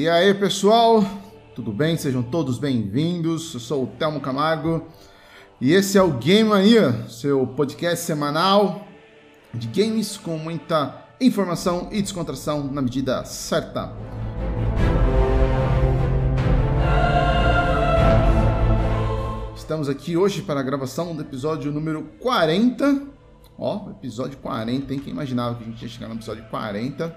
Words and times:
E 0.00 0.08
aí, 0.08 0.32
pessoal? 0.32 1.04
Tudo 1.54 1.70
bem? 1.70 1.94
Sejam 1.94 2.22
todos 2.22 2.58
bem-vindos. 2.58 3.52
Eu 3.52 3.60
sou 3.60 3.84
o 3.84 3.86
Telmo 3.86 4.18
Camargo 4.18 4.88
e 5.60 5.74
esse 5.74 5.98
é 5.98 6.02
o 6.02 6.12
Game 6.12 6.48
Mania, 6.48 7.06
seu 7.06 7.46
podcast 7.46 8.06
semanal 8.06 8.88
de 9.52 9.66
games 9.66 10.16
com 10.16 10.38
muita 10.38 11.06
informação 11.20 11.90
e 11.92 12.00
descontração 12.00 12.64
na 12.72 12.80
medida 12.80 13.26
certa. 13.26 13.92
Estamos 19.54 19.86
aqui 19.86 20.16
hoje 20.16 20.40
para 20.40 20.60
a 20.60 20.62
gravação 20.62 21.14
do 21.14 21.20
episódio 21.20 21.70
número 21.70 22.04
40. 22.20 23.02
Ó, 23.58 23.90
episódio 23.90 24.38
40, 24.38 24.94
hein? 24.94 24.98
Quem 24.98 25.12
imaginava 25.12 25.56
que 25.56 25.64
a 25.64 25.66
gente 25.66 25.82
ia 25.82 25.88
chegar 25.90 26.08
no 26.08 26.14
episódio 26.14 26.42
40? 26.44 27.14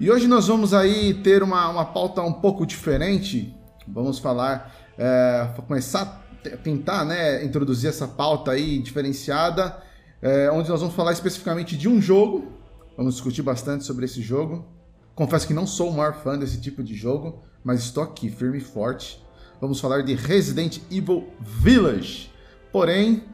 E 0.00 0.10
hoje 0.10 0.26
nós 0.26 0.46
vamos 0.46 0.72
aí 0.72 1.14
ter 1.14 1.42
uma, 1.42 1.68
uma 1.68 1.84
pauta 1.84 2.22
um 2.22 2.32
pouco 2.32 2.64
diferente. 2.64 3.54
Vamos 3.86 4.18
falar, 4.18 4.72
é, 4.96 5.48
começar 5.66 6.24
a 6.44 6.56
tentar 6.56 7.04
né, 7.04 7.44
introduzir 7.44 7.90
essa 7.90 8.06
pauta 8.06 8.52
aí 8.52 8.78
diferenciada, 8.78 9.76
é, 10.22 10.50
onde 10.50 10.68
nós 10.68 10.80
vamos 10.80 10.94
falar 10.94 11.12
especificamente 11.12 11.76
de 11.76 11.88
um 11.88 12.00
jogo. 12.00 12.52
Vamos 12.96 13.14
discutir 13.14 13.42
bastante 13.42 13.84
sobre 13.84 14.04
esse 14.04 14.22
jogo. 14.22 14.66
Confesso 15.14 15.46
que 15.46 15.54
não 15.54 15.66
sou 15.66 15.90
o 15.90 15.96
maior 15.96 16.14
fã 16.14 16.38
desse 16.38 16.60
tipo 16.60 16.82
de 16.82 16.94
jogo, 16.94 17.42
mas 17.64 17.80
estou 17.80 18.02
aqui 18.02 18.30
firme 18.30 18.58
e 18.58 18.60
forte 18.60 19.20
vamos 19.60 19.80
falar 19.80 20.02
de 20.02 20.14
Resident 20.14 20.78
Evil 20.90 21.28
Village. 21.40 22.30
Porém, 22.72 23.24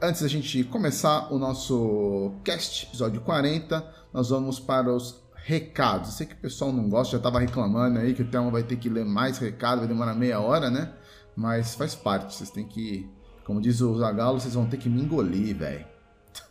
antes 0.00 0.22
da 0.22 0.28
gente 0.28 0.64
começar 0.64 1.32
o 1.32 1.38
nosso 1.38 2.32
cast, 2.42 2.86
episódio 2.86 3.20
40, 3.20 3.84
nós 4.12 4.30
vamos 4.30 4.58
para 4.58 4.92
os 4.94 5.23
recados. 5.44 6.10
Eu 6.10 6.16
sei 6.16 6.26
que 6.26 6.34
o 6.34 6.38
pessoal 6.38 6.72
não 6.72 6.88
gosta, 6.88 7.12
já 7.12 7.18
estava 7.18 7.38
reclamando 7.38 7.98
aí 7.98 8.14
que 8.14 8.22
o 8.22 8.24
Thelma 8.28 8.50
vai 8.50 8.62
ter 8.62 8.76
que 8.76 8.88
ler 8.88 9.04
mais 9.04 9.38
recado, 9.38 9.80
vai 9.80 9.88
demorar 9.88 10.14
meia 10.14 10.40
hora, 10.40 10.70
né? 10.70 10.92
Mas 11.36 11.74
faz 11.74 11.94
parte, 11.94 12.34
vocês 12.34 12.50
têm 12.50 12.66
que, 12.66 13.08
como 13.44 13.60
diz 13.60 13.80
o 13.80 13.96
Zagalo, 13.98 14.40
vocês 14.40 14.54
vão 14.54 14.66
ter 14.66 14.78
que 14.78 14.88
me 14.88 15.02
engolir, 15.02 15.56
velho. 15.56 15.84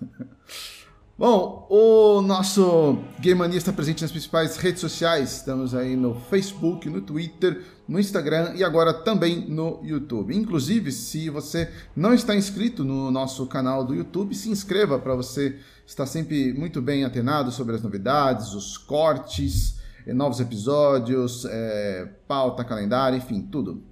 Bom, 1.16 1.68
o 1.70 2.22
nosso 2.22 2.98
Game 3.20 3.40
Mania 3.40 3.58
está 3.58 3.72
presente 3.72 4.02
nas 4.02 4.12
principais 4.12 4.58
redes 4.58 4.82
sociais. 4.82 5.38
Estamos 5.38 5.76
aí 5.76 5.96
no 5.96 6.16
Facebook, 6.16 6.90
no 6.90 7.02
Twitter, 7.02 7.62
no 7.88 8.00
Instagram 8.00 8.54
e 8.56 8.64
agora 8.64 8.92
também 8.92 9.48
no 9.48 9.80
YouTube. 9.84 10.36
Inclusive, 10.36 10.92
se 10.92 11.30
você 11.30 11.72
não 11.96 12.16
está 12.16 12.36
inscrito 12.36 12.84
no 12.84 13.12
nosso 13.12 13.46
canal 13.46 13.86
do 13.86 13.94
YouTube, 13.94 14.34
se 14.34 14.50
inscreva 14.50 14.98
para 14.98 15.16
você 15.16 15.60
estar 15.86 16.06
sempre 16.06 16.54
muito 16.54 16.82
bem 16.82 17.04
antenado 17.04 17.52
sobre 17.52 17.76
as 17.76 17.82
novidades, 17.82 18.54
os 18.54 18.78
cortes, 18.78 19.80
eh, 20.06 20.14
novos 20.14 20.40
episódios, 20.40 21.46
é, 21.46 22.10
pauta, 22.28 22.64
calendário, 22.64 23.18
enfim, 23.18 23.42
tudo. 23.42 23.84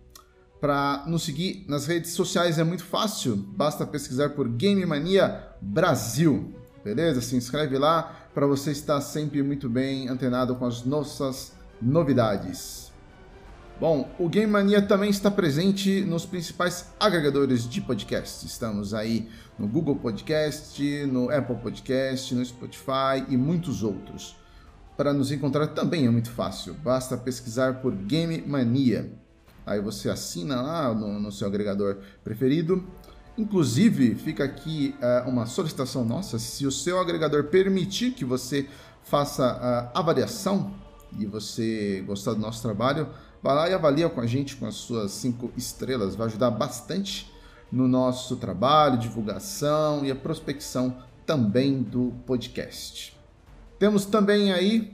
Para 0.59 1.03
nos 1.07 1.23
seguir 1.23 1.65
nas 1.67 1.87
redes 1.87 2.11
sociais 2.11 2.59
é 2.59 2.63
muito 2.63 2.83
fácil, 2.83 3.35
basta 3.35 3.85
pesquisar 3.85 4.29
por 4.29 4.47
Game 4.47 4.85
Mania 4.85 5.47
Brasil. 5.59 6.53
Beleza? 6.83 7.21
Se 7.21 7.35
inscreve 7.35 7.77
lá 7.77 8.27
para 8.33 8.45
você 8.47 8.71
estar 8.71 9.01
sempre 9.01 9.43
muito 9.43 9.69
bem 9.69 10.07
antenado 10.07 10.55
com 10.55 10.65
as 10.65 10.83
nossas 10.83 11.53
novidades. 11.81 12.80
Bom, 13.79 14.09
o 14.19 14.29
Game 14.29 14.51
Mania 14.51 14.81
também 14.81 15.09
está 15.09 15.31
presente 15.31 16.01
nos 16.01 16.25
principais 16.25 16.93
agregadores 16.99 17.67
de 17.67 17.81
podcast. 17.81 18.45
Estamos 18.45 18.93
aí 18.93 19.27
no 19.57 19.67
Google 19.67 19.95
Podcast, 19.95 21.05
no 21.07 21.31
Apple 21.31 21.55
Podcast, 21.55 22.35
no 22.35 22.45
Spotify 22.45 23.25
e 23.27 23.35
muitos 23.35 23.81
outros. 23.81 24.35
Para 24.95 25.13
nos 25.13 25.31
encontrar 25.31 25.67
também 25.67 26.05
é 26.05 26.09
muito 26.09 26.29
fácil, 26.29 26.75
basta 26.75 27.17
pesquisar 27.17 27.81
por 27.81 27.95
Game 27.95 28.43
Mania. 28.45 29.11
Aí 29.65 29.79
você 29.79 30.09
assina 30.09 30.61
lá 30.61 30.93
no, 30.93 31.19
no 31.19 31.31
seu 31.31 31.47
agregador 31.47 31.97
preferido 32.23 32.87
Inclusive, 33.37 34.15
fica 34.15 34.43
aqui 34.43 34.93
uh, 35.01 35.29
uma 35.29 35.45
solicitação 35.45 36.03
nossa: 36.03 36.37
se 36.37 36.65
o 36.65 36.71
seu 36.71 36.99
agregador 36.99 37.45
permitir 37.45 38.11
que 38.11 38.25
você 38.25 38.67
faça 39.03 39.45
a 39.93 39.99
avaliação 39.99 40.73
e 41.17 41.25
você 41.25 42.03
gostar 42.05 42.33
do 42.33 42.39
nosso 42.39 42.61
trabalho, 42.61 43.09
vá 43.41 43.53
lá 43.53 43.69
e 43.69 43.73
avalia 43.73 44.09
com 44.09 44.21
a 44.21 44.27
gente 44.27 44.55
com 44.55 44.65
as 44.65 44.75
suas 44.75 45.11
cinco 45.11 45.51
estrelas. 45.57 46.15
Vai 46.15 46.27
ajudar 46.27 46.51
bastante 46.51 47.31
no 47.71 47.87
nosso 47.87 48.35
trabalho, 48.35 48.97
divulgação 48.97 50.03
e 50.05 50.11
a 50.11 50.15
prospecção 50.15 50.97
também 51.25 51.81
do 51.81 52.13
podcast. 52.25 53.17
Temos 53.79 54.05
também 54.05 54.51
aí 54.51 54.93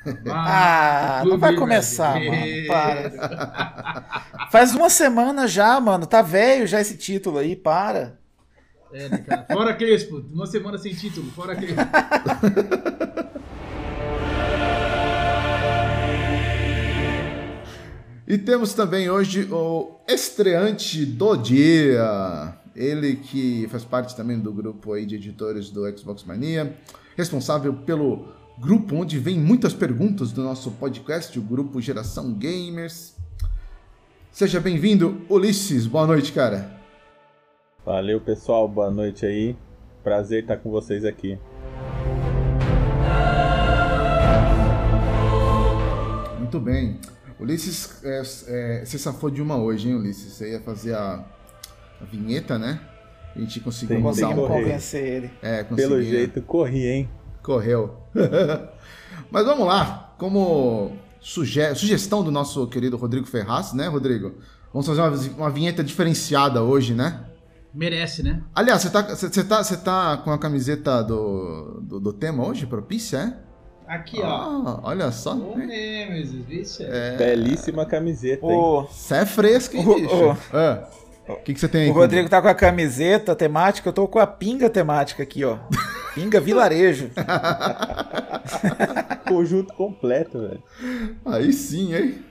ah, 0.30 1.24
não 1.26 1.36
vai 1.36 1.56
começar, 1.56 2.14
mano. 2.14 2.66
Para. 2.68 4.48
Faz 4.52 4.72
uma 4.72 4.88
semana 4.88 5.48
já, 5.48 5.80
mano. 5.80 6.06
Tá 6.06 6.22
velho 6.22 6.64
já 6.64 6.80
esse 6.80 6.96
título 6.96 7.38
aí, 7.38 7.56
para. 7.56 8.20
É, 8.92 9.08
né, 9.08 9.18
cara? 9.18 9.46
Fora 9.52 9.74
Crespo. 9.74 10.24
Uma 10.32 10.46
semana 10.46 10.78
sem 10.78 10.94
título. 10.94 11.28
Fora 11.32 11.56
Crespo. 11.56 11.82
E 18.24 18.38
temos 18.38 18.72
também 18.72 19.10
hoje 19.10 19.46
o 19.52 20.00
estreante 20.08 21.04
do 21.04 21.36
dia. 21.36 22.56
Ele 22.74 23.16
que 23.16 23.66
faz 23.68 23.84
parte 23.84 24.16
também 24.16 24.38
do 24.38 24.52
grupo 24.52 24.92
aí 24.92 25.04
de 25.04 25.16
editores 25.16 25.70
do 25.70 25.84
Xbox 25.96 26.24
Mania, 26.24 26.76
responsável 27.16 27.74
pelo 27.74 28.28
grupo 28.58 28.96
onde 28.96 29.18
vem 29.18 29.38
muitas 29.38 29.74
perguntas 29.74 30.32
do 30.32 30.42
nosso 30.42 30.70
podcast, 30.72 31.38
o 31.38 31.42
grupo 31.42 31.80
Geração 31.80 32.32
Gamers. 32.32 33.16
Seja 34.30 34.60
bem-vindo, 34.60 35.20
Ulisses. 35.28 35.86
Boa 35.86 36.06
noite, 36.06 36.32
cara. 36.32 36.80
Valeu, 37.84 38.20
pessoal. 38.20 38.68
Boa 38.68 38.90
noite 38.90 39.26
aí. 39.26 39.56
Prazer 40.02 40.42
estar 40.42 40.56
com 40.56 40.70
vocês 40.70 41.04
aqui. 41.04 41.38
Muito 46.38 46.58
bem. 46.60 46.98
Ulisses, 47.40 48.02
é, 48.04 48.22
é, 48.46 48.84
você 48.84 48.98
safou 48.98 49.28
de 49.30 49.42
uma 49.42 49.56
hoje, 49.56 49.88
hein, 49.88 49.96
Ulisses? 49.96 50.32
Você 50.32 50.52
ia 50.52 50.60
fazer 50.60 50.94
a, 50.94 51.14
a 51.14 51.41
vinheta, 52.10 52.58
né? 52.58 52.80
A 53.34 53.38
gente 53.38 53.60
conseguiu 53.60 53.96
Tem- 54.02 54.14
tem 54.14 54.24
um 54.26 54.46
convencer 54.46 55.04
ele. 55.04 55.30
É, 55.42 55.64
Pelo 55.64 55.76
consegui, 55.90 56.10
jeito, 56.10 56.42
corri, 56.42 56.86
hein? 56.86 57.10
Correu. 57.42 57.96
Mas 59.30 59.44
vamos 59.44 59.66
lá. 59.66 60.14
Como 60.18 60.92
suge- 61.20 61.74
sugestão 61.74 62.22
do 62.22 62.30
nosso 62.30 62.66
querido 62.66 62.96
Rodrigo 62.96 63.26
Ferraz, 63.26 63.72
né, 63.72 63.88
Rodrigo? 63.88 64.34
Vamos 64.72 64.86
fazer 64.86 65.00
uma, 65.00 65.36
uma 65.44 65.50
vinheta 65.50 65.82
diferenciada 65.82 66.62
hoje, 66.62 66.94
né? 66.94 67.24
Merece, 67.74 68.22
né? 68.22 68.42
Aliás, 68.54 68.82
você 68.82 68.90
tá, 68.90 69.02
você 69.02 69.44
tá, 69.44 69.64
você 69.64 69.76
tá 69.78 70.16
com 70.18 70.30
a 70.30 70.38
camiseta 70.38 71.02
do, 71.02 71.80
do, 71.82 72.00
do 72.00 72.12
tema 72.12 72.46
hoje, 72.46 72.66
propícia, 72.66 73.16
é? 73.18 73.52
Aqui, 73.94 74.20
ó. 74.22 74.26
Ah, 74.26 74.80
olha 74.84 75.10
só. 75.10 75.34
Ô, 75.34 75.56
Nemesis, 75.56 76.44
vixe. 76.44 76.84
É, 76.84 77.16
Belíssima 77.16 77.84
camiseta, 77.86 78.44
hein? 78.46 78.52
O, 78.58 78.82
Você 78.84 79.14
é 79.16 79.26
fresco, 79.26 79.76
hein, 79.76 79.86
Ô, 79.88 79.94
bicho? 79.94 80.14
ô. 80.14 80.56
É. 80.56 80.86
O 81.28 81.36
que, 81.36 81.54
que 81.54 81.60
você 81.60 81.68
tem 81.68 81.82
aí? 81.82 81.90
o 81.90 81.92
Rodrigo 81.92 82.28
tá 82.28 82.42
com 82.42 82.48
a 82.48 82.54
camiseta 82.54 83.34
temática, 83.34 83.88
eu 83.88 83.92
tô 83.92 84.08
com 84.08 84.18
a 84.18 84.26
pinga 84.26 84.68
temática 84.68 85.22
aqui, 85.22 85.44
ó. 85.44 85.58
Pinga 86.14 86.40
vilarejo. 86.40 87.10
Conjunto 89.26 89.72
completo, 89.74 90.40
velho. 90.40 90.62
Cuba? 91.22 91.36
Aí 91.36 91.52
sim, 91.52 91.94
hein? 91.94 92.24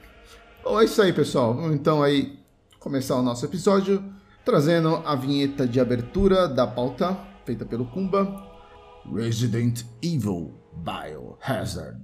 Bom, 0.64 0.80
é 0.80 0.86
isso 0.86 1.02
aí, 1.02 1.14
pessoal. 1.14 1.56
Vamos 1.56 1.76
então 1.76 2.04
aí 2.04 2.38
começar 2.80 3.16
o 3.16 3.24
nosso 3.24 3.46
episódio 3.46 4.04
trazendo 4.44 5.02
a 5.06 5.16
vinheta 5.16 5.66
de 5.66 5.80
abertura 5.80 6.48
da 6.48 6.68
pauta 6.68 7.18
feita 7.46 7.66
pelo 7.66 7.86
Kumba. 7.86 8.50
Resident 9.12 9.84
Evil 10.02 10.54
Biohazard. 10.74 11.98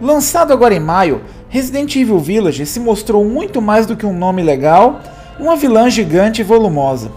Lançado 0.00 0.50
agora 0.50 0.74
em 0.74 0.80
maio, 0.80 1.20
Resident 1.50 1.94
Evil 1.94 2.18
Village 2.18 2.64
se 2.64 2.80
mostrou 2.80 3.22
muito 3.22 3.60
mais 3.60 3.84
do 3.84 3.94
que 3.94 4.06
um 4.06 4.16
nome 4.16 4.42
legal, 4.42 5.00
uma 5.38 5.56
vilã 5.56 5.90
gigante 5.90 6.40
e 6.40 6.44
volumosa. 6.44 7.12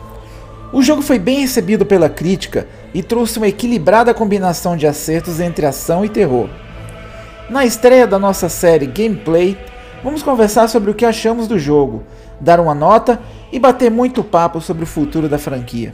O 0.74 0.81
jogo 0.81 1.01
foi 1.01 1.18
bem 1.18 1.39
recebido 1.39 1.85
pela 1.85 2.09
crítica 2.09 2.68
e 2.94 3.01
trouxe 3.01 3.38
uma 3.38 3.47
equilibrada 3.47 4.13
combinação 4.13 4.75
de 4.75 4.85
acertos 4.85 5.39
entre 5.39 5.65
ação 5.65 6.03
e 6.03 6.09
terror. 6.09 6.50
Na 7.50 7.65
estreia 7.65 8.06
da 8.06 8.19
nossa 8.19 8.50
série 8.50 8.86
Gameplay, 8.86 9.57
vamos 10.03 10.21
conversar 10.21 10.68
sobre 10.68 10.91
o 10.91 10.94
que 10.94 11.06
achamos 11.06 11.47
do 11.47 11.57
jogo, 11.57 12.03
dar 12.41 12.59
uma 12.59 12.75
nota 12.75 13.18
e 13.50 13.59
bater 13.59 13.89
muito 13.89 14.24
papo 14.25 14.59
sobre 14.59 14.83
o 14.83 14.88
futuro 14.88 15.29
da 15.29 15.38
franquia. 15.38 15.94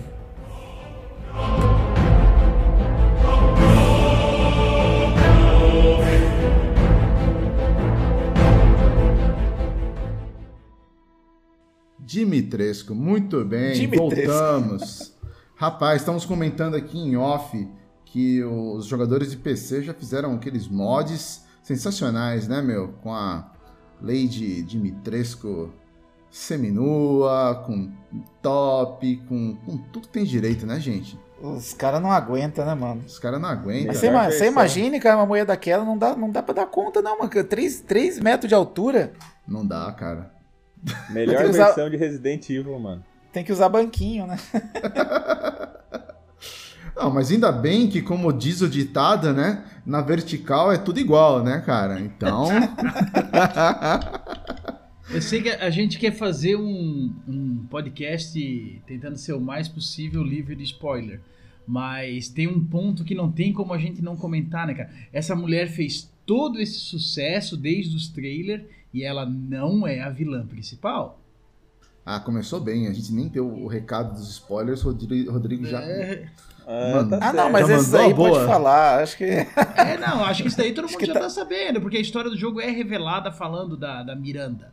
Dimitrescu, 12.10 12.96
muito 12.96 13.46
bem, 13.46 13.74
Dimitrescu. 13.74 14.32
voltamos. 14.32 15.14
Rapaz, 15.56 16.02
estamos 16.02 16.26
comentando 16.26 16.74
aqui 16.74 16.98
em 16.98 17.16
off 17.16 17.68
que 18.04 18.44
os 18.44 18.88
jogadores 18.88 19.30
de 19.30 19.38
PC 19.38 19.84
já 19.84 19.94
fizeram 19.94 20.34
aqueles 20.34 20.68
mods 20.68 21.44
sensacionais, 21.62 22.48
né, 22.48 22.64
meu? 22.64 22.94
Com 23.04 23.14
a 23.14 23.52
Lady 24.02 24.64
Dimitrescu 24.64 25.72
seminua, 26.32 27.64
com 27.68 27.92
top, 28.42 29.18
com, 29.28 29.56
com 29.58 29.78
tudo 29.78 30.08
que 30.08 30.14
tem 30.14 30.24
direito, 30.24 30.66
né, 30.66 30.80
gente? 30.80 31.16
Os 31.40 31.76
caras 31.76 32.02
não 32.02 32.12
aguentam, 32.12 32.66
né, 32.66 32.74
mano? 32.74 33.04
Os 33.06 33.20
caras 33.20 33.40
não 33.40 33.50
aguentam. 33.50 33.86
Mas 33.86 33.98
você, 34.00 34.10
você 34.10 34.48
imagine, 34.48 35.00
cara, 35.00 35.18
uma 35.18 35.28
mulher 35.28 35.46
daquela 35.46 35.86
não 35.86 35.96
dá, 35.96 36.16
não 36.16 36.32
dá 36.32 36.42
pra 36.42 36.56
dar 36.56 36.66
conta, 36.66 37.04
não, 37.04 37.20
mano. 37.20 37.30
3, 37.30 38.20
metros 38.20 38.50
de 38.50 38.56
altura, 38.56 39.14
Não 39.48 39.64
dá, 39.64 39.92
cara. 39.92 40.39
Melhor 41.10 41.44
que 41.44 41.50
usar- 41.50 41.66
versão 41.66 41.90
de 41.90 41.98
Resident 41.98 42.50
Evil, 42.50 42.80
mano. 42.80 43.04
tem 43.34 43.44
que 43.44 43.52
usar 43.52 43.70
banquinho, 43.70 44.26
né? 44.28 44.38
Não, 46.96 47.10
mas 47.14 47.32
ainda 47.32 47.52
bem 47.52 47.88
que, 47.88 48.02
como 48.02 48.34
diz 48.34 48.62
o 48.62 48.68
ditado, 48.68 49.32
né? 49.34 49.64
Na 49.86 50.02
vertical 50.02 50.70
é 50.72 50.78
tudo 50.78 51.00
igual, 51.00 51.42
né, 51.42 51.62
cara? 51.66 52.00
Então. 52.00 52.48
Eu 55.10 55.22
sei 55.22 55.42
que 55.42 55.50
a 55.50 55.70
gente 55.70 55.98
quer 55.98 56.12
fazer 56.12 56.56
um, 56.56 57.12
um 57.28 57.66
podcast 57.70 58.82
tentando 58.86 59.18
ser 59.18 59.34
o 59.34 59.40
mais 59.40 59.68
possível 59.68 60.22
livre 60.22 60.56
de 60.56 60.64
spoiler. 60.64 61.20
Mas 61.66 62.30
tem 62.30 62.48
um 62.48 62.64
ponto 62.64 63.04
que 63.04 63.16
não 63.16 63.32
tem 63.32 63.52
como 63.54 63.74
a 63.74 63.78
gente 63.78 64.02
não 64.04 64.16
comentar, 64.16 64.68
né, 64.68 64.74
cara? 64.74 64.90
Essa 65.14 65.36
mulher 65.36 65.68
fez 65.70 66.12
todo 66.26 66.60
esse 66.60 66.80
sucesso 66.80 67.56
desde 67.58 67.96
os 67.96 68.08
trailers 68.10 68.64
e 68.94 69.04
ela 69.04 69.26
não 69.26 69.88
é 69.88 70.00
a 70.02 70.10
vilã 70.10 70.46
principal. 70.46 71.20
ah, 72.06 72.20
começou 72.20 72.60
bem. 72.60 72.88
A 72.88 72.94
gente 72.94 73.14
nem 73.14 73.28
deu 73.28 73.48
o 73.48 73.68
recado 73.68 74.14
dos 74.14 74.30
spoilers. 74.32 74.82
Rodrigo, 74.82 75.32
Rodrigo 75.32 75.66
já. 75.66 75.80
É, 75.82 76.28
Ah, 76.66 76.92
Mano. 76.96 77.10
tá 77.10 77.18
Ah, 77.22 77.34
não, 77.34 77.44
certo. 77.44 77.52
mas 77.52 77.68
Já 77.68 77.74
esses 77.76 77.88
mandou 77.88 78.06
aí 78.06 78.12
a 78.12 78.16
boa? 78.16 78.30
pode 78.32 78.46
falar. 78.46 79.04
Acho 79.04 79.18
que. 79.18 79.24
é, 79.78 79.98
não, 80.00 80.24
acho 80.24 80.42
que 80.44 80.48
isso 80.50 80.58
daí 80.58 80.74
todo 80.74 80.86
mundo 80.88 80.98
que 80.98 81.06
já 81.06 81.14
tá- 81.14 81.20
tá... 81.22 81.30
sabendo, 81.30 81.82
porque 81.82 81.98
a 81.98 82.02
história 82.02 82.30
do 82.30 82.38
jogo 82.38 82.60
é 82.62 82.70
revelada 82.70 83.32
falando 83.32 83.76
da, 83.78 84.04
da 84.04 84.16
Miranda. 84.16 84.72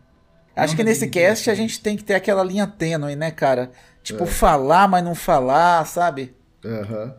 Acho 0.55 0.73
Não 0.73 0.77
que 0.79 0.85
nesse 0.85 1.09
cast 1.09 1.51
a 1.51 1.55
gente 1.55 1.81
tem 1.81 1.97
que 1.97 2.05
ter 2.05 2.15
aquela 2.15 2.43
linha 2.43 2.67
tênue, 2.67 3.15
né, 3.17 3.31
cara? 3.31 3.71
Tipo, 4.03 4.25
É. 4.25 4.27
falar, 4.27 4.89
mas 4.89 5.05
não 5.05 5.15
falar, 5.15 5.85
sabe? 5.87 6.35
Aham. 6.65 7.15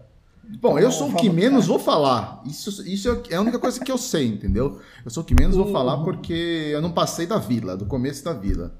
Bom, 0.62 0.80
eu 0.80 0.92
sou 0.92 1.10
o 1.10 1.16
que 1.16 1.30
menos 1.30 1.68
vou 1.68 1.78
falar. 1.78 2.42
Isso, 2.46 2.88
isso 2.88 3.22
é 3.30 3.36
a 3.36 3.42
única 3.42 3.60
coisa 3.60 3.84
que 3.84 3.92
eu 3.92 3.98
sei, 3.98 4.28
entendeu? 4.28 4.80
Eu 5.04 5.12
sou 5.12 5.24
o 5.24 5.26
que 5.26 5.36
menos 5.36 5.56
vou 5.56 5.72
falar 5.72 5.98
porque 6.04 6.70
eu 6.72 6.82
não 6.82 6.92
passei 6.92 7.26
da 7.26 7.38
vila, 7.38 7.76
do 7.76 7.86
começo 7.86 8.24
da 8.24 8.34
vila. 8.34 8.80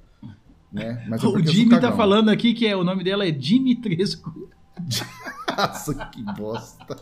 Né? 0.72 1.06
Mas 1.10 1.24
é 1.24 1.28
O 1.28 1.46
Jimmy 1.46 1.80
tá 1.80 1.92
falando 1.92 2.30
aqui 2.30 2.54
que 2.54 2.66
é, 2.66 2.76
o 2.76 2.84
nome 2.84 3.04
dela 3.04 3.28
é 3.28 3.32
Dimitrescu. 3.32 4.50
Nossa, 5.58 5.94
que 6.06 6.24
bosta. 6.24 6.96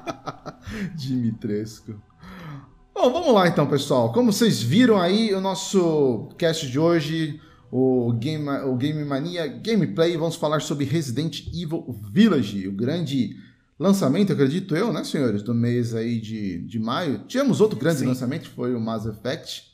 Dimitrescu. 0.94 1.94
Bom, 2.94 3.10
vamos 3.10 3.32
lá 3.32 3.48
então, 3.48 3.66
pessoal. 3.66 4.12
Como 4.12 4.32
vocês 4.32 4.62
viram 4.62 5.00
aí, 5.00 5.32
o 5.32 5.40
nosso 5.40 6.28
cast 6.36 6.68
de 6.68 6.78
hoje, 6.78 7.40
o 7.70 8.12
Game, 8.12 8.48
o 8.66 8.76
Game 8.76 9.02
Mania 9.04 9.46
Gameplay, 9.46 10.16
vamos 10.16 10.36
falar 10.36 10.60
sobre 10.60 10.84
Resident 10.84 11.46
Evil 11.48 11.86
Village, 12.12 12.68
o 12.68 12.72
grande 12.72 13.36
lançamento, 13.82 14.32
acredito 14.32 14.74
eu, 14.76 14.92
né, 14.92 15.02
senhores, 15.04 15.42
do 15.42 15.54
mês 15.54 15.94
aí 15.94 16.20
de, 16.20 16.58
de 16.62 16.78
maio. 16.78 17.20
Tivemos 17.26 17.60
outro 17.60 17.78
grande 17.78 18.00
Sim. 18.00 18.06
lançamento, 18.06 18.48
foi 18.50 18.74
o 18.74 18.80
Mass 18.80 19.04
Effect, 19.06 19.64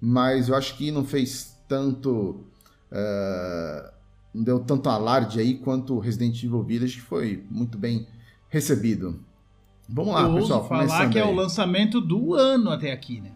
mas 0.00 0.48
eu 0.48 0.54
acho 0.54 0.76
que 0.76 0.90
não 0.90 1.04
fez 1.04 1.56
tanto... 1.68 2.44
eh, 2.90 3.90
não 4.34 4.42
deu 4.44 4.58
tanto 4.60 4.88
alarde 4.88 5.40
aí 5.40 5.54
quanto 5.54 5.94
o 5.94 5.98
Resident 5.98 6.42
Evil 6.42 6.62
Village, 6.62 6.96
que 6.96 7.02
foi 7.02 7.44
muito 7.50 7.76
bem 7.78 8.06
recebido. 8.48 9.18
Vamos 9.88 10.12
lá, 10.14 10.22
Eu 10.22 10.34
pessoal. 10.34 10.68
falar 10.68 11.08
que 11.08 11.18
é 11.18 11.22
aí. 11.22 11.28
o 11.28 11.34
lançamento 11.34 12.00
do 12.00 12.34
ano 12.34 12.70
até 12.70 12.92
aqui, 12.92 13.20
né? 13.20 13.32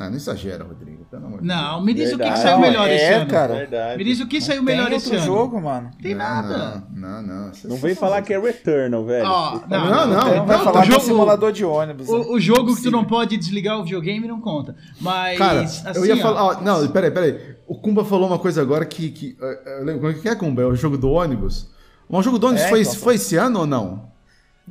Ah, 0.00 0.08
não 0.08 0.16
exagera, 0.16 0.64
Rodrigo, 0.64 1.04
pelo 1.04 1.26
amor 1.26 1.42
de 1.42 1.46
Não, 1.46 1.82
me 1.84 1.92
diz 1.92 2.08
o 2.14 2.16
que, 2.16 2.16
que 2.16 2.22
Verdade. 2.22 2.42
saiu 2.42 2.54
Não, 2.54 2.60
melhor 2.62 2.88
é, 2.88 2.94
esse 2.96 3.12
ano. 3.12 3.30
cara. 3.30 3.54
Verdade. 3.54 3.98
Me 3.98 4.04
diz 4.04 4.20
o 4.20 4.26
que 4.26 4.40
saiu 4.40 4.64
Tem 4.64 4.74
melhor 4.76 4.90
esse 4.90 5.14
ano. 5.14 5.24
jogo, 5.26 5.60
mano. 5.60 5.90
Tem 6.02 6.14
Não, 6.14 6.18
nada. 6.24 6.82
Não, 6.90 7.22
não. 7.22 7.22
não. 7.22 7.52
Não 7.64 7.76
vem 7.76 7.94
falar 7.94 8.22
que 8.22 8.32
é 8.32 8.40
Returnal, 8.40 9.04
velho. 9.04 9.26
Por 9.28 9.68
não. 9.68 9.90
Não, 9.90 10.06
não. 10.06 10.46
Vai 10.46 10.56
não, 10.56 10.64
falar 10.64 10.80
o 10.80 10.82
que 10.82 10.88
é 10.88 10.92
jogo- 10.92 11.04
simulador 11.04 11.52
de 11.52 11.62
ônibus. 11.64 12.08
né? 12.08 12.14
O, 12.14 12.32
o 12.34 12.40
jogo 12.40 12.74
que 12.74 12.82
tu 12.82 12.90
não 12.90 13.04
pode 13.04 13.36
desligar 13.36 13.78
o 13.78 13.84
videogame 13.84 14.26
não 14.26 14.40
conta. 14.40 14.74
Mas. 14.98 15.36
Cara, 15.36 15.60
assim, 15.60 15.82
eu 15.94 16.06
ia 16.06 16.14
ó, 16.14 16.18
falar. 16.18 16.42
ó, 16.42 16.60
não, 16.62 16.88
peraí, 16.88 17.10
peraí. 17.10 17.56
O 17.66 17.74
Kumba 17.78 18.02
falou 18.02 18.26
uma 18.28 18.38
coisa 18.38 18.62
agora 18.62 18.86
que. 18.86 19.10
que 19.10 19.36
eh, 19.40 19.78
eu 19.80 19.84
lembro, 19.84 20.08
o 20.10 20.14
que 20.14 20.26
é, 20.28 20.34
Kumba? 20.34 20.62
É 20.62 20.66
o 20.66 20.74
jogo 20.74 20.96
do 20.96 21.10
ônibus? 21.10 21.70
O 22.08 22.22
jogo 22.22 22.38
do 22.38 22.46
ônibus 22.46 22.64
É, 22.64 22.68
foi, 22.70 22.80
então, 22.80 22.94
foi 22.94 23.14
esse 23.16 23.36
ano 23.36 23.60
ou 23.60 23.66
não? 23.66 24.10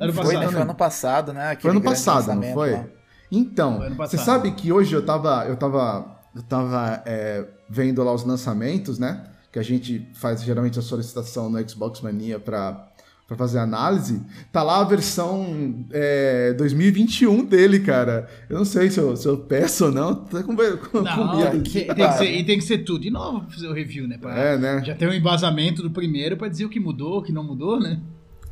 Ano 0.00 0.12
Foi, 0.12 0.24
passado. 0.24 0.40
né? 0.40 0.48
Foi 0.52 0.60
ano 0.62 0.74
passado, 0.74 1.32
né? 1.32 1.42
Foi 1.44 1.52
Aquele 1.52 1.70
ano 1.70 1.80
passado, 1.82 2.34
não 2.34 2.42
foi? 2.54 2.70
lá. 2.72 2.84
Então, 3.32 3.80
você 3.96 4.18
sabe 4.18 4.52
que 4.52 4.70
hoje 4.70 4.94
eu 4.94 5.02
tava, 5.02 5.46
eu 5.48 5.56
tava, 5.56 6.20
eu 6.36 6.42
tava 6.42 7.02
é, 7.06 7.46
vendo 7.68 8.04
lá 8.04 8.12
os 8.12 8.24
lançamentos, 8.24 8.98
né? 8.98 9.24
Que 9.50 9.58
a 9.58 9.62
gente 9.62 10.06
faz 10.12 10.42
geralmente 10.42 10.78
a 10.78 10.82
solicitação 10.82 11.48
no 11.48 11.68
Xbox 11.68 12.02
Mania 12.02 12.38
pra, 12.38 12.88
pra 13.26 13.34
fazer 13.36 13.58
análise. 13.58 14.20
Tá 14.52 14.62
lá 14.62 14.80
a 14.80 14.84
versão 14.84 15.86
é, 15.90 16.52
2021 16.52 17.44
dele, 17.46 17.80
cara. 17.80 18.28
Eu 18.50 18.58
não 18.58 18.64
sei 18.66 18.90
se 18.90 18.98
eu, 19.00 19.16
se 19.16 19.26
eu 19.26 19.38
peço 19.38 19.86
ou 19.86 19.92
não. 19.92 20.14
Tô 20.14 20.42
com, 20.42 20.54
com, 20.54 21.00
Não, 21.00 21.28
com 21.28 21.36
medo. 21.36 21.62
tem, 21.70 21.86
tem 21.86 21.94
que 21.94 22.12
ser, 22.18 22.30
e 22.30 22.44
tem 22.44 22.58
que 22.58 22.64
ser 22.64 22.78
tudo 22.78 23.00
de 23.00 23.10
novo 23.10 23.40
pra 23.40 23.50
fazer 23.50 23.68
o 23.68 23.72
review, 23.72 24.06
né? 24.06 24.18
Pra 24.18 24.36
É, 24.36 24.58
né? 24.58 24.82
Já 24.84 24.94
tem 24.94 25.08
um 25.08 25.12
embasamento 25.12 25.82
do 25.82 25.90
primeiro 25.90 26.36
pra 26.36 26.48
dizer 26.48 26.66
o 26.66 26.68
que 26.68 26.80
mudou, 26.80 27.18
o 27.18 27.22
que 27.22 27.32
não 27.32 27.44
mudou, 27.44 27.80
né? 27.80 27.98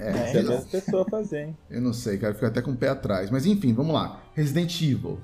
É, 0.00 0.12
Se 0.28 0.38
a 0.38 0.42
mesma 0.42 0.62
pessoa 0.62 1.04
fazer, 1.04 1.48
hein? 1.48 1.56
eu 1.68 1.80
não 1.82 1.92
sei, 1.92 2.16
cara. 2.16 2.32
Fico 2.32 2.46
até 2.46 2.62
com 2.62 2.70
o 2.70 2.76
pé 2.76 2.88
atrás. 2.88 3.30
Mas 3.30 3.44
enfim, 3.44 3.74
vamos 3.74 3.92
lá. 3.92 4.22
Resident 4.34 4.80
Evil. 4.80 5.20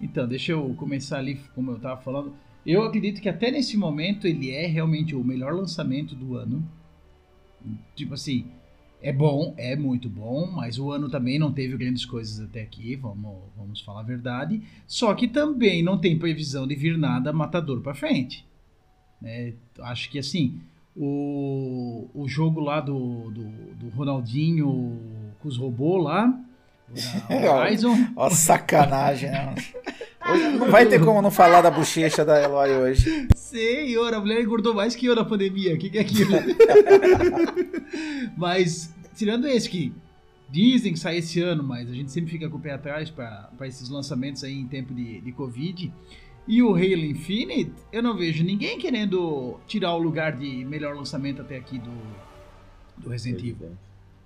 Então, 0.00 0.26
deixa 0.26 0.52
eu 0.52 0.74
começar 0.74 1.18
ali, 1.18 1.38
como 1.54 1.70
eu 1.72 1.78
tava 1.78 2.00
falando. 2.00 2.34
Eu 2.64 2.82
acredito 2.82 3.20
que 3.20 3.28
até 3.28 3.50
nesse 3.50 3.76
momento 3.76 4.26
ele 4.26 4.50
é 4.50 4.66
realmente 4.66 5.14
o 5.14 5.22
melhor 5.22 5.52
lançamento 5.52 6.14
do 6.14 6.34
ano. 6.34 6.66
Tipo 7.94 8.14
assim, 8.14 8.46
é 9.02 9.12
bom, 9.12 9.54
é 9.58 9.76
muito 9.76 10.08
bom, 10.08 10.50
mas 10.50 10.78
o 10.78 10.90
ano 10.90 11.10
também 11.10 11.38
não 11.38 11.52
teve 11.52 11.76
grandes 11.76 12.06
coisas 12.06 12.40
até 12.40 12.62
aqui, 12.62 12.96
vamos, 12.96 13.36
vamos 13.54 13.80
falar 13.82 14.00
a 14.00 14.04
verdade. 14.04 14.62
Só 14.86 15.14
que 15.14 15.28
também 15.28 15.82
não 15.82 15.98
tem 15.98 16.18
previsão 16.18 16.66
de 16.66 16.74
vir 16.74 16.96
nada 16.96 17.32
matador 17.32 17.82
para 17.82 17.94
frente. 17.94 18.46
É, 19.22 19.52
acho 19.80 20.10
que 20.10 20.18
assim, 20.18 20.58
o, 20.96 22.08
o 22.14 22.28
jogo 22.28 22.60
lá 22.60 22.80
do, 22.80 23.30
do, 23.30 23.44
do 23.74 23.88
Ronaldinho 23.96 24.98
com 25.40 25.48
os 25.48 25.56
robôs 25.56 26.04
lá, 26.04 26.32
Horizon. 27.28 27.96
Ó, 28.16 28.30
sacanagem, 28.30 29.30
né? 29.30 29.54
Hoje 30.26 30.48
não 30.56 30.70
vai 30.70 30.86
ter 30.86 31.04
como 31.04 31.20
não 31.20 31.30
falar 31.30 31.60
da 31.60 31.70
bochecha 31.70 32.24
da 32.24 32.42
Eloy 32.42 32.70
hoje. 32.70 33.28
Senhor, 33.36 34.14
a 34.14 34.18
mulher 34.18 34.40
engordou 34.40 34.72
mais 34.72 34.96
que 34.96 35.04
eu 35.04 35.14
na 35.14 35.22
pandemia. 35.22 35.74
O 35.74 35.78
que, 35.78 35.90
que 35.90 35.98
é 35.98 36.00
aquilo? 36.00 36.32
mas, 38.34 38.90
tirando 39.14 39.46
esse 39.46 39.68
que 39.68 39.92
dizem 40.48 40.94
que 40.94 40.98
sai 40.98 41.18
esse 41.18 41.42
ano, 41.42 41.62
mas 41.62 41.90
a 41.90 41.92
gente 41.92 42.10
sempre 42.10 42.30
fica 42.30 42.48
com 42.48 42.56
o 42.56 42.60
pé 42.60 42.72
atrás 42.72 43.10
para 43.10 43.50
esses 43.64 43.90
lançamentos 43.90 44.42
aí 44.42 44.58
em 44.58 44.66
tempo 44.66 44.94
de, 44.94 45.20
de 45.20 45.32
Covid. 45.32 45.92
E 46.46 46.62
o 46.62 46.74
Halo 46.74 47.04
Infinite, 47.04 47.72
eu 47.90 48.02
não 48.02 48.16
vejo 48.16 48.44
ninguém 48.44 48.78
querendo 48.78 49.58
tirar 49.66 49.94
o 49.94 49.98
lugar 49.98 50.36
de 50.36 50.64
melhor 50.64 50.94
lançamento 50.94 51.40
até 51.40 51.56
aqui 51.56 51.78
do, 51.78 51.92
do 52.98 53.08
Resident 53.08 53.40
Evil. 53.40 53.70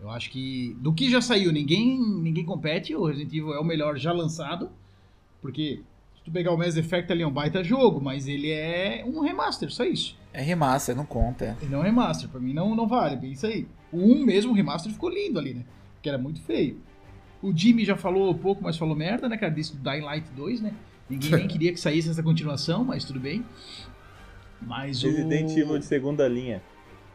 Eu 0.00 0.10
acho 0.10 0.30
que 0.30 0.76
do 0.80 0.92
que 0.92 1.08
já 1.10 1.20
saiu, 1.20 1.52
ninguém 1.52 1.98
ninguém 1.98 2.44
compete. 2.44 2.94
O 2.94 3.04
Resident 3.04 3.32
Evil 3.32 3.54
é 3.54 3.60
o 3.60 3.64
melhor 3.64 3.96
já 3.96 4.12
lançado. 4.12 4.70
Porque 5.40 5.80
se 6.16 6.22
tu 6.24 6.30
pegar 6.30 6.52
o 6.52 6.58
Mass 6.58 6.76
Effect 6.76 7.12
ali 7.12 7.22
é 7.22 7.26
um 7.26 7.32
baita 7.32 7.62
jogo, 7.62 8.00
mas 8.00 8.26
ele 8.26 8.50
é 8.50 9.04
um 9.06 9.20
remaster, 9.20 9.70
só 9.70 9.84
isso. 9.84 10.16
É 10.32 10.42
remaster, 10.42 10.96
não 10.96 11.06
conta. 11.06 11.56
Ele 11.62 11.70
não 11.70 11.82
é 11.82 11.86
remaster, 11.86 12.28
pra 12.28 12.40
mim 12.40 12.52
não, 12.52 12.74
não 12.74 12.86
vale, 12.86 13.16
bem 13.16 13.32
isso 13.32 13.46
aí. 13.46 13.66
O 13.92 13.98
1 13.98 14.24
mesmo, 14.24 14.52
o 14.52 14.54
remaster 14.54 14.92
ficou 14.92 15.08
lindo 15.08 15.38
ali, 15.38 15.54
né? 15.54 15.64
Porque 15.94 16.08
era 16.08 16.18
muito 16.18 16.40
feio. 16.42 16.80
O 17.40 17.56
Jimmy 17.56 17.84
já 17.84 17.96
falou 17.96 18.34
pouco, 18.34 18.62
mas 18.62 18.76
falou 18.76 18.96
merda, 18.96 19.28
né, 19.28 19.36
cara? 19.36 19.52
Disse 19.52 19.76
do 19.76 19.82
Dying 19.82 20.02
Light 20.02 20.26
2, 20.36 20.60
né? 20.60 20.74
Ninguém 21.08 21.30
nem 21.30 21.48
queria 21.48 21.72
que 21.72 21.80
saísse 21.80 22.10
essa 22.10 22.22
continuação, 22.22 22.84
mas 22.84 23.04
tudo 23.04 23.18
bem. 23.18 23.44
Mas 24.60 25.02
Resident 25.02 25.50
o... 25.50 25.58
Evil 25.58 25.78
de 25.78 25.84
segunda 25.84 26.28
linha. 26.28 26.62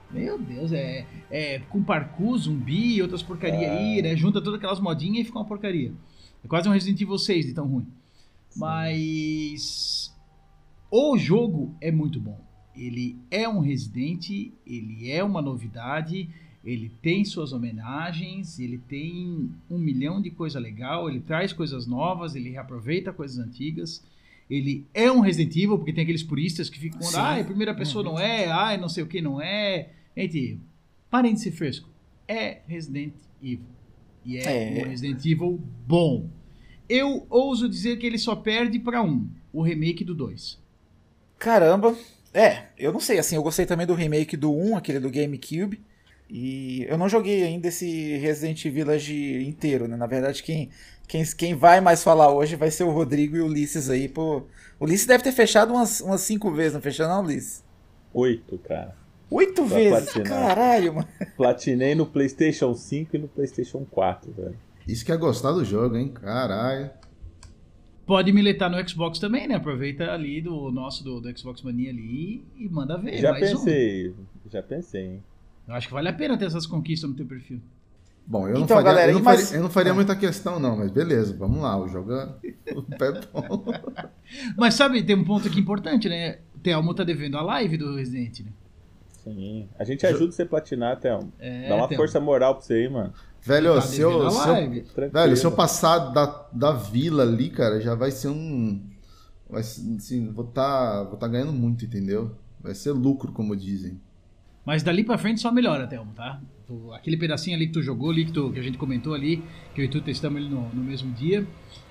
Meu 0.09 0.37
Deus, 0.37 0.71
é, 0.71 1.05
é 1.29 1.59
com 1.69 1.83
parkour, 1.83 2.37
zumbi 2.37 2.95
e 2.95 3.01
outras 3.01 3.23
porcaria 3.23 3.71
ah. 3.71 3.77
aí, 3.77 4.01
né? 4.01 4.15
Junta 4.15 4.41
todas 4.41 4.59
aquelas 4.59 4.79
modinhas 4.79 5.21
e 5.21 5.23
fica 5.25 5.39
uma 5.39 5.45
porcaria. 5.45 5.91
É 6.43 6.47
quase 6.47 6.69
um 6.69 6.71
Resident 6.71 7.01
Evil 7.01 7.17
6 7.17 7.47
de 7.47 7.53
tão 7.53 7.67
ruim. 7.67 7.87
Sim. 8.49 8.59
Mas 8.59 10.15
o 10.91 11.17
jogo 11.17 11.75
é 11.81 11.91
muito 11.91 12.19
bom. 12.19 12.39
Ele 12.75 13.17
é 13.29 13.47
um 13.47 13.59
Resident, 13.59 14.29
ele 14.65 15.11
é 15.11 15.23
uma 15.23 15.41
novidade, 15.41 16.29
ele 16.63 16.89
tem 17.01 17.25
suas 17.25 17.51
homenagens, 17.51 18.57
ele 18.57 18.77
tem 18.77 19.51
um 19.69 19.77
milhão 19.77 20.21
de 20.21 20.31
coisa 20.31 20.59
legal, 20.59 21.09
ele 21.09 21.19
traz 21.19 21.51
coisas 21.51 21.85
novas, 21.85 22.35
ele 22.35 22.51
reaproveita 22.51 23.11
coisas 23.11 23.37
antigas. 23.37 24.01
Ele 24.49 24.85
é 24.93 25.11
um 25.11 25.19
Resident 25.19 25.55
Evil, 25.55 25.77
porque 25.77 25.91
tem 25.91 26.03
aqueles 26.03 26.23
puristas 26.23 26.69
que 26.69 26.79
ficam 26.79 27.01
falando, 27.01 27.17
ah, 27.17 27.41
a 27.41 27.43
primeira 27.43 27.73
pessoa 27.73 28.03
não 28.03 28.17
é, 28.17 28.49
ah, 28.49 28.77
não 28.77 28.87
sei 28.87 29.03
o 29.03 29.07
que 29.07 29.21
não 29.21 29.41
é. 29.41 29.89
Gente, 30.15 30.57
parem 31.09 31.33
de 31.33 31.41
ser 31.41 31.51
fresco. 31.51 31.89
É 32.27 32.59
Resident 32.65 33.13
Evil. 33.41 33.65
E 34.23 34.37
é, 34.37 34.79
é. 34.79 34.83
um 34.83 34.89
Resident 34.89 35.25
Evil 35.25 35.61
bom. 35.85 36.29
Eu 36.87 37.25
ouso 37.29 37.67
dizer 37.67 37.97
que 37.97 38.05
ele 38.05 38.17
só 38.17 38.35
perde 38.35 38.79
para 38.79 39.01
um, 39.01 39.27
o 39.51 39.61
remake 39.61 40.03
do 40.03 40.15
2. 40.15 40.59
Caramba. 41.37 41.97
É, 42.33 42.67
eu 42.77 42.93
não 42.93 42.99
sei, 42.99 43.19
assim, 43.19 43.35
eu 43.35 43.43
gostei 43.43 43.65
também 43.65 43.85
do 43.85 43.93
remake 43.93 44.37
do 44.37 44.53
1, 44.53 44.77
aquele 44.77 44.99
do 44.99 45.09
GameCube. 45.09 45.81
E 46.29 46.85
eu 46.89 46.97
não 46.97 47.07
joguei 47.07 47.43
ainda 47.43 47.67
esse 47.67 48.17
Resident 48.17 48.63
Village 48.65 49.43
inteiro, 49.47 49.87
né? 49.87 49.95
Na 49.95 50.07
verdade, 50.07 50.41
quem, 50.41 50.69
quem, 51.07 51.23
quem 51.25 51.55
vai 51.55 51.79
mais 51.79 52.03
falar 52.03 52.31
hoje 52.31 52.55
vai 52.55 52.71
ser 52.71 52.83
o 52.83 52.91
Rodrigo 52.91 53.35
e 53.35 53.41
o 53.41 53.45
Ulisses 53.45 53.89
aí. 53.89 54.07
Pô, 54.07 54.43
o 54.79 54.85
Ulisses 54.85 55.05
deve 55.05 55.23
ter 55.23 55.31
fechado 55.31 55.73
umas, 55.73 56.01
umas 56.01 56.21
cinco 56.21 56.51
vezes, 56.51 56.73
não 56.73 56.81
fechou 56.81 57.07
não, 57.07 57.23
Ulisses? 57.23 57.63
Oito, 58.13 58.57
cara. 58.59 58.95
Oito 59.29 59.65
pra 59.65 59.75
vezes? 59.75 60.11
Platinar. 60.11 60.27
Caralho, 60.27 60.93
mano. 60.95 61.07
Platinei 61.35 61.95
no 61.95 62.05
PlayStation 62.05 62.73
5 62.73 63.15
e 63.15 63.19
no 63.19 63.27
PlayStation 63.27 63.85
4, 63.89 64.31
velho. 64.31 64.57
Isso 64.87 65.05
que 65.05 65.11
é 65.11 65.17
gostar 65.17 65.51
do 65.51 65.63
jogo, 65.63 65.95
hein? 65.95 66.09
Caralho. 66.09 66.91
Pode 68.05 68.31
militar 68.33 68.69
no 68.69 68.87
Xbox 68.87 69.17
também, 69.17 69.47
né? 69.47 69.55
Aproveita 69.55 70.11
ali 70.11 70.41
do 70.41 70.69
nosso, 70.71 71.03
do, 71.03 71.21
do 71.21 71.37
Xbox 71.37 71.61
Mania 71.61 71.89
ali 71.89 72.45
e 72.57 72.67
manda 72.69 72.97
ver. 72.97 73.17
Já 73.17 73.33
pensei, 73.33 74.09
um. 74.09 74.25
já 74.51 74.61
pensei, 74.61 75.05
hein? 75.05 75.23
Eu 75.67 75.73
acho 75.75 75.87
que 75.87 75.93
vale 75.93 76.09
a 76.09 76.13
pena 76.13 76.37
ter 76.37 76.45
essas 76.45 76.65
conquistas 76.65 77.09
no 77.09 77.15
teu 77.15 77.25
perfil. 77.25 77.61
Bom, 78.25 78.47
eu, 78.47 78.51
então, 78.51 78.61
não, 78.61 78.67
faria, 78.67 78.83
galera, 78.83 79.11
eu, 79.11 79.15
não, 79.15 79.23
faria, 79.23 79.45
eu 79.45 79.63
não 79.63 79.69
faria 79.69 79.91
é. 79.91 79.93
muita 79.93 80.15
questão, 80.15 80.57
não, 80.57 80.77
mas 80.77 80.89
beleza, 80.91 81.35
vamos 81.37 81.61
lá, 81.61 81.77
o 81.77 81.89
jogo 81.89 82.13
é 82.13 82.29
bom. 83.33 83.65
mas 84.57 84.75
sabe, 84.75 85.03
tem 85.03 85.15
um 85.15 85.25
ponto 85.25 85.47
aqui 85.47 85.59
importante, 85.59 86.07
né? 86.07 86.39
O 86.55 86.59
Thelmo 86.59 86.93
tá 86.93 87.03
devendo 87.03 87.37
a 87.37 87.41
live 87.41 87.77
do 87.77 87.95
Resident, 87.95 88.39
né? 88.39 88.51
Sim. 89.23 89.67
A 89.77 89.83
gente 89.83 90.05
ajuda 90.05 90.31
você 90.31 90.43
a 90.43 90.45
platinar, 90.45 90.99
Thelmo. 90.99 91.31
É, 91.39 91.67
Dá 91.67 91.75
uma 91.75 91.87
Thelmo. 91.87 92.03
força 92.03 92.19
moral 92.19 92.55
pra 92.55 92.63
você 92.63 92.73
aí, 92.73 92.89
mano. 92.89 93.13
Velho, 93.41 93.75
tá 93.75 93.81
se, 93.81 93.99
eu, 93.99 94.31
se, 94.31 94.49
eu, 94.49 95.09
velho 95.11 95.35
se 95.35 95.45
eu 95.45 95.51
passar 95.51 95.99
da, 96.13 96.47
da 96.51 96.71
vila 96.71 97.23
ali, 97.23 97.49
cara, 97.49 97.81
já 97.81 97.93
vai 97.93 98.09
ser 98.09 98.29
um. 98.29 98.81
Vai, 99.49 99.59
assim, 99.59 100.31
vou 100.31 100.45
tá, 100.45 101.03
vou 101.03 101.17
tá 101.17 101.27
ganhando 101.27 101.51
muito, 101.51 101.83
entendeu? 101.83 102.31
Vai 102.61 102.73
ser 102.73 102.91
lucro, 102.91 103.33
como 103.33 103.53
dizem. 103.53 103.99
Mas 104.65 104.81
dali 104.81 105.03
pra 105.03 105.17
frente 105.17 105.41
só 105.41 105.51
melhora, 105.51 105.87
Thelmo, 105.87 106.13
tá? 106.13 106.39
Aquele 106.93 107.17
pedacinho 107.17 107.55
ali 107.55 107.67
que 107.67 107.73
tu 107.73 107.81
jogou 107.81 108.09
ali, 108.09 108.25
que, 108.25 108.31
tu, 108.31 108.51
que 108.51 108.59
a 108.59 108.63
gente 108.63 108.77
comentou 108.77 109.13
ali, 109.13 109.43
que 109.75 109.81
eu 109.81 109.85
e 109.85 109.87
tu 109.87 110.01
testamos 110.01 110.41
ele 110.41 110.49
no, 110.49 110.69
no 110.69 110.83
mesmo 110.83 111.11
dia. 111.11 111.45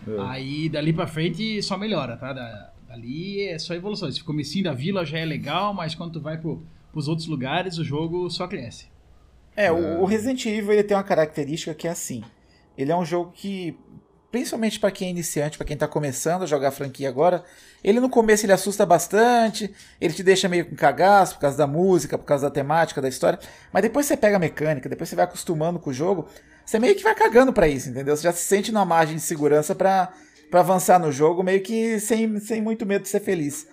É. 0.07 0.21
Aí 0.21 0.69
dali 0.69 0.93
pra 0.93 1.07
frente 1.07 1.62
só 1.62 1.76
melhora, 1.76 2.17
tá? 2.17 2.33
Da, 2.33 2.73
dali 2.88 3.43
é 3.43 3.59
só 3.59 3.75
evolução. 3.75 4.09
Esse 4.09 4.25
comecinho 4.25 4.64
da 4.64 4.73
vila 4.73 5.05
já 5.05 5.19
é 5.19 5.25
legal, 5.25 5.75
mas 5.75 5.95
quando 5.95 6.14
tu 6.14 6.21
vai 6.21 6.38
pro, 6.38 6.62
pros 6.91 7.09
outros 7.09 7.29
lugares, 7.29 7.76
o 7.79 7.85
jogo 7.85 8.29
só 8.31 8.49
cresce. 8.49 8.87
É, 9.55 9.67
é. 9.67 9.73
O, 9.73 10.00
o 10.00 10.05
Resident 10.07 10.45
Evil 10.47 10.73
ele 10.73 10.83
tem 10.83 10.97
uma 10.97 11.02
característica 11.02 11.75
que 11.75 11.87
é 11.87 11.91
assim. 11.91 12.23
Ele 12.76 12.91
é 12.91 12.97
um 12.97 13.05
jogo 13.05 13.33
que 13.33 13.76
principalmente 14.32 14.80
para 14.80 14.90
quem 14.90 15.08
é 15.08 15.10
iniciante, 15.10 15.58
para 15.58 15.66
quem 15.66 15.76
tá 15.76 15.86
começando 15.86 16.42
a 16.42 16.46
jogar 16.46 16.68
a 16.68 16.72
franquia 16.72 17.06
agora, 17.06 17.44
ele 17.84 18.00
no 18.00 18.08
começo 18.08 18.46
ele 18.46 18.52
assusta 18.52 18.86
bastante, 18.86 19.70
ele 20.00 20.14
te 20.14 20.22
deixa 20.22 20.48
meio 20.48 20.64
com 20.64 20.74
cagaço 20.74 21.34
por 21.34 21.42
causa 21.42 21.58
da 21.58 21.66
música, 21.66 22.16
por 22.16 22.24
causa 22.24 22.48
da 22.48 22.50
temática, 22.50 23.02
da 23.02 23.10
história, 23.10 23.38
mas 23.70 23.82
depois 23.82 24.06
você 24.06 24.16
pega 24.16 24.36
a 24.36 24.40
mecânica, 24.40 24.88
depois 24.88 25.10
você 25.10 25.14
vai 25.14 25.26
acostumando 25.26 25.78
com 25.78 25.90
o 25.90 25.92
jogo, 25.92 26.26
você 26.64 26.78
meio 26.78 26.96
que 26.96 27.02
vai 27.02 27.14
cagando 27.14 27.52
para 27.52 27.68
isso, 27.68 27.90
entendeu? 27.90 28.16
Você 28.16 28.22
já 28.22 28.32
se 28.32 28.42
sente 28.42 28.72
numa 28.72 28.86
margem 28.86 29.16
de 29.16 29.22
segurança 29.22 29.74
para 29.74 30.10
avançar 30.50 30.98
no 30.98 31.12
jogo, 31.12 31.42
meio 31.42 31.60
que 31.60 32.00
sem, 32.00 32.40
sem 32.40 32.62
muito 32.62 32.86
medo 32.86 33.02
de 33.02 33.10
ser 33.10 33.20
feliz. 33.20 33.66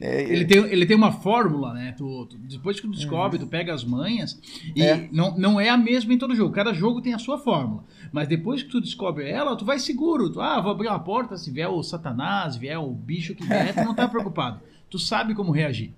É, 0.00 0.22
ele, 0.22 0.44
tem, 0.44 0.58
ele 0.72 0.86
tem 0.86 0.96
uma 0.96 1.12
fórmula, 1.12 1.74
né? 1.74 1.94
Tu, 1.96 2.26
tu, 2.26 2.38
depois 2.38 2.76
que 2.78 2.86
tu 2.86 2.92
descobre, 2.92 3.38
uhum. 3.38 3.44
tu 3.44 3.50
pega 3.50 3.74
as 3.74 3.84
manhas 3.84 4.38
e 4.74 4.82
é. 4.82 5.08
Não, 5.10 5.36
não 5.36 5.60
é 5.60 5.68
a 5.68 5.76
mesma 5.76 6.14
em 6.14 6.18
todo 6.18 6.34
jogo. 6.34 6.54
Cada 6.54 6.72
jogo 6.72 7.02
tem 7.02 7.12
a 7.12 7.18
sua 7.18 7.38
fórmula. 7.38 7.84
Mas 8.12 8.28
depois 8.28 8.62
que 8.62 8.70
tu 8.70 8.80
descobre 8.80 9.28
ela, 9.28 9.56
tu 9.56 9.64
vai 9.64 9.78
seguro. 9.78 10.30
Tu, 10.30 10.40
ah, 10.40 10.60
vou 10.60 10.72
abrir 10.72 10.88
uma 10.88 10.98
porta, 10.98 11.36
se 11.36 11.50
vier 11.50 11.68
o 11.68 11.82
satanás, 11.82 12.56
vier 12.56 12.78
o 12.78 12.90
bicho 12.90 13.34
que 13.34 13.44
vier, 13.44 13.74
tu 13.74 13.84
não 13.84 13.94
tá 13.94 14.06
preocupado. 14.08 14.60
Tu 14.88 14.98
sabe 14.98 15.34
como 15.34 15.52
reagir. 15.52 15.92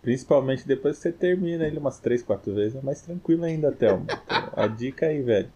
Principalmente 0.00 0.66
depois 0.66 0.96
que 0.96 1.02
você 1.02 1.12
termina 1.12 1.66
ele 1.66 1.78
umas 1.78 1.98
3, 1.98 2.22
4 2.22 2.54
vezes, 2.54 2.76
é 2.76 2.80
mais 2.80 3.02
tranquilo 3.02 3.44
ainda, 3.44 3.72
Thelma. 3.72 4.06
a 4.54 4.66
dica 4.66 5.06
aí, 5.06 5.20
velho. 5.20 5.50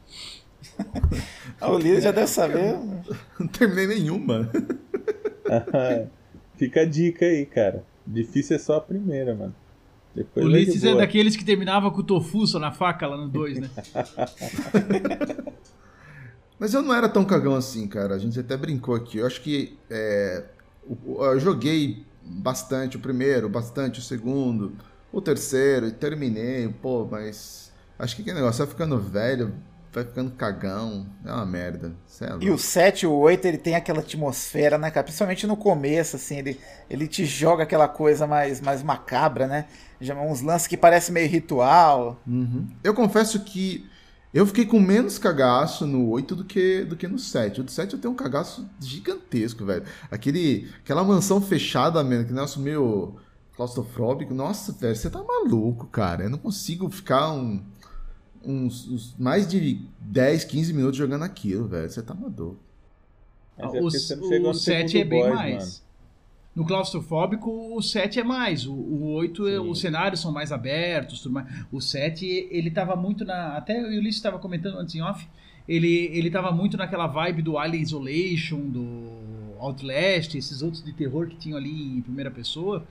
o 1.62 1.78
Lino 1.78 2.00
já 2.00 2.10
deve 2.10 2.26
saber. 2.26 2.76
Não 3.38 3.46
terminei 3.46 3.86
nenhuma. 3.86 4.50
Fica 6.56 6.82
a 6.82 6.84
dica 6.84 7.24
aí, 7.24 7.46
cara. 7.46 7.84
Difícil 8.06 8.56
é 8.56 8.58
só 8.58 8.76
a 8.76 8.80
primeira, 8.80 9.34
mano. 9.34 9.54
Depois 10.14 10.44
o 10.44 10.48
Ulisses 10.48 10.84
é 10.84 10.94
daqueles 10.94 11.36
que 11.36 11.44
terminava 11.44 11.90
com 11.90 12.00
o 12.00 12.02
tofu 12.02 12.46
só 12.46 12.58
na 12.58 12.72
faca 12.72 13.06
lá 13.06 13.16
no 13.16 13.28
2, 13.28 13.60
né? 13.60 13.70
Mas 16.60 16.74
eu 16.74 16.82
não 16.82 16.94
era 16.94 17.08
tão 17.08 17.24
cagão 17.24 17.56
assim, 17.56 17.88
cara. 17.88 18.14
A 18.14 18.18
gente 18.18 18.38
até 18.38 18.54
brincou 18.54 18.94
aqui. 18.94 19.16
Eu 19.16 19.26
acho 19.26 19.40
que 19.40 19.78
é, 19.88 20.44
eu 20.86 21.40
joguei 21.40 22.04
bastante 22.22 22.98
o 22.98 23.00
primeiro, 23.00 23.48
bastante 23.48 23.98
o 23.98 24.02
segundo, 24.02 24.76
o 25.10 25.22
terceiro, 25.22 25.88
e 25.88 25.90
terminei, 25.90 26.68
pô, 26.68 27.08
mas 27.10 27.72
acho 27.98 28.14
que 28.14 28.22
aquele 28.22 28.36
negócio 28.36 28.58
vai 28.58 28.72
ficando 28.72 28.98
velho, 28.98 29.54
vai 29.90 30.04
ficando 30.04 30.32
cagão. 30.32 31.06
É 31.24 31.32
uma 31.32 31.46
merda. 31.46 31.94
É 32.20 32.44
e 32.44 32.50
o 32.50 32.58
7 32.58 33.04
e 33.04 33.06
o 33.06 33.12
8, 33.14 33.42
ele 33.46 33.58
tem 33.58 33.74
aquela 33.74 34.00
atmosfera, 34.00 34.76
né, 34.76 34.90
cara? 34.90 35.04
Principalmente 35.04 35.46
no 35.46 35.56
começo, 35.56 36.16
assim, 36.16 36.38
ele, 36.38 36.60
ele 36.90 37.08
te 37.08 37.24
joga 37.24 37.62
aquela 37.62 37.88
coisa 37.88 38.26
mais, 38.26 38.60
mais 38.60 38.82
macabra, 38.82 39.46
né? 39.46 39.64
Uns 40.28 40.42
lances 40.42 40.66
que 40.66 40.76
parece 40.76 41.10
meio 41.10 41.28
ritual. 41.28 42.20
Uhum. 42.26 42.68
Eu 42.84 42.92
confesso 42.92 43.40
que 43.40 43.89
Eu 44.32 44.46
fiquei 44.46 44.64
com 44.64 44.78
menos 44.78 45.18
cagaço 45.18 45.86
no 45.86 46.08
8 46.08 46.36
do 46.36 46.44
que, 46.44 46.84
do 46.84 46.96
que 46.96 47.08
no 47.08 47.18
7. 47.18 47.60
O 47.60 47.64
do 47.64 47.70
7 47.70 47.94
eu 47.94 48.00
tenho 48.00 48.14
um 48.14 48.16
cagaço 48.16 48.68
gigantesco, 48.78 49.64
velho. 49.64 49.84
Aquele, 50.08 50.70
aquela 50.84 51.02
mansão 51.02 51.40
fechada, 51.42 52.02
mano, 52.04 52.24
que 52.24 52.32
negócio 52.32 52.60
meio 52.60 53.16
claustrofóbico. 53.56 54.32
Nossa, 54.32 54.72
velho, 54.72 54.94
você 54.94 55.10
tá 55.10 55.22
maluco, 55.22 55.86
cara. 55.88 56.24
Eu 56.24 56.30
não 56.30 56.38
consigo 56.38 56.88
ficar 56.90 57.32
um, 57.32 57.60
uns, 58.44 58.88
uns 58.88 59.16
mais 59.18 59.48
de 59.48 59.84
10, 59.98 60.44
15 60.44 60.72
minutos 60.74 60.96
jogando 60.96 61.24
aquilo, 61.24 61.66
velho. 61.66 61.90
Você 61.90 62.00
tá 62.00 62.14
maluco. 62.14 62.58
Mas 63.58 63.74
é 63.74 63.80
o 63.80 63.82
o 63.82 64.40
no 64.40 64.54
7 64.54 64.90
segundo 64.90 64.96
é 64.96 65.04
bem 65.04 65.22
boss, 65.24 65.34
mais. 65.34 65.54
mano. 65.56 65.89
No 66.54 66.64
claustrofóbico, 66.66 67.76
o 67.76 67.80
7 67.80 68.20
é 68.20 68.24
mais. 68.24 68.66
O, 68.66 68.72
o 68.72 69.12
8, 69.12 69.46
é- 69.46 69.52
Sim. 69.52 69.58
os 69.58 69.80
cenários 69.80 70.20
são 70.20 70.32
mais 70.32 70.50
abertos, 70.50 71.20
tudo 71.20 71.34
mais. 71.34 71.46
O 71.70 71.80
7, 71.80 72.48
ele 72.50 72.70
tava 72.70 72.96
muito 72.96 73.24
na. 73.24 73.56
Até 73.56 73.80
o 73.80 73.86
Ulisses 73.86 74.16
estava 74.16 74.38
comentando 74.38 74.78
antes 74.78 74.94
em 74.94 75.00
off. 75.02 75.26
Ele, 75.68 76.10
ele 76.12 76.30
tava 76.30 76.50
muito 76.50 76.76
naquela 76.76 77.06
vibe 77.06 77.42
do 77.42 77.56
Alien 77.56 77.82
Isolation, 77.82 78.58
do 78.60 79.54
Outlast, 79.60 80.34
esses 80.36 80.62
outros 80.62 80.82
de 80.82 80.92
terror 80.92 81.28
que 81.28 81.36
tinham 81.36 81.56
ali 81.56 81.96
em 81.98 82.00
primeira 82.00 82.30
pessoa. 82.30 82.84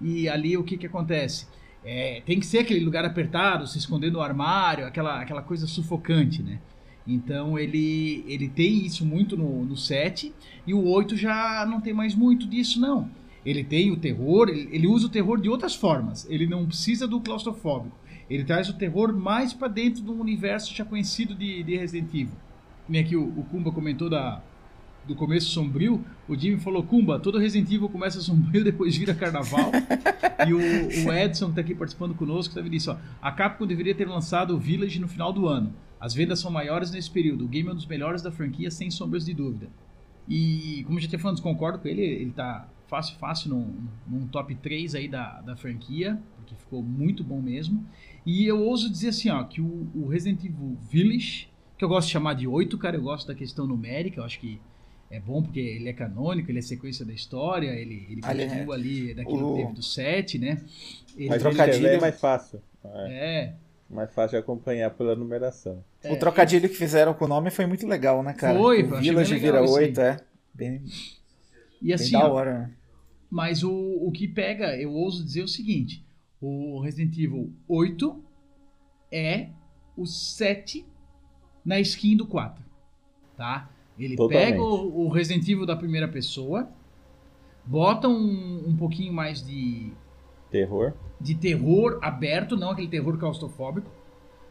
E 0.00 0.28
ali 0.28 0.56
o 0.56 0.62
que 0.62 0.76
que 0.76 0.86
acontece? 0.86 1.46
É, 1.84 2.22
tem 2.24 2.38
que 2.38 2.46
ser 2.46 2.58
aquele 2.58 2.84
lugar 2.84 3.04
apertado, 3.04 3.66
se 3.66 3.78
esconder 3.78 4.12
no 4.12 4.20
armário, 4.20 4.86
aquela, 4.86 5.20
aquela 5.20 5.42
coisa 5.42 5.66
sufocante, 5.66 6.42
né? 6.42 6.60
Então 7.06 7.58
ele, 7.58 8.24
ele 8.28 8.48
tem 8.48 8.84
isso 8.84 9.04
muito 9.04 9.36
no, 9.36 9.64
no 9.64 9.76
7 9.76 10.32
e 10.66 10.74
o 10.74 10.86
8 10.86 11.16
já 11.16 11.66
não 11.68 11.80
tem 11.80 11.92
mais 11.92 12.14
muito 12.14 12.46
disso, 12.46 12.80
não. 12.80 13.10
Ele 13.44 13.64
tem 13.64 13.90
o 13.90 13.96
terror, 13.96 14.48
ele, 14.48 14.68
ele 14.70 14.86
usa 14.86 15.06
o 15.06 15.10
terror 15.10 15.40
de 15.40 15.48
outras 15.48 15.74
formas. 15.74 16.26
Ele 16.28 16.46
não 16.46 16.66
precisa 16.66 17.08
do 17.08 17.20
claustrofóbico. 17.20 17.96
Ele 18.28 18.44
traz 18.44 18.68
o 18.68 18.74
terror 18.74 19.12
mais 19.12 19.52
pra 19.52 19.66
dentro 19.66 20.02
do 20.02 20.12
universo 20.12 20.74
já 20.74 20.84
conhecido 20.84 21.34
de, 21.34 21.62
de 21.62 21.76
Resident 21.76 22.08
Evil. 22.10 22.36
Que 22.86 22.92
Nem 22.92 23.02
aqui 23.02 23.16
o, 23.16 23.24
o 23.24 23.44
Kumba 23.50 23.72
comentou 23.72 24.08
da, 24.08 24.40
do 25.04 25.14
começo 25.14 25.48
sombrio. 25.48 26.04
O 26.28 26.36
Jimmy 26.36 26.58
falou: 26.58 26.82
Kumba, 26.82 27.18
todo 27.18 27.38
Resident 27.38 27.70
Evil 27.72 27.88
começa 27.88 28.20
sombrio, 28.22 28.62
depois 28.62 28.96
vira 28.96 29.14
carnaval. 29.14 29.72
e 30.46 30.52
o, 30.52 31.08
o 31.08 31.12
Edson, 31.12 31.48
que 31.48 31.54
tá 31.54 31.60
aqui 31.60 31.74
participando 31.74 32.14
conosco, 32.14 32.54
também 32.54 32.70
disse: 32.70 32.90
ó, 32.90 32.96
a 33.20 33.32
Capcom 33.32 33.66
deveria 33.66 33.94
ter 33.94 34.06
lançado 34.06 34.54
o 34.54 34.58
Village 34.58 35.00
no 35.00 35.08
final 35.08 35.32
do 35.32 35.48
ano. 35.48 35.72
As 36.00 36.14
vendas 36.14 36.40
são 36.40 36.50
maiores 36.50 36.90
nesse 36.90 37.10
período. 37.10 37.44
O 37.44 37.48
game 37.48 37.68
é 37.68 37.72
um 37.72 37.76
dos 37.76 37.86
melhores 37.86 38.22
da 38.22 38.32
franquia, 38.32 38.70
sem 38.70 38.90
sombras 38.90 39.24
de 39.26 39.34
dúvida. 39.34 39.68
E 40.28 40.82
como 40.86 40.98
eu 40.98 41.02
já 41.02 41.08
tinha 41.08 41.18
falado, 41.18 41.42
concordo 41.42 41.78
com 41.78 41.88
ele, 41.88 42.02
ele 42.02 42.30
tá 42.30 42.68
fácil, 42.86 43.16
fácil 43.18 43.50
num, 43.50 43.74
num 44.06 44.26
top 44.28 44.54
3 44.54 44.94
aí 44.94 45.08
da, 45.08 45.40
da 45.40 45.56
franquia, 45.56 46.18
porque 46.36 46.54
ficou 46.54 46.82
muito 46.82 47.22
bom 47.22 47.40
mesmo. 47.42 47.84
E 48.24 48.46
eu 48.46 48.60
ouso 48.62 48.88
dizer 48.90 49.08
assim, 49.08 49.28
ó, 49.30 49.42
que 49.44 49.60
o, 49.60 49.88
o 49.94 50.06
Resident 50.08 50.42
Evil 50.44 50.76
Village, 50.90 51.48
que 51.76 51.84
eu 51.84 51.88
gosto 51.88 52.06
de 52.06 52.12
chamar 52.12 52.34
de 52.34 52.46
8, 52.46 52.78
cara, 52.78 52.96
eu 52.96 53.02
gosto 53.02 53.26
da 53.26 53.34
questão 53.34 53.66
numérica, 53.66 54.20
eu 54.20 54.24
acho 54.24 54.38
que 54.40 54.60
é 55.10 55.18
bom 55.18 55.42
porque 55.42 55.58
ele 55.58 55.88
é 55.88 55.92
canônico, 55.92 56.50
ele 56.50 56.60
é 56.60 56.62
sequência 56.62 57.04
da 57.04 57.12
história, 57.12 57.70
ele, 57.70 58.06
ele 58.08 58.20
Ali, 58.22 58.44
continua 58.46 58.74
ali 58.74 59.12
daquilo 59.14 59.50
o- 59.52 59.54
que 59.56 59.62
teve 59.62 59.74
do 59.74 59.82
7, 59.82 60.38
né? 60.38 60.62
Ele, 61.16 61.28
Mas 61.28 61.42
trocadilho- 61.42 61.54
trocadilho 61.56 61.86
é 61.88 62.00
mais 62.00 62.20
fácil. 62.20 62.62
É, 62.84 63.08
é, 63.48 63.54
mais 63.88 64.12
fácil 64.14 64.38
de 64.38 64.42
acompanhar 64.42 64.90
pela 64.90 65.16
numeração. 65.16 65.82
O 66.04 66.16
trocadilho 66.16 66.68
que 66.68 66.76
fizeram 66.76 67.12
com 67.12 67.26
o 67.26 67.28
nome 67.28 67.50
foi 67.50 67.66
muito 67.66 67.86
legal, 67.86 68.22
né, 68.22 68.32
cara? 68.32 68.58
Foi, 68.58 68.82
o 68.82 68.96
Village 68.98 69.34
bem 69.34 69.42
vira 69.42 69.62
isso 69.64 69.76
aí. 69.76 69.84
8, 69.86 70.00
é. 70.00 70.16
Bem, 70.54 70.82
e 71.80 71.86
bem 71.86 71.94
assim, 71.94 72.12
da 72.12 72.26
ó, 72.26 72.32
hora. 72.32 72.58
né? 72.58 72.70
Mas 73.30 73.62
o, 73.62 73.70
o 73.70 74.10
que 74.10 74.26
pega, 74.26 74.76
eu 74.76 74.92
ouso 74.92 75.22
dizer 75.24 75.42
o 75.42 75.48
seguinte: 75.48 76.04
o 76.40 76.80
Resident 76.80 77.16
Evil 77.18 77.52
8 77.68 78.24
é 79.12 79.48
o 79.96 80.06
7 80.06 80.86
na 81.64 81.78
skin 81.80 82.16
do 82.16 82.26
4. 82.26 82.64
Tá? 83.36 83.70
Ele 83.98 84.16
Totalmente. 84.16 84.50
pega 84.52 84.62
o, 84.62 85.06
o 85.06 85.08
Resident 85.10 85.46
Evil 85.46 85.66
da 85.66 85.76
primeira 85.76 86.08
pessoa, 86.08 86.70
bota 87.64 88.08
um, 88.08 88.68
um 88.68 88.76
pouquinho 88.76 89.12
mais 89.12 89.46
de, 89.46 89.92
Terror. 90.50 90.94
de 91.20 91.34
terror 91.34 91.98
aberto, 92.02 92.56
não 92.56 92.70
aquele 92.70 92.88
terror 92.88 93.18
claustrofóbico, 93.18 93.90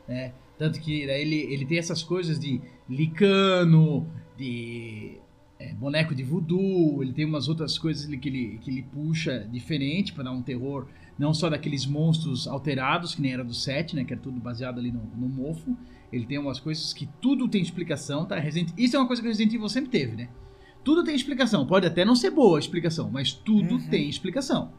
né? 0.08 0.34
Tanto 0.60 0.80
que 0.82 1.08
daí 1.08 1.22
ele, 1.22 1.38
ele 1.54 1.66
tem 1.66 1.78
essas 1.80 2.04
coisas 2.04 2.38
de 2.40 2.62
licano, 2.88 4.06
de 4.38 5.18
é, 5.58 5.74
boneco 5.74 6.14
de 6.14 6.22
voodoo, 6.24 7.02
ele 7.02 7.14
tem 7.14 7.26
umas 7.26 7.48
outras 7.48 7.78
coisas 7.80 8.06
que 8.06 8.30
ele, 8.30 8.60
que 8.62 8.70
ele 8.70 8.84
puxa 8.84 9.48
diferente 9.52 10.14
para 10.14 10.26
dar 10.26 10.32
um 10.32 10.42
terror, 10.42 10.86
não 11.18 11.34
só 11.34 11.50
daqueles 11.50 11.86
monstros 11.86 12.48
alterados, 12.48 13.16
que 13.16 13.22
nem 13.22 13.32
era 13.34 13.44
do 13.44 13.54
7, 13.54 13.96
né? 13.96 14.04
Que 14.04 14.14
era 14.14 14.22
tudo 14.22 14.40
baseado 14.40 14.80
ali 14.80 14.92
no, 14.92 15.02
no 15.16 15.28
mofo. 15.30 15.76
Ele 16.12 16.26
tem 16.26 16.38
umas 16.38 16.60
coisas 16.60 16.94
que 16.94 17.08
tudo 17.22 17.48
tem 17.48 17.62
explicação, 17.62 18.26
tá? 18.26 18.38
Resident, 18.38 18.70
isso 18.78 18.96
é 18.96 19.00
uma 19.00 19.08
coisa 19.08 19.22
que 19.22 19.28
o 19.28 19.32
Resident 19.32 19.54
Evil 19.54 19.70
sempre 19.70 19.90
teve, 19.90 20.16
né? 20.16 20.30
Tudo 20.84 21.04
tem 21.04 21.16
explicação. 21.16 21.66
Pode 21.66 21.86
até 21.88 22.04
não 22.04 22.16
ser 22.16 22.32
boa 22.32 22.58
a 22.58 22.60
explicação, 22.60 23.10
mas 23.12 23.32
tudo 23.32 23.76
Uhum. 23.76 23.90
tem 23.90 24.10
explicação. 24.10 24.72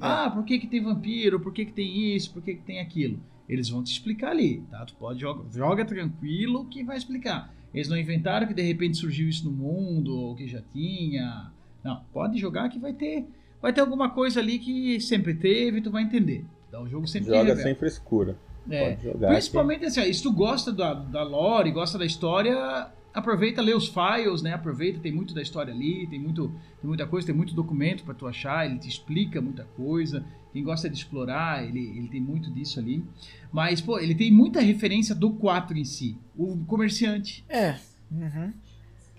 Ah, 0.00 0.30
por 0.30 0.44
que, 0.44 0.58
que 0.58 0.66
tem 0.66 0.82
vampiro? 0.82 1.38
Por 1.40 1.52
que, 1.52 1.64
que 1.64 1.72
tem 1.72 2.14
isso? 2.16 2.32
Por 2.32 2.42
que, 2.42 2.54
que 2.54 2.62
tem 2.62 2.80
aquilo? 2.80 3.20
Eles 3.48 3.68
vão 3.68 3.82
te 3.82 3.92
explicar 3.92 4.30
ali, 4.30 4.62
tá? 4.70 4.84
Tu 4.84 4.94
pode 4.94 5.20
joga, 5.20 5.44
joga 5.52 5.84
tranquilo 5.84 6.64
que 6.66 6.82
vai 6.82 6.96
explicar. 6.96 7.52
Eles 7.74 7.88
não 7.88 7.96
inventaram 7.96 8.46
que 8.46 8.54
de 8.54 8.62
repente 8.62 8.98
surgiu 8.98 9.28
isso 9.28 9.44
no 9.44 9.50
mundo 9.50 10.16
ou 10.16 10.34
que 10.34 10.46
já 10.46 10.62
tinha. 10.72 11.50
Não, 11.82 12.02
pode 12.12 12.38
jogar 12.38 12.68
que 12.68 12.78
vai 12.78 12.92
ter, 12.92 13.26
vai 13.60 13.72
ter 13.72 13.80
alguma 13.80 14.10
coisa 14.10 14.40
ali 14.40 14.58
que 14.58 15.00
sempre 15.00 15.34
teve, 15.34 15.80
tu 15.80 15.90
vai 15.90 16.02
entender. 16.02 16.44
Então 16.68 16.84
o 16.84 16.88
jogo 16.88 17.06
sempre 17.06 17.30
Joga 17.30 17.56
sem 17.56 17.74
frescura. 17.74 18.36
É, 18.70 18.90
Pode 18.90 19.02
jogar. 19.02 19.28
Principalmente 19.32 19.84
assim, 19.84 20.00
ó, 20.00 20.12
se 20.12 20.22
tu 20.22 20.32
gosta 20.32 20.72
da, 20.72 20.94
da 20.94 21.22
lore, 21.22 21.70
gosta 21.72 21.98
da 21.98 22.06
história, 22.06 22.88
aproveita, 23.12 23.60
lê 23.60 23.74
os 23.74 23.88
files, 23.88 24.42
né? 24.42 24.52
Aproveita, 24.54 25.00
tem 25.00 25.12
muito 25.12 25.34
da 25.34 25.42
história 25.42 25.72
ali, 25.72 26.06
tem, 26.06 26.18
muito, 26.18 26.48
tem 26.80 26.88
muita 26.88 27.06
coisa, 27.06 27.26
tem 27.26 27.36
muito 27.36 27.54
documento 27.54 28.04
pra 28.04 28.14
tu 28.14 28.26
achar, 28.26 28.66
ele 28.66 28.78
te 28.78 28.88
explica 28.88 29.40
muita 29.40 29.64
coisa. 29.76 30.24
Quem 30.52 30.62
gosta 30.62 30.88
de 30.88 30.96
explorar, 30.96 31.64
ele, 31.66 31.80
ele 31.96 32.08
tem 32.08 32.20
muito 32.20 32.50
disso 32.50 32.78
ali. 32.78 33.04
Mas, 33.50 33.80
pô, 33.80 33.98
ele 33.98 34.14
tem 34.14 34.30
muita 34.30 34.60
referência 34.60 35.14
do 35.14 35.30
4 35.30 35.76
em 35.78 35.84
si. 35.84 36.16
O 36.36 36.58
comerciante. 36.66 37.44
É. 37.48 37.76
Uhum. 38.10 38.52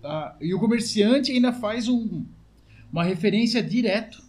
Ah, 0.04 0.36
e 0.40 0.54
o 0.54 0.60
comerciante 0.60 1.32
ainda 1.32 1.52
faz 1.54 1.88
um, 1.88 2.24
uma 2.92 3.04
referência 3.04 3.64
direto 3.64 4.22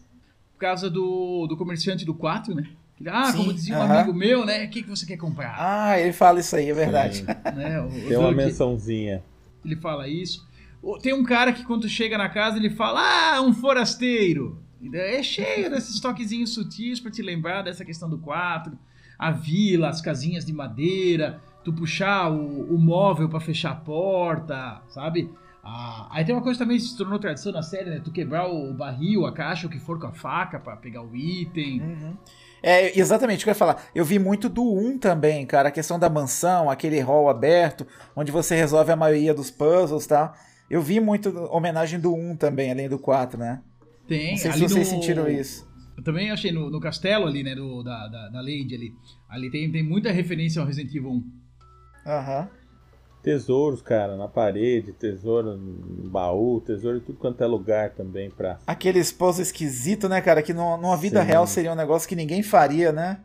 por 0.53 0.61
causa 0.61 0.89
do, 0.89 1.47
do 1.47 1.57
comerciante 1.57 2.05
do 2.05 2.15
4, 2.15 2.55
né? 2.55 2.65
Ah, 3.07 3.33
Sim, 3.33 3.39
como 3.39 3.53
dizia 3.53 3.77
um 3.77 3.83
aham. 3.83 3.99
amigo 3.99 4.15
meu, 4.15 4.47
né? 4.47 4.65
O 4.65 4.71
que, 4.71 4.83
que 4.83 4.89
você 4.89 5.05
quer 5.05 5.17
comprar? 5.17 5.57
Ah, 5.59 5.99
ele 6.01 6.13
fala 6.13 6.41
isso 6.41 6.55
aí, 6.55 6.71
é 6.71 6.75
verdade. 6.75 7.19
Sim. 7.19 7.25
né? 7.55 7.81
O, 7.81 7.87
o 7.89 8.09
Tem 8.09 8.17
uma 8.17 8.33
mençãozinha. 8.33 9.23
Ele 9.65 9.77
fala 9.77 10.09
isso. 10.09 10.47
Tem 11.01 11.15
um 11.15 11.25
cara 11.25 11.53
que 11.53 11.65
quando 11.65 11.89
chega 11.89 12.19
na 12.19 12.29
casa 12.29 12.59
ele 12.59 12.71
fala, 12.71 13.01
ah, 13.37 13.41
um 13.41 13.53
forasteiro. 13.53 14.63
É 14.93 15.23
cheio 15.23 15.71
desses 15.71 15.99
toquezinhos 15.99 16.53
sutis 16.53 17.01
pra 17.01 17.11
te 17.11 17.23
lembrar 17.23 17.63
dessa 17.63 17.85
questão 17.85 18.09
do 18.09 18.19
4. 18.19 18.77
A 19.19 19.31
vila, 19.31 19.89
as 19.89 20.03
casinhas 20.03 20.45
de 20.45 20.53
madeira, 20.53 21.41
tu 21.65 21.73
puxar 21.73 22.31
o, 22.31 22.75
o 22.75 22.79
móvel 22.79 23.29
pra 23.29 23.41
fechar 23.41 23.71
a 23.71 23.77
porta, 23.77 24.83
sabe? 24.89 25.31
Ah, 25.63 26.09
aí 26.11 26.25
tem 26.25 26.35
uma 26.35 26.43
coisa 26.43 26.59
também 26.59 26.77
que 26.77 26.83
se 26.83 26.97
tornou 26.97 27.19
tradição 27.19 27.51
na 27.51 27.63
série, 27.63 27.89
né? 27.89 28.01
Tu 28.05 28.11
quebrar 28.11 28.47
o 28.47 28.75
barril, 28.75 29.25
a 29.25 29.33
caixa, 29.33 29.67
o 29.67 29.71
que 29.71 29.79
for 29.79 29.99
com 29.99 30.09
a 30.09 30.13
faca 30.13 30.59
pra 30.59 30.77
pegar 30.77 31.03
o 31.03 31.17
item. 31.17 31.81
Uhum. 31.81 32.17
É, 32.67 32.99
exatamente, 32.99 33.41
o 33.41 33.45
que 33.45 33.51
eu 33.51 33.53
ia 33.53 33.55
falar. 33.55 33.83
Eu 33.95 34.05
vi 34.05 34.19
muito 34.19 34.49
do 34.49 34.63
1 34.75 34.99
também, 34.99 35.45
cara. 35.45 35.69
A 35.69 35.73
questão 35.73 35.99
da 35.99 36.09
mansão, 36.09 36.71
aquele 36.71 36.99
hall 37.01 37.29
aberto, 37.29 37.87
onde 38.17 38.33
você 38.33 38.57
resolve 38.57 38.91
a 38.91 38.97
maioria 38.97 39.35
dos 39.35 39.51
puzzles, 39.51 40.07
tá? 40.07 40.33
Eu 40.71 40.81
vi 40.81 40.99
muito 40.99 41.29
homenagem 41.53 42.01
do 42.01 42.15
1 42.15 42.37
também, 42.37 42.71
além 42.71 42.89
do 42.89 42.99
4, 42.99 43.39
né? 43.39 43.61
Tem, 44.09 44.31
Não 44.33 44.39
sei 44.39 44.53
se 44.53 44.59
vocês 44.61 44.73
no- 44.91 44.95
sentiram 44.95 45.29
isso. 45.29 45.69
Eu 45.97 46.03
também 46.03 46.31
achei 46.31 46.51
no, 46.51 46.71
no 46.71 46.81
castelo 46.81 47.27
ali, 47.27 47.43
né, 47.43 47.55
do, 47.55 47.83
da, 47.83 48.09
da, 48.09 48.29
da 48.31 48.41
Lady 48.41 48.75
ali. 48.75 48.93
Ali 49.29 49.51
tem, 49.51 49.71
tem 49.71 49.83
muita 49.83 50.11
referência 50.11 50.61
ao 50.61 50.67
Resident 50.67 50.93
Evil 50.95 51.11
1. 51.11 51.25
Aham. 52.07 52.49
Tesouros, 53.25 53.81
cara, 53.81 54.17
na 54.19 54.29
parede, 54.29 54.93
tesouro 54.93 55.57
no 55.57 56.11
baú, 56.11 56.61
tesouro 56.61 56.99
em 56.99 57.01
tudo 57.01 57.19
quanto 57.19 57.43
é 57.43 57.47
lugar 57.47 57.91
também 57.91 58.31
pra. 58.31 58.59
Aquele 58.67 58.99
esposo 58.99 59.41
esquisito, 59.41 60.11
né, 60.11 60.21
cara? 60.21 60.43
Que 60.43 60.53
no- 60.53 60.77
numa 60.77 60.97
vida 60.97 61.23
Sim. 61.23 61.27
real 61.27 61.47
seria 61.47 61.73
um 61.73 61.77
negócio 61.77 62.07
que 62.07 62.15
ninguém 62.15 62.43
faria, 62.43 62.93
né? 62.93 63.21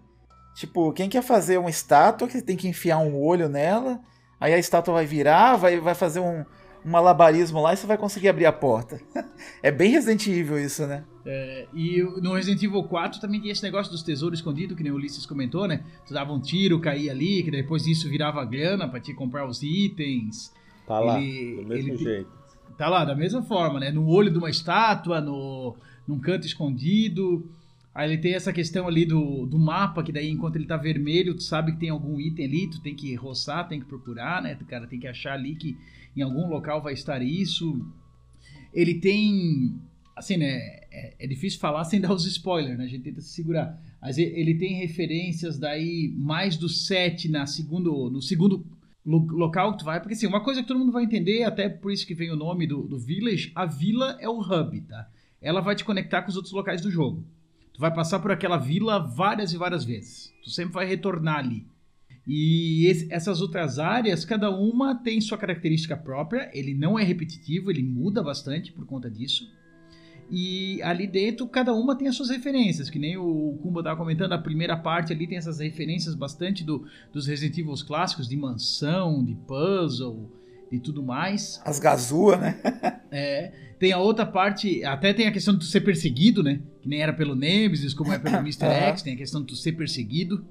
Tipo, 0.55 0.93
quem 0.93 1.09
quer 1.09 1.21
fazer 1.21 1.57
uma 1.57 1.69
estátua 1.69 2.29
que 2.29 2.41
tem 2.41 2.55
que 2.55 2.67
enfiar 2.69 2.97
um 2.99 3.21
olho 3.21 3.49
nela, 3.49 3.99
aí 4.39 4.53
a 4.53 4.57
estátua 4.57 4.93
vai 4.93 5.05
virar, 5.05 5.57
vai, 5.57 5.79
vai 5.81 5.93
fazer 5.93 6.21
um, 6.21 6.45
um 6.89 6.91
malabarismo 6.91 7.62
lá 7.62 7.73
e 7.73 7.78
você 7.78 7.86
vai 7.86 7.97
conseguir 7.97 8.28
abrir 8.30 8.47
a 8.47 8.52
porta. 8.52 8.99
é 9.62 9.71
bem 9.71 9.91
Resident 9.91 10.25
Evil 10.28 10.60
isso, 10.60 10.86
né? 10.88 11.04
É, 11.25 11.67
e 11.73 12.02
no 12.21 12.34
Resident 12.34 12.63
Evil 12.63 12.84
4 12.84 13.21
também 13.21 13.39
tinha 13.39 13.52
esse 13.54 13.62
negócio 13.62 13.91
dos 13.91 14.02
tesouros 14.02 14.39
escondidos, 14.39 14.75
que 14.75 14.82
nem 14.82 14.91
o 14.91 14.95
Ulisses 14.95 15.25
comentou, 15.25 15.67
né? 15.67 15.84
Tu 16.08 16.13
dava 16.13 16.34
um 16.34 16.39
tiro, 16.39 16.80
caía 16.80 17.12
ali, 17.12 17.43
que 17.43 17.52
depois 17.52 17.84
disso 17.84 18.10
virava 18.10 18.43
grana 18.43 18.88
pra 18.88 18.99
te 18.99 19.13
comprar 19.13 19.47
os 19.47 19.62
itens. 19.62 20.52
Tá 20.88 20.99
lá, 20.99 21.21
Ele- 21.21 21.62
do 21.62 21.67
mesmo 21.69 21.89
ele- 21.93 21.97
jeito. 21.97 22.39
Tá 22.78 22.89
lá, 22.89 23.06
da 23.06 23.13
mesma 23.15 23.43
forma, 23.43 23.80
né? 23.80 23.91
No 23.91 24.08
olho 24.08 24.32
de 24.32 24.38
uma 24.38 24.49
estátua, 24.49 25.21
no, 25.21 25.75
num 26.08 26.17
canto 26.17 26.47
escondido. 26.47 27.45
Aí 27.93 28.10
ele 28.10 28.21
tem 28.21 28.34
essa 28.34 28.54
questão 28.54 28.88
ali 28.88 29.06
do, 29.06 29.45
do 29.45 29.60
mapa, 29.60 30.02
que 30.02 30.12
daí 30.13 30.30
enquanto 30.30 30.56
ele 30.56 30.65
tá 30.65 30.78
vermelho, 30.78 31.36
tu 31.36 31.43
sabe 31.43 31.73
que 31.73 31.80
tem 31.80 31.89
algum 31.89 32.19
item 32.19 32.45
ali, 32.45 32.67
tu 32.69 32.80
tem 32.80 32.95
que 32.95 33.13
roçar, 33.15 33.67
tem 33.67 33.80
que 33.82 33.86
procurar, 33.86 34.41
né? 34.41 34.58
O 34.62 34.65
cara 34.65 34.88
tem 34.88 34.97
que 34.99 35.08
achar 35.08 35.34
ali 35.34 35.56
que 35.56 35.78
em 36.15 36.21
algum 36.21 36.47
local 36.47 36.81
vai 36.81 36.93
estar 36.93 37.21
isso. 37.21 37.85
Ele 38.73 38.95
tem. 38.95 39.79
Assim, 40.15 40.37
né? 40.37 40.79
É, 40.91 41.15
é 41.19 41.27
difícil 41.27 41.59
falar 41.59 41.83
sem 41.85 41.99
dar 42.01 42.13
os 42.13 42.25
spoilers, 42.25 42.77
né? 42.77 42.85
A 42.85 42.87
gente 42.87 43.03
tenta 43.03 43.21
se 43.21 43.29
segurar. 43.29 43.79
Mas 44.01 44.17
ele 44.17 44.55
tem 44.55 44.75
referências 44.75 45.59
daí 45.59 46.13
mais 46.17 46.55
do 46.55 46.69
set 46.69 47.27
na 47.27 47.45
segundo, 47.45 48.09
no 48.09 48.21
segundo 48.21 48.65
local 49.05 49.73
que 49.73 49.79
tu 49.79 49.85
vai. 49.85 49.99
Porque 49.99 50.13
assim, 50.13 50.27
uma 50.27 50.43
coisa 50.43 50.61
que 50.61 50.67
todo 50.67 50.79
mundo 50.79 50.91
vai 50.91 51.03
entender, 51.03 51.43
até 51.43 51.67
por 51.67 51.91
isso 51.91 52.05
que 52.05 52.15
vem 52.15 52.31
o 52.31 52.35
nome 52.35 52.65
do, 52.67 52.83
do 52.83 52.97
Village, 52.97 53.51
a 53.55 53.65
vila 53.65 54.17
é 54.19 54.29
o 54.29 54.39
hub, 54.39 54.81
tá? 54.81 55.09
Ela 55.41 55.61
vai 55.61 55.75
te 55.75 55.83
conectar 55.83 56.21
com 56.21 56.29
os 56.29 56.35
outros 56.35 56.53
locais 56.53 56.81
do 56.81 56.91
jogo. 56.91 57.25
Tu 57.73 57.79
vai 57.79 57.93
passar 57.93 58.19
por 58.19 58.31
aquela 58.31 58.57
vila 58.57 58.99
várias 58.99 59.53
e 59.53 59.57
várias 59.57 59.85
vezes. 59.85 60.33
Tu 60.43 60.49
sempre 60.49 60.73
vai 60.73 60.85
retornar 60.85 61.39
ali. 61.39 61.65
E 62.27 62.86
esse, 62.86 63.12
essas 63.12 63.41
outras 63.41 63.79
áreas, 63.79 64.23
cada 64.23 64.49
uma 64.49 64.95
tem 64.95 65.19
sua 65.19 65.38
característica 65.38 65.97
própria. 65.97 66.49
Ele 66.53 66.73
não 66.73 66.97
é 66.97 67.03
repetitivo, 67.03 67.71
ele 67.71 67.84
muda 67.84 68.21
bastante 68.21 68.71
por 68.71 68.86
conta 68.86 69.10
disso. 69.10 69.49
E 70.32 70.79
ali 70.84 71.08
dentro, 71.08 71.47
cada 71.47 71.73
uma 71.73 71.95
tem 71.97 72.08
as 72.08 72.15
suas 72.15 72.29
referências. 72.29 72.89
Que 72.89 72.99
nem 72.99 73.17
o 73.17 73.58
Kumba 73.63 73.79
estava 73.79 73.97
comentando, 73.97 74.34
a 74.34 74.38
primeira 74.38 74.77
parte 74.77 75.12
ali 75.12 75.27
tem 75.27 75.38
essas 75.38 75.60
referências 75.60 76.13
bastante 76.13 76.63
do, 76.63 76.86
dos 77.12 77.25
Resident 77.25 77.58
Evil 77.58 77.73
clássicos, 77.86 78.27
de 78.27 78.38
mansão, 78.38 79.23
de 79.23 79.34
puzzle 79.47 80.32
e 80.71 80.79
tudo 80.79 81.01
mais. 81.01 81.60
As 81.65 81.79
gazua, 81.79 82.38
né? 82.38 82.60
é. 83.12 83.51
Tem 83.79 83.91
a 83.93 83.97
outra 83.97 84.25
parte, 84.25 84.84
até 84.84 85.13
tem 85.13 85.25
a 85.25 85.32
questão 85.32 85.53
de 85.53 85.62
tu 85.62 85.65
ser 85.65 85.82
perseguido, 85.82 86.43
né? 86.43 86.62
Que 86.82 86.89
nem 86.89 87.01
era 87.01 87.13
pelo 87.13 87.34
Nemesis, 87.34 87.93
como 87.93 88.12
é 88.12 88.19
pelo 88.19 88.36
Mr. 88.43 88.65
X, 88.65 89.01
tem 89.01 89.13
a 89.13 89.17
questão 89.17 89.41
de 89.41 89.47
tu 89.47 89.55
ser 89.55 89.71
perseguido. 89.71 90.45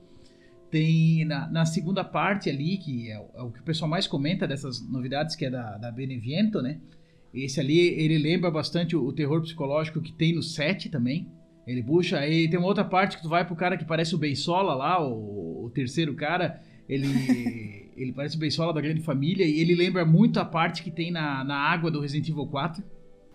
Tem 0.70 1.24
na, 1.24 1.48
na 1.50 1.64
segunda 1.64 2.04
parte 2.04 2.50
ali, 2.50 2.76
que 2.78 3.10
é, 3.10 3.14
é, 3.14 3.42
o 3.42 3.50
que 3.50 3.60
o 3.60 3.64
pessoal 3.64 3.90
mais 3.90 4.06
comenta 4.06 4.46
dessas 4.46 4.86
novidades, 4.88 5.34
que 5.34 5.46
é 5.46 5.50
da, 5.50 5.76
da 5.78 5.90
Beneviento, 5.90 6.60
né? 6.60 6.80
Esse 7.32 7.60
ali, 7.60 7.78
ele 7.78 8.18
lembra 8.18 8.50
bastante 8.50 8.96
o, 8.96 9.04
o 9.04 9.12
terror 9.12 9.40
psicológico 9.42 10.00
que 10.00 10.12
tem 10.12 10.34
no 10.34 10.42
7 10.42 10.88
também. 10.88 11.30
Ele 11.66 11.82
puxa, 11.82 12.18
aí 12.18 12.48
tem 12.48 12.58
uma 12.58 12.68
outra 12.68 12.84
parte 12.84 13.16
que 13.16 13.22
tu 13.22 13.28
vai 13.28 13.46
pro 13.46 13.54
cara 13.54 13.76
que 13.76 13.84
parece 13.84 14.14
o 14.14 14.18
Beisola 14.18 14.74
lá, 14.74 15.06
o, 15.06 15.66
o 15.66 15.70
terceiro 15.70 16.14
cara, 16.14 16.62
ele 16.88 17.08
ele 17.96 18.12
parece 18.12 18.36
o 18.36 18.38
Beisola 18.38 18.72
da 18.72 18.80
Grande 18.80 19.00
Família 19.00 19.44
e 19.44 19.60
ele 19.60 19.74
lembra 19.74 20.04
muito 20.04 20.38
a 20.38 20.44
parte 20.44 20.82
que 20.82 20.90
tem 20.90 21.10
na, 21.10 21.42
na 21.44 21.56
água 21.56 21.90
do 21.90 22.00
Resident 22.00 22.28
Evil 22.28 22.46
4. 22.46 22.82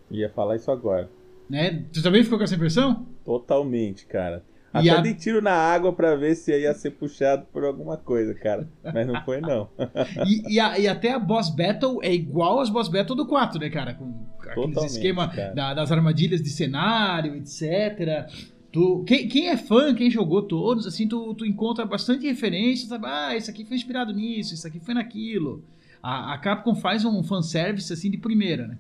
Ia 0.10 0.30
falar 0.30 0.56
isso 0.56 0.72
agora. 0.72 1.10
Né? 1.50 1.86
Tu 1.92 2.02
também 2.02 2.24
ficou 2.24 2.38
com 2.38 2.44
essa 2.44 2.56
impressão? 2.56 3.06
Totalmente, 3.26 4.06
cara. 4.06 4.44
Até 4.74 4.90
a... 4.90 5.02
dei 5.02 5.14
tiro 5.14 5.40
na 5.40 5.54
água 5.54 5.94
para 5.94 6.16
ver 6.16 6.34
se 6.34 6.52
ia 6.52 6.74
ser 6.74 6.92
puxado 6.92 7.46
por 7.54 7.64
alguma 7.64 7.96
coisa, 7.96 8.34
cara. 8.34 8.68
Mas 8.84 9.06
não 9.06 9.24
foi, 9.24 9.40
não. 9.40 9.70
e, 10.26 10.56
e, 10.56 10.60
a, 10.60 10.80
e, 10.80 10.88
até 10.88 11.12
a 11.12 11.20
boss 11.20 11.52
battle 11.52 12.00
é 12.02 12.12
igual 12.12 12.60
às 12.60 12.72
boss 12.72 12.88
battle 12.88 13.16
do 13.16 13.28
4, 13.28 13.60
né, 13.60 13.70
cara? 13.70 13.94
Com 13.94 14.26
aquele 14.40 14.86
esquema 14.88 15.28
da, 15.54 15.76
das 15.76 15.92
armadilhas 15.92 16.42
de 16.42 16.50
cenário, 16.50 17.36
etc. 17.36 18.28
Tu, 18.72 19.04
quem, 19.06 19.28
quem, 19.28 19.50
é 19.50 19.58
fã, 19.58 19.94
quem 19.94 20.10
jogou 20.10 20.42
todos, 20.42 20.88
assim, 20.88 21.08
tu, 21.08 21.36
tu 21.36 21.46
encontra 21.46 21.86
bastante 21.86 22.26
referência, 22.26 22.88
sabe? 22.88 23.06
Ah, 23.06 23.38
isso 23.38 23.52
aqui 23.52 23.64
foi 23.64 23.78
inspirado 23.78 24.12
nisso, 24.12 24.56
isso 24.56 24.66
aqui 24.66 24.80
foi 24.80 24.96
naquilo. 24.96 25.64
A, 26.02 26.34
a 26.34 26.38
Capcom 26.40 26.74
faz 26.74 27.06
um 27.06 27.22
fanservice, 27.22 27.94
assim, 27.94 28.10
de 28.10 28.18
primeira, 28.18 28.68
né? 28.68 28.80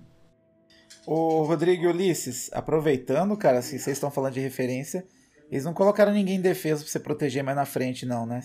Ô, 1.06 1.43
Rodrigo 1.43 1.84
e 1.84 1.88
Ulisses, 1.88 2.49
aproveitando, 2.51 3.38
cara, 3.38 3.62
se 3.62 3.77
vocês 3.77 3.95
estão 3.95 4.10
falando 4.10 4.34
de 4.34 4.39
referência, 4.39 5.06
eles 5.54 5.66
não 5.66 5.74
colocaram 5.74 6.12
ninguém 6.12 6.38
em 6.38 6.42
defesa 6.42 6.82
pra 6.82 6.92
você 6.92 7.00
proteger 7.00 7.44
mais 7.44 7.56
na 7.56 7.63
frente, 7.63 8.08
não, 8.08 8.26
né? 8.26 8.42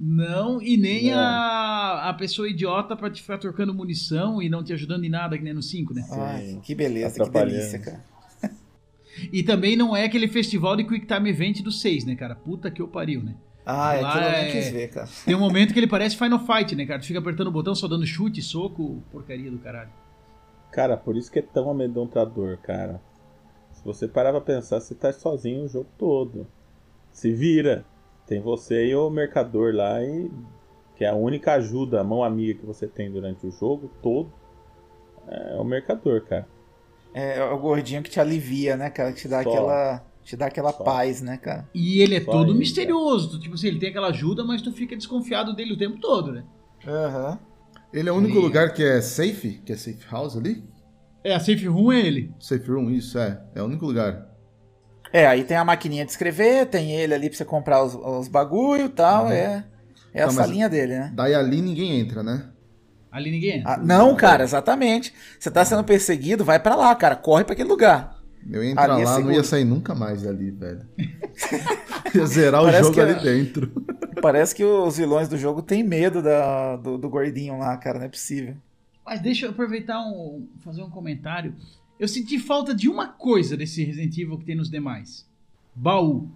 Não, 0.00 0.60
e 0.60 0.74
nem 0.74 1.10
não. 1.10 1.18
A, 1.18 2.08
a 2.08 2.14
pessoa 2.14 2.48
idiota 2.48 2.96
pra 2.96 3.10
te 3.10 3.20
ficar 3.20 3.36
trocando 3.36 3.74
munição 3.74 4.40
e 4.40 4.48
não 4.48 4.64
te 4.64 4.72
ajudando 4.72 5.04
em 5.04 5.10
nada, 5.10 5.36
que 5.36 5.44
nem 5.44 5.52
no 5.52 5.62
5, 5.62 5.92
né? 5.92 6.02
Ai, 6.10 6.60
que 6.62 6.74
beleza, 6.74 7.22
que 7.22 7.28
delícia, 7.28 7.78
cara. 7.78 8.02
e 9.30 9.42
também 9.42 9.76
não 9.76 9.94
é 9.94 10.04
aquele 10.04 10.26
festival 10.26 10.74
de 10.76 10.84
Quick 10.84 11.06
Time 11.06 11.28
Event 11.28 11.60
do 11.60 11.70
6, 11.70 12.06
né, 12.06 12.16
cara? 12.16 12.34
Puta 12.34 12.70
que 12.70 12.80
eu 12.80 12.88
pariu, 12.88 13.22
né? 13.22 13.34
Ah, 13.66 13.94
é 13.94 13.98
que 13.98 14.06
eu 14.06 14.22
é... 14.22 14.50
quis 14.50 14.68
ver, 14.70 14.88
cara. 14.88 15.08
Tem 15.26 15.34
um 15.34 15.40
momento 15.40 15.74
que 15.74 15.78
ele 15.78 15.86
parece 15.86 16.16
Final 16.16 16.40
Fight, 16.46 16.74
né, 16.74 16.86
cara? 16.86 17.00
Tu 17.00 17.06
fica 17.06 17.18
apertando 17.18 17.48
o 17.48 17.52
botão, 17.52 17.74
só 17.74 17.86
dando 17.86 18.06
chute, 18.06 18.40
soco, 18.40 19.02
porcaria 19.12 19.50
do 19.50 19.58
caralho. 19.58 19.90
Cara, 20.72 20.96
por 20.96 21.18
isso 21.18 21.30
que 21.30 21.38
é 21.38 21.42
tão 21.42 21.70
amedrontador, 21.70 22.56
cara. 22.62 22.98
Se 23.84 23.86
você 23.86 24.08
parar 24.08 24.30
pra 24.30 24.40
pensar, 24.40 24.80
você 24.80 24.94
tá 24.94 25.12
sozinho 25.12 25.64
o 25.64 25.68
jogo 25.68 25.86
todo. 25.98 26.46
Se 27.12 27.30
vira. 27.30 27.84
Tem 28.26 28.40
você 28.40 28.86
e 28.86 28.96
o 28.96 29.10
mercador 29.10 29.74
lá, 29.74 30.02
e 30.02 30.30
que 30.96 31.04
é 31.04 31.08
a 31.08 31.14
única 31.14 31.52
ajuda, 31.52 32.00
a 32.00 32.04
mão 32.04 32.24
amiga 32.24 32.58
que 32.60 32.64
você 32.64 32.86
tem 32.86 33.10
durante 33.10 33.46
o 33.46 33.50
jogo 33.50 33.90
todo. 34.02 34.32
É 35.28 35.56
o 35.56 35.64
mercador, 35.64 36.22
cara. 36.22 36.48
É, 37.12 37.36
é 37.36 37.44
o 37.44 37.58
gordinho 37.58 38.02
que 38.02 38.08
te 38.08 38.18
alivia, 38.18 38.74
né, 38.74 38.88
cara? 38.88 39.12
Que 39.12 39.20
te 39.20 39.28
dá 39.28 39.42
Só. 39.42 39.50
aquela. 39.50 40.04
Te 40.22 40.34
dá 40.34 40.46
aquela 40.46 40.72
Só. 40.72 40.82
paz, 40.82 41.20
né, 41.20 41.36
cara? 41.36 41.68
E 41.74 42.00
ele 42.00 42.16
é 42.16 42.20
Só 42.22 42.32
todo 42.32 42.52
ele, 42.52 42.58
misterioso. 42.58 43.32
Cara. 43.32 43.40
Tipo 43.42 43.54
assim, 43.54 43.66
ele 43.66 43.78
tem 43.78 43.90
aquela 43.90 44.08
ajuda, 44.08 44.42
mas 44.42 44.62
tu 44.62 44.72
fica 44.72 44.96
desconfiado 44.96 45.54
dele 45.54 45.74
o 45.74 45.78
tempo 45.78 46.00
todo, 46.00 46.32
né? 46.32 46.42
Aham. 46.86 47.32
Uhum. 47.32 47.38
Ele 47.92 48.08
é 48.08 48.12
o 48.12 48.16
único 48.16 48.38
e... 48.38 48.40
lugar 48.40 48.72
que 48.72 48.82
é 48.82 49.02
safe? 49.02 49.60
Que 49.64 49.74
é 49.74 49.76
safe 49.76 50.04
house 50.10 50.36
ali? 50.38 50.64
É, 51.24 51.34
a 51.34 51.40
Safe 51.40 51.66
Room 51.66 51.90
é 51.90 52.00
ele. 52.00 52.34
Safe 52.38 52.70
Room, 52.70 52.90
isso, 52.90 53.18
é. 53.18 53.40
É 53.54 53.62
o 53.62 53.64
único 53.64 53.86
lugar. 53.86 54.28
É, 55.10 55.26
aí 55.26 55.42
tem 55.42 55.56
a 55.56 55.64
maquininha 55.64 56.04
de 56.04 56.10
escrever, 56.10 56.66
tem 56.66 56.92
ele 56.92 57.14
ali 57.14 57.28
pra 57.30 57.38
você 57.38 57.44
comprar 57.44 57.82
os, 57.82 57.94
os 57.94 58.28
bagulho 58.28 58.86
e 58.86 58.88
tal, 58.88 59.26
uhum. 59.26 59.32
é, 59.32 59.64
é 60.12 60.22
a 60.22 60.28
salinha 60.28 60.68
dele, 60.68 60.98
né? 60.98 61.12
Daí 61.14 61.34
ali 61.34 61.62
ninguém 61.62 62.00
entra, 62.00 62.22
né? 62.22 62.50
Ali 63.10 63.30
ninguém 63.30 63.58
entra. 63.58 63.74
Ah, 63.74 63.76
não, 63.78 64.14
cara, 64.16 64.42
exatamente. 64.42 65.14
Você 65.38 65.50
tá 65.50 65.64
sendo 65.64 65.84
perseguido, 65.84 66.44
vai 66.44 66.58
para 66.58 66.74
lá, 66.74 66.94
cara, 66.96 67.14
corre 67.14 67.44
para 67.44 67.52
aquele 67.52 67.68
lugar. 67.68 68.18
Eu 68.50 68.62
ia 68.62 68.72
entrar 68.72 68.92
ali 68.92 69.02
é 69.02 69.04
lá, 69.04 69.20
é 69.20 69.22
não 69.22 69.32
ia 69.32 69.44
sair 69.44 69.64
nunca 69.64 69.94
mais 69.94 70.22
dali, 70.22 70.50
velho. 70.50 70.86
ia 72.12 72.26
zerar 72.26 72.62
o 72.62 72.70
jogo 72.70 73.00
ali 73.00 73.14
dentro. 73.14 73.72
Parece 74.20 74.54
que 74.54 74.64
os 74.64 74.96
vilões 74.96 75.28
do 75.28 75.38
jogo 75.38 75.62
têm 75.62 75.82
medo 75.82 76.20
da, 76.20 76.76
do, 76.76 76.98
do 76.98 77.08
gordinho 77.08 77.56
lá, 77.56 77.76
cara, 77.76 78.00
não 78.00 78.06
é 78.06 78.08
possível. 78.08 78.56
Mas 79.04 79.20
deixa 79.20 79.46
eu 79.46 79.50
aproveitar 79.50 80.00
um, 80.00 80.48
fazer 80.60 80.82
um 80.82 80.90
comentário. 80.90 81.54
Eu 81.98 82.08
senti 82.08 82.38
falta 82.38 82.74
de 82.74 82.88
uma 82.88 83.08
coisa 83.08 83.56
desse 83.56 83.84
Resident 83.84 84.16
Evil 84.16 84.38
que 84.38 84.44
tem 84.44 84.56
nos 84.56 84.70
demais. 84.70 85.28
Baú. 85.74 86.28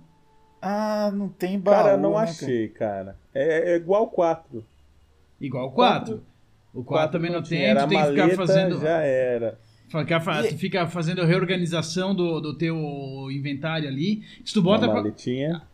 Ah, 0.61 1.11
não 1.15 1.29
tem 1.29 1.59
baú. 1.59 1.75
Cara, 1.75 1.97
não 1.97 2.13
né, 2.13 2.19
achei, 2.19 2.69
cara. 2.69 3.17
É, 3.35 3.73
é 3.73 3.77
igual 3.77 4.09
4. 4.09 4.65
Igual 5.41 5.73
4. 5.73 6.23
O 6.75 6.85
4 6.85 7.13
também 7.13 7.31
não 7.31 7.43
tem, 7.43 7.65
era 7.65 7.85
tu 7.85 7.89
tem 7.89 7.99
que 7.99 8.11
ficar 8.11 8.37
fazendo. 8.37 8.81
Já 8.81 9.01
era. 9.01 9.59
Tu 10.51 10.59
fica 10.59 10.87
fazendo 10.87 11.23
a 11.23 11.25
reorganização 11.25 12.15
do, 12.15 12.41
do 12.41 12.57
teu 12.57 12.77
inventário 13.31 13.89
ali. 13.89 14.23
Se 14.45 14.53
tu 14.53 14.61
bota. 14.63 14.87
Pra... 14.89 15.03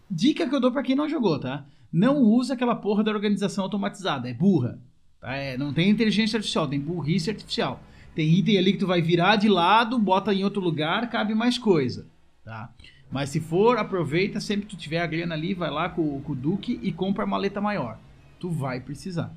Dica 0.09 0.49
que 0.49 0.55
eu 0.55 0.61
dou 0.61 0.71
pra 0.71 0.83
quem 0.83 0.95
não 0.95 1.09
jogou, 1.09 1.41
tá? 1.41 1.67
Não 1.93 2.19
usa 2.23 2.55
aquela 2.55 2.77
porra 2.77 3.03
da 3.03 3.11
organização 3.11 3.65
automatizada. 3.65 4.29
É 4.29 4.35
burra. 4.35 4.79
É, 5.25 5.57
não 5.57 5.73
tem 5.73 5.91
inteligência 5.91 6.37
artificial, 6.37 6.69
tem 6.69 6.79
burrice 6.79 7.31
artificial. 7.31 7.83
Tem 8.15 8.29
item 8.29 8.59
ali 8.59 8.73
que 8.73 8.79
tu 8.79 8.87
vai 8.87 9.03
virar 9.03 9.37
de 9.37 9.49
lado, 9.49 9.99
bota 9.99 10.33
em 10.33 10.45
outro 10.45 10.61
lugar, 10.61 11.11
cabe 11.11 11.35
mais 11.35 11.59
coisa. 11.59 12.07
Tá? 12.45 12.71
Mas 13.11 13.31
se 13.31 13.41
for, 13.41 13.79
aproveita 13.79 14.41
sempre 14.41 14.67
que 14.67 14.77
tu 14.77 14.81
tiver 14.81 15.01
a 15.01 15.07
grana 15.07 15.35
ali, 15.35 15.55
vai 15.55 15.71
lá 15.71 15.89
com, 15.89 16.21
com 16.21 16.33
o 16.33 16.37
Duque 16.37 16.79
e 16.83 16.93
compra 16.93 17.25
a 17.25 17.27
maleta 17.27 17.61
maior. 17.61 17.99
Tu 18.39 18.51
vai 18.51 18.81
precisar. 18.81 19.35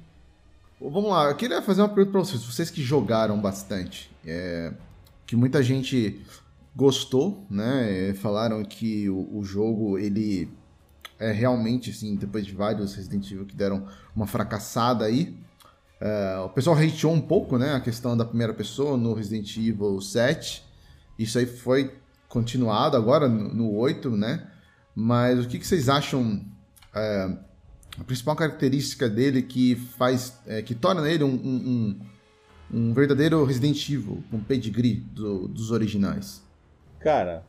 Vamos 0.80 1.10
lá, 1.10 1.30
eu 1.30 1.36
queria 1.36 1.62
fazer 1.62 1.82
uma 1.82 1.90
pergunta 1.90 2.12
para 2.12 2.22
vocês. 2.22 2.44
Vocês 2.44 2.70
que 2.70 2.84
jogaram 2.84 3.40
bastante, 3.42 4.12
é, 4.24 4.72
que 5.26 5.36
muita 5.36 5.64
gente 5.64 6.22
gostou, 6.76 7.46
né? 7.50 8.10
É, 8.10 8.14
falaram 8.14 8.64
que 8.64 9.10
o, 9.10 9.40
o, 9.40 9.44
jogo 9.44 9.98
ele 9.98 10.48
é 11.18 11.32
realmente 11.32 11.90
assim, 11.90 12.16
depois 12.16 12.46
de 12.46 12.54
vários 12.54 12.94
Resident 12.94 13.32
Evil 13.32 13.46
que 13.48 13.56
deram 13.56 13.88
uma 14.16 14.28
fracassada 14.28 15.06
aí, 15.06 15.36
é, 16.00 16.40
o 16.40 16.50
pessoal 16.50 16.76
hateou 16.78 17.14
um 17.14 17.22
pouco, 17.22 17.58
né, 17.58 17.74
a 17.74 17.80
questão 17.80 18.16
da 18.16 18.24
primeira 18.24 18.54
pessoa 18.54 18.96
no 18.96 19.14
Resident 19.14 19.58
Evil 19.58 20.00
7. 20.00 20.64
Isso 21.18 21.40
aí 21.40 21.46
foi 21.46 21.94
continuado 22.28 22.96
agora 22.96 23.28
no, 23.28 23.54
no 23.54 23.74
8, 23.74 24.12
né? 24.12 24.48
Mas 24.96 25.46
o 25.46 25.48
que, 25.48 25.58
que 25.60 25.66
vocês 25.66 25.90
acham 25.90 26.42
é, 26.96 27.38
a 28.00 28.04
principal 28.04 28.36
característica 28.36 29.10
dele 29.10 29.42
que 29.42 29.76
faz, 29.76 30.40
é, 30.46 30.62
que 30.62 30.76
torna 30.76 31.10
ele 31.10 31.24
um, 31.24 31.34
um, 31.34 32.00
um, 32.72 32.94
verdadeiro 32.94 33.44
Resident 33.44 33.90
Evil, 33.90 34.24
um 34.32 34.40
pedigree 34.40 34.96
do, 34.96 35.48
dos 35.48 35.72
originais? 35.72 36.44
Cara, 37.00 37.44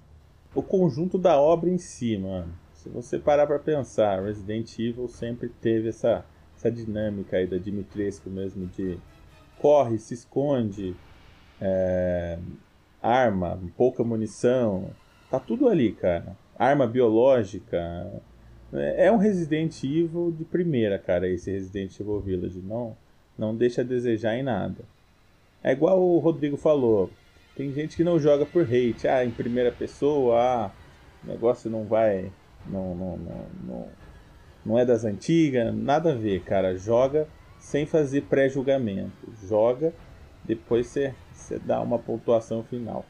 o 0.54 0.62
conjunto 0.62 1.18
da 1.18 1.38
obra 1.38 1.68
em 1.68 1.78
si, 1.78 2.16
mano. 2.16 2.52
Se 2.74 2.88
você 2.88 3.18
parar 3.18 3.46
para 3.46 3.58
pensar, 3.58 4.22
Resident 4.22 4.78
Evil 4.78 5.08
sempre 5.08 5.48
teve 5.48 5.88
essa 5.88 6.24
essa 6.58 6.70
dinâmica 6.70 7.36
aí 7.36 7.46
da 7.46 7.56
Dimitrescu 7.56 8.28
mesmo 8.28 8.66
de 8.66 8.98
corre, 9.58 9.96
se 9.98 10.14
esconde, 10.14 10.94
é, 11.60 12.38
arma, 13.00 13.58
pouca 13.76 14.02
munição, 14.02 14.90
tá 15.30 15.38
tudo 15.38 15.68
ali, 15.68 15.92
cara. 15.92 16.36
arma 16.58 16.86
biológica. 16.86 18.12
É, 18.72 19.06
é 19.06 19.12
um 19.12 19.16
Resident 19.16 19.82
Evil 19.84 20.34
de 20.36 20.44
primeira, 20.44 20.98
cara, 20.98 21.28
esse 21.28 21.50
Resident 21.50 21.98
Evil 21.98 22.20
Village. 22.20 22.60
Não, 22.60 22.96
não 23.38 23.54
deixa 23.54 23.82
a 23.82 23.84
desejar 23.84 24.36
em 24.36 24.42
nada. 24.42 24.84
É 25.62 25.72
igual 25.72 26.00
o 26.02 26.18
Rodrigo 26.18 26.56
falou. 26.56 27.10
Tem 27.56 27.72
gente 27.72 27.96
que 27.96 28.04
não 28.04 28.18
joga 28.18 28.46
por 28.46 28.62
hate. 28.62 29.08
Ah, 29.08 29.24
em 29.24 29.30
primeira 29.30 29.72
pessoa, 29.72 30.40
ah, 30.40 30.70
o 31.24 31.28
negócio 31.28 31.70
não 31.70 31.84
vai. 31.84 32.30
Não, 32.66 32.94
não, 32.94 33.16
não, 33.16 33.46
não, 33.64 33.88
não 34.64 34.78
é 34.78 34.84
das 34.84 35.04
antigas. 35.04 35.74
Nada 35.74 36.12
a 36.12 36.14
ver, 36.14 36.42
cara. 36.42 36.76
Joga 36.76 37.26
sem 37.58 37.86
fazer 37.86 38.22
pré-julgamento. 38.22 39.32
Joga, 39.46 39.92
depois 40.44 40.86
você 40.86 41.14
dá 41.64 41.80
uma 41.80 41.98
pontuação 41.98 42.62
final. 42.62 43.04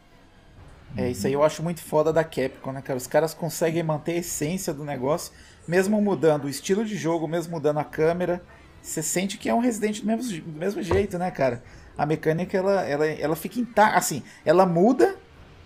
É, 0.97 1.11
isso 1.11 1.27
aí 1.27 1.35
eu 1.35 1.43
acho 1.43 1.63
muito 1.63 1.83
foda 1.83 2.13
da 2.13 2.25
Capcom, 2.25 2.73
né, 2.73 2.81
cara? 2.81 2.97
Os 2.97 3.07
caras 3.07 3.35
conseguem 3.35 3.83
manter 3.83 4.13
a 4.13 4.17
essência 4.17 4.73
do 4.73 4.85
negócio, 4.85 5.33
mesmo 5.67 6.01
mudando 6.01 6.45
o 6.45 6.49
estilo 6.49 6.85
de 6.85 6.97
jogo, 6.97 7.29
mesmo 7.29 7.53
mudando 7.53 7.79
a 7.79 7.85
câmera. 7.85 8.41
Você 8.81 9.03
sente 9.03 9.37
que 9.37 9.51
é 9.51 9.55
um 9.55 9.61
Resident 9.61 10.01
do 10.01 10.07
mesmo, 10.07 10.41
do 10.41 10.59
mesmo 10.59 10.83
jeito, 10.83 11.19
né, 11.19 11.31
cara? 11.31 11.63
a 11.99 12.07
mecânica 12.07 12.57
ela, 12.57 12.83
ela, 12.85 13.07
ela 13.07 13.37
fica 13.37 13.59
intacta, 13.59 13.99
assim, 13.99 14.23
ela 14.45 14.65
muda, 14.65 15.17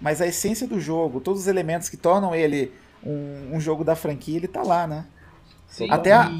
mas 0.00 0.22
a 0.22 0.26
essência 0.26 0.66
do 0.66 0.80
jogo, 0.80 1.20
todos 1.20 1.42
os 1.42 1.46
elementos 1.46 1.90
que 1.90 1.96
tornam 1.96 2.34
ele 2.34 2.72
um, 3.04 3.50
um 3.56 3.60
jogo 3.60 3.84
da 3.84 3.94
franquia, 3.94 4.38
ele 4.38 4.48
tá 4.48 4.62
lá, 4.62 4.86
né? 4.86 5.04
Sim, 5.72 5.86
até, 5.90 6.12
a, 6.12 6.30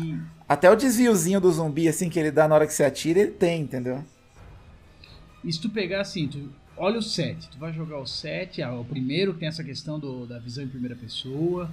até 0.47 0.71
o 0.71 0.77
desviozinho 0.77 1.41
do 1.41 1.51
zumbi, 1.51 1.89
assim, 1.89 2.11
que 2.11 2.21
ele 2.21 2.31
dá 2.31 2.47
na 2.47 2.55
hora 2.55 2.67
que 2.67 2.75
você 2.75 2.85
atira, 2.85 3.21
ele 3.21 3.31
tem, 3.31 3.63
entendeu? 3.63 4.05
E 5.43 5.51
se 5.51 5.59
tu 5.59 5.71
pegar 5.71 6.03
assim, 6.03 6.29
tu 6.29 6.51
olha 6.77 6.99
o 6.99 7.03
7, 7.03 7.49
tu 7.49 7.59
vai 7.59 7.73
jogar 7.73 7.99
o 7.99 8.07
7, 8.07 8.61
ah, 8.61 8.75
o 8.75 8.85
primeiro 8.85 9.33
tem 9.33 9.49
essa 9.49 9.65
questão 9.65 9.99
do, 9.99 10.27
da 10.27 10.39
visão 10.39 10.63
em 10.63 10.69
primeira 10.69 10.95
pessoa, 10.95 11.73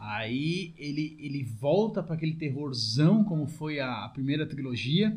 aí 0.00 0.74
ele, 0.76 1.16
ele 1.20 1.44
volta 1.44 2.02
para 2.02 2.16
aquele 2.16 2.34
terrorzão 2.34 3.22
como 3.22 3.46
foi 3.46 3.78
a, 3.78 4.04
a 4.04 4.08
primeira 4.08 4.44
trilogia, 4.44 5.16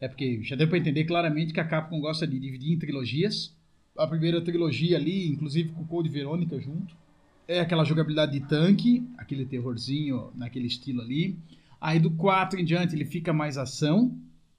é 0.00 0.08
porque 0.08 0.42
já 0.42 0.56
deu 0.56 0.68
para 0.68 0.78
entender 0.78 1.04
claramente 1.04 1.52
que 1.52 1.60
a 1.60 1.64
Capcom 1.64 2.00
gosta 2.00 2.26
de 2.26 2.38
dividir 2.38 2.72
em 2.72 2.78
trilogias. 2.78 3.54
A 3.96 4.06
primeira 4.06 4.42
trilogia 4.42 4.96
ali, 4.96 5.28
inclusive 5.28 5.70
com 5.70 5.82
o 5.82 5.86
Code 5.86 6.08
Verônica 6.08 6.58
junto, 6.60 6.94
é 7.48 7.60
aquela 7.60 7.84
jogabilidade 7.84 8.32
de 8.32 8.46
tanque, 8.46 9.06
aquele 9.16 9.46
terrorzinho 9.46 10.32
naquele 10.34 10.66
estilo 10.66 11.00
ali. 11.00 11.38
Aí 11.80 11.98
do 11.98 12.10
4 12.10 12.60
em 12.60 12.64
diante 12.64 12.94
ele 12.94 13.04
fica 13.04 13.32
mais 13.32 13.56
ação, 13.56 14.16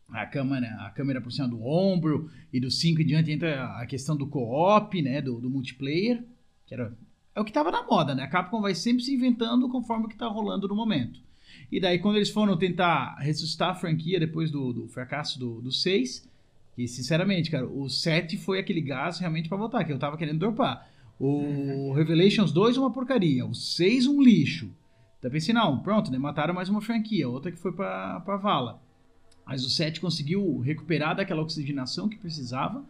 a 0.09 0.25
câmera, 0.25 0.67
a 0.79 0.89
câmera 0.91 1.19
por 1.19 1.31
cima 1.31 1.47
do 1.47 1.61
ombro, 1.65 2.29
e 2.51 2.59
do 2.59 2.71
5 2.71 3.01
em 3.01 3.05
diante 3.05 3.31
entra 3.31 3.65
a 3.77 3.85
questão 3.85 4.15
do 4.15 4.27
co-op, 4.27 5.01
né, 5.01 5.21
do, 5.21 5.39
do, 5.39 5.49
multiplayer, 5.49 6.23
que 6.65 6.73
era 6.73 6.95
é 7.35 7.39
o 7.39 7.43
que 7.43 7.51
estava 7.51 7.69
na 7.69 7.83
moda, 7.83 8.15
né? 8.15 8.23
A 8.23 8.27
Capcom 8.27 8.61
vai 8.61 8.73
sempre 8.73 9.03
se 9.03 9.13
inventando 9.13 9.69
conforme 9.69 10.05
o 10.05 10.07
que 10.07 10.15
está 10.15 10.27
rolando 10.27 10.67
no 10.67 10.75
momento. 10.75 11.19
E 11.71 11.79
daí, 11.79 11.99
quando 11.99 12.15
eles 12.15 12.31
foram 12.31 12.57
tentar 12.57 13.15
ressuscitar 13.19 13.69
a 13.69 13.75
franquia 13.75 14.19
depois 14.19 14.49
do, 14.49 14.73
do 14.73 14.87
fracasso 14.87 15.37
do, 15.37 15.61
do 15.61 15.71
6, 15.71 16.27
e 16.75 16.87
sinceramente, 16.87 17.51
cara, 17.51 17.67
o 17.67 17.87
7 17.89 18.37
foi 18.37 18.57
aquele 18.57 18.81
gás 18.81 19.19
realmente 19.19 19.49
para 19.49 19.57
voltar, 19.57 19.83
que 19.83 19.91
eu 19.91 19.99
tava 19.99 20.17
querendo 20.17 20.39
dropar. 20.39 20.89
O 21.19 21.39
uhum. 21.39 21.93
Revelations 21.93 22.51
2 22.51 22.77
uma 22.77 22.91
porcaria, 22.91 23.45
o 23.45 23.53
6 23.53 24.07
um 24.07 24.21
lixo. 24.21 24.69
Então 25.17 25.31
pensei, 25.31 25.53
não, 25.53 25.79
pronto, 25.79 26.11
né? 26.11 26.17
Mataram 26.17 26.53
mais 26.53 26.69
uma 26.69 26.81
franquia, 26.81 27.27
outra 27.27 27.51
que 27.51 27.57
foi 27.57 27.71
pra, 27.71 28.19
pra 28.19 28.37
vala. 28.37 28.81
Mas 29.45 29.65
o 29.65 29.69
7 29.69 29.99
conseguiu 29.99 30.59
recuperar 30.59 31.15
daquela 31.15 31.41
oxigenação 31.41 32.07
que 32.07 32.17
precisava. 32.17 32.83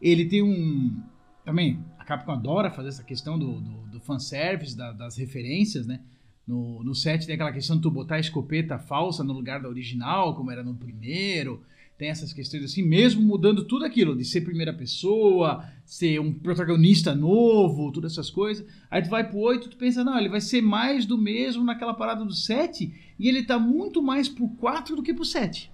Ele 0.00 0.26
tem 0.26 0.42
um. 0.42 1.00
Também, 1.44 1.82
a 1.98 2.04
Capcom 2.04 2.32
adora 2.32 2.70
fazer 2.70 2.88
essa 2.88 3.02
questão 3.02 3.38
do, 3.38 3.60
do, 3.60 3.88
do 3.92 4.00
fanservice, 4.00 4.76
da, 4.76 4.92
das 4.92 5.16
referências, 5.16 5.86
né? 5.86 6.00
No, 6.46 6.82
no 6.82 6.94
7 6.94 7.26
tem 7.26 7.34
aquela 7.34 7.52
questão 7.52 7.76
de 7.76 7.82
tu 7.82 7.90
botar 7.90 8.16
a 8.16 8.20
escopeta 8.20 8.78
falsa 8.78 9.22
no 9.22 9.32
lugar 9.32 9.62
da 9.62 9.68
original, 9.68 10.34
como 10.34 10.50
era 10.50 10.62
no 10.64 10.74
primeiro. 10.74 11.62
Tem 12.00 12.08
essas 12.08 12.32
questões 12.32 12.64
assim, 12.64 12.82
mesmo 12.82 13.20
mudando 13.20 13.62
tudo 13.62 13.84
aquilo, 13.84 14.16
de 14.16 14.24
ser 14.24 14.40
primeira 14.40 14.72
pessoa, 14.72 15.62
ser 15.84 16.18
um 16.18 16.32
protagonista 16.32 17.14
novo, 17.14 17.92
todas 17.92 18.12
essas 18.12 18.30
coisas. 18.30 18.66
Aí 18.90 19.02
tu 19.02 19.10
vai 19.10 19.28
pro 19.28 19.38
8, 19.38 19.68
tu 19.68 19.76
pensa, 19.76 20.02
não, 20.02 20.18
ele 20.18 20.30
vai 20.30 20.40
ser 20.40 20.62
mais 20.62 21.04
do 21.04 21.18
mesmo 21.18 21.62
naquela 21.62 21.92
parada 21.92 22.24
do 22.24 22.32
7, 22.32 22.90
e 23.18 23.28
ele 23.28 23.42
tá 23.42 23.58
muito 23.58 24.02
mais 24.02 24.30
pro 24.30 24.48
4 24.48 24.96
do 24.96 25.02
que 25.02 25.12
pro 25.12 25.26
7. 25.26 25.70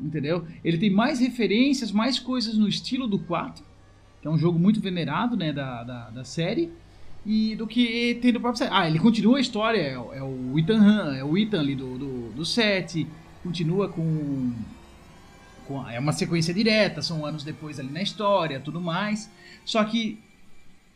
Entendeu? 0.00 0.46
Ele 0.64 0.78
tem 0.78 0.88
mais 0.88 1.20
referências, 1.20 1.92
mais 1.92 2.18
coisas 2.18 2.56
no 2.56 2.66
estilo 2.66 3.06
do 3.06 3.18
4, 3.18 3.62
que 4.22 4.26
é 4.26 4.30
um 4.30 4.38
jogo 4.38 4.58
muito 4.58 4.80
venerado, 4.80 5.36
né, 5.36 5.52
da, 5.52 5.84
da, 5.84 6.08
da 6.08 6.24
série 6.24 6.72
e 7.26 7.54
do 7.54 7.66
que 7.66 8.18
tem 8.22 8.32
no 8.32 8.40
próprio 8.40 8.64
set. 8.64 8.70
Ah, 8.72 8.88
ele 8.88 8.98
continua 8.98 9.36
a 9.36 9.40
história, 9.42 9.78
é, 9.78 9.92
é 9.92 10.22
o 10.22 10.58
Ethan 10.58 10.80
Han, 10.80 11.16
é 11.16 11.22
o 11.22 11.36
Ethan 11.36 11.60
ali 11.60 11.74
do, 11.74 11.98
do, 11.98 12.30
do 12.30 12.46
set, 12.46 13.06
continua 13.42 13.90
com, 13.90 14.02
com. 14.02 14.52
É 15.90 15.98
uma 15.98 16.12
sequência 16.12 16.52
direta, 16.52 17.02
são 17.02 17.24
anos 17.24 17.44
depois 17.44 17.78
ali 17.78 17.90
na 17.90 18.02
história, 18.02 18.60
tudo 18.60 18.80
mais. 18.80 19.30
Só 19.64 19.84
que, 19.84 20.18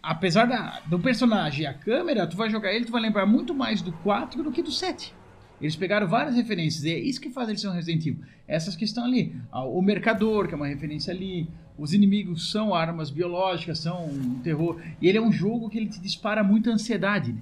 apesar 0.03 0.47
da, 0.47 0.81
do 0.87 0.99
personagem 0.99 1.65
e 1.65 1.67
a 1.67 1.75
câmera, 1.75 2.27
tu 2.27 2.37
vai 2.37 2.51
jogar 2.51 2.73
ele, 2.73 2.85
tu 2.85 2.93
vai 2.93 3.03
lembrar 3.03 3.27
muito 3.27 3.55
mais 3.55 3.83
do 3.83 3.93
4 3.93 4.43
do 4.43 4.51
que 4.51 4.63
do 4.63 4.73
7. 4.73 5.15
Eles 5.61 5.77
pegaram 5.77 6.07
várias 6.07 6.35
referências, 6.35 6.85
e 6.85 6.91
é 6.91 6.99
isso 6.99 7.21
que 7.21 7.31
faz 7.31 7.49
ele 7.49 7.59
ser 7.59 7.69
um 7.69 7.73
Resident 7.73 8.05
Evil. 8.05 8.25
Essas 8.47 8.77
que 8.77 8.85
estão 8.85 9.05
ali. 9.05 9.35
Ah, 9.51 9.65
o 9.65 9.81
Mercador, 9.81 10.49
que 10.49 10.55
é 10.55 10.57
uma 10.57 10.67
referência 10.67 11.13
ali. 11.13 11.49
Os 11.79 11.93
inimigos 11.93 12.51
são 12.51 12.75
armas 12.75 13.11
biológicas, 13.11 13.79
são 13.79 14.07
um 14.07 14.41
terror. 14.41 14.81
E 15.01 15.09
ele 15.09 15.19
é 15.19 15.21
um 15.21 15.33
jogo 15.33 15.71
que 15.71 15.79
ele 15.79 15.89
te 15.89 16.01
dispara 16.01 16.45
muita 16.45 16.71
ansiedade, 16.71 17.33
né? 17.33 17.41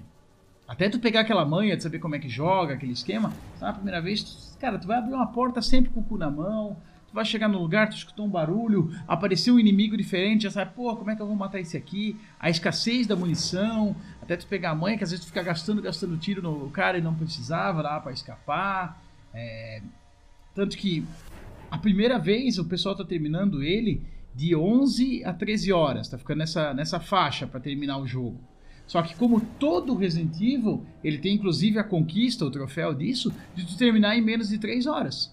Até 0.67 0.89
tu 0.89 0.99
pegar 0.99 1.21
aquela 1.21 1.45
manha 1.45 1.77
de 1.77 1.83
saber 1.83 1.99
como 1.99 2.15
é 2.15 2.19
que 2.19 2.29
joga, 2.29 2.75
aquele 2.75 2.93
esquema, 2.93 3.33
sabe, 3.59 3.73
a 3.73 3.75
primeira 3.75 4.01
vez, 4.01 4.57
cara, 4.59 4.79
tu 4.79 4.87
vai 4.87 4.99
abrir 4.99 5.13
uma 5.13 5.27
porta 5.27 5.61
sempre 5.61 5.91
com 5.91 6.01
o 6.01 6.03
cu 6.03 6.17
na 6.17 6.31
mão, 6.31 6.77
tu 7.13 7.15
vai 7.15 7.27
chegar 7.27 7.47
no 7.47 7.59
lugar, 7.59 7.91
tu 7.91 7.97
escutou 7.97 8.25
um 8.25 8.31
barulho, 8.31 8.91
apareceu 9.07 9.55
um 9.55 9.59
inimigo 9.59 9.99
diferente, 9.99 10.45
já 10.45 10.51
sabe, 10.51 10.73
pô, 10.75 10.97
como 10.97 11.11
é 11.11 11.15
que 11.15 11.21
eu 11.21 11.27
vou 11.27 11.37
matar 11.37 11.61
esse 11.61 11.77
aqui? 11.77 12.19
A 12.41 12.49
escassez 12.49 13.07
da 13.07 13.15
munição, 13.15 13.95
até 14.23 14.35
tu 14.35 14.47
pegar 14.47 14.71
a 14.71 14.75
mãe, 14.75 14.97
que 14.97 15.05
às 15.05 15.11
vezes 15.11 15.27
tu 15.27 15.29
fica 15.29 15.43
gastando, 15.43 15.83
gastando 15.83 16.17
tiro 16.17 16.41
no 16.41 16.71
cara 16.71 16.97
e 16.97 17.03
não 17.03 17.15
precisava 17.15 17.83
lá 17.83 18.01
para 18.01 18.13
escapar. 18.13 19.05
É... 19.35 19.83
Tanto 20.55 20.75
que 20.75 21.05
a 21.71 21.77
primeira 21.77 22.19
vez 22.19 22.59
o 22.59 22.65
pessoal 22.65 22.97
tá 22.97 23.05
terminando 23.05 23.63
ele 23.63 24.01
de 24.35 24.57
11 24.57 25.23
a 25.25 25.35
13 25.35 25.71
horas, 25.71 26.09
tá 26.09 26.17
ficando 26.17 26.39
nessa, 26.39 26.73
nessa 26.73 26.99
faixa 26.99 27.47
para 27.47 27.61
terminar 27.61 27.99
o 27.99 28.07
jogo. 28.07 28.41
Só 28.87 29.03
que 29.03 29.15
como 29.15 29.39
todo 29.59 29.95
Resident 29.95 30.35
Evil, 30.41 30.85
ele 31.05 31.19
tem 31.19 31.35
inclusive 31.35 31.79
a 31.79 31.85
conquista, 31.85 32.45
o 32.47 32.51
troféu 32.51 32.95
disso, 32.95 33.31
de 33.55 33.67
tu 33.67 33.77
terminar 33.77 34.17
em 34.17 34.23
menos 34.23 34.49
de 34.49 34.59
3 34.59 34.87
horas. 34.87 35.32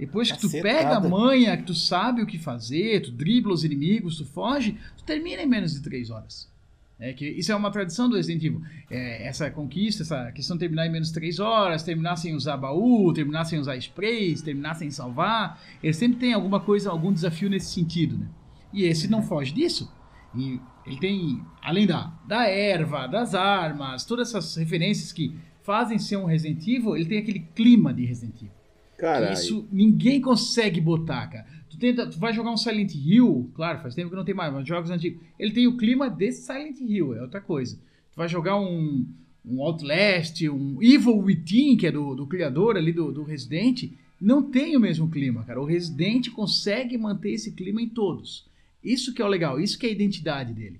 Depois 0.00 0.32
que 0.32 0.38
tu 0.40 0.50
pega 0.50 0.96
a 0.96 1.00
manha, 1.00 1.56
que 1.58 1.64
tu 1.64 1.74
sabe 1.74 2.22
o 2.22 2.26
que 2.26 2.38
fazer, 2.38 3.02
tu 3.02 3.12
dribla 3.12 3.52
os 3.52 3.64
inimigos, 3.64 4.16
tu 4.16 4.24
foge, 4.24 4.78
tu 4.96 5.04
termina 5.04 5.42
em 5.42 5.46
menos 5.46 5.74
de 5.74 5.82
3 5.82 6.10
horas. 6.10 6.50
É 6.98 7.12
que 7.12 7.26
isso 7.26 7.52
é 7.52 7.54
uma 7.54 7.70
tradição 7.70 8.08
do 8.08 8.16
Resident 8.16 8.42
Evil. 8.44 8.62
É, 8.90 9.26
essa 9.26 9.50
conquista, 9.50 10.02
essa 10.02 10.32
questão 10.32 10.56
de 10.56 10.60
terminar 10.60 10.86
em 10.86 10.90
menos 10.90 11.08
de 11.08 11.14
3 11.14 11.38
horas, 11.38 11.82
terminar 11.82 12.16
sem 12.16 12.34
usar 12.34 12.56
baú, 12.56 13.12
terminar 13.12 13.44
sem 13.44 13.58
usar 13.58 13.76
sprays, 13.76 14.40
terminar 14.40 14.74
sem 14.74 14.90
salvar. 14.90 15.60
Ele 15.82 15.92
sempre 15.92 16.18
tem 16.18 16.32
alguma 16.32 16.60
coisa, 16.60 16.90
algum 16.90 17.12
desafio 17.12 17.50
nesse 17.50 17.72
sentido, 17.72 18.16
né? 18.16 18.26
E 18.72 18.84
esse 18.84 19.08
não 19.08 19.22
foge 19.22 19.52
disso. 19.52 19.90
E 20.34 20.60
ele 20.86 20.98
tem, 20.98 21.42
além 21.62 21.86
da, 21.86 22.12
da 22.26 22.46
erva, 22.46 23.06
das 23.06 23.34
armas, 23.34 24.04
todas 24.04 24.28
essas 24.28 24.56
referências 24.56 25.12
que 25.12 25.34
fazem 25.62 25.98
ser 25.98 26.16
um 26.16 26.24
Resident 26.24 26.66
Evil, 26.66 26.96
ele 26.96 27.06
tem 27.06 27.18
aquele 27.18 27.40
clima 27.54 27.92
de 27.92 28.04
Resident 28.04 28.36
Evil. 28.36 28.59
Caralho. 29.00 29.32
Isso 29.32 29.66
ninguém 29.72 30.20
consegue 30.20 30.78
botar, 30.78 31.26
cara. 31.28 31.46
Tu, 31.70 31.78
tenta, 31.78 32.06
tu 32.06 32.18
vai 32.18 32.34
jogar 32.34 32.50
um 32.50 32.56
Silent 32.56 32.94
Hill, 32.94 33.50
claro, 33.54 33.80
faz 33.80 33.94
tempo 33.94 34.10
que 34.10 34.16
não 34.16 34.24
tem 34.24 34.34
mais, 34.34 34.52
mas 34.52 34.68
jogos 34.68 34.90
antigos. 34.90 35.22
Ele 35.38 35.52
tem 35.52 35.66
o 35.66 35.78
clima 35.78 36.10
desse 36.10 36.42
Silent 36.42 36.78
Hill, 36.78 37.14
é 37.14 37.22
outra 37.22 37.40
coisa. 37.40 37.76
Tu 37.76 38.16
vai 38.16 38.28
jogar 38.28 38.60
um, 38.60 39.06
um 39.42 39.62
Outlast, 39.62 40.46
um 40.48 40.82
Evil 40.82 41.18
Within, 41.18 41.78
que 41.78 41.86
é 41.86 41.92
do, 41.92 42.14
do 42.14 42.26
criador 42.26 42.76
ali 42.76 42.92
do, 42.92 43.10
do 43.10 43.22
Resident, 43.22 43.90
não 44.20 44.42
tem 44.42 44.76
o 44.76 44.80
mesmo 44.80 45.10
clima, 45.10 45.44
cara. 45.44 45.60
O 45.60 45.64
Resident 45.64 46.28
consegue 46.30 46.98
manter 46.98 47.30
esse 47.30 47.52
clima 47.52 47.80
em 47.80 47.88
todos. 47.88 48.46
Isso 48.84 49.14
que 49.14 49.22
é 49.22 49.24
o 49.24 49.28
legal, 49.28 49.58
isso 49.58 49.78
que 49.78 49.86
é 49.86 49.88
a 49.88 49.92
identidade 49.92 50.52
dele. 50.52 50.78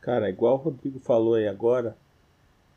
Cara, 0.00 0.30
igual 0.30 0.54
o 0.54 0.62
Rodrigo 0.62 0.98
falou 0.98 1.34
aí 1.34 1.46
agora, 1.46 1.96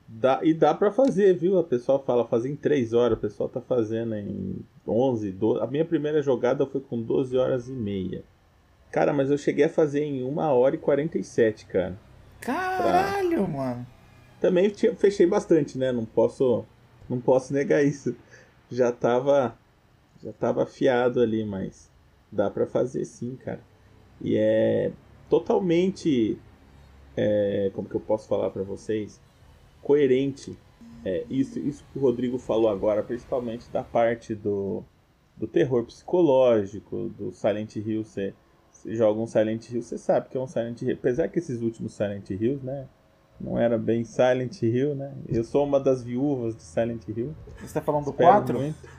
Dá, 0.08 0.40
e 0.44 0.54
dá 0.54 0.74
para 0.74 0.92
fazer, 0.92 1.36
viu? 1.36 1.58
A 1.58 1.64
pessoa 1.64 2.00
fala 2.00 2.28
fazer 2.28 2.50
em 2.50 2.56
3 2.56 2.94
horas, 2.94 3.18
o 3.18 3.22
pessoal 3.22 3.50
tá 3.50 3.60
fazendo 3.60 4.16
em 4.16 4.58
11, 4.88 5.32
12. 5.32 5.62
A 5.62 5.68
minha 5.68 5.86
primeira 5.86 6.22
jogada 6.22 6.66
foi 6.66 6.80
com 6.82 7.02
12 7.02 7.36
horas 7.38 7.68
e 7.68 7.72
meia. 7.72 8.24
Cara, 8.92 9.12
mas 9.12 9.32
eu 9.32 9.38
cheguei 9.38 9.66
a 9.66 9.70
fazer 9.70 10.04
em 10.04 10.24
1 10.24 10.38
hora 10.38 10.76
e 10.76 10.78
47, 10.78 11.66
cara. 11.66 11.98
Caralho, 12.40 13.44
pra... 13.44 13.48
mano. 13.48 13.88
Também 14.40 14.70
fechei 14.70 15.26
bastante, 15.26 15.78
né? 15.78 15.92
Não 15.92 16.06
posso, 16.06 16.64
não 17.10 17.20
posso 17.20 17.52
negar 17.52 17.84
isso. 17.84 18.16
Já 18.70 18.92
tava 18.92 19.58
já 20.24 20.32
tava 20.34 20.64
afiado 20.64 21.20
ali, 21.20 21.46
mas 21.46 21.92
dá 22.32 22.50
para 22.50 22.66
fazer 22.66 23.06
sim, 23.06 23.36
cara. 23.36 23.62
E 24.22 24.36
é 24.38 24.92
totalmente 25.30 26.38
é, 27.16 27.72
como 27.74 27.88
que 27.88 27.96
eu 27.96 28.02
posso 28.02 28.28
falar 28.28 28.50
para 28.50 28.64
vocês? 28.64 29.22
Coerente. 29.86 30.58
É, 31.06 31.24
isso, 31.30 31.60
isso 31.60 31.86
que 31.94 32.00
o 32.00 32.02
Rodrigo 32.02 32.40
falou 32.40 32.68
agora, 32.68 33.04
principalmente 33.04 33.70
da 33.70 33.84
parte 33.84 34.34
do, 34.34 34.84
do 35.38 35.46
terror 35.46 35.86
psicológico, 35.86 37.10
do 37.16 37.32
Silent 37.32 37.76
Hill. 37.76 38.04
Você, 38.04 38.34
você 38.72 38.96
joga 38.96 39.20
um 39.20 39.28
Silent 39.28 39.70
Hill, 39.70 39.84
você 39.84 39.98
sabe 40.00 40.30
que 40.30 40.36
é 40.36 40.40
um 40.42 40.48
Silent 40.48 40.82
Hill. 40.82 40.96
Apesar 40.96 41.28
que 41.28 41.38
esses 41.38 41.62
últimos 41.62 41.94
Silent 41.94 42.28
Hills, 42.32 42.66
né? 42.66 42.88
Não 43.40 43.60
era 43.60 43.78
bem 43.78 44.04
Silent 44.04 44.64
Hill, 44.64 44.96
né? 44.96 45.14
Eu 45.28 45.44
sou 45.44 45.64
uma 45.66 45.80
das 45.80 46.02
viúvas 46.04 46.56
de 46.56 46.64
Silent 46.64 47.08
Hill. 47.08 47.36
Você 47.60 47.74
tá 47.74 47.82
falando 47.82 48.06
do 48.06 48.12
Espero 48.12 48.30
4? 48.32 48.58
muito. 48.58 48.90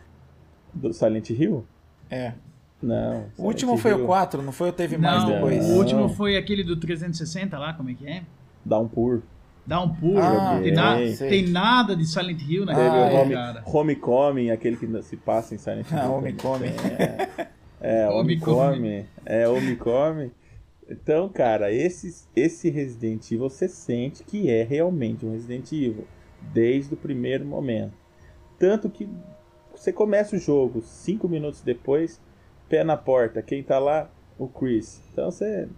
Do 0.72 0.92
Silent 0.92 1.30
Hill? 1.30 1.66
É. 2.08 2.34
Não. 2.80 3.24
O 3.38 3.44
último 3.44 3.70
Silent 3.72 3.82
foi 3.82 3.90
Hill 3.92 4.04
o 4.04 4.06
4, 4.06 4.42
não 4.42 4.52
foi? 4.52 4.68
Ou 4.68 4.72
teve 4.72 4.96
mais 4.98 5.24
Não, 5.24 5.32
depois? 5.32 5.64
o 5.70 5.78
último 5.78 6.08
foi 6.10 6.36
aquele 6.36 6.62
do 6.62 6.76
360 6.78 7.58
lá, 7.58 7.72
como 7.72 7.90
é 7.90 7.94
que 7.94 8.06
é? 8.06 8.22
Downpour. 8.64 9.22
Dá 9.66 9.82
um 9.82 9.92
pulo. 9.94 10.18
Ah, 10.20 10.60
tem, 10.62 10.72
na- 10.72 10.96
tem 11.18 11.48
nada 11.48 11.96
de 11.96 12.06
Silent 12.06 12.40
Hill 12.42 12.62
Ah, 12.62 12.66
naquele 12.66 12.86
é. 12.86 12.90
o 13.18 13.20
Home, 13.22 13.34
cara. 13.34 13.62
Homecoming, 13.66 14.50
aquele 14.50 14.76
que 14.76 15.02
se 15.02 15.16
passa 15.16 15.54
em 15.54 15.58
Silent 15.58 15.90
Hill. 15.90 15.98
Ah. 15.98 16.08
Homecoming. 16.08 16.66
É, 16.98 17.48
é 17.80 18.08
Homecoming. 18.10 18.58
Homecoming. 18.60 19.06
É, 19.24 19.48
Homecoming. 19.48 20.30
Então, 20.88 21.28
cara, 21.28 21.72
esse, 21.72 22.26
esse 22.36 22.70
Resident 22.70 23.24
Evil 23.32 23.48
você 23.50 23.66
sente 23.68 24.22
que 24.22 24.48
é 24.48 24.62
realmente 24.62 25.26
um 25.26 25.32
Resident 25.32 25.72
Evil. 25.72 26.06
Desde 26.52 26.94
o 26.94 26.96
primeiro 26.96 27.44
momento. 27.44 27.92
Tanto 28.58 28.88
que 28.88 29.08
você 29.74 29.92
começa 29.92 30.36
o 30.36 30.38
jogo, 30.38 30.80
cinco 30.80 31.28
minutos 31.28 31.60
depois, 31.60 32.20
pé 32.68 32.84
na 32.84 32.96
porta. 32.96 33.42
Quem 33.42 33.62
tá 33.64 33.78
lá? 33.80 34.08
O 34.38 34.46
Chris. 34.46 35.02
Então 35.12 35.30
você. 35.30 35.68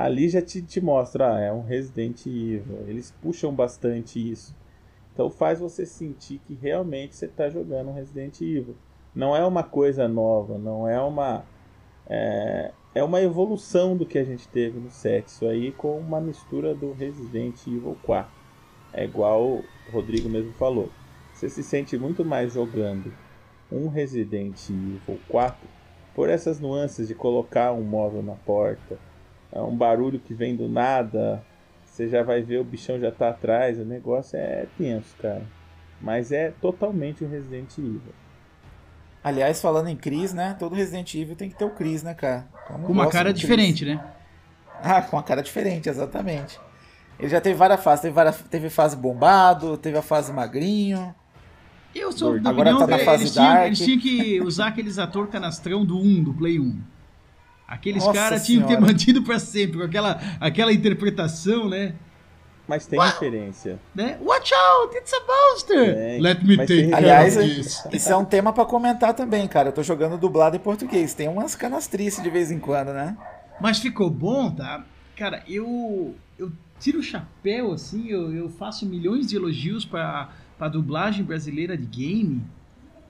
Ali 0.00 0.28
já 0.28 0.40
te, 0.40 0.62
te 0.62 0.80
mostra, 0.80 1.34
ah, 1.34 1.40
é 1.40 1.52
um 1.52 1.62
Resident 1.62 2.24
Evil. 2.24 2.84
Eles 2.86 3.12
puxam 3.20 3.52
bastante 3.52 4.30
isso. 4.30 4.54
Então 5.12 5.28
faz 5.28 5.58
você 5.58 5.84
sentir 5.84 6.40
que 6.46 6.54
realmente 6.54 7.16
você 7.16 7.26
está 7.26 7.50
jogando 7.50 7.88
um 7.88 7.92
Resident 7.92 8.40
Evil. 8.40 8.76
Não 9.12 9.34
é 9.34 9.44
uma 9.44 9.64
coisa 9.64 10.06
nova, 10.06 10.56
não 10.56 10.86
é 10.86 11.00
uma. 11.00 11.44
É, 12.08 12.70
é 12.94 13.02
uma 13.02 13.20
evolução 13.20 13.96
do 13.96 14.06
que 14.06 14.20
a 14.20 14.22
gente 14.22 14.46
teve 14.46 14.78
no 14.78 14.88
set. 14.88 15.26
Isso 15.26 15.44
aí 15.46 15.72
com 15.72 15.98
uma 15.98 16.20
mistura 16.20 16.76
do 16.76 16.92
Resident 16.92 17.66
Evil 17.66 17.98
4. 18.04 18.30
É 18.92 19.04
igual 19.04 19.42
o 19.42 19.64
Rodrigo 19.90 20.28
mesmo 20.28 20.52
falou. 20.52 20.88
Você 21.34 21.48
se 21.48 21.64
sente 21.64 21.98
muito 21.98 22.24
mais 22.24 22.52
jogando 22.52 23.12
um 23.72 23.88
Resident 23.88 24.70
Evil 24.70 25.18
4 25.28 25.58
por 26.14 26.28
essas 26.28 26.60
nuances 26.60 27.08
de 27.08 27.16
colocar 27.16 27.72
um 27.72 27.82
móvel 27.82 28.22
na 28.22 28.36
porta, 28.36 28.96
é 29.52 29.60
um 29.60 29.76
barulho 29.76 30.18
que 30.18 30.34
vem 30.34 30.54
do 30.54 30.68
nada, 30.68 31.42
você 31.84 32.08
já 32.08 32.22
vai 32.22 32.42
ver 32.42 32.58
o 32.58 32.64
bichão 32.64 32.98
já 32.98 33.10
tá 33.10 33.30
atrás, 33.30 33.78
o 33.78 33.84
negócio 33.84 34.38
é 34.38 34.66
tenso, 34.76 35.16
cara. 35.20 35.42
Mas 36.00 36.30
é 36.30 36.52
totalmente 36.60 37.24
um 37.24 37.28
Resident 37.28 37.76
Evil. 37.76 38.00
Aliás, 39.22 39.60
falando 39.60 39.88
em 39.88 39.96
Chris, 39.96 40.32
né? 40.32 40.54
Todo 40.58 40.74
Resident 40.74 41.12
Evil 41.14 41.34
tem 41.34 41.50
que 41.50 41.56
ter 41.56 41.64
o 41.64 41.70
Chris, 41.70 42.02
né, 42.02 42.14
cara? 42.14 42.46
Como 42.66 42.86
Com 42.86 42.92
uma 42.92 43.08
cara 43.08 43.32
diferente, 43.32 43.84
né? 43.84 44.00
Ah, 44.80 45.02
com 45.02 45.16
uma 45.16 45.22
cara 45.24 45.42
diferente, 45.42 45.88
exatamente. 45.88 46.58
Ele 47.18 47.28
já 47.28 47.40
teve 47.40 47.56
várias 47.56 47.82
fases. 47.82 48.02
Teve, 48.02 48.14
várias, 48.14 48.40
teve 48.42 48.70
fase 48.70 48.96
bombado, 48.96 49.76
teve 49.76 49.98
a 49.98 50.02
fase 50.02 50.32
magrinho. 50.32 51.12
Eu 51.94 52.12
sou 52.12 52.38
da 52.38 52.50
Agora 52.50 52.70
opinião 52.70 52.86
tá 52.86 52.92
na 52.92 52.98
que 52.98 53.04
fase 53.04 53.22
eles, 53.24 53.32
tinham, 53.32 53.48
Dark. 53.48 53.66
eles 53.66 53.78
tinham 53.78 53.98
que 53.98 54.40
usar 54.40 54.68
aqueles 54.68 54.98
ator 54.98 55.26
canastrão 55.26 55.84
do 55.84 55.98
1, 55.98 56.22
do 56.22 56.34
Play 56.34 56.60
1. 56.60 56.80
Aqueles 57.68 58.06
caras 58.08 58.46
tinham 58.46 58.62
que 58.62 58.68
ter 58.68 58.80
mantido 58.80 59.22
pra 59.22 59.38
sempre, 59.38 59.76
com 59.76 59.84
aquela, 59.84 60.18
aquela 60.40 60.72
interpretação, 60.72 61.68
né? 61.68 61.94
Mas 62.66 62.86
tem 62.86 62.98
referência. 62.98 63.78
né? 63.94 64.18
Watch 64.22 64.52
out, 64.54 64.96
it's 64.96 65.12
a 65.12 65.20
monster! 65.20 65.94
Tem, 65.94 66.20
Let 66.20 66.42
me 66.42 66.56
take 66.56 66.92
Aliás, 66.92 67.36
of 67.36 67.46
this. 67.46 67.84
isso 67.92 68.10
é 68.12 68.16
um 68.16 68.24
tema 68.24 68.52
pra 68.52 68.64
comentar 68.64 69.14
também, 69.14 69.46
cara. 69.46 69.68
Eu 69.68 69.72
tô 69.72 69.82
jogando 69.82 70.18
dublado 70.18 70.56
em 70.56 70.58
português. 70.58 71.14
Tem 71.14 71.28
umas 71.28 71.54
canastrices 71.54 72.22
de 72.22 72.28
vez 72.28 72.50
em 72.50 72.58
quando, 72.58 72.92
né? 72.92 73.16
Mas 73.60 73.78
ficou 73.78 74.10
bom, 74.10 74.50
tá? 74.50 74.84
Cara, 75.16 75.42
eu 75.48 76.14
eu 76.38 76.52
tiro 76.78 77.00
o 77.00 77.02
chapéu, 77.02 77.72
assim, 77.72 78.08
eu, 78.08 78.32
eu 78.32 78.48
faço 78.48 78.86
milhões 78.86 79.26
de 79.26 79.36
elogios 79.36 79.84
pra, 79.84 80.30
pra 80.56 80.68
dublagem 80.68 81.24
brasileira 81.24 81.76
de 81.76 81.86
game, 81.86 82.42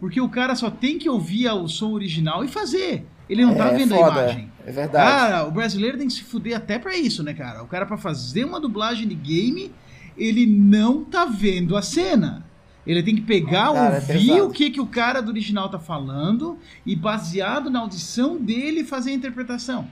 porque 0.00 0.20
o 0.20 0.28
cara 0.28 0.54
só 0.54 0.70
tem 0.70 0.98
que 0.98 1.08
ouvir 1.08 1.48
o 1.50 1.68
som 1.68 1.92
original 1.92 2.44
e 2.44 2.48
fazer. 2.48 3.04
Ele 3.28 3.44
não 3.44 3.54
tá 3.54 3.68
é 3.68 3.76
vendo 3.76 3.94
foda, 3.94 4.20
a 4.20 4.24
imagem. 4.24 4.52
É 4.66 4.72
verdade. 4.72 5.10
Cara, 5.10 5.46
o 5.46 5.50
brasileiro 5.50 5.98
tem 5.98 6.06
que 6.06 6.14
se 6.14 6.22
fuder 6.22 6.56
até 6.56 6.78
pra 6.78 6.96
isso, 6.96 7.22
né, 7.22 7.34
cara? 7.34 7.62
O 7.62 7.66
cara 7.66 7.84
pra 7.84 7.96
fazer 7.96 8.44
uma 8.44 8.60
dublagem 8.60 9.06
de 9.06 9.14
game, 9.14 9.72
ele 10.16 10.46
não 10.46 11.04
tá 11.04 11.24
vendo 11.24 11.76
a 11.76 11.82
cena. 11.82 12.44
Ele 12.86 13.02
tem 13.02 13.14
que 13.14 13.20
pegar, 13.20 13.72
Cara, 13.72 13.96
é 13.96 14.00
ouvir 14.00 14.06
pesado. 14.06 14.46
o 14.46 14.50
que, 14.50 14.70
que 14.70 14.80
o 14.80 14.86
cara 14.86 15.20
do 15.20 15.30
original 15.30 15.68
tá 15.68 15.78
falando 15.78 16.58
e 16.86 16.96
baseado 16.96 17.68
na 17.68 17.80
audição 17.80 18.38
dele 18.38 18.82
fazer 18.82 19.10
a 19.10 19.14
interpretação. 19.14 19.86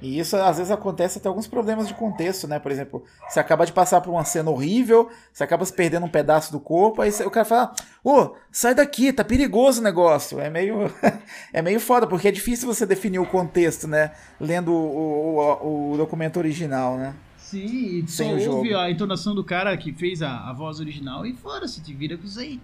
E 0.00 0.18
isso 0.18 0.36
às 0.36 0.58
vezes 0.58 0.70
acontece 0.70 1.18
até 1.18 1.28
alguns 1.28 1.48
problemas 1.48 1.88
de 1.88 1.94
contexto, 1.94 2.46
né? 2.46 2.58
Por 2.58 2.70
exemplo, 2.70 3.04
você 3.28 3.40
acaba 3.40 3.66
de 3.66 3.72
passar 3.72 4.00
por 4.00 4.10
uma 4.10 4.24
cena 4.24 4.50
horrível, 4.50 5.08
você 5.32 5.42
acaba 5.42 5.64
se 5.64 5.72
perdendo 5.72 6.06
um 6.06 6.10
pedaço 6.10 6.52
do 6.52 6.60
corpo, 6.60 7.02
aí 7.02 7.10
o 7.26 7.30
cara 7.30 7.44
fala: 7.44 7.74
Ô, 8.04 8.36
sai 8.52 8.74
daqui, 8.74 9.12
tá 9.12 9.24
perigoso 9.24 9.80
o 9.80 9.84
negócio. 9.84 10.38
É 10.38 10.48
meio, 10.48 10.90
é 11.52 11.60
meio 11.60 11.80
foda, 11.80 12.06
porque 12.06 12.28
é 12.28 12.32
difícil 12.32 12.72
você 12.72 12.86
definir 12.86 13.18
o 13.18 13.26
contexto, 13.26 13.88
né? 13.88 14.12
Lendo 14.40 14.72
o, 14.72 15.38
o, 15.38 15.92
o 15.92 15.96
documento 15.96 16.36
original, 16.36 16.96
né? 16.96 17.14
Sim, 17.36 18.04
e 18.04 18.08
só 18.08 18.24
ouve 18.24 18.44
jogo. 18.44 18.76
a 18.76 18.90
entonação 18.90 19.34
do 19.34 19.42
cara 19.42 19.74
que 19.76 19.92
fez 19.92 20.22
a, 20.22 20.50
a 20.50 20.52
voz 20.52 20.80
original 20.80 21.24
e 21.24 21.32
fora 21.32 21.66
se 21.66 21.80
te 21.80 21.94
vira 21.94 22.16
com 22.16 22.24
isso 22.24 22.38
aí. 22.38 22.60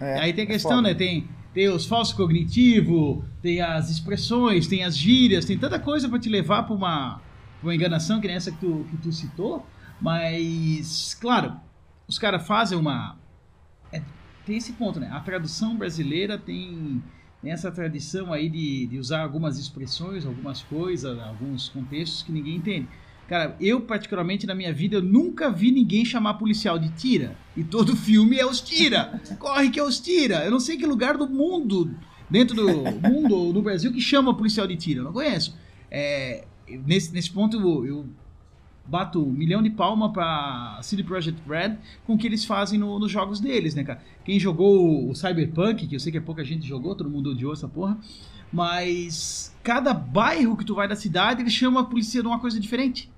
É, 0.00 0.18
aí 0.20 0.32
tem 0.32 0.42
a 0.42 0.48
é 0.48 0.50
questão, 0.50 0.76
foda. 0.76 0.88
né? 0.88 0.94
Tem, 0.94 1.28
tem 1.52 1.68
os 1.68 1.86
falsos 1.86 2.14
cognitivos, 2.14 3.24
tem 3.40 3.60
as 3.60 3.90
expressões, 3.90 4.66
tem 4.66 4.84
as 4.84 4.96
gírias, 4.96 5.44
tem 5.44 5.58
tanta 5.58 5.78
coisa 5.78 6.08
pra 6.08 6.18
te 6.18 6.28
levar 6.28 6.64
pra 6.64 6.74
uma, 6.74 7.20
pra 7.60 7.68
uma 7.68 7.74
enganação 7.74 8.20
que 8.20 8.26
nem 8.26 8.36
essa 8.36 8.50
que 8.50 8.58
tu, 8.58 8.86
que 8.90 8.96
tu 8.96 9.12
citou. 9.12 9.64
Mas, 10.00 11.14
claro, 11.14 11.56
os 12.08 12.18
caras 12.18 12.46
fazem 12.46 12.76
uma. 12.76 13.16
é, 13.92 14.02
tem 14.44 14.56
esse 14.56 14.72
ponto, 14.72 14.98
né? 14.98 15.08
A 15.12 15.20
tradução 15.20 15.76
brasileira 15.76 16.36
tem, 16.36 17.02
tem 17.40 17.52
essa 17.52 17.70
tradição 17.70 18.32
aí 18.32 18.48
de, 18.48 18.86
de 18.86 18.98
usar 18.98 19.22
algumas 19.22 19.58
expressões, 19.58 20.26
algumas 20.26 20.62
coisas, 20.62 21.18
alguns 21.20 21.68
contextos 21.68 22.22
que 22.22 22.32
ninguém 22.32 22.56
entende. 22.56 22.88
Cara, 23.28 23.56
eu 23.60 23.80
particularmente 23.80 24.46
na 24.46 24.54
minha 24.54 24.72
vida 24.72 24.96
eu 24.96 25.02
nunca 25.02 25.50
vi 25.50 25.70
ninguém 25.72 26.04
chamar 26.04 26.34
policial 26.34 26.78
de 26.78 26.90
tira. 26.90 27.36
E 27.56 27.64
todo 27.64 27.96
filme 27.96 28.36
é 28.38 28.44
os 28.46 28.60
tira. 28.60 29.20
Corre 29.38 29.70
que 29.70 29.80
é 29.80 29.82
os 29.84 29.98
tira. 29.98 30.44
Eu 30.44 30.50
não 30.50 30.60
sei 30.60 30.76
que 30.76 30.84
lugar 30.86 31.16
do 31.16 31.26
mundo, 31.28 31.94
dentro 32.28 32.54
do 32.54 32.68
mundo 33.08 33.34
ou 33.34 33.52
no 33.52 33.62
Brasil, 33.62 33.92
que 33.92 34.00
chama 34.00 34.36
policial 34.36 34.66
de 34.66 34.76
tira. 34.76 35.00
Eu 35.00 35.04
não 35.04 35.12
conheço. 35.12 35.56
É, 35.90 36.44
nesse, 36.86 37.12
nesse 37.14 37.30
ponto 37.30 37.56
eu, 37.58 37.86
eu 37.86 38.06
bato 38.86 39.22
um 39.24 39.30
milhão 39.30 39.62
de 39.62 39.70
palma 39.70 40.12
pra 40.12 40.78
CD 40.82 41.02
Projekt 41.02 41.40
Red 41.48 41.76
com 42.06 42.14
o 42.14 42.18
que 42.18 42.26
eles 42.26 42.44
fazem 42.44 42.78
no- 42.78 42.98
nos 42.98 43.10
jogos 43.10 43.40
deles, 43.40 43.74
né, 43.74 43.82
cara? 43.84 44.02
Quem 44.22 44.38
jogou 44.38 45.08
o 45.08 45.14
Cyberpunk, 45.14 45.86
que 45.86 45.96
eu 45.96 46.00
sei 46.00 46.12
que 46.12 46.18
é 46.18 46.20
pouca 46.20 46.44
gente 46.44 46.66
jogou, 46.66 46.94
todo 46.94 47.08
mundo 47.08 47.30
odiou 47.30 47.54
essa 47.54 47.66
porra, 47.66 47.96
mas 48.52 49.53
cada 49.64 49.92
bairro 49.92 50.56
que 50.56 50.64
tu 50.64 50.74
vai 50.74 50.86
da 50.86 50.94
cidade, 50.94 51.42
ele 51.42 51.50
chama 51.50 51.80
a 51.80 51.84
polícia 51.84 52.20
de 52.20 52.28
uma 52.28 52.38
coisa 52.38 52.60
diferente. 52.60 53.10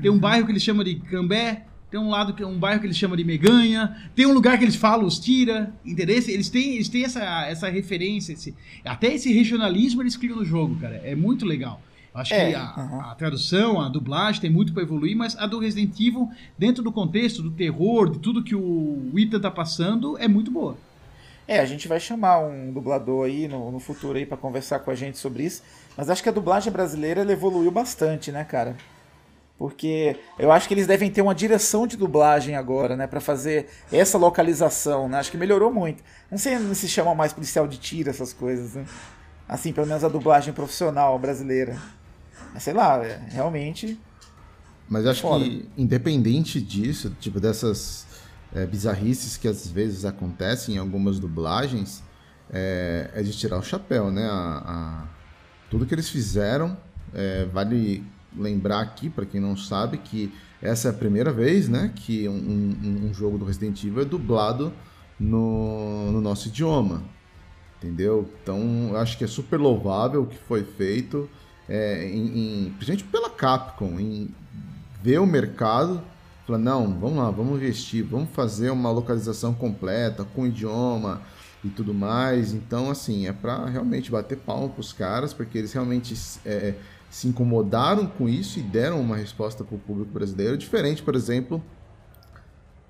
Tem 0.00 0.10
um 0.10 0.18
bairro 0.18 0.44
que 0.44 0.52
eles 0.52 0.62
chamam 0.62 0.84
de 0.84 0.96
Cambé, 0.96 1.64
tem 1.90 1.98
um 1.98 2.10
lado 2.10 2.34
que 2.34 2.44
um 2.44 2.58
bairro 2.58 2.80
que 2.80 2.86
eles 2.86 2.96
chamam 2.96 3.16
de 3.16 3.24
Meganha, 3.24 4.10
tem 4.14 4.26
um 4.26 4.32
lugar 4.34 4.58
que 4.58 4.64
eles 4.64 4.76
falam 4.76 5.06
os 5.06 5.18
tira, 5.18 5.72
entendeu? 5.84 6.16
Eles 6.16 6.48
têm, 6.50 6.74
eles 6.74 6.88
têm 6.88 7.04
essa, 7.04 7.46
essa 7.46 7.68
referência, 7.68 8.32
esse, 8.32 8.54
até 8.84 9.14
esse 9.14 9.32
regionalismo 9.32 10.02
eles 10.02 10.16
criam 10.16 10.36
no 10.36 10.44
jogo, 10.44 10.76
cara. 10.76 10.96
É 11.04 11.14
muito 11.14 11.46
legal. 11.46 11.80
Acho 12.12 12.34
É, 12.34 12.50
que 12.50 12.54
a, 12.56 12.62
aham. 12.62 13.00
a 13.10 13.14
tradução, 13.14 13.80
a 13.80 13.88
dublagem 13.88 14.40
tem 14.40 14.50
muito 14.50 14.72
pra 14.72 14.82
evoluir, 14.82 15.16
mas 15.16 15.36
a 15.38 15.46
do 15.46 15.58
Resident 15.60 15.94
Evil, 16.00 16.28
dentro 16.58 16.82
do 16.82 16.90
contexto 16.90 17.42
do 17.42 17.50
terror, 17.52 18.10
de 18.10 18.18
tudo 18.18 18.42
que 18.42 18.54
o 18.54 19.12
Ethan 19.16 19.38
tá 19.40 19.50
passando, 19.50 20.18
é 20.18 20.26
muito 20.26 20.50
boa. 20.50 20.76
É, 21.48 21.60
a 21.60 21.64
gente 21.64 21.88
vai 21.88 21.98
chamar 21.98 22.40
um 22.40 22.70
dublador 22.70 23.24
aí 23.24 23.48
no, 23.48 23.72
no 23.72 23.80
futuro 23.80 24.18
aí 24.18 24.26
para 24.26 24.36
conversar 24.36 24.80
com 24.80 24.90
a 24.90 24.94
gente 24.94 25.16
sobre 25.16 25.44
isso. 25.44 25.62
Mas 25.96 26.10
acho 26.10 26.22
que 26.22 26.28
a 26.28 26.32
dublagem 26.32 26.70
brasileira 26.70 27.22
evoluiu 27.32 27.70
bastante, 27.70 28.30
né, 28.30 28.44
cara? 28.44 28.76
Porque 29.56 30.14
eu 30.38 30.52
acho 30.52 30.68
que 30.68 30.74
eles 30.74 30.86
devem 30.86 31.10
ter 31.10 31.22
uma 31.22 31.34
direção 31.34 31.86
de 31.86 31.96
dublagem 31.96 32.54
agora, 32.54 32.94
né, 32.94 33.06
Pra 33.06 33.18
fazer 33.18 33.66
essa 33.90 34.18
localização, 34.18 35.08
né? 35.08 35.18
Acho 35.18 35.30
que 35.30 35.38
melhorou 35.38 35.72
muito. 35.72 36.04
Não 36.30 36.36
sei 36.36 36.58
se 36.74 36.86
chama 36.86 37.14
mais 37.14 37.32
policial 37.32 37.66
de 37.66 37.78
tiro 37.78 38.10
essas 38.10 38.34
coisas, 38.34 38.74
né? 38.74 38.84
Assim, 39.48 39.72
pelo 39.72 39.86
menos 39.86 40.04
a 40.04 40.08
dublagem 40.08 40.52
profissional 40.52 41.18
brasileira. 41.18 41.78
Mas 42.52 42.62
sei 42.62 42.74
lá, 42.74 43.02
é, 43.02 43.22
realmente. 43.30 43.98
Mas 44.86 45.06
acho 45.06 45.22
Foda. 45.22 45.42
que, 45.44 45.66
independente 45.78 46.60
disso, 46.60 47.16
tipo, 47.18 47.40
dessas 47.40 48.06
é, 48.54 48.66
bizarrices 48.66 49.36
que 49.36 49.46
às 49.48 49.66
vezes 49.68 50.04
acontecem 50.04 50.76
em 50.76 50.78
algumas 50.78 51.18
dublagens, 51.18 52.02
é, 52.50 53.10
é 53.14 53.22
de 53.22 53.32
tirar 53.36 53.58
o 53.58 53.62
chapéu, 53.62 54.10
né? 54.10 54.26
A, 54.26 54.62
a- 54.64 55.06
tudo 55.70 55.84
que 55.84 55.94
eles 55.94 56.08
fizeram 56.08 56.76
é, 57.14 57.44
vale 57.46 58.04
lembrar 58.36 58.80
aqui, 58.80 59.10
para 59.10 59.26
quem 59.26 59.40
não 59.40 59.56
sabe, 59.56 59.98
que 59.98 60.32
essa 60.62 60.88
é 60.88 60.90
a 60.90 60.94
primeira 60.94 61.32
vez 61.32 61.68
né, 61.68 61.92
que 61.94 62.28
um, 62.28 62.32
um, 62.32 63.06
um 63.08 63.14
jogo 63.14 63.38
do 63.38 63.44
Resident 63.44 63.82
Evil 63.84 64.02
é 64.02 64.04
dublado 64.04 64.72
no, 65.18 66.10
no 66.12 66.20
nosso 66.20 66.48
idioma. 66.48 67.02
Entendeu? 67.78 68.28
Então, 68.42 68.92
acho 68.96 69.16
que 69.16 69.24
é 69.24 69.26
super 69.26 69.58
louvável 69.58 70.22
o 70.22 70.26
que 70.26 70.36
foi 70.36 70.64
feito, 70.64 71.28
é, 71.68 72.08
em, 72.08 72.66
em, 72.66 72.70
principalmente 72.70 73.04
pela 73.04 73.30
Capcom, 73.30 74.00
em 74.00 74.28
ver 75.02 75.18
o 75.20 75.26
mercado, 75.26 76.02
falar, 76.48 76.58
não, 76.58 76.98
vamos 76.98 77.18
lá, 77.18 77.30
vamos 77.30 77.56
investir, 77.56 78.04
vamos 78.04 78.30
fazer 78.30 78.70
uma 78.70 78.90
localização 78.90 79.54
completa, 79.54 80.24
com 80.24 80.46
idioma 80.46 81.22
e 81.62 81.68
tudo 81.68 81.92
mais. 81.92 82.52
Então, 82.52 82.90
assim, 82.90 83.26
é 83.26 83.32
para 83.32 83.66
realmente 83.66 84.10
bater 84.10 84.38
palma 84.38 84.68
para 84.68 84.80
os 84.80 84.92
caras, 84.92 85.32
porque 85.32 85.58
eles 85.58 85.72
realmente 85.72 86.14
é, 86.44 86.74
se 87.10 87.28
incomodaram 87.28 88.06
com 88.06 88.28
isso 88.28 88.58
e 88.58 88.62
deram 88.62 89.00
uma 89.00 89.16
resposta 89.16 89.62
para 89.62 89.76
o 89.76 89.78
público 89.78 90.10
brasileiro, 90.10 90.56
diferente, 90.56 91.02
por 91.02 91.14
exemplo, 91.14 91.62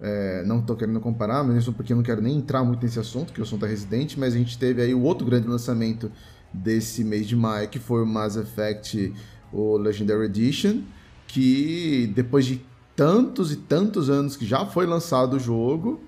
é, 0.01 0.45
não 0.47 0.61
estou 0.61 0.77
querendo 0.77 1.01
comparar, 1.01 1.43
mesmo 1.43 1.73
porque 1.73 1.93
eu 1.93 1.97
não 1.97 2.05
quero 2.05 2.23
nem 2.23 2.37
entrar 2.37 2.63
muito 2.63 2.83
nesse 2.83 3.01
assunto, 3.01 3.33
que 3.33 3.41
o 3.41 3.43
assunto 3.43 3.67
é 3.67 3.69
Resident, 3.69 4.17
mas 4.17 4.35
a 4.35 4.39
gente 4.39 4.57
teve 4.57 4.81
aí 4.81 4.95
o 4.95 5.03
outro 5.03 5.27
grande 5.27 5.49
lançamento 5.49 6.11
desse 6.53 7.03
mês 7.03 7.27
de 7.27 7.35
maio, 7.37 7.69
que 7.69 7.79
foi 7.79 8.03
o 8.03 8.07
Mass 8.07 8.37
Effect, 8.37 9.13
o 9.53 9.77
Legendary 9.77 10.27
Edition, 10.27 10.83
que 11.27 12.11
depois 12.15 12.47
de 12.47 12.65
tantos 12.99 13.53
e 13.53 13.57
tantos 13.57 14.11
anos 14.11 14.37
que 14.37 14.45
já 14.45 14.67
foi 14.67 14.85
lançado 14.85 15.37
o 15.37 15.39
jogo, 15.39 16.01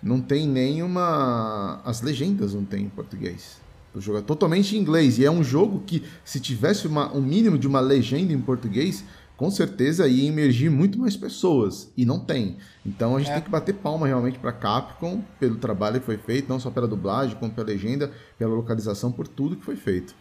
não 0.00 0.20
tem 0.20 0.46
nenhuma... 0.46 1.80
as 1.84 2.00
legendas 2.02 2.54
não 2.54 2.64
tem 2.64 2.84
em 2.84 2.88
português. 2.88 3.60
O 3.92 4.00
jogo 4.00 4.18
é 4.18 4.22
totalmente 4.22 4.76
em 4.76 4.78
inglês, 4.78 5.18
e 5.18 5.24
é 5.24 5.30
um 5.30 5.42
jogo 5.42 5.82
que, 5.84 6.04
se 6.24 6.38
tivesse 6.38 6.86
uma, 6.86 7.12
um 7.12 7.20
mínimo 7.20 7.58
de 7.58 7.66
uma 7.66 7.80
legenda 7.80 8.32
em 8.32 8.40
português, 8.40 9.02
com 9.36 9.50
certeza 9.50 10.06
ia 10.06 10.28
emergir 10.28 10.70
muito 10.70 11.00
mais 11.00 11.16
pessoas 11.16 11.90
e 11.96 12.04
não 12.04 12.20
tem. 12.20 12.58
Então 12.84 13.16
a 13.16 13.18
gente 13.18 13.30
é. 13.30 13.34
tem 13.34 13.42
que 13.42 13.50
bater 13.50 13.74
palma 13.74 14.06
realmente 14.06 14.38
para 14.38 14.52
Capcom 14.52 15.24
pelo 15.40 15.56
trabalho 15.56 15.98
que 15.98 16.06
foi 16.06 16.16
feito, 16.16 16.48
não 16.48 16.60
só 16.60 16.70
pela 16.70 16.86
dublagem, 16.86 17.36
como 17.40 17.50
pela 17.50 17.66
legenda, 17.66 18.12
pela 18.38 18.54
localização, 18.54 19.10
por 19.10 19.26
tudo 19.26 19.56
que 19.56 19.64
foi 19.64 19.76
feito. 19.76 20.14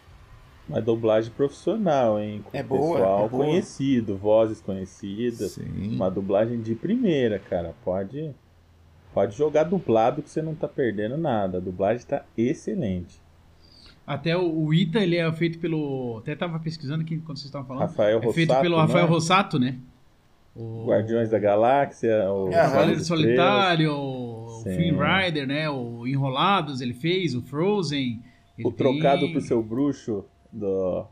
Uma 0.68 0.82
dublagem 0.82 1.32
profissional, 1.32 2.20
hein? 2.20 2.44
Com 2.44 2.58
é 2.58 2.64
boa, 2.64 2.98
pessoal 2.98 3.26
é 3.26 3.30
boa. 3.30 3.46
conhecido, 3.46 4.18
vozes 4.18 4.62
conhecidas. 4.62 5.52
Sim. 5.52 5.96
Uma 5.96 6.10
dublagem 6.10 6.60
de 6.60 6.74
primeira, 6.74 7.38
cara. 7.38 7.76
Pode 7.84 8.34
pode 9.14 9.38
jogar 9.38 9.64
dublado 9.64 10.22
que 10.22 10.30
você 10.30 10.42
não 10.42 10.56
tá 10.56 10.68
perdendo 10.68 11.18
nada. 11.18 11.60
A 11.60 11.62
dublagem 11.62 12.06
tá 12.06 12.26
excelente. 12.38 13.22
Até 14.06 14.36
o, 14.36 14.44
o, 14.44 14.74
Ita, 14.74 15.00
ele 15.00 15.16
é 15.16 15.32
feito 15.32 15.58
pelo. 15.60 16.18
Até 16.20 16.36
tava 16.36 16.60
pesquisando 16.60 17.04
aqui 17.04 17.18
quando 17.18 17.38
vocês 17.38 17.46
estavam 17.46 17.68
falando. 17.68 17.88
Rafael 17.88 18.20
é 18.22 18.34
feito 18.34 18.60
pelo 18.60 18.78
Rafael 18.78 19.06
é? 19.06 19.10
Rossato, 19.10 19.58
né? 19.58 19.78
O... 20.56 20.86
Guardiões 20.86 21.30
da 21.30 21.40
Galáxia, 21.40 22.32
o 22.32 22.50
Cavaleiro 22.50 23.04
Solitário, 23.04 23.94
o 23.94 24.62
Free 24.64 24.92
Rider, 24.92 25.48
né? 25.48 25.70
O 25.70 26.08
Enrolados 26.08 26.82
ele 26.82 26.94
fez, 26.94 27.36
o 27.36 27.42
Frozen. 27.42 28.22
o 28.64 28.72
Trocado 28.72 29.22
tem... 29.22 29.32
pro 29.32 29.42
Seu 29.42 29.62
Bruxo 29.62 30.24
do, 30.56 31.06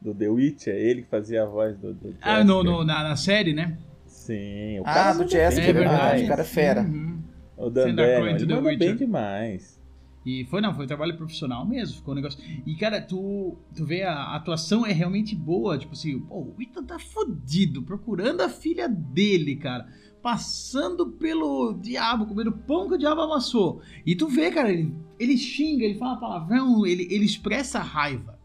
do 0.00 0.14
The 0.14 0.28
Witcher, 0.28 0.74
ele 0.74 1.02
que 1.02 1.08
fazia 1.08 1.42
a 1.42 1.46
voz 1.46 1.76
do. 1.78 1.92
do 1.92 2.14
ah, 2.20 2.42
no, 2.42 2.62
no, 2.62 2.84
na, 2.84 3.02
na, 3.02 3.16
série, 3.16 3.52
né? 3.52 3.78
Sim, 4.06 4.80
o 4.80 4.84
cara. 4.84 5.10
Ah, 5.10 5.12
do 5.14 5.28
Jessica, 5.28 5.66
é 5.66 5.72
verdade. 5.72 6.24
O 6.24 6.28
cara 6.28 6.42
é 6.42 6.44
fera. 6.44 6.82
Uhum. 6.82 7.22
O 7.56 7.70
Dan 7.70 7.94
Daniel, 7.94 8.26
ele 8.26 8.46
manda 8.46 8.76
bem 8.76 8.96
demais. 8.96 9.80
E 10.24 10.44
foi, 10.44 10.60
não, 10.60 10.72
foi 10.72 10.84
um 10.84 10.88
trabalho 10.88 11.16
profissional 11.16 11.66
mesmo, 11.66 11.96
ficou 11.96 12.12
um 12.12 12.16
negócio. 12.16 12.40
E, 12.64 12.76
cara, 12.76 13.00
tu, 13.00 13.56
tu 13.74 13.84
vê 13.84 14.02
a 14.02 14.36
atuação 14.36 14.86
é 14.86 14.92
realmente 14.92 15.34
boa. 15.34 15.76
Tipo 15.76 15.94
assim, 15.94 16.20
pô, 16.20 16.54
o 16.56 16.62
Ethan 16.62 16.84
tá 16.84 16.98
fodido, 16.98 17.82
procurando 17.82 18.40
a 18.40 18.48
filha 18.48 18.88
dele, 18.88 19.56
cara. 19.56 19.88
Passando 20.22 21.10
pelo 21.10 21.72
diabo, 21.72 22.26
comendo 22.26 22.52
pão 22.52 22.88
que 22.88 22.94
o 22.94 22.98
diabo 22.98 23.20
amassou. 23.22 23.82
E 24.06 24.14
tu 24.14 24.28
vê, 24.28 24.52
cara, 24.52 24.72
ele, 24.72 24.94
ele 25.18 25.36
xinga, 25.36 25.84
ele 25.84 25.98
fala 25.98 26.20
palavrão, 26.20 26.86
ele, 26.86 27.08
ele 27.10 27.24
expressa 27.24 27.80
raiva. 27.80 28.38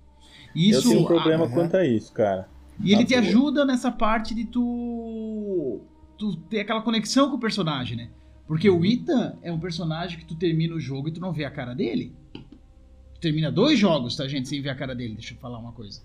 Isso, 0.58 0.80
Eu 0.80 0.92
tenho 0.92 1.02
um 1.02 1.06
problema 1.06 1.46
ah, 1.46 1.50
quanto 1.50 1.78
a 1.78 1.86
isso, 1.86 2.12
cara. 2.12 2.50
E 2.84 2.92
ele 2.94 3.06
te 3.06 3.14
ajuda 3.14 3.64
nessa 3.64 3.92
parte 3.92 4.34
de 4.34 4.46
tu, 4.46 5.82
tu 6.18 6.36
ter 6.50 6.62
aquela 6.62 6.82
conexão 6.82 7.30
com 7.30 7.36
o 7.36 7.40
personagem, 7.40 7.98
né? 7.98 8.10
Porque 8.48 8.70
o 8.70 8.86
Ethan 8.86 9.36
é 9.42 9.52
um 9.52 9.60
personagem 9.60 10.18
que 10.18 10.26
tu 10.26 10.36
termina 10.36 10.74
o 10.74 10.80
jogo 10.80 11.10
e 11.10 11.12
tu 11.12 11.20
não 11.20 11.34
vê 11.34 11.44
a 11.44 11.52
cara 11.52 11.76
dele. 11.76 12.14
Tu 12.34 13.20
termina 13.20 13.52
dois 13.52 13.78
jogos, 13.78 14.16
tá, 14.16 14.28
gente, 14.28 14.48
sem 14.48 14.62
ver 14.62 14.70
a 14.70 14.76
cara 14.76 14.96
dele. 14.96 15.16
Deixa 15.16 15.34
eu 15.34 15.38
falar 15.38 15.60
uma 15.60 15.74
coisa. 15.74 16.02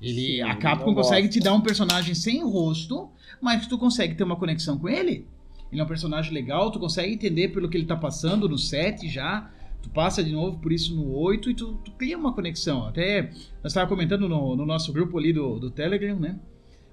Ele, 0.00 0.36
Sim, 0.36 0.40
a 0.42 0.56
Capcom 0.56 0.94
consegue 0.94 1.28
te 1.28 1.40
dar 1.40 1.54
um 1.54 1.60
personagem 1.60 2.14
sem 2.14 2.42
rosto, 2.42 3.10
mas 3.40 3.66
tu 3.66 3.78
consegue 3.78 4.14
ter 4.14 4.24
uma 4.24 4.36
conexão 4.36 4.78
com 4.78 4.88
ele. 4.88 5.26
Ele 5.70 5.80
é 5.80 5.84
um 5.84 5.88
personagem 5.88 6.32
legal, 6.32 6.70
tu 6.70 6.78
consegue 6.78 7.12
entender 7.12 7.48
pelo 7.48 7.68
que 7.68 7.76
ele 7.76 7.86
tá 7.86 7.96
passando 7.96 8.48
no 8.48 8.58
7 8.58 9.08
já. 9.08 9.50
Tu 9.84 9.90
passa 9.90 10.24
de 10.24 10.32
novo 10.32 10.58
por 10.58 10.72
isso 10.72 10.96
no 10.96 11.12
8 11.14 11.50
e 11.50 11.54
tu, 11.54 11.74
tu 11.84 11.90
cria 11.92 12.16
uma 12.16 12.32
conexão. 12.32 12.86
Até 12.86 13.24
nós 13.62 13.72
estávamos 13.72 13.94
comentando 13.94 14.26
no, 14.26 14.56
no, 14.56 14.64
nosso 14.64 14.90
grupo 14.94 15.18
ali 15.18 15.30
do, 15.30 15.58
do 15.58 15.70
Telegram, 15.70 16.18
né? 16.18 16.40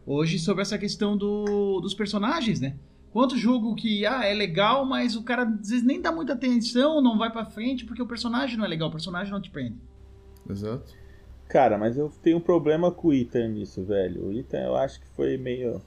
Hoje 0.05 0.37
sobre 0.37 0.61
essa 0.61 0.77
questão 0.77 1.15
do, 1.15 1.79
dos 1.79 1.93
personagens, 1.93 2.59
né? 2.59 2.75
Quanto 3.13 3.37
jogo 3.37 3.75
que 3.75 4.05
ah, 4.05 4.25
é 4.25 4.33
legal, 4.33 4.85
mas 4.85 5.15
o 5.15 5.23
cara 5.23 5.43
às 5.43 5.69
vezes 5.69 5.83
nem 5.83 6.01
dá 6.01 6.11
muita 6.11 6.33
atenção, 6.33 7.01
não 7.01 7.17
vai 7.17 7.31
para 7.31 7.45
frente 7.45 7.85
porque 7.85 8.01
o 8.01 8.05
personagem 8.05 8.57
não 8.57 8.65
é 8.65 8.67
legal, 8.67 8.89
o 8.89 8.91
personagem 8.91 9.31
não 9.31 9.41
te 9.41 9.49
prende. 9.49 9.77
Exato. 10.49 10.93
Cara, 11.47 11.77
mas 11.77 11.97
eu 11.97 12.11
tenho 12.21 12.37
um 12.37 12.41
problema 12.41 12.91
com 12.91 13.07
o 13.07 13.13
Ethan 13.13 13.47
nisso, 13.47 13.85
velho. 13.85 14.25
O 14.25 14.33
Ethan 14.33 14.63
eu 14.63 14.75
acho 14.75 14.99
que 14.99 15.07
foi 15.15 15.37
meio. 15.37 15.81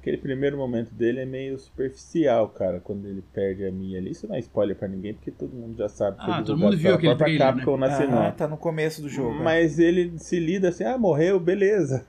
Aquele 0.00 0.16
primeiro 0.16 0.56
momento 0.56 0.94
dele 0.94 1.20
é 1.20 1.26
meio 1.26 1.58
superficial, 1.58 2.48
cara, 2.48 2.80
quando 2.80 3.06
ele 3.06 3.22
perde 3.34 3.66
a 3.66 3.70
Mia 3.70 3.98
ali. 3.98 4.12
Isso 4.12 4.26
não 4.26 4.34
é 4.34 4.38
spoiler 4.38 4.74
pra 4.74 4.88
ninguém, 4.88 5.12
porque 5.12 5.30
todo 5.30 5.54
mundo 5.54 5.76
já 5.76 5.90
sabe. 5.90 6.16
Ah, 6.18 6.42
todo 6.42 6.56
mundo 6.56 6.74
viu 6.74 6.94
aquele 6.94 7.14
trailer, 7.14 7.38
Capcom 7.38 7.76
né? 7.76 7.88
na 8.06 8.28
ah, 8.28 8.32
tá 8.32 8.48
no 8.48 8.56
começo 8.56 9.02
do 9.02 9.10
jogo. 9.10 9.38
É. 9.38 9.42
Mas 9.42 9.78
é. 9.78 9.82
ele 9.82 10.18
se 10.18 10.40
lida 10.40 10.70
assim, 10.70 10.84
ah, 10.84 10.96
morreu, 10.96 11.38
beleza. 11.38 12.04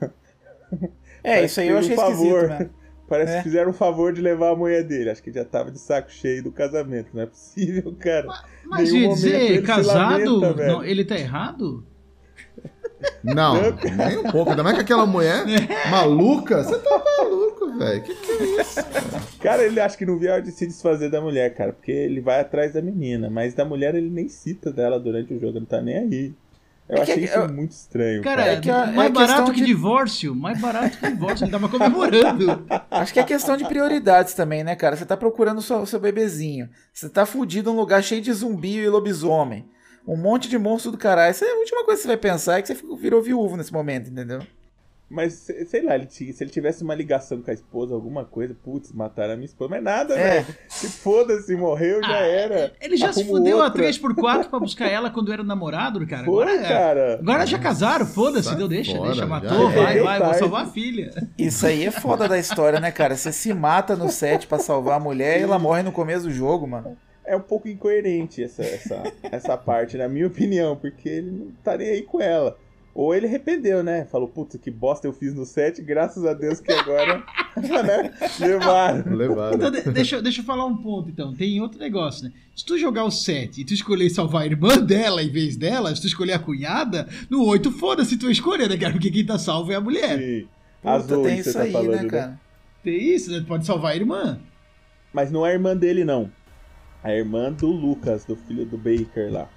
É, 1.24 1.46
isso 1.46 1.60
aí 1.60 1.68
eu 1.68 1.78
achei 1.78 1.94
um 1.94 1.96
favor. 1.96 2.44
esquisito, 2.46 2.48
né? 2.48 2.70
Parece 3.08 3.34
é. 3.34 3.38
que 3.38 3.44
fizeram 3.44 3.72
o 3.72 3.74
favor 3.74 4.14
de 4.14 4.22
levar 4.22 4.52
a 4.52 4.56
mulher 4.56 4.84
dele. 4.84 5.10
Acho 5.10 5.22
que 5.22 5.34
já 5.34 5.44
tava 5.44 5.70
de 5.70 5.78
saco 5.78 6.10
cheio 6.10 6.42
do 6.42 6.52
casamento. 6.52 7.10
Não 7.14 7.22
é 7.22 7.26
possível, 7.26 7.94
cara. 8.00 8.26
Mas, 8.66 8.92
mas 8.92 9.16
dizer, 9.16 9.62
casado, 9.64 10.40
lamenta, 10.40 10.68
não, 10.68 10.84
ele 10.84 11.04
tá 11.04 11.16
errado? 11.16 11.86
Não, 13.24 13.56
nem 13.98 14.18
um 14.18 14.32
pouco. 14.32 14.52
Ainda 14.52 14.64
mais 14.64 14.76
que 14.76 14.84
aquela 14.84 15.06
mulher 15.06 15.44
maluca. 15.90 16.64
Você 16.64 16.78
tá 16.80 17.04
maluco, 17.18 17.31
velho. 17.84 18.02
Que 18.04 18.16
que 18.16 18.32
é 18.32 18.62
isso? 18.62 18.80
Cara, 19.40 19.64
ele 19.64 19.80
acha 19.80 19.98
que 19.98 20.06
não 20.06 20.18
viu 20.18 20.42
de 20.42 20.52
se 20.52 20.68
desfazer 20.68 21.10
da 21.10 21.20
mulher, 21.20 21.54
cara. 21.56 21.74
Porque 21.74 21.92
ele 21.92 22.22
vai 22.22 22.40
atrás 22.40 22.74
da 22.74 22.82
menina. 22.82 23.30
Mas 23.30 23.54
da 23.54 23.66
mulher 23.66 23.96
ele 23.96 24.10
nem 24.10 24.28
cita 24.28 24.72
dela 24.72 25.00
durante 25.00 25.34
o 25.34 25.40
jogo. 25.40 25.60
Não 25.60 25.66
tá 25.66 25.82
nem 25.82 25.98
aí. 25.98 26.34
Eu 26.88 26.98
é 26.98 27.02
achei 27.02 27.16
que, 27.16 27.24
isso 27.26 27.40
é, 27.40 27.48
muito 27.48 27.72
estranho. 27.72 28.22
Cara, 28.22 28.44
cara. 28.44 28.54
É 28.54 28.60
que 28.60 28.70
a, 28.70 28.88
mais 28.88 29.10
é 29.10 29.14
barato 29.14 29.52
que 29.54 29.62
de... 29.62 29.66
divórcio. 29.66 30.36
Mais 30.36 30.60
barato 30.60 30.98
que 30.98 31.08
divórcio. 31.10 31.46
Ele 31.46 31.52
tava 31.52 31.70
comemorando. 31.70 32.66
Acho 32.92 33.14
que 33.14 33.20
é 33.20 33.24
questão 33.24 33.56
de 33.56 33.66
prioridades 33.66 34.34
também, 34.34 34.64
né, 34.64 34.76
cara? 34.76 34.96
Você 34.96 35.06
tá 35.06 35.16
procurando 35.16 35.60
o 35.60 35.62
seu, 35.62 35.86
seu 35.86 36.00
bebezinho. 36.00 36.70
Você 36.94 37.08
tá 37.10 37.26
fudido 37.26 37.72
num 37.72 37.80
lugar 37.80 38.04
cheio 38.04 38.22
de 38.22 38.34
zumbi 38.34 38.76
e 38.76 38.90
lobisomem. 38.90 39.66
Um 40.06 40.18
monte 40.18 40.50
de 40.50 40.58
monstro 40.58 40.92
do 40.92 40.98
caralho. 40.98 41.30
Essa 41.30 41.46
é 41.46 41.52
a 41.52 41.60
última 41.60 41.86
coisa 41.86 42.00
que 42.00 42.04
você 42.04 42.08
vai 42.08 42.18
pensar 42.18 42.60
é 42.60 42.62
que 42.62 42.68
você 42.68 42.78
virou 43.00 43.22
viúvo 43.22 43.56
nesse 43.56 43.72
momento, 43.72 44.10
entendeu? 44.10 44.42
Mas, 45.12 45.52
sei 45.68 45.82
lá, 45.82 45.96
ele, 45.96 46.08
se 46.10 46.34
ele 46.40 46.50
tivesse 46.50 46.84
uma 46.84 46.96
ligação 46.96 47.42
com 47.42 47.52
a 47.52 47.54
esposa, 47.54 47.94
alguma 47.94 48.24
coisa, 48.24 48.56
putz, 48.64 48.94
mataram 48.94 49.34
a 49.34 49.36
minha 49.36 49.46
esposa. 49.46 49.70
Mas 49.70 49.84
nada, 49.84 50.16
é. 50.16 50.40
velho. 50.40 50.56
Se 50.70 50.88
foda-se, 50.88 51.54
morreu, 51.54 52.00
ah, 52.02 52.08
já 52.08 52.18
era. 52.20 52.74
Ele 52.80 52.96
já 52.96 53.12
se 53.12 53.26
fudeu 53.26 53.58
outra. 53.58 53.86
a 53.86 53.92
3x4 53.92 54.50
pra 54.50 54.60
buscar 54.60 54.88
ela 54.90 55.10
quando 55.10 55.34
era 55.34 55.44
namorado, 55.44 56.08
cara. 56.08 56.24
Foi, 56.24 56.44
agora, 56.44 56.68
cara. 56.68 57.20
Agora 57.20 57.46
já 57.46 57.60
casaram, 57.60 58.06
foda-se, 58.06 58.56
deu, 58.56 58.70
deixa, 58.70 58.96
fora, 58.96 59.10
deixa, 59.10 59.26
matou, 59.26 59.70
vai, 59.70 60.00
vai, 60.00 60.20
vou 60.20 60.34
salvar 60.34 60.64
a 60.64 60.70
filha. 60.70 61.12
Isso 61.38 61.68
aí 61.68 61.86
é 61.86 61.92
foda 61.92 62.26
da 62.30 62.40
história, 62.40 62.80
né, 62.80 62.90
cara? 62.90 63.18
Você 63.18 63.34
se 63.34 63.54
mata 63.54 63.98
no 63.98 64.10
set 64.10 64.48
pra 64.48 64.60
salvar 64.60 64.96
a 64.96 65.00
mulher 65.00 65.42
e 65.42 65.44
ela 65.44 65.60
morre 65.60 65.84
no 65.84 65.92
começo 65.92 66.24
do 66.24 66.32
jogo, 66.32 66.66
mano 66.66 66.98
é 67.24 67.36
um 67.36 67.42
pouco 67.42 67.68
incoerente 67.68 68.44
essa, 68.44 68.62
essa, 68.62 69.04
essa 69.24 69.58
parte, 69.58 69.96
na 69.96 70.10
minha 70.10 70.28
opinião, 70.28 70.76
porque 70.76 71.08
ele 71.08 71.32
não 71.32 71.52
tá 71.64 71.78
nem 71.78 71.88
aí 71.88 72.02
com 72.02 72.20
ela. 72.20 72.58
Ou 72.94 73.16
ele 73.16 73.26
arrependeu, 73.26 73.82
né? 73.82 74.06
Falou, 74.06 74.28
puta, 74.28 74.58
que 74.58 74.70
bosta 74.70 75.08
eu 75.08 75.14
fiz 75.14 75.34
no 75.34 75.46
set, 75.46 75.82
graças 75.82 76.26
a 76.26 76.34
Deus 76.34 76.60
que 76.60 76.72
agora 76.72 77.24
né? 77.56 78.14
levaram. 78.40 79.16
levaram. 79.16 79.56
Então, 79.56 79.94
deixa, 79.94 80.22
deixa 80.22 80.42
eu 80.42 80.46
falar 80.46 80.66
um 80.66 80.76
ponto, 80.76 81.10
então. 81.10 81.34
Tem 81.34 81.62
outro 81.62 81.80
negócio, 81.80 82.26
né? 82.26 82.34
Se 82.54 82.66
tu 82.66 82.78
jogar 82.78 83.06
o 83.06 83.12
7 83.12 83.62
e 83.62 83.66
tu 83.66 83.74
escolher 83.74 84.10
salvar 84.10 84.42
a 84.44 84.46
irmã 84.46 84.78
dela 84.84 85.24
em 85.24 85.30
vez 85.30 85.56
dela, 85.56 85.96
se 85.96 86.02
tu 86.02 86.08
escolher 86.08 86.34
a 86.34 86.40
cunhada, 86.40 87.08
no 87.30 87.46
8 87.46 87.72
foda-se 87.72 88.18
tua 88.18 88.32
escolha, 88.32 88.68
né, 88.68 88.78
cara? 88.78 88.92
Porque 88.92 89.10
quem 89.10 89.26
tá 89.26 89.40
salvo 89.40 89.72
é 89.72 89.76
a 89.76 89.82
mulher. 89.82 90.20
Sim. 90.20 90.48
Puta, 90.82 90.94
Azul, 90.94 91.24
tem 91.24 91.40
isso 91.40 91.54
tá 91.54 91.62
aí, 91.62 91.72
falando, 91.72 92.02
né, 92.04 92.10
cara? 92.10 92.28
Né? 92.28 92.40
Tem 92.84 93.16
isso, 93.16 93.32
né? 93.32 93.40
Tu 93.40 93.46
pode 93.46 93.66
salvar 93.66 93.94
a 93.94 93.96
irmã. 93.96 94.40
Mas 95.14 95.32
não 95.32 95.46
é 95.46 95.52
a 95.52 95.54
irmã 95.54 95.78
dele, 95.78 96.04
não. 96.04 96.30
A 97.04 97.14
irmã 97.14 97.52
do 97.52 97.68
Lucas, 97.68 98.26
do 98.26 98.36
filho 98.36 98.66
do 98.66 98.78
Baker 98.78 99.32
lá. 99.32 99.50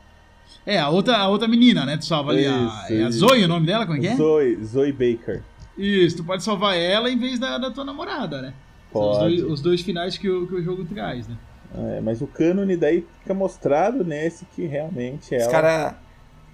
É, 0.66 0.78
a 0.78 0.88
outra, 0.88 1.16
a 1.16 1.28
outra 1.28 1.46
menina, 1.48 1.84
né? 1.84 1.96
Tu 1.96 2.06
salva 2.06 2.32
ali. 2.32 2.42
Isso, 2.42 2.50
a, 2.50 2.86
é 2.90 3.02
a 3.04 3.10
Zoe 3.10 3.44
o 3.44 3.48
nome 3.48 3.66
dela? 3.66 3.84
Como 3.86 3.98
é 3.98 4.00
que 4.00 4.06
é? 4.08 4.16
Zoe, 4.16 4.64
Zoe 4.64 4.92
Baker. 4.92 5.42
Isso, 5.76 6.18
tu 6.18 6.24
pode 6.24 6.42
salvar 6.42 6.76
ela 6.76 7.10
em 7.10 7.18
vez 7.18 7.38
da, 7.38 7.58
da 7.58 7.70
tua 7.70 7.84
namorada, 7.84 8.40
né? 8.40 8.54
São 8.92 9.10
os 9.10 9.18
Pode. 9.18 9.36
dois, 9.36 9.52
os 9.52 9.60
dois 9.60 9.80
finais 9.80 10.16
que 10.16 10.30
o, 10.30 10.46
que 10.46 10.54
o 10.54 10.62
jogo 10.62 10.84
traz, 10.84 11.26
né? 11.26 11.36
É, 11.76 12.00
mas 12.00 12.22
o 12.22 12.26
cânone 12.28 12.76
daí 12.76 13.04
fica 13.20 13.34
mostrado 13.34 14.04
nesse 14.04 14.44
que 14.54 14.64
realmente 14.64 15.34
Os 15.34 15.42
ela. 15.42 15.50
caras 15.50 15.94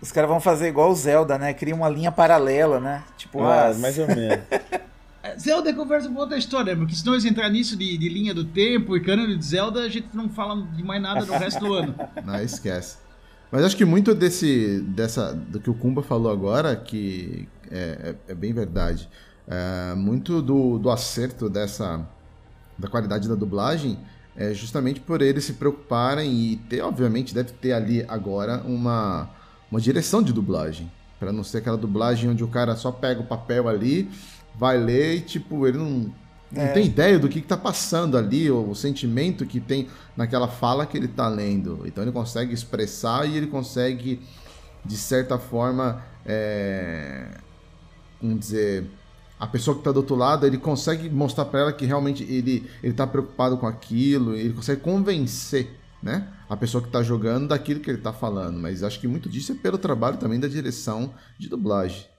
os 0.01 0.11
cara 0.11 0.27
vão 0.27 0.41
fazer 0.41 0.69
igual 0.69 0.91
o 0.91 0.95
Zelda, 0.95 1.37
né? 1.37 1.53
Cria 1.53 1.75
uma 1.75 1.89
linha 1.91 2.11
paralela, 2.11 2.81
né? 2.81 3.05
Tipo, 3.19 3.43
Ah, 3.43 3.67
ah, 3.69 3.75
mais 3.75 3.99
ou 3.99 4.07
menos. 4.07 4.41
É, 5.23 5.39
Zelda 5.39 5.69
é 5.69 5.75
conversa 5.75 6.09
com 6.09 6.15
outra 6.19 6.39
história, 6.39 6.75
porque 6.75 6.95
se 6.95 7.05
nós 7.05 7.27
entrar 7.27 7.51
nisso 7.51 7.77
de, 7.77 7.99
de 7.99 8.09
linha 8.09 8.33
do 8.33 8.43
tempo 8.43 8.97
e 8.97 9.01
cânone 9.01 9.37
de 9.37 9.45
Zelda, 9.45 9.81
a 9.81 9.89
gente 9.91 10.09
não 10.15 10.31
fala 10.31 10.63
de 10.75 10.83
mais 10.83 11.03
nada 11.03 11.27
do 11.27 11.33
resto 11.35 11.61
do 11.63 11.75
ano. 11.75 11.95
Não, 12.25 12.41
esquece. 12.43 12.97
Mas 13.51 13.65
acho 13.65 13.77
que 13.77 13.85
muito 13.85 14.15
desse, 14.15 14.81
dessa, 14.83 15.35
do 15.35 15.59
que 15.61 15.69
o 15.71 15.75
Kumba 15.75 16.03
falou 16.03 16.31
agora, 16.31 16.77
que 16.77 17.49
é, 17.71 18.15
é- 18.29 18.33
é 18.33 18.35
bem 18.35 18.53
verdade. 18.53 19.09
É, 19.49 19.95
muito 19.95 20.41
do, 20.41 20.79
do 20.79 20.91
acerto 20.91 21.49
dessa, 21.51 22.07
da 22.79 22.89
qualidade 22.89 23.29
da 23.29 23.35
dublagem 23.35 23.99
é 24.37 24.55
justamente 24.55 25.01
por 25.01 25.21
eles 25.21 25.45
se 25.45 25.55
preocuparem 25.55 26.33
e 26.33 26.57
ter, 26.57 26.81
obviamente, 26.83 27.35
deve 27.35 27.53
ter 27.53 27.73
ali 27.73 28.05
agora 28.09 28.63
uma, 28.65 29.29
uma 29.71 29.81
direção 29.81 30.23
de 30.23 30.33
dublagem. 30.33 30.91
Pra 31.19 31.33
não 31.33 31.45
ser 31.45 31.59
aquela 31.59 31.77
dublagem 31.77 32.31
onde 32.31 32.43
o 32.45 32.49
cara 32.49 32.77
só 32.77 32.93
pega 32.93 33.21
o 33.21 33.27
papel 33.27 33.69
ali, 33.69 34.09
vai 34.55 34.79
ler 34.79 35.17
e, 35.17 35.21
tipo, 35.21 35.67
ele 35.67 35.77
não, 35.79 36.13
não 36.51 36.73
tem 36.73 36.87
ideia 36.87 37.19
do 37.19 37.29
que, 37.29 37.41
que 37.41 37.47
tá 37.47 37.57
passando 37.57 38.19
ali, 38.19 38.51
ou 38.51 38.71
o 38.71 38.75
sentimento 38.75 39.47
que 39.47 39.61
tem 39.61 39.89
naquela 40.17 40.49
fala 40.49 40.85
que 40.85 40.97
ele 40.97 41.09
tá 41.09 41.29
lendo. 41.29 41.83
Então 41.87 42.03
ele 42.03 42.13
consegue 42.13 42.53
expressar 42.53 43.29
e 43.29 43.37
ele 43.37 43.47
consegue, 43.47 44.21
de 44.85 44.97
certa 44.97 45.39
forma, 45.39 46.03
é, 46.27 47.39
vamos 48.21 48.41
dizer, 48.41 48.91
a 49.39 49.47
pessoa 49.47 49.77
que 49.77 49.83
tá 49.83 49.93
do 49.93 49.99
outro 49.99 50.17
lado, 50.17 50.45
ele 50.45 50.59
consegue 50.59 51.09
mostrar 51.09 51.45
para 51.47 51.61
ela 51.61 51.73
que 51.73 51.87
realmente 51.87 52.25
ele, 52.25 52.69
ele 52.83 52.93
tá 52.93 53.07
preocupado 53.07 53.57
com 53.57 53.67
aquilo, 53.67 54.35
ele 54.35 54.53
consegue 54.53 54.81
convencer, 54.81 55.79
né? 56.03 56.29
A 56.49 56.57
pessoa 56.57 56.83
que 56.83 56.91
tá 56.91 57.03
jogando 57.03 57.49
daquilo 57.49 57.81
que 57.81 57.89
ele 57.89 58.03
tá 58.03 58.13
falando. 58.13 58.59
Mas 58.59 58.83
acho 58.83 58.99
que 58.99 59.07
muito 59.07 59.29
disso 59.29 59.53
é 59.53 59.55
pelo 59.55 59.79
trabalho 59.79 60.17
também 60.17 60.41
da 60.41 60.49
direção 60.49 61.15
de 61.39 61.49
dublagem. 61.49 62.10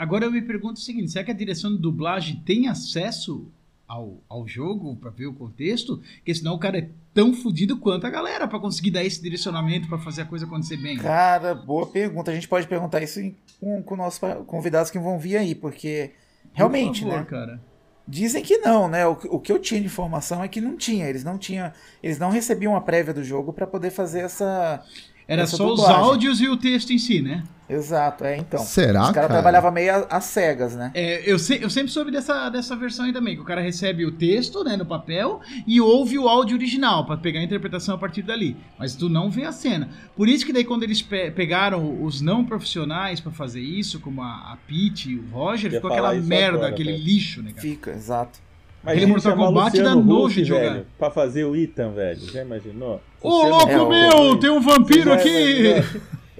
Agora 0.00 0.24
eu 0.24 0.30
me 0.32 0.40
pergunto 0.40 0.74
o 0.80 0.82
seguinte: 0.82 1.10
será 1.12 1.24
que 1.24 1.30
a 1.30 1.34
direção 1.34 1.70
de 1.72 1.78
dublagem 1.78 2.36
tem 2.46 2.68
acesso 2.68 3.46
ao, 3.86 4.18
ao 4.28 4.46
jogo 4.48 4.96
pra 4.96 5.10
ver 5.10 5.26
o 5.26 5.34
contexto? 5.34 5.98
Porque 6.16 6.34
senão 6.34 6.54
o 6.54 6.58
cara 6.58 6.78
é 6.78 6.88
tão 7.12 7.34
fodido 7.34 7.76
quanto 7.76 8.06
a 8.06 8.10
galera 8.10 8.48
pra 8.48 8.58
conseguir 8.58 8.92
dar 8.92 9.04
esse 9.04 9.20
direcionamento 9.22 9.88
pra 9.88 9.98
fazer 9.98 10.22
a 10.22 10.24
coisa 10.24 10.46
acontecer 10.46 10.76
bem. 10.76 10.96
Cara, 10.96 11.54
boa 11.54 11.86
pergunta. 11.86 12.30
A 12.30 12.34
gente 12.34 12.48
pode 12.48 12.66
perguntar 12.66 13.02
isso 13.02 13.20
com, 13.60 13.82
com 13.82 13.96
nossos 13.96 14.20
convidados 14.46 14.90
que 14.90 14.98
vão 14.98 15.18
vir 15.18 15.36
aí, 15.36 15.54
porque 15.54 16.12
realmente, 16.52 17.02
Por 17.02 17.10
favor, 17.10 17.20
né? 17.20 17.26
cara. 17.28 17.60
Dizem 18.08 18.42
que 18.42 18.58
não, 18.58 18.88
né? 18.88 19.06
O, 19.06 19.14
que- 19.14 19.28
o 19.28 19.38
que 19.38 19.52
eu 19.52 19.58
tinha 19.60 19.80
de 19.80 19.86
informação 19.86 20.42
é 20.42 20.48
que 20.48 20.60
não 20.60 20.76
tinha. 20.76 21.06
Eles 21.08 21.22
não 21.22 21.38
tinham, 21.38 21.70
eles 22.02 22.18
não 22.18 22.30
recebiam 22.30 22.74
a 22.74 22.80
prévia 22.80 23.14
do 23.14 23.22
jogo 23.22 23.52
pra 23.52 23.66
poder 23.68 23.90
fazer 23.90 24.20
essa. 24.20 24.84
Era 25.32 25.46
só 25.46 25.72
os 25.72 25.80
áudios 25.84 26.40
e 26.40 26.48
o 26.48 26.56
texto 26.56 26.90
em 26.92 26.98
si, 26.98 27.20
né? 27.22 27.44
Exato, 27.68 28.24
é 28.24 28.36
então. 28.36 28.58
Será, 28.58 29.02
Os 29.02 29.10
caras 29.10 29.28
cara? 29.28 29.34
trabalhavam 29.34 29.70
meio 29.70 30.04
às 30.10 30.24
cegas, 30.24 30.74
né? 30.74 30.90
É, 30.92 31.22
eu, 31.24 31.38
se- 31.38 31.62
eu 31.62 31.70
sempre 31.70 31.88
soube 31.92 32.10
dessa, 32.10 32.48
dessa 32.48 32.74
versão 32.74 33.04
aí 33.04 33.12
também, 33.12 33.36
que 33.36 33.40
o 33.40 33.44
cara 33.44 33.60
recebe 33.60 34.04
o 34.04 34.10
texto 34.10 34.64
né, 34.64 34.76
no 34.76 34.84
papel 34.84 35.40
e 35.64 35.80
ouve 35.80 36.18
o 36.18 36.28
áudio 36.28 36.56
original 36.56 37.06
pra 37.06 37.16
pegar 37.16 37.38
a 37.38 37.44
interpretação 37.44 37.94
a 37.94 37.98
partir 37.98 38.22
dali. 38.22 38.56
Mas 38.76 38.96
tu 38.96 39.08
não 39.08 39.30
vê 39.30 39.44
a 39.44 39.52
cena. 39.52 39.88
Por 40.16 40.28
isso 40.28 40.44
que 40.44 40.52
daí 40.52 40.64
quando 40.64 40.82
eles 40.82 41.00
pe- 41.00 41.30
pegaram 41.30 42.02
os 42.02 42.20
não 42.20 42.44
profissionais 42.44 43.20
pra 43.20 43.30
fazer 43.30 43.60
isso, 43.60 44.00
como 44.00 44.20
a, 44.22 44.26
a 44.52 44.58
Pete 44.66 45.10
e 45.12 45.16
o 45.16 45.28
Roger, 45.30 45.70
Ia 45.72 45.78
ficou 45.78 45.92
aquela 45.92 46.12
merda, 46.14 46.56
agora, 46.56 46.72
aquele 46.72 46.90
velho. 46.90 47.04
lixo, 47.04 47.40
né, 47.40 47.50
cara? 47.52 47.62
Fica, 47.62 47.92
exato. 47.92 48.40
Aquele 48.84 49.04
Imagina 49.06 49.34
Mortal 49.36 49.46
Kombat 49.52 49.82
dá 49.82 49.94
nojo 49.94 50.34
de 50.36 50.44
jogar. 50.44 50.72
velho, 50.72 50.86
Pra 50.98 51.10
fazer 51.10 51.44
o 51.44 51.54
Ethan, 51.54 51.90
velho. 51.92 52.20
Já 52.32 52.42
imaginou? 52.42 53.00
Ô, 53.20 53.46
louco 53.46 53.68
É, 53.70 53.76
meu, 53.88 54.36
tem 54.38 54.50
um 54.50 54.60
vampiro 54.60 55.10
Já 55.10 55.14
aqui! 55.16 55.64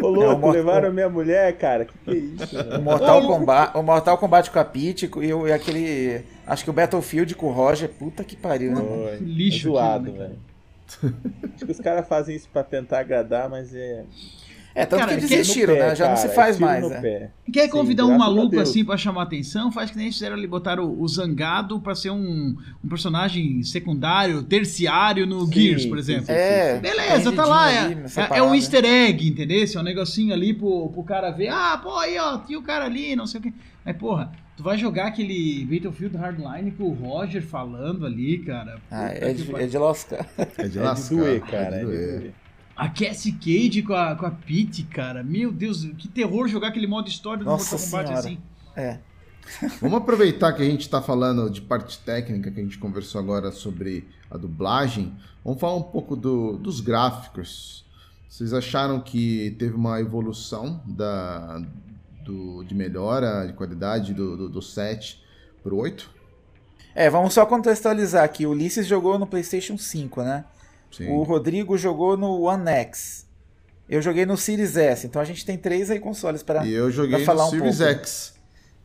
Ô, 0.01 0.09
louco, 0.09 0.22
É, 0.22 0.26
Mortal- 0.32 0.51
levaram 0.53 0.93
minha 0.93 1.09
mulher, 1.11 1.53
cara. 1.59 1.84
Que 1.84 1.93
que 2.05 2.11
é 2.11 2.14
isso? 2.14 2.57
O? 2.78 2.80
Mortal, 2.80 3.26
Kombat, 3.26 3.76
o 3.76 3.82
Mortal 3.82 4.16
Kombat 4.16 4.51
com 4.51 4.59
a 4.59 4.64
Peach 4.64 5.11
e, 5.20 5.32
o- 5.34 5.47
e 5.47 5.53
aquele. 5.53 6.22
Acho 6.47 6.64
que 6.64 6.70
o 6.70 6.72
Battlefield 6.72 7.34
com 7.34 7.49
o 7.49 7.53
Roger, 7.53 7.88
puta 7.91 8.24
que 8.24 8.34
pariu, 8.34 8.72
né? 8.72 9.16
Que 9.18 9.24
lixo 9.24 9.68
É 9.68 9.70
zoado, 9.72 10.09
aquilo, 10.09 10.18
né, 10.22 10.28
velho. 10.28 11.14
Acho 11.55 11.66
que 11.66 11.72
os 11.72 11.78
caras 11.80 12.09
fazem 12.09 12.34
isso 12.34 12.49
pra 12.51 12.62
tentar 12.64 13.01
agradar, 13.01 13.51
mas 13.51 13.74
é. 13.74 14.05
É, 14.75 14.87
tanto 14.87 15.01
Cara, 15.01 15.14
que 15.16 15.21
que- 15.23 15.27
desistiram, 15.37 15.75
pé, 15.75 15.89
né? 15.89 15.95
Já 15.97 16.09
não 16.09 16.16
se 16.16 16.23
cara, 16.29 16.35
faz 16.35 16.57
é 16.57 16.61
mais, 16.61 16.89
né? 16.89 17.01
pé. 17.01 17.31
Quer 17.53 17.64
Sim, 17.64 17.71
convidar 17.71 18.05
um 18.05 18.09
graças 18.09 18.23
a 18.23 18.31
maluco 18.31 18.61
assim 18.61 18.85
pra 18.85 18.97
chamar 18.97 19.23
atenção? 19.25 19.73
Faz 19.73 19.91
que 19.91 19.97
nem 19.97 20.07
eles 20.07 20.14
fizeram 20.16 20.37
ali, 20.37 20.47
botaram 20.47 20.85
o, 20.85 21.03
o 21.03 21.09
Zangado 21.09 21.81
pra 21.81 21.95
ser 21.95 22.11
um, 22.11 22.57
um 22.85 22.89
personagem 22.89 23.62
secundário, 23.64 24.43
terciário 24.45 25.27
no 25.27 25.45
Sim, 25.47 25.53
Gears, 25.53 25.87
por 25.87 25.97
sim, 25.97 26.01
exemplo. 26.12 26.27
sim, 26.27 26.33
É, 26.33 26.75
sim. 26.77 26.81
Beleza, 26.83 27.33
tá 27.33 27.45
lá. 27.45 27.73
É, 27.73 27.79
ali, 27.81 27.95
é- 28.16 28.39
é 28.39 28.43
um 28.43 28.51
né? 28.51 28.57
easter 28.57 28.85
egg, 28.85 29.29
entendeu? 29.29 29.64
É 29.75 29.79
um 29.79 29.83
negocinho 29.83 30.33
ali 30.33 30.55
pro, 30.55 30.89
pro 30.91 31.03
cara 31.03 31.31
ver. 31.31 31.49
Ah, 31.49 31.79
pô, 31.83 31.99
aí, 31.99 32.16
ó, 32.18 32.39
tinha 32.39 32.59
o 32.59 32.62
cara 32.62 32.85
ali, 32.85 33.16
não 33.16 33.27
sei 33.27 33.41
o 33.41 33.43
quê. 33.43 33.53
Mas, 33.85 33.97
porra, 33.97 34.31
tu 34.57 34.62
vai 34.62 34.79
jogar 34.79 35.07
aquele 35.09 35.64
Battlefield 35.64 36.16
Hardline 36.16 36.71
com 36.71 36.85
o 36.85 36.93
Roger 36.93 37.43
falando 37.43 38.07
ali, 38.07 38.39
cara. 38.39 38.77
Ah, 38.91 39.09
Puta 39.09 39.25
é 39.27 39.35
que 39.35 39.43
de, 39.43 39.55
é 39.57 39.66
de 39.66 39.79
lascar. 39.79 40.27
É 40.39 40.45
de 40.45 40.61
É 40.62 40.68
de 40.68 40.79
lascar, 40.79 41.16
doer, 41.16 41.41
cara. 41.41 41.77
É 41.77 41.81
É 41.83 41.85
de 41.85 41.91
de 41.91 41.97
doer. 42.21 42.33
A 42.81 42.89
Cassie 42.89 43.33
Cage 43.33 43.83
com 43.83 43.93
a, 43.95 44.14
com 44.16 44.26
a 44.26 44.31
Pete, 44.31 44.83
cara. 44.85 45.22
Meu 45.22 45.53
Deus, 45.53 45.85
que 45.99 46.09
terror 46.09 46.49
jogar 46.49 46.68
aquele 46.68 46.87
modo 46.87 47.09
história 47.09 47.45
do 47.45 47.51
Mortal 47.51 47.78
Kombat 47.78 48.12
assim. 48.12 48.39
É. 48.76 48.99
Vamos 49.81 49.99
aproveitar 49.99 50.53
que 50.53 50.62
a 50.62 50.64
gente 50.64 50.83
está 50.83 51.03
falando 51.03 51.51
de 51.51 51.61
parte 51.61 51.99
técnica, 51.99 52.51
que 52.51 52.61
a 52.61 52.62
gente 52.62 52.78
conversou 52.78 53.20
agora 53.20 53.51
sobre 53.51 54.07
a 54.31 54.37
dublagem. 54.37 55.12
Vamos 55.45 55.61
falar 55.61 55.76
um 55.76 55.83
pouco 55.83 56.14
do- 56.14 56.57
dos 56.57 56.81
gráficos. 56.81 57.85
Vocês 58.28 58.53
acharam 58.55 59.01
que 59.01 59.57
teve 59.59 59.74
uma 59.74 60.01
evolução 60.01 60.81
da, 60.87 61.61
do- 62.24 62.62
de 62.64 62.74
melhora 62.74 63.47
de 63.47 63.53
qualidade 63.55 64.14
do, 64.14 64.37
do, 64.37 64.49
do 64.49 64.62
7 64.62 65.20
pro 65.62 65.76
8? 65.76 66.09
É, 66.95 67.11
vamos 67.11 67.35
só 67.35 67.45
contextualizar 67.45 68.22
aqui. 68.24 68.47
O 68.47 68.51
Ulisses 68.51 68.87
jogou 68.87 69.18
no 69.18 69.26
PlayStation 69.26 69.76
5, 69.76 70.22
né? 70.22 70.45
Sim. 70.91 71.11
O 71.11 71.22
Rodrigo 71.22 71.76
jogou 71.78 72.16
no 72.16 72.43
One 72.43 72.68
X. 72.68 73.26
Eu 73.88 74.01
joguei 74.01 74.24
no 74.24 74.36
Series 74.36 74.76
S. 74.76 75.07
Então 75.07 75.20
a 75.20 75.24
gente 75.24 75.45
tem 75.45 75.57
três 75.59 75.91
aí 75.91 75.99
consoles 75.99 76.43
para. 76.43 76.64
E 76.64 76.72
eu 76.72 76.91
joguei 76.91 77.16
pra 77.16 77.26
falar 77.26 77.43
no 77.45 77.49
um 77.49 77.51
Series 77.51 77.78
pouco. 77.78 77.93
X. 77.93 78.34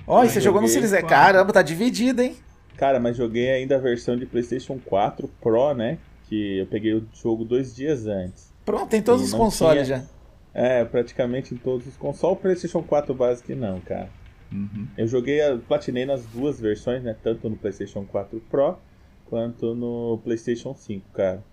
Ó, 0.07 0.23
e 0.23 0.25
Eu 0.25 0.29
você 0.29 0.41
jogou 0.41 0.61
no 0.61 0.67
Series 0.67 0.91
quatro. 0.91 1.07
Caramba, 1.07 1.53
tá 1.53 1.61
dividido, 1.61 2.21
hein? 2.21 2.35
Cara, 2.77 2.99
mas 2.99 3.15
joguei 3.15 3.49
ainda 3.51 3.75
a 3.75 3.79
versão 3.79 4.17
de 4.17 4.25
PlayStation 4.25 4.79
4 4.85 5.27
Pro, 5.41 5.73
né? 5.73 5.97
Que 6.27 6.59
eu 6.59 6.65
peguei 6.67 6.93
o 6.93 7.07
jogo 7.13 7.45
dois 7.45 7.75
dias 7.75 8.05
antes. 8.07 8.51
Pronto, 8.65 8.89
tem 8.89 9.01
todos 9.01 9.21
E 9.21 9.25
os 9.25 9.33
consoles 9.33 9.85
tinha- 9.87 9.99
já. 9.99 10.05
É, 10.53 10.83
praticamente 10.85 11.53
em 11.53 11.57
todos 11.57 11.85
os 11.87 11.95
consoles. 11.95 12.19
Só 12.19 12.31
o 12.31 12.35
PlayStation 12.35 12.81
4 12.81 13.13
básico 13.13 13.47
que 13.47 13.55
não, 13.55 13.79
cara. 13.81 14.09
Uhum. 14.51 14.87
Eu 14.97 15.07
joguei, 15.07 15.39
platinei 15.67 16.05
nas 16.05 16.25
duas 16.25 16.59
versões, 16.59 17.03
né? 17.03 17.15
Tanto 17.21 17.49
no 17.49 17.55
PlayStation 17.57 18.05
4 18.05 18.39
Pro 18.49 18.77
quanto 19.25 19.73
no 19.75 20.19
PlayStation 20.23 20.73
5, 20.75 21.05
cara. 21.13 21.43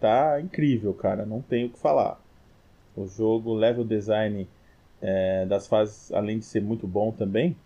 Tá 0.00 0.40
incrível, 0.40 0.94
cara. 0.94 1.26
Não 1.26 1.40
tenho 1.40 1.68
o 1.68 1.70
que 1.70 1.78
falar. 1.78 2.20
O 2.96 3.06
jogo, 3.06 3.50
o 3.50 3.54
level 3.54 3.84
design 3.84 4.48
é, 5.00 5.46
das 5.46 5.66
fases, 5.66 6.12
além 6.12 6.38
de 6.38 6.44
ser 6.44 6.60
muito 6.62 6.86
bom 6.86 7.12
também, 7.12 7.56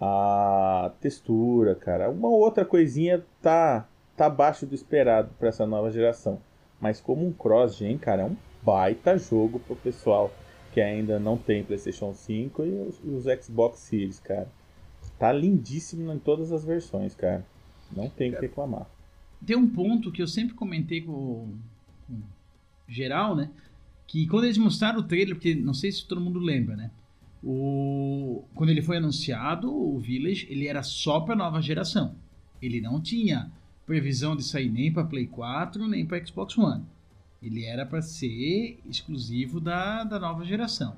a 0.00 0.90
textura, 1.00 1.74
cara. 1.74 2.10
Uma 2.10 2.28
outra 2.28 2.64
coisinha 2.64 3.24
tá, 3.40 3.86
tá 4.16 4.26
abaixo 4.26 4.66
do 4.66 4.74
esperado 4.74 5.30
para 5.38 5.48
essa 5.48 5.66
nova 5.66 5.90
geração. 5.90 6.38
Mas 6.80 7.00
como 7.00 7.26
um 7.26 7.32
cross-gen, 7.32 7.96
cara, 7.98 8.22
é 8.22 8.24
um 8.24 8.36
baita 8.62 9.16
jogo 9.16 9.58
pro 9.60 9.76
pessoal 9.76 10.30
que 10.72 10.80
ainda 10.80 11.18
não 11.20 11.36
tem 11.36 11.62
PlayStation 11.62 12.12
5 12.12 12.64
e 12.64 12.70
os, 12.80 13.00
os 13.04 13.44
Xbox 13.44 13.78
Series, 13.78 14.18
cara. 14.18 14.48
Tá 15.18 15.32
lindíssimo 15.32 16.12
em 16.12 16.18
todas 16.18 16.50
as 16.50 16.64
versões, 16.64 17.14
cara. 17.14 17.44
Não 17.92 18.08
tem 18.08 18.30
o 18.30 18.34
que 18.34 18.40
reclamar. 18.40 18.86
Tem 19.44 19.56
um 19.56 19.68
ponto 19.68 20.10
que 20.10 20.22
eu 20.22 20.26
sempre 20.26 20.54
comentei 20.54 21.00
com, 21.00 21.56
com 22.06 22.22
geral, 22.88 23.34
né? 23.36 23.50
Que 24.06 24.26
quando 24.26 24.44
eles 24.44 24.58
mostraram 24.58 25.00
o 25.00 25.02
trailer, 25.02 25.34
porque 25.34 25.54
não 25.54 25.74
sei 25.74 25.90
se 25.92 26.06
todo 26.06 26.20
mundo 26.20 26.38
lembra, 26.38 26.76
né? 26.76 26.90
O, 27.42 28.44
quando 28.54 28.70
ele 28.70 28.80
foi 28.82 28.96
anunciado, 28.96 29.70
o 29.70 29.98
Village, 29.98 30.46
ele 30.48 30.66
era 30.66 30.82
só 30.82 31.20
para 31.20 31.36
nova 31.36 31.60
geração. 31.60 32.14
Ele 32.60 32.80
não 32.80 33.00
tinha 33.00 33.52
previsão 33.84 34.34
de 34.34 34.42
sair 34.42 34.70
nem 34.70 34.92
para 34.92 35.04
Play 35.04 35.26
4, 35.26 35.86
nem 35.86 36.06
para 36.06 36.24
Xbox 36.24 36.56
One. 36.56 36.84
Ele 37.42 37.64
era 37.64 37.84
para 37.84 38.00
ser 38.00 38.80
exclusivo 38.88 39.60
da, 39.60 40.04
da 40.04 40.18
nova 40.18 40.44
geração. 40.44 40.96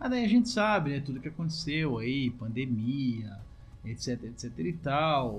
Mas 0.00 0.10
daí 0.10 0.24
a 0.24 0.28
gente 0.28 0.48
sabe, 0.48 0.90
né? 0.90 1.00
Tudo 1.00 1.20
que 1.20 1.28
aconteceu 1.28 1.98
aí, 1.98 2.30
pandemia, 2.30 3.38
etc, 3.84 4.24
etc 4.24 4.58
e 4.58 4.72
tal. 4.72 5.38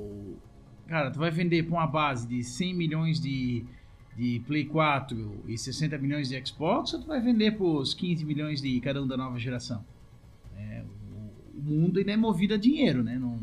Cara, 0.88 1.12
tu 1.12 1.20
vai 1.20 1.32
vender 1.32 1.64
pra 1.64 1.78
uma 1.78 1.88
base 1.88 2.28
de 2.28 2.44
100 2.44 2.74
milhões 2.76 3.20
de, 3.20 3.66
de 4.16 4.42
Play 4.46 4.66
4 4.66 5.44
e 5.48 5.58
60 5.58 5.98
milhões 5.98 6.30
de 6.30 6.46
Xbox 6.46 6.94
ou 6.94 7.02
tu 7.02 7.08
vai 7.08 7.20
vender 7.20 7.58
pros 7.58 7.94
15 7.94 8.24
milhões 8.24 8.62
de 8.62 8.80
cada 8.82 9.02
um 9.02 9.08
da 9.08 9.18
nova 9.18 9.40
geração? 9.40 9.84
É, 10.56 10.84
o, 11.12 11.60
o 11.60 11.64
mundo 11.64 12.00
ainda 12.00 12.12
é 12.12 12.18
movido 12.18 12.54
a 12.54 12.58
dinheiro, 12.58 13.04
né? 13.04 13.18
Não, 13.18 13.40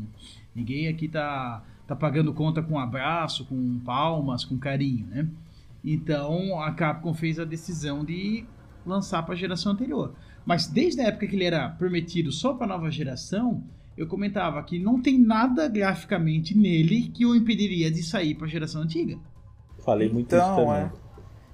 Ninguém 0.55 0.87
aqui 0.87 1.07
tá, 1.07 1.63
tá 1.87 1.95
pagando 1.95 2.33
conta 2.33 2.61
com 2.61 2.77
abraço, 2.77 3.45
com 3.45 3.79
palmas, 3.79 4.45
com 4.45 4.57
carinho, 4.57 5.07
né? 5.07 5.27
Então 5.83 6.61
a 6.61 6.71
Capcom 6.71 7.13
fez 7.13 7.39
a 7.39 7.45
decisão 7.45 8.05
de 8.05 8.45
lançar 8.85 9.23
para 9.23 9.33
a 9.33 9.37
geração 9.37 9.71
anterior. 9.71 10.13
Mas 10.45 10.67
desde 10.67 11.01
a 11.01 11.07
época 11.07 11.27
que 11.27 11.35
ele 11.35 11.45
era 11.45 11.69
prometido 11.69 12.31
só 12.31 12.53
para 12.53 12.65
a 12.65 12.69
nova 12.69 12.91
geração, 12.91 13.63
eu 13.97 14.07
comentava 14.07 14.61
que 14.63 14.79
não 14.79 15.01
tem 15.01 15.19
nada 15.19 15.67
graficamente 15.67 16.57
nele 16.57 17.09
que 17.13 17.25
o 17.25 17.35
impediria 17.35 17.91
de 17.91 18.03
sair 18.03 18.35
para 18.35 18.47
a 18.47 18.49
geração 18.49 18.81
antiga. 18.81 19.17
Falei 19.83 20.09
muito 20.09 20.33
então, 20.35 20.57
isso 20.57 20.65
também. 20.65 20.83
É. 20.83 21.03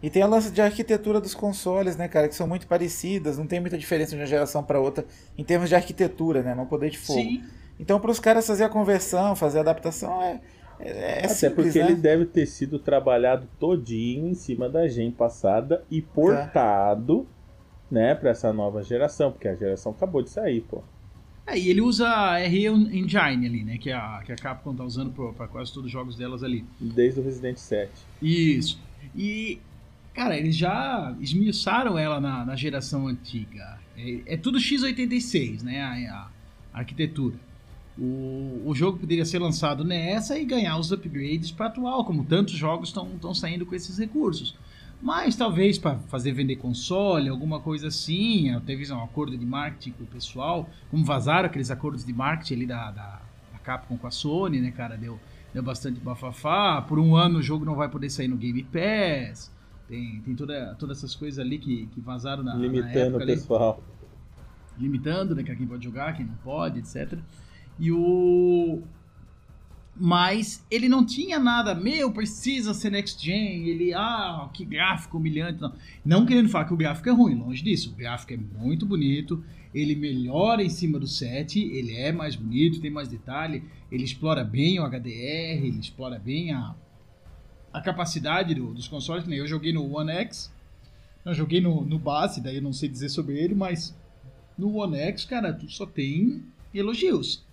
E 0.01 0.09
tem 0.09 0.21
a 0.21 0.27
lance 0.27 0.49
de 0.51 0.61
arquitetura 0.61 1.19
dos 1.19 1.35
consoles, 1.35 1.97
né, 1.97 2.07
cara, 2.07 2.29
que 2.29 2.35
são 2.35 2.47
muito 2.47 2.67
parecidas, 2.67 3.37
não 3.37 3.45
tem 3.45 3.59
muita 3.59 3.77
diferença 3.77 4.11
de 4.11 4.21
uma 4.21 4.25
geração 4.25 4.63
para 4.63 4.79
outra 4.79 5.05
em 5.37 5.43
termos 5.43 5.67
de 5.67 5.75
arquitetura, 5.75 6.41
né, 6.41 6.55
não 6.55 6.65
poder 6.65 6.89
de 6.89 6.97
fogo. 6.97 7.19
Sim. 7.19 7.43
Então, 7.77 7.99
para 7.99 8.11
os 8.11 8.19
caras 8.19 8.47
fazer 8.47 8.63
a 8.63 8.69
conversão, 8.69 9.35
fazer 9.35 9.57
a 9.57 9.61
adaptação, 9.61 10.21
é, 10.21 10.39
é, 10.79 10.89
é 10.89 11.19
Até 11.19 11.27
simples, 11.29 11.67
porque 11.67 11.79
né? 11.79 11.91
ele 11.91 11.95
deve 11.95 12.25
ter 12.25 12.45
sido 12.45 12.79
trabalhado 12.79 13.47
todinho 13.59 14.27
em 14.27 14.33
cima 14.33 14.69
da 14.69 14.87
gen 14.87 15.11
passada 15.11 15.83
e 15.91 16.01
portado, 16.01 17.27
é. 17.91 17.93
né, 17.93 18.15
para 18.15 18.29
essa 18.29 18.53
nova 18.53 18.81
geração, 18.81 19.31
porque 19.31 19.49
a 19.49 19.55
geração 19.55 19.91
acabou 19.91 20.21
de 20.21 20.29
sair, 20.29 20.61
pô. 20.61 20.81
É, 21.49 21.57
e 21.57 21.69
ele 21.69 21.81
usa 21.81 22.07
a 22.07 22.37
RE 22.37 22.67
Engine 22.67 23.47
ali, 23.47 23.63
né? 23.63 23.77
Que 23.79 23.91
a, 23.91 24.21
que 24.23 24.31
a 24.31 24.35
Capcom 24.35 24.75
tá 24.75 24.83
usando 24.83 25.11
para 25.33 25.47
quase 25.47 25.73
todos 25.73 25.87
os 25.87 25.91
jogos 25.91 26.15
delas 26.15 26.43
ali. 26.43 26.63
Desde 26.79 27.19
o 27.19 27.23
Resident 27.23 27.57
7. 27.57 27.91
Isso. 28.21 28.79
E, 29.15 29.59
cara, 30.13 30.37
eles 30.37 30.55
já 30.55 31.15
esmiuçaram 31.19 31.97
ela 31.97 32.19
na, 32.19 32.45
na 32.45 32.55
geração 32.55 33.07
antiga. 33.07 33.79
É, 33.97 34.33
é, 34.33 34.37
tudo 34.37 34.59
x86, 34.59 35.63
né? 35.63 35.81
A, 35.81 36.29
a 36.71 36.79
arquitetura. 36.79 37.35
O, 37.97 38.61
o 38.65 38.75
jogo 38.75 38.99
poderia 38.99 39.25
ser 39.25 39.39
lançado 39.39 39.83
nessa 39.83 40.37
e 40.37 40.45
ganhar 40.45 40.77
os 40.77 40.91
upgrades 40.91 41.49
para 41.49 41.65
atual, 41.65 42.05
como 42.05 42.23
tantos 42.23 42.53
jogos 42.53 42.89
estão 42.89 43.33
saindo 43.33 43.65
com 43.65 43.73
esses 43.73 43.97
recursos. 43.97 44.55
Mas 45.01 45.35
talvez 45.35 45.77
para 45.77 45.97
fazer 45.99 46.33
vender 46.33 46.57
console, 46.57 47.29
alguma 47.29 47.59
coisa 47.61 47.87
assim, 47.87 48.59
teve 48.65 48.91
um 48.91 49.03
acordo 49.03 49.37
de 49.37 49.45
marketing 49.45 49.91
com 49.91 50.03
o 50.03 50.07
pessoal, 50.07 50.69
como 50.91 51.05
vazaram 51.05 51.45
aqueles 51.47 51.71
acordos 51.71 52.03
de 52.03 52.11
marketing 52.11 52.53
ali 52.55 52.65
da, 52.65 52.91
da, 52.91 53.21
da 53.53 53.59
Capcom 53.59 53.97
com 53.97 54.07
a 54.07 54.11
Sony, 54.11 54.59
né, 54.59 54.71
cara? 54.71 54.97
Deu, 54.97 55.17
deu 55.53 55.63
bastante 55.63 56.01
bafafá. 56.01 56.81
Por 56.81 56.99
um 56.99 57.15
ano 57.15 57.39
o 57.39 57.41
jogo 57.41 57.63
não 57.63 57.75
vai 57.75 57.87
poder 57.87 58.09
sair 58.09 58.27
no 58.27 58.35
Game 58.35 58.61
Pass. 58.63 59.51
Tem, 59.87 60.21
tem 60.21 60.35
toda, 60.35 60.75
todas 60.75 60.97
essas 60.97 61.15
coisas 61.15 61.39
ali 61.39 61.57
que, 61.57 61.87
que 61.87 62.01
vazaram 62.01 62.43
na, 62.43 62.53
Limitando 62.55 63.17
na 63.17 63.23
o 63.23 63.25
pessoal. 63.25 63.83
Limitando, 64.77 65.33
né? 65.33 65.43
Quem 65.43 65.65
pode 65.65 65.83
jogar, 65.83 66.15
quem 66.15 66.25
não 66.25 66.35
pode, 66.35 66.79
etc. 66.79 67.17
E 67.79 67.89
o 67.91 68.83
mas 69.99 70.65
ele 70.71 70.87
não 70.87 71.05
tinha 71.05 71.37
nada, 71.37 71.75
meu, 71.75 72.09
precisa 72.09 72.73
ser 72.73 72.89
next 72.89 73.23
gen, 73.23 73.67
ele, 73.67 73.93
ah, 73.93 74.49
que 74.53 74.63
gráfico 74.63 75.17
humilhante. 75.17 75.59
Não. 75.59 75.73
não 76.05 76.25
querendo 76.25 76.47
falar 76.47 76.65
que 76.65 76.73
o 76.73 76.77
gráfico 76.77 77.09
é 77.09 77.11
ruim, 77.11 77.35
longe 77.35 77.61
disso. 77.61 77.91
O 77.91 77.95
gráfico 77.95 78.33
é 78.33 78.37
muito 78.37 78.85
bonito, 78.85 79.43
ele 79.75 79.95
melhora 79.95 80.63
em 80.63 80.69
cima 80.69 80.97
do 80.97 81.05
set, 81.05 81.59
ele 81.59 81.97
é 81.97 82.13
mais 82.13 82.37
bonito, 82.37 82.79
tem 82.79 82.89
mais 82.89 83.09
detalhe, 83.09 83.63
ele 83.91 84.05
explora 84.05 84.41
bem 84.41 84.79
o 84.79 84.85
HDR, 84.85 85.65
ele 85.65 85.79
explora 85.79 86.17
bem 86.17 86.53
a, 86.53 86.73
a 87.73 87.81
capacidade 87.81 88.55
do, 88.55 88.73
dos 88.73 88.87
consoles. 88.87 89.27
Eu 89.27 89.47
joguei 89.47 89.73
no 89.73 89.97
One 89.97 90.11
X, 90.11 90.49
eu 91.25 91.33
joguei 91.33 91.59
no, 91.59 91.83
no 91.83 91.99
base, 91.99 92.39
daí 92.39 92.55
eu 92.55 92.61
não 92.61 92.71
sei 92.71 92.87
dizer 92.87 93.09
sobre 93.09 93.37
ele, 93.37 93.53
mas 93.53 93.93
no 94.57 94.77
One 94.77 94.97
X, 94.97 95.25
cara, 95.25 95.51
tu 95.51 95.69
só 95.69 95.85
tem 95.85 96.41
elogios 96.73 97.48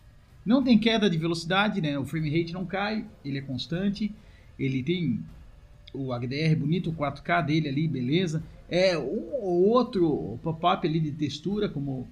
não 0.46 0.62
tem 0.62 0.78
queda 0.78 1.10
de 1.10 1.18
velocidade, 1.18 1.80
né? 1.80 1.98
O 1.98 2.06
frame 2.06 2.30
rate 2.30 2.52
não 2.52 2.64
cai, 2.64 3.04
ele 3.24 3.38
é 3.38 3.42
constante. 3.42 4.14
Ele 4.56 4.80
tem 4.80 5.20
o 5.92 6.12
HDR 6.14 6.56
bonito, 6.56 6.90
o 6.90 6.94
4K 6.94 7.44
dele 7.44 7.68
ali, 7.68 7.88
beleza. 7.88 8.42
É 8.70 8.96
um 8.96 9.42
ou 9.42 9.68
outro 9.68 10.38
pop-up 10.42 10.86
ali 10.86 11.00
de 11.00 11.10
textura, 11.10 11.68
como 11.68 12.08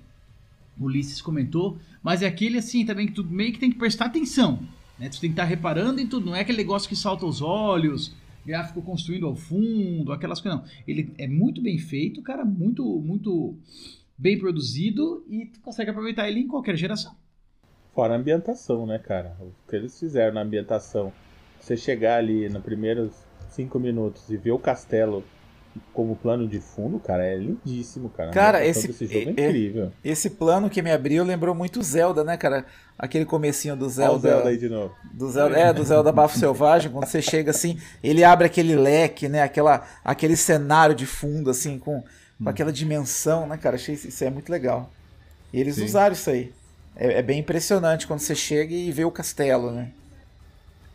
o 0.79 0.85
Ulisses 0.85 1.23
comentou, 1.23 1.79
mas 2.03 2.23
é 2.23 2.27
aquele 2.27 2.59
assim 2.59 2.85
também 2.85 3.07
que 3.07 3.13
tu 3.13 3.25
meio 3.25 3.53
que 3.53 3.59
tem 3.59 3.71
que 3.71 3.79
prestar 3.79 4.07
atenção, 4.07 4.59
né? 4.99 5.09
Tu 5.09 5.21
tem 5.21 5.31
que 5.31 5.35
estar 5.35 5.45
tá 5.45 5.49
reparando 5.49 6.01
em 6.01 6.07
tudo, 6.07 6.27
não 6.27 6.37
é 6.37 6.41
aquele 6.41 6.59
negócio 6.59 6.89
que 6.89 6.97
salta 6.97 7.25
os 7.25 7.41
olhos, 7.41 8.13
gráfico 8.45 8.83
construindo 8.83 9.27
ao 9.27 9.37
fundo, 9.37 10.13
aquelas 10.13 10.41
coisas 10.41 10.61
não. 10.61 10.69
Ele 10.87 11.13
é 11.17 11.29
muito 11.29 11.63
bem 11.63 11.79
feito, 11.79 12.21
cara, 12.23 12.45
muito 12.45 12.85
muito 13.01 13.57
bem 14.19 14.39
produzido 14.39 15.25
e 15.29 15.47
tu 15.47 15.61
consegue 15.61 15.91
aproveitar 15.91 16.29
ele 16.29 16.41
em 16.41 16.49
qualquer 16.49 16.77
geração. 16.77 17.15
Fora 17.95 18.15
a 18.15 18.17
ambientação, 18.17 18.87
né, 18.87 18.99
cara? 18.99 19.37
O 19.41 19.53
que 19.69 19.77
eles 19.77 19.99
fizeram 19.99 20.35
na 20.35 20.41
ambientação. 20.41 21.13
Você 21.61 21.77
chegar 21.77 22.19
ali 22.19 22.49
nos 22.49 22.63
primeiros 22.63 23.13
cinco 23.51 23.79
minutos 23.79 24.29
e 24.29 24.37
ver 24.37 24.51
o 24.51 24.59
castelo 24.59 25.25
como 25.93 26.15
plano 26.15 26.47
de 26.47 26.61
fundo, 26.61 27.01
cara, 27.01 27.25
é 27.25 27.37
lindíssimo, 27.37 28.09
cara. 28.11 28.31
Cara, 28.31 28.65
esse, 28.65 28.93
jogo 28.93 29.13
é, 29.13 29.17
é 29.17 29.49
incrível. 29.49 29.93
Esse 30.05 30.31
plano 30.31 30.71
que 30.71 30.83
me 30.83 30.91
abriu 30.91 31.25
lembrou 31.25 31.55
muito 31.55 31.83
Zelda, 31.83 32.23
né, 32.23 32.37
cara? 32.37 32.65
Aquele 32.99 33.25
comecinho 33.25 33.77
do 33.77 33.89
Zelda. 33.89 34.13
Olha 34.13 34.19
o 34.19 34.21
Zelda 34.21 34.49
aí 34.51 34.57
de 34.57 34.69
novo. 34.69 34.95
Do 35.13 35.31
Zelda, 35.31 35.59
é, 35.59 35.73
do 35.73 35.85
Zelda 35.85 36.13
Bafo 36.13 36.39
Selvagem, 36.39 36.91
quando 36.91 37.07
você 37.07 37.21
chega 37.21 37.51
assim, 37.51 37.79
ele 38.03 38.23
abre 38.23 38.47
aquele 38.47 38.77
leque, 38.77 39.29
né? 39.29 39.43
Aquela, 39.43 39.85
aquele 40.05 40.37
cenário 40.37 40.95
de 40.95 41.07
fundo, 41.07 41.51
assim, 41.51 41.79
com, 41.79 42.01
com 42.01 42.07
hum. 42.45 42.49
aquela 42.49 42.73
dimensão, 42.73 43.47
né, 43.47 43.57
cara? 43.57 43.77
Achei 43.77 43.95
isso 43.95 44.25
é 44.25 44.31
muito 44.31 44.51
legal. 44.51 44.91
E 45.53 45.61
eles 45.61 45.77
Sim. 45.77 45.85
usaram 45.85 46.13
isso 46.13 46.31
aí. 46.31 46.53
É, 46.97 47.19
é, 47.19 47.23
bem 47.23 47.41
impressionante 47.41 48.07
quando 48.07 48.21
você 48.21 48.35
chega 48.35 48.75
e 48.75 48.91
vê 48.93 49.05
o 49.05 49.11
castelo, 49.11 49.71
né? 49.71 49.91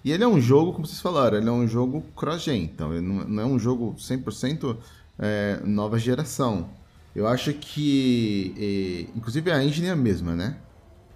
E 0.03 0.11
ele 0.11 0.23
é 0.23 0.27
um 0.27 0.39
jogo, 0.39 0.71
como 0.71 0.87
vocês 0.87 1.01
falaram, 1.01 1.37
ele 1.37 1.49
é 1.49 1.51
um 1.51 1.67
jogo 1.67 2.03
cross-gen, 2.15 2.63
então 2.63 2.93
ele 2.93 3.05
não, 3.05 3.25
não, 3.25 3.43
é 3.43 3.45
um 3.45 3.59
jogo 3.59 3.95
100% 3.97 4.77
é, 5.19 5.59
nova 5.65 5.99
geração. 5.99 6.69
Eu 7.13 7.27
acho 7.27 7.53
que, 7.53 8.53
e, 8.57 9.09
inclusive 9.15 9.51
a 9.51 9.61
engine 9.61 9.87
é 9.87 9.91
a 9.91 9.95
mesma, 9.95 10.35
né? 10.35 10.55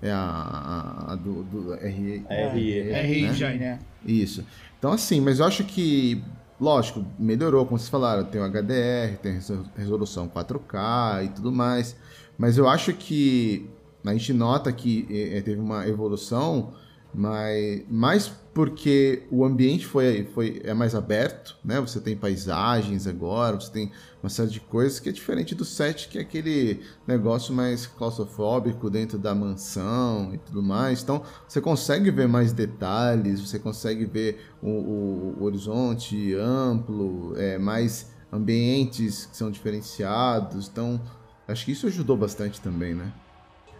É 0.01 0.11
a, 0.11 0.17
a, 0.17 1.13
a 1.13 1.15
do, 1.15 1.43
do 1.43 1.73
RE. 1.75 2.25
RE, 2.29 2.91
RE 2.91 3.21
né? 3.21 3.53
né? 3.57 3.79
Isso. 4.05 4.45
Então 4.77 4.91
assim, 4.91 5.21
mas 5.21 5.39
eu 5.39 5.45
acho 5.45 5.63
que, 5.63 6.21
lógico, 6.59 7.05
melhorou, 7.17 7.65
como 7.65 7.79
vocês 7.79 7.89
falaram, 7.89 8.25
tem 8.25 8.41
o 8.41 8.45
HDR, 8.45 9.17
tem 9.21 9.39
resolução 9.77 10.27
4K 10.27 11.23
e 11.23 11.29
tudo 11.29 11.53
mais. 11.53 11.95
Mas 12.37 12.57
eu 12.57 12.67
acho 12.67 12.93
que 12.93 13.69
a 14.11 14.13
gente 14.13 14.33
nota 14.33 14.71
que 14.71 15.07
é, 15.09 15.41
teve 15.41 15.59
uma 15.59 15.87
evolução, 15.87 16.73
mas 17.13 17.83
mais 17.89 18.31
porque 18.53 19.23
o 19.31 19.43
ambiente 19.43 19.85
foi, 19.85 20.25
foi 20.33 20.61
é 20.63 20.73
mais 20.73 20.93
aberto, 20.93 21.57
né? 21.63 21.79
Você 21.79 21.99
tem 21.99 22.15
paisagens 22.15 23.07
agora, 23.07 23.59
você 23.59 23.71
tem 23.71 23.91
uma 24.21 24.29
série 24.29 24.49
de 24.49 24.59
coisas 24.59 24.99
que 24.99 25.09
é 25.09 25.11
diferente 25.11 25.55
do 25.55 25.65
set, 25.65 26.07
que 26.07 26.17
é 26.17 26.21
aquele 26.21 26.81
negócio 27.07 27.53
mais 27.53 27.87
claustrofóbico 27.87 28.89
dentro 28.89 29.17
da 29.17 29.33
mansão 29.33 30.33
e 30.33 30.37
tudo 30.37 30.61
mais. 30.61 31.01
Então 31.01 31.23
você 31.47 31.59
consegue 31.59 32.11
ver 32.11 32.27
mais 32.27 32.53
detalhes, 32.53 33.39
você 33.41 33.57
consegue 33.57 34.05
ver 34.05 34.39
o, 34.61 34.69
o, 34.69 35.37
o 35.39 35.43
horizonte 35.43 36.35
amplo, 36.35 37.33
é, 37.37 37.57
mais 37.57 38.11
ambientes 38.31 39.25
que 39.25 39.37
são 39.37 39.49
diferenciados. 39.49 40.67
Então 40.67 41.01
acho 41.47 41.65
que 41.65 41.71
isso 41.71 41.87
ajudou 41.87 42.17
bastante 42.17 42.61
também, 42.61 42.93
né? 42.93 43.11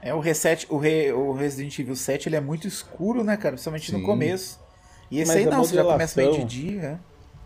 É, 0.04 0.14
o, 0.14 0.20
reset, 0.20 0.68
o, 0.70 0.78
Re, 0.78 1.14
o 1.14 1.32
Resident 1.32 1.80
Evil 1.80 1.96
7 1.96 2.28
ele 2.28 2.36
é 2.36 2.42
muito 2.42 2.68
escuro, 2.68 3.24
né, 3.24 3.38
cara? 3.38 3.54
Principalmente 3.54 3.90
Sim. 3.90 4.00
no 4.00 4.06
começo. 4.06 4.60
E 5.10 5.20
esse 5.20 5.32
Mas 5.32 5.38
aí 5.38 5.46
não, 5.46 5.64
você 5.64 5.76
já 5.76 5.84
começa 5.84 6.22
bem 6.22 6.32
de 6.32 6.44
dia. 6.44 7.00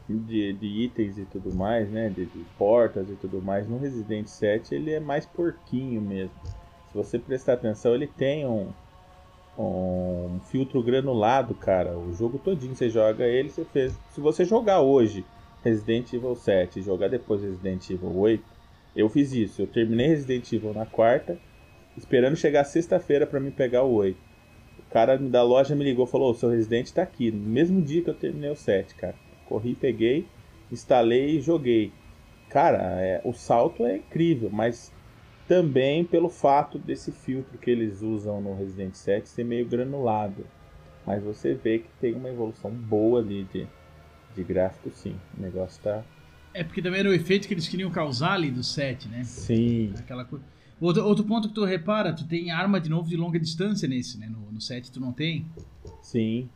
De, 0.10 0.54
de 0.54 0.66
itens 0.66 1.20
e 1.20 1.26
tudo 1.26 1.54
mais, 1.54 1.88
né? 1.88 2.10
De, 2.10 2.26
de, 2.26 2.46
portas 2.58 3.08
e 3.10 3.14
tudo 3.14 3.42
mais. 3.44 3.68
No 3.68 3.78
Resident 3.78 4.26
7 4.26 4.74
ele 4.74 4.92
é 4.92 5.00
mais 5.00 5.24
porquinho 5.24 6.02
mesmo. 6.02 6.34
Se 6.88 6.96
você 6.96 7.20
prestar 7.20 7.54
atenção, 7.54 7.94
ele 7.94 8.08
tem 8.08 8.48
um, 8.48 8.70
um 9.56 10.40
filtro 10.50 10.82
granulado, 10.82 11.54
cara. 11.54 11.96
O 11.96 12.12
jogo 12.16 12.40
todinho 12.40 12.76
você 12.76 12.90
joga 12.90 13.24
ele, 13.26 13.52
você 13.52 13.66
fez. 13.66 13.94
Se 14.10 14.20
você 14.20 14.44
jogar 14.44 14.82
hoje 14.82 15.24
Resident 15.64 16.12
Evil 16.12 16.36
7 16.36 16.80
e 16.80 16.82
jogar 16.82 17.08
depois 17.08 17.44
Resident 17.44 17.88
Evil 17.88 18.18
8, 18.18 18.44
eu 18.96 19.08
fiz 19.10 19.32
isso. 19.32 19.62
Eu 19.62 19.68
terminei 19.68 20.08
Resident 20.08 20.52
Evil 20.52 20.74
na 20.74 20.88
quarta 20.88 21.38
esperando 21.98 22.36
chegar 22.36 22.64
sexta-feira 22.64 23.26
para 23.26 23.40
me 23.40 23.52
pegar 23.52 23.84
o 23.84 23.94
8. 23.94 24.18
O 24.80 24.92
cara 24.92 25.18
da 25.18 25.44
loja 25.44 25.76
me 25.76 25.84
ligou 25.84 26.06
e 26.06 26.10
falou: 26.10 26.34
seu 26.34 26.50
residente 26.50 26.94
tá 26.94 27.02
aqui. 27.02 27.32
No 27.32 27.50
mesmo 27.50 27.82
dia 27.82 28.02
que 28.04 28.10
eu 28.10 28.14
terminei 28.14 28.50
o 28.50 28.56
7, 28.56 28.96
cara. 28.96 29.16
Corri, 29.46 29.76
peguei, 29.76 30.28
instalei 30.72 31.38
e 31.38 31.42
joguei. 31.42 31.92
Cara, 32.50 32.80
é, 33.02 33.22
o 33.24 33.34
salto 33.34 33.86
é 33.86 33.98
incrível, 33.98 34.50
mas 34.50 34.94
também 35.48 36.04
pelo 36.04 36.30
fato 36.30 36.78
desse 36.78 37.12
filtro 37.12 37.58
que 37.58 37.70
eles 37.70 38.02
usam 38.02 38.42
no 38.42 38.56
Resident 38.56 38.94
7 38.94 39.28
ser 39.28 39.44
meio 39.44 39.66
granulado. 39.66 40.46
Mas 41.06 41.24
você 41.24 41.54
vê 41.54 41.80
que 41.80 41.90
tem 42.02 42.14
uma 42.14 42.30
evolução 42.30 42.70
boa 42.70 43.22
ali 43.22 43.46
de, 43.46 43.66
de 44.36 44.44
gráfico, 44.44 44.90
sim. 44.94 45.16
O 45.38 45.42
negócio 45.42 45.82
tá. 45.82 46.04
É 46.54 46.64
porque 46.64 46.82
também 46.82 47.00
era 47.00 47.10
o 47.10 47.14
efeito 47.14 47.48
que 47.48 47.54
eles 47.54 47.68
queriam 47.68 47.90
causar 47.90 48.34
ali 48.34 48.52
do 48.52 48.64
7, 48.64 49.08
né? 49.08 49.24
Sim. 49.24 49.94
Aquela 49.98 50.26
coisa. 50.26 50.44
Outro, 50.80 51.04
outro 51.04 51.24
ponto 51.24 51.48
que 51.48 51.56
tu 51.56 51.66
repara, 51.66 52.14
tu 52.14 52.26
tem 52.26 52.52
arma 52.52 52.80
de 52.80 52.90
novo 52.90 53.10
de 53.10 53.18
longa 53.18 53.40
distância 53.40 53.88
nesse, 53.88 54.18
né? 54.18 54.28
No, 54.28 54.52
no 54.52 54.62
set 54.62 54.92
tu 54.92 55.00
não 55.00 55.12
tem. 55.12 55.46
Sim. 56.02 56.48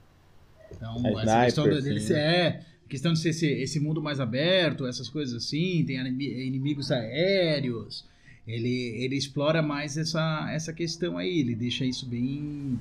Então, 0.71 0.95
A 1.05 1.09
essa 1.09 1.21
sniper, 1.21 1.45
questão 1.45 1.63
dele 1.65 1.99
sim. 1.99 2.13
é, 2.13 2.61
questão 2.87 3.13
de 3.13 3.19
ser 3.19 3.29
esse, 3.29 3.47
esse 3.47 3.79
mundo 3.79 4.01
mais 4.01 4.19
aberto, 4.19 4.85
essas 4.85 5.09
coisas 5.09 5.35
assim, 5.35 5.83
tem 5.85 5.97
inimigos 5.97 6.91
aéreos. 6.91 8.05
Ele, 8.47 8.69
ele 9.03 9.15
explora 9.15 9.61
mais 9.61 9.97
essa, 9.97 10.49
essa 10.51 10.73
questão 10.73 11.17
aí, 11.17 11.39
ele 11.39 11.55
deixa 11.55 11.85
isso 11.85 12.05
bem, 12.05 12.79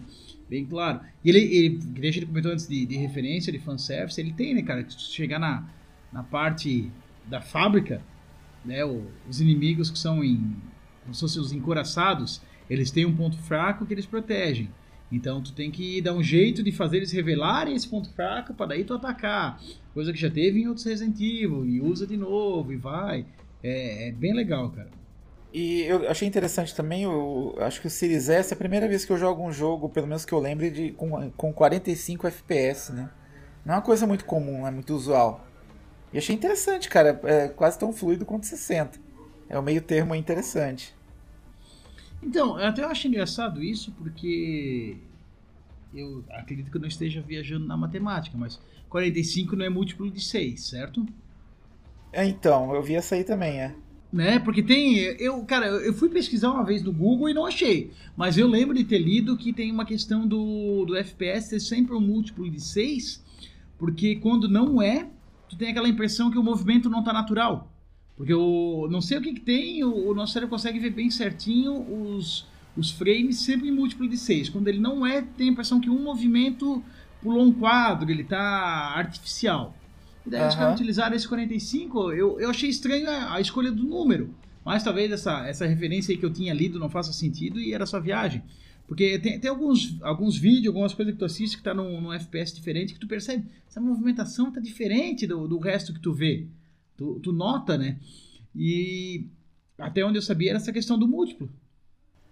bem 0.49 0.65
claro. 0.65 1.01
E 1.25 1.29
ele, 1.29 1.39
ele, 1.39 1.77
que 1.79 2.01
deixa 2.01 2.19
ele 2.19 2.27
comentou 2.27 2.53
antes 2.53 2.67
de, 2.67 2.85
de 2.87 2.97
referência, 2.97 3.53
de 3.53 3.59
fanservice, 3.59 4.21
ele 4.21 4.33
tem, 4.33 4.55
né, 4.55 4.63
cara? 4.63 4.83
Que 4.83 4.93
se 4.93 4.99
tu 4.99 5.05
chegar 5.05 5.39
na, 5.39 5.69
na 6.13 6.23
parte 6.23 6.91
da 7.27 7.41
fábrica, 7.41 8.03
né, 8.65 8.81
os 8.85 9.41
inimigos 9.41 9.91
que 9.91 9.99
são 9.99 10.25
em, 10.25 10.57
como 11.03 11.15
se 11.15 11.21
fossem 11.21 11.41
os 11.41 11.53
encoraçados, 11.53 12.41
eles 12.69 12.91
têm 12.91 13.05
um 13.05 13.17
ponto 13.17 13.37
fraco 13.39 13.87
que 13.87 13.95
eles 13.95 14.07
protegem. 14.07 14.71
Então 15.11 15.43
tu 15.43 15.53
tem 15.53 15.71
que 15.71 16.01
dar 16.01 16.15
um 16.15 16.23
jeito 16.23 16.63
de 16.63 16.71
fazer 16.71 16.99
eles 16.99 17.11
revelarem 17.11 17.75
esse 17.75 17.89
ponto 17.89 18.13
fraco 18.13 18.55
para 18.55 18.67
daí 18.67 18.85
tu 18.85 18.95
atacar. 18.95 19.61
Coisa 19.93 20.13
que 20.13 20.19
já 20.19 20.31
teve 20.31 20.61
em 20.61 20.69
outros 20.69 20.87
Resident 20.87 21.17
Evil, 21.21 21.67
e 21.67 21.81
usa 21.81 22.07
de 22.07 22.17
novo, 22.17 22.73
e 22.73 22.77
vai. 22.77 23.27
É, 23.63 24.09
é 24.09 24.13
bem 24.13 24.33
legal, 24.33 24.71
cara. 24.71 24.89
E 25.53 25.83
eu 25.83 26.09
achei 26.09 26.29
interessante 26.29 26.75
também, 26.75 27.03
eu 27.03 27.57
acho 27.59 27.81
que 27.81 27.89
o 27.89 27.91
Series 27.91 28.29
S 28.29 28.53
é 28.53 28.55
a 28.55 28.57
primeira 28.57 28.87
vez 28.87 29.05
que 29.05 29.13
eu 29.13 29.19
jogo 29.19 29.45
um 29.45 29.53
jogo, 29.53 29.89
pelo 29.89 30.07
menos 30.07 30.25
que 30.25 30.33
eu 30.33 30.39
lembre, 30.39 30.71
de, 30.71 30.93
com, 30.93 31.29
com 31.33 31.53
45 31.53 32.29
FPS, 32.29 32.93
né? 32.93 33.11
Não 33.65 33.75
é 33.75 33.77
uma 33.79 33.83
coisa 33.83 34.07
muito 34.07 34.25
comum, 34.25 34.65
é 34.65 34.71
muito 34.71 34.95
usual. 34.95 35.45
E 36.13 36.19
achei 36.19 36.37
interessante, 36.37 36.89
cara, 36.89 37.21
é 37.25 37.49
quase 37.49 37.77
tão 37.77 37.93
fluido 37.93 38.25
quanto 38.25 38.47
60. 38.47 38.99
É 39.51 39.59
o 39.59 39.63
meio 39.63 39.83
termo 39.83 40.15
interessante. 40.15 40.95
Então, 42.23 42.59
eu 42.59 42.69
até 42.69 42.85
acho 42.85 43.09
engraçado 43.09 43.61
isso, 43.63 43.91
porque 43.99 44.97
eu 45.93 46.25
acredito 46.31 46.71
que 46.71 46.77
eu 46.77 46.81
não 46.81 46.87
esteja 46.87 47.21
viajando 47.21 47.67
na 47.67 47.77
matemática, 47.77 48.39
mas 48.39 48.61
45 48.89 49.57
não 49.57 49.65
é 49.65 49.69
múltiplo 49.69 50.09
de 50.09 50.21
6, 50.21 50.69
certo? 50.69 51.05
É, 52.13 52.25
então, 52.25 52.73
eu 52.73 52.81
vi 52.81 52.95
essa 52.95 53.17
aí 53.17 53.25
também, 53.25 53.61
é. 53.61 53.75
Né? 54.13 54.39
Porque 54.39 54.63
tem. 54.63 54.99
Eu, 54.99 55.45
cara, 55.45 55.67
eu 55.67 55.93
fui 55.95 56.09
pesquisar 56.09 56.53
uma 56.53 56.65
vez 56.65 56.83
no 56.83 56.93
Google 56.93 57.29
e 57.29 57.35
não 57.35 57.47
achei. 57.47 57.93
Mas 58.17 58.39
eu 58.39 58.47
lembro 58.47 58.77
de 58.77 58.85
ter 58.85 58.99
lido 58.99 59.37
que 59.37 59.53
tem 59.53 59.71
uma 59.71 59.85
questão 59.85 60.27
do, 60.27 60.85
do 60.85 60.97
FPS 60.97 61.49
ser 61.49 61.61
sempre 61.61 61.95
um 61.95 62.01
múltiplo 62.01 62.49
de 62.49 62.61
6, 62.61 63.25
porque 63.79 64.17
quando 64.17 64.49
não 64.49 64.81
é, 64.81 65.09
tu 65.49 65.57
tem 65.57 65.71
aquela 65.71 65.89
impressão 65.89 66.31
que 66.31 66.39
o 66.39 66.43
movimento 66.43 66.89
não 66.89 67.03
tá 67.03 67.13
natural. 67.13 67.69
Porque 68.21 68.35
eu 68.35 68.87
não 68.91 69.01
sei 69.01 69.17
o 69.17 69.23
que, 69.23 69.33
que 69.33 69.41
tem, 69.41 69.83
o, 69.83 70.11
o 70.11 70.15
nosso 70.15 70.35
cérebro 70.35 70.51
consegue 70.51 70.79
ver 70.79 70.91
bem 70.91 71.11
certinho 71.11 71.73
os, 71.91 72.47
os 72.77 72.91
frames 72.91 73.39
sempre 73.39 73.69
em 73.69 73.73
múltiplo 73.73 74.07
de 74.07 74.19
6. 74.19 74.51
Quando 74.51 74.69
ele 74.69 74.79
não 74.79 75.07
é, 75.07 75.23
tem 75.23 75.49
a 75.49 75.53
impressão 75.53 75.81
que 75.81 75.89
um 75.89 76.05
movimento 76.05 76.85
pulou 77.23 77.43
um 77.43 77.51
quadro, 77.51 78.11
ele 78.11 78.23
tá 78.23 78.93
artificial. 78.95 79.75
E 80.27 80.29
daí 80.29 80.47
os 80.47 80.53
Aham. 80.53 80.61
caras 80.61 80.75
utilizaram 80.75 81.17
esse 81.17 81.27
45, 81.27 82.13
eu, 82.13 82.39
eu 82.39 82.51
achei 82.51 82.69
estranho 82.69 83.09
a, 83.09 83.37
a 83.37 83.41
escolha 83.41 83.73
do 83.73 83.85
número. 83.85 84.35
Mas 84.63 84.85
talvez 84.85 85.11
essa, 85.11 85.47
essa 85.49 85.65
referência 85.65 86.15
que 86.15 86.23
eu 86.23 86.31
tinha 86.31 86.53
lido 86.53 86.79
não 86.79 86.91
faça 86.91 87.15
sentido 87.15 87.59
e 87.59 87.73
era 87.73 87.87
só 87.87 87.99
viagem. 87.99 88.43
Porque 88.87 89.19
tem, 89.19 89.41
tem 89.41 89.49
alguns, 89.49 89.97
alguns 90.03 90.37
vídeos, 90.37 90.67
algumas 90.67 90.93
coisas 90.93 91.15
que 91.15 91.19
tu 91.19 91.25
assiste 91.25 91.57
que 91.57 91.63
tá 91.63 91.73
num, 91.73 92.03
num 92.03 92.13
FPS 92.13 92.55
diferente 92.55 92.93
que 92.93 93.01
tu 93.01 93.09
percebe, 93.09 93.47
essa 93.67 93.81
movimentação 93.81 94.53
tá 94.53 94.61
diferente 94.61 95.27
do, 95.27 95.49
do 95.49 95.59
resto 95.59 95.95
que 95.95 96.01
tu 96.01 96.13
vê. 96.13 96.47
Tu, 97.01 97.19
tu 97.21 97.33
nota, 97.33 97.79
né? 97.79 97.99
E 98.55 99.27
até 99.79 100.05
onde 100.05 100.19
eu 100.19 100.23
sabia 100.23 100.51
era 100.51 100.59
essa 100.59 100.71
questão 100.71 100.99
do 100.99 101.09
múltiplo. 101.09 101.51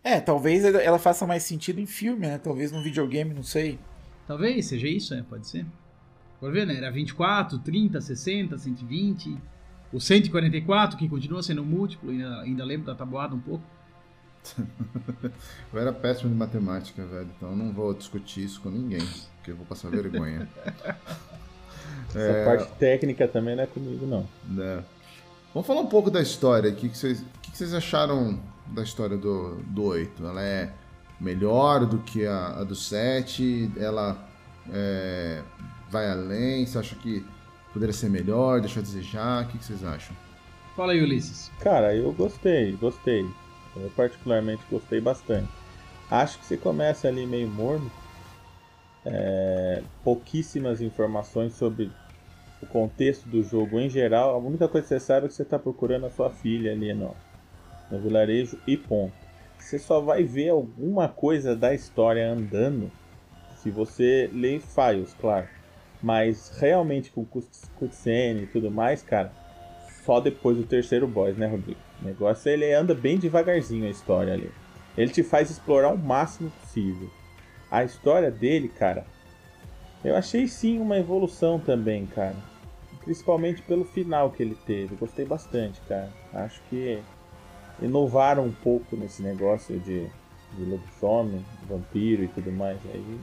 É, 0.04 0.20
talvez 0.20 0.62
ela 0.62 0.98
faça 0.98 1.26
mais 1.26 1.42
sentido 1.42 1.80
em 1.80 1.86
filme, 1.86 2.26
né? 2.26 2.36
Talvez 2.36 2.70
num 2.70 2.82
videogame, 2.82 3.32
não 3.32 3.42
sei. 3.42 3.78
Talvez 4.26 4.66
seja 4.66 4.86
isso, 4.86 5.14
é, 5.14 5.22
pode 5.22 5.46
ser. 5.46 5.64
Por 6.38 6.52
ver, 6.52 6.66
né? 6.66 6.76
Era 6.76 6.90
24, 6.90 7.60
30, 7.60 7.98
60, 7.98 8.58
120. 8.58 9.38
O 9.90 9.98
144, 9.98 10.98
que 10.98 11.08
continua 11.08 11.42
sendo 11.42 11.64
múltiplo, 11.64 12.10
ainda, 12.10 12.40
ainda 12.42 12.62
lembro 12.62 12.88
da 12.88 12.94
tabuada 12.94 13.34
um 13.34 13.40
pouco. 13.40 13.64
Eu 15.72 15.80
era 15.80 15.94
péssimo 15.94 16.28
de 16.28 16.36
matemática, 16.36 17.06
velho, 17.06 17.30
então 17.34 17.50
eu 17.50 17.56
não 17.56 17.72
vou 17.72 17.92
discutir 17.92 18.44
isso 18.44 18.60
com 18.60 18.70
ninguém, 18.70 19.04
porque 19.36 19.50
eu 19.50 19.56
vou 19.56 19.66
passar 19.66 19.90
vergonha. 19.90 20.48
Essa 22.08 22.44
parte 22.44 22.72
técnica 22.78 23.28
também 23.28 23.54
não 23.54 23.62
é 23.64 23.66
comigo, 23.66 24.06
não. 24.06 24.26
né? 24.48 24.82
Vamos 25.52 25.66
falar 25.66 25.80
um 25.80 25.86
pouco 25.86 26.10
da 26.10 26.20
história. 26.20 26.70
O 26.70 26.74
que, 26.74 26.88
que, 26.88 26.96
vocês, 26.96 27.20
o 27.20 27.24
que, 27.42 27.50
que 27.50 27.58
vocês 27.58 27.74
acharam 27.74 28.38
da 28.66 28.82
história 28.82 29.16
do, 29.16 29.56
do 29.66 29.84
8? 29.84 30.24
Ela 30.24 30.42
é 30.42 30.72
melhor 31.20 31.86
do 31.86 31.98
que 31.98 32.26
a, 32.26 32.60
a 32.60 32.64
do 32.64 32.74
7? 32.74 33.72
Ela 33.76 34.28
é, 34.72 35.42
vai 35.90 36.10
além? 36.10 36.66
Você 36.66 36.78
acha 36.78 36.94
que 36.96 37.24
poderia 37.72 37.92
ser 37.92 38.10
melhor? 38.10 38.60
Deixa 38.60 38.80
a 38.80 38.82
desejar? 38.82 39.44
O 39.44 39.48
que, 39.48 39.58
que 39.58 39.64
vocês 39.64 39.84
acham? 39.84 40.14
Fala 40.76 40.92
aí, 40.92 41.02
Ulisses. 41.02 41.50
Cara, 41.60 41.94
eu 41.94 42.12
gostei, 42.12 42.72
gostei. 42.72 43.26
Eu 43.76 43.90
particularmente 43.96 44.62
gostei 44.70 45.00
bastante. 45.00 45.48
Acho 46.10 46.38
que 46.38 46.46
você 46.46 46.56
começa 46.56 47.08
ali 47.08 47.26
meio 47.26 47.48
morno. 47.48 47.90
É, 49.10 49.82
pouquíssimas 50.04 50.82
informações 50.82 51.54
sobre 51.54 51.90
o 52.62 52.66
contexto 52.66 53.28
do 53.28 53.42
jogo 53.42 53.80
em 53.80 53.88
geral. 53.88 54.34
A 54.34 54.38
única 54.38 54.68
coisa 54.68 54.86
que 54.86 54.94
você 54.94 55.00
sabe 55.00 55.26
é 55.26 55.28
que 55.28 55.34
você 55.34 55.42
está 55.42 55.58
procurando 55.58 56.06
a 56.06 56.10
sua 56.10 56.30
filha 56.30 56.72
ali 56.72 56.92
no, 56.92 57.14
no 57.90 57.98
vilarejo 57.98 58.58
e 58.66 58.76
ponto. 58.76 59.14
Você 59.58 59.78
só 59.78 60.00
vai 60.00 60.24
ver 60.24 60.50
alguma 60.50 61.08
coisa 61.08 61.56
da 61.56 61.74
história 61.74 62.30
andando 62.30 62.90
se 63.56 63.70
você 63.70 64.30
ler 64.32 64.60
files, 64.60 65.14
claro. 65.20 65.46
Mas 66.02 66.50
realmente 66.58 67.10
com 67.10 67.24
cuts- 67.24 67.70
cutscene 67.74 68.42
e 68.42 68.46
tudo 68.46 68.70
mais, 68.70 69.02
cara, 69.02 69.32
só 70.04 70.20
depois 70.20 70.56
do 70.56 70.62
terceiro 70.62 71.08
boss, 71.08 71.36
né, 71.36 71.46
Rodrigo? 71.46 71.80
O 72.00 72.04
negócio 72.04 72.48
é 72.48 72.52
ele 72.52 72.72
anda 72.72 72.94
bem 72.94 73.18
devagarzinho 73.18 73.86
a 73.86 73.90
história 73.90 74.32
ali. 74.32 74.50
Ele 74.96 75.10
te 75.10 75.22
faz 75.22 75.50
explorar 75.50 75.92
o 75.92 75.98
máximo 75.98 76.50
possível. 76.50 77.10
A 77.70 77.84
história 77.84 78.30
dele, 78.30 78.68
cara, 78.68 79.04
eu 80.04 80.16
achei 80.16 80.46
sim 80.46 80.78
uma 80.78 80.96
evolução 80.96 81.58
também, 81.58 82.06
cara. 82.06 82.36
Principalmente 83.04 83.62
pelo 83.62 83.84
final 83.84 84.30
que 84.30 84.42
ele 84.42 84.56
teve. 84.66 84.94
Gostei 84.96 85.24
bastante, 85.24 85.80
cara. 85.88 86.10
Acho 86.32 86.60
que 86.68 87.02
inovaram 87.80 88.44
um 88.44 88.52
pouco 88.52 88.96
nesse 88.96 89.22
negócio 89.22 89.78
de, 89.80 90.06
de 90.56 90.64
lobisomem, 90.64 91.44
vampiro 91.68 92.24
e 92.24 92.28
tudo 92.28 92.52
mais. 92.52 92.78
Aí 92.92 93.20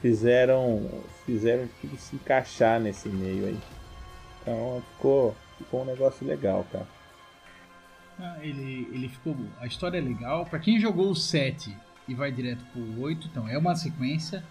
fizeram, 0.00 0.88
fizeram 1.24 1.68
tudo 1.80 1.96
se 1.96 2.16
encaixar 2.16 2.80
nesse 2.80 3.08
meio 3.08 3.46
aí. 3.46 3.58
Então 4.40 4.82
ficou, 4.92 5.34
ficou 5.58 5.82
um 5.82 5.86
negócio 5.86 6.26
legal, 6.26 6.64
cara. 6.70 6.86
Ah, 8.18 8.38
ele, 8.40 8.88
ele 8.92 9.08
ficou. 9.08 9.36
A 9.60 9.66
história 9.66 9.98
é 9.98 10.00
legal. 10.00 10.46
Pra 10.46 10.58
quem 10.58 10.80
jogou 10.80 11.10
o 11.10 11.16
7 11.16 11.76
e 12.08 12.14
vai 12.14 12.30
direto 12.30 12.64
pro 12.72 13.00
8, 13.02 13.28
então 13.30 13.48
é 13.48 13.56
uma 13.58 13.74
sequência. 13.74 14.44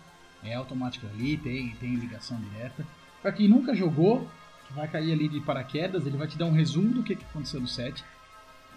É 0.43 0.53
automática 0.53 1.07
ali, 1.07 1.37
tem, 1.37 1.69
tem 1.79 1.95
ligação 1.95 2.37
direta. 2.39 2.85
Pra 3.21 3.31
quem 3.31 3.47
nunca 3.47 3.73
jogou, 3.73 4.27
que 4.67 4.73
vai 4.73 4.87
cair 4.87 5.11
ali 5.11 5.27
de 5.27 5.39
paraquedas, 5.39 6.05
ele 6.05 6.17
vai 6.17 6.27
te 6.27 6.37
dar 6.37 6.45
um 6.45 6.51
resumo 6.51 6.93
do 6.93 7.03
que, 7.03 7.15
que 7.15 7.25
aconteceu 7.25 7.59
no 7.59 7.67
7. 7.67 8.03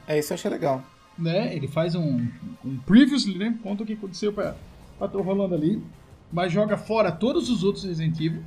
É, 0.06 0.18
isso 0.18 0.32
eu 0.32 0.34
achei 0.36 0.50
legal. 0.50 0.82
né? 1.18 1.54
Ele 1.54 1.68
faz 1.68 1.94
um, 1.94 2.26
um 2.64 2.78
previously, 2.78 3.36
né? 3.36 3.58
Conta 3.62 3.82
o 3.82 3.86
que 3.86 3.92
aconteceu 3.92 4.32
pra, 4.32 4.56
pra 4.96 5.08
tô 5.08 5.20
rolando 5.20 5.54
ali. 5.54 5.82
Mas 6.32 6.52
joga 6.52 6.76
fora 6.78 7.10
todos 7.12 7.50
os 7.50 7.64
outros 7.64 7.84
Resident 7.84 8.18
Evil. 8.20 8.42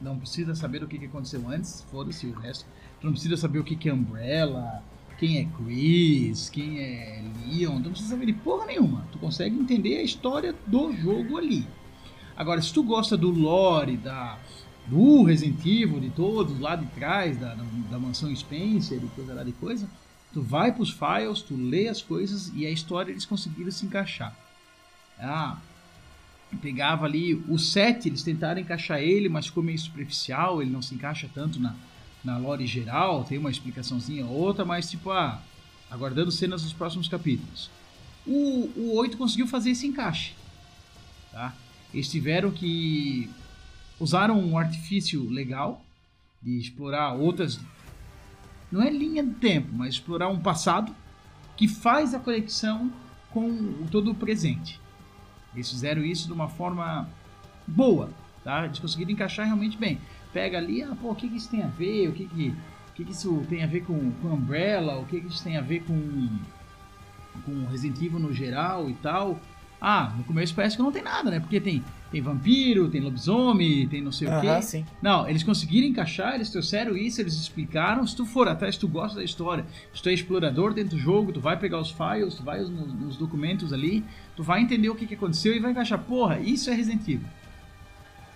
Não 0.00 0.18
precisa 0.18 0.54
saber 0.54 0.82
o 0.82 0.88
que, 0.88 0.98
que 0.98 1.06
aconteceu 1.06 1.46
antes, 1.48 1.82
foda-se 1.90 2.26
o 2.26 2.32
resto. 2.32 2.66
Tu 3.00 3.06
não 3.06 3.12
precisa 3.12 3.36
saber 3.36 3.58
o 3.58 3.64
que, 3.64 3.76
que 3.76 3.88
é 3.88 3.94
Umbrella, 3.94 4.82
quem 5.20 5.36
é 5.36 5.44
Chris, 5.44 6.48
quem 6.48 6.80
é 6.80 7.22
Leon. 7.46 7.76
Tu 7.76 7.84
não 7.84 7.90
precisa 7.90 8.10
saber 8.10 8.24
de 8.24 8.32
porra 8.32 8.64
nenhuma. 8.64 9.06
Tu 9.12 9.18
consegue 9.18 9.54
entender 9.54 9.98
a 9.98 10.02
história 10.02 10.54
do 10.66 10.92
jogo 10.94 11.36
ali. 11.36 11.66
Agora, 12.34 12.62
se 12.62 12.72
tu 12.72 12.82
gosta 12.82 13.18
do 13.18 13.30
lore, 13.30 13.98
da, 13.98 14.38
do 14.86 15.22
Resident 15.22 15.60
Evil, 15.60 16.00
de 16.00 16.08
todos 16.08 16.58
lá 16.58 16.74
de 16.74 16.86
trás, 16.86 17.36
da, 17.38 17.54
da, 17.54 17.64
da 17.90 17.98
mansão 17.98 18.34
Spencer 18.34 18.98
e 19.04 19.08
coisa 19.08 19.34
lá 19.34 19.44
de 19.44 19.52
coisa, 19.52 19.86
tu 20.32 20.40
vai 20.40 20.72
pros 20.72 20.90
files, 20.90 21.42
tu 21.42 21.54
lê 21.54 21.88
as 21.88 22.00
coisas 22.00 22.50
e 22.54 22.64
a 22.64 22.70
história 22.70 23.12
eles 23.12 23.26
conseguiram 23.26 23.70
se 23.70 23.84
encaixar. 23.84 24.34
Ah, 25.18 25.58
pegava 26.62 27.04
ali 27.04 27.34
o 27.46 27.58
7, 27.58 28.08
eles 28.08 28.22
tentaram 28.22 28.58
encaixar 28.58 29.00
ele, 29.00 29.28
mas 29.28 29.48
ficou 29.48 29.62
meio 29.62 29.78
superficial, 29.78 30.62
ele 30.62 30.70
não 30.70 30.80
se 30.80 30.94
encaixa 30.94 31.28
tanto 31.34 31.60
na, 31.60 31.76
na 32.24 32.36
lore 32.36 32.66
geral, 32.66 33.24
tem 33.24 33.38
uma 33.38 33.50
explicaçãozinha 33.50 34.26
ou 34.26 34.32
outra, 34.32 34.64
mas 34.64 34.90
tipo, 34.90 35.10
ah, 35.10 35.40
aguardando 35.90 36.30
cenas 36.30 36.62
dos 36.62 36.72
próximos 36.72 37.08
capítulos. 37.08 37.70
O, 38.26 38.70
o 38.76 38.96
8 38.96 39.16
conseguiu 39.16 39.46
fazer 39.46 39.70
esse 39.70 39.86
encaixe. 39.86 40.34
Tá? 41.32 41.54
Eles 41.92 42.08
tiveram 42.08 42.50
que. 42.50 43.28
usaram 43.98 44.38
um 44.38 44.56
artifício 44.56 45.28
legal 45.28 45.82
de 46.42 46.58
explorar 46.58 47.14
outras. 47.14 47.58
Não 48.70 48.82
é 48.82 48.90
linha 48.90 49.24
do 49.24 49.34
tempo, 49.34 49.68
mas 49.72 49.94
explorar 49.94 50.28
um 50.28 50.38
passado 50.38 50.94
que 51.56 51.66
faz 51.66 52.14
a 52.14 52.20
conexão 52.20 52.92
com 53.30 53.86
todo 53.90 54.10
o 54.12 54.14
presente. 54.14 54.80
Eles 55.54 55.68
fizeram 55.68 56.04
isso 56.04 56.26
de 56.26 56.32
uma 56.32 56.48
forma 56.48 57.08
boa, 57.66 58.10
tá? 58.44 58.64
Eles 58.64 58.78
conseguiram 58.78 59.10
encaixar 59.10 59.46
realmente 59.46 59.76
bem. 59.76 60.00
Pega 60.32 60.58
ali, 60.58 60.82
ah, 60.82 60.96
pô, 61.00 61.10
o 61.10 61.14
que, 61.14 61.28
que 61.28 61.36
isso 61.36 61.50
tem 61.50 61.62
a 61.62 61.66
ver? 61.66 62.08
O 62.08 62.12
que, 62.12 62.26
que, 62.26 62.48
o 62.48 62.92
que, 62.94 63.04
que 63.04 63.12
isso 63.12 63.44
tem 63.48 63.62
a 63.62 63.66
ver 63.66 63.80
com, 63.82 64.12
com 64.12 64.28
Umbrella? 64.28 64.98
O 64.98 65.06
que, 65.06 65.20
que 65.20 65.28
isso 65.28 65.42
tem 65.42 65.56
a 65.56 65.60
ver 65.60 65.82
com, 65.84 66.28
com 67.44 67.66
Resident 67.66 68.00
Evil 68.00 68.18
no 68.18 68.32
geral 68.32 68.88
e 68.88 68.94
tal? 68.94 69.40
Ah, 69.80 70.12
no 70.16 70.24
começo 70.24 70.54
parece 70.54 70.76
que 70.76 70.82
não 70.82 70.92
tem 70.92 71.02
nada, 71.02 71.30
né? 71.30 71.40
Porque 71.40 71.58
tem, 71.58 71.82
tem 72.12 72.20
vampiro, 72.20 72.90
tem 72.90 73.00
lobisomem, 73.00 73.88
tem 73.88 74.02
não 74.02 74.12
sei 74.12 74.28
o 74.28 74.40
quê. 74.40 74.60
sim. 74.60 74.84
Não, 75.00 75.26
eles 75.26 75.42
conseguiram 75.42 75.88
encaixar, 75.88 76.34
eles 76.34 76.50
trouxeram 76.50 76.94
isso, 76.94 77.20
eles 77.20 77.32
explicaram. 77.34 78.06
Se 78.06 78.14
tu 78.14 78.26
for 78.26 78.46
atrás, 78.46 78.74
se 78.74 78.80
tu 78.80 78.86
gosta 78.86 79.16
da 79.16 79.24
história, 79.24 79.64
se 79.94 80.02
tu 80.02 80.10
é 80.10 80.12
explorador 80.12 80.74
dentro 80.74 80.96
do 80.96 80.98
jogo, 80.98 81.32
tu 81.32 81.40
vai 81.40 81.58
pegar 81.58 81.80
os 81.80 81.90
files, 81.90 82.34
tu 82.34 82.42
vai 82.42 82.60
nos, 82.60 82.92
nos 82.92 83.16
documentos 83.16 83.72
ali, 83.72 84.04
tu 84.36 84.42
vai 84.42 84.60
entender 84.60 84.90
o 84.90 84.94
que, 84.94 85.06
que 85.06 85.14
aconteceu 85.14 85.56
e 85.56 85.58
vai 85.58 85.70
encaixar. 85.70 85.98
Porra, 85.98 86.38
isso 86.38 86.68
é 86.68 86.74
Resident 86.74 87.08
Evil. 87.08 87.26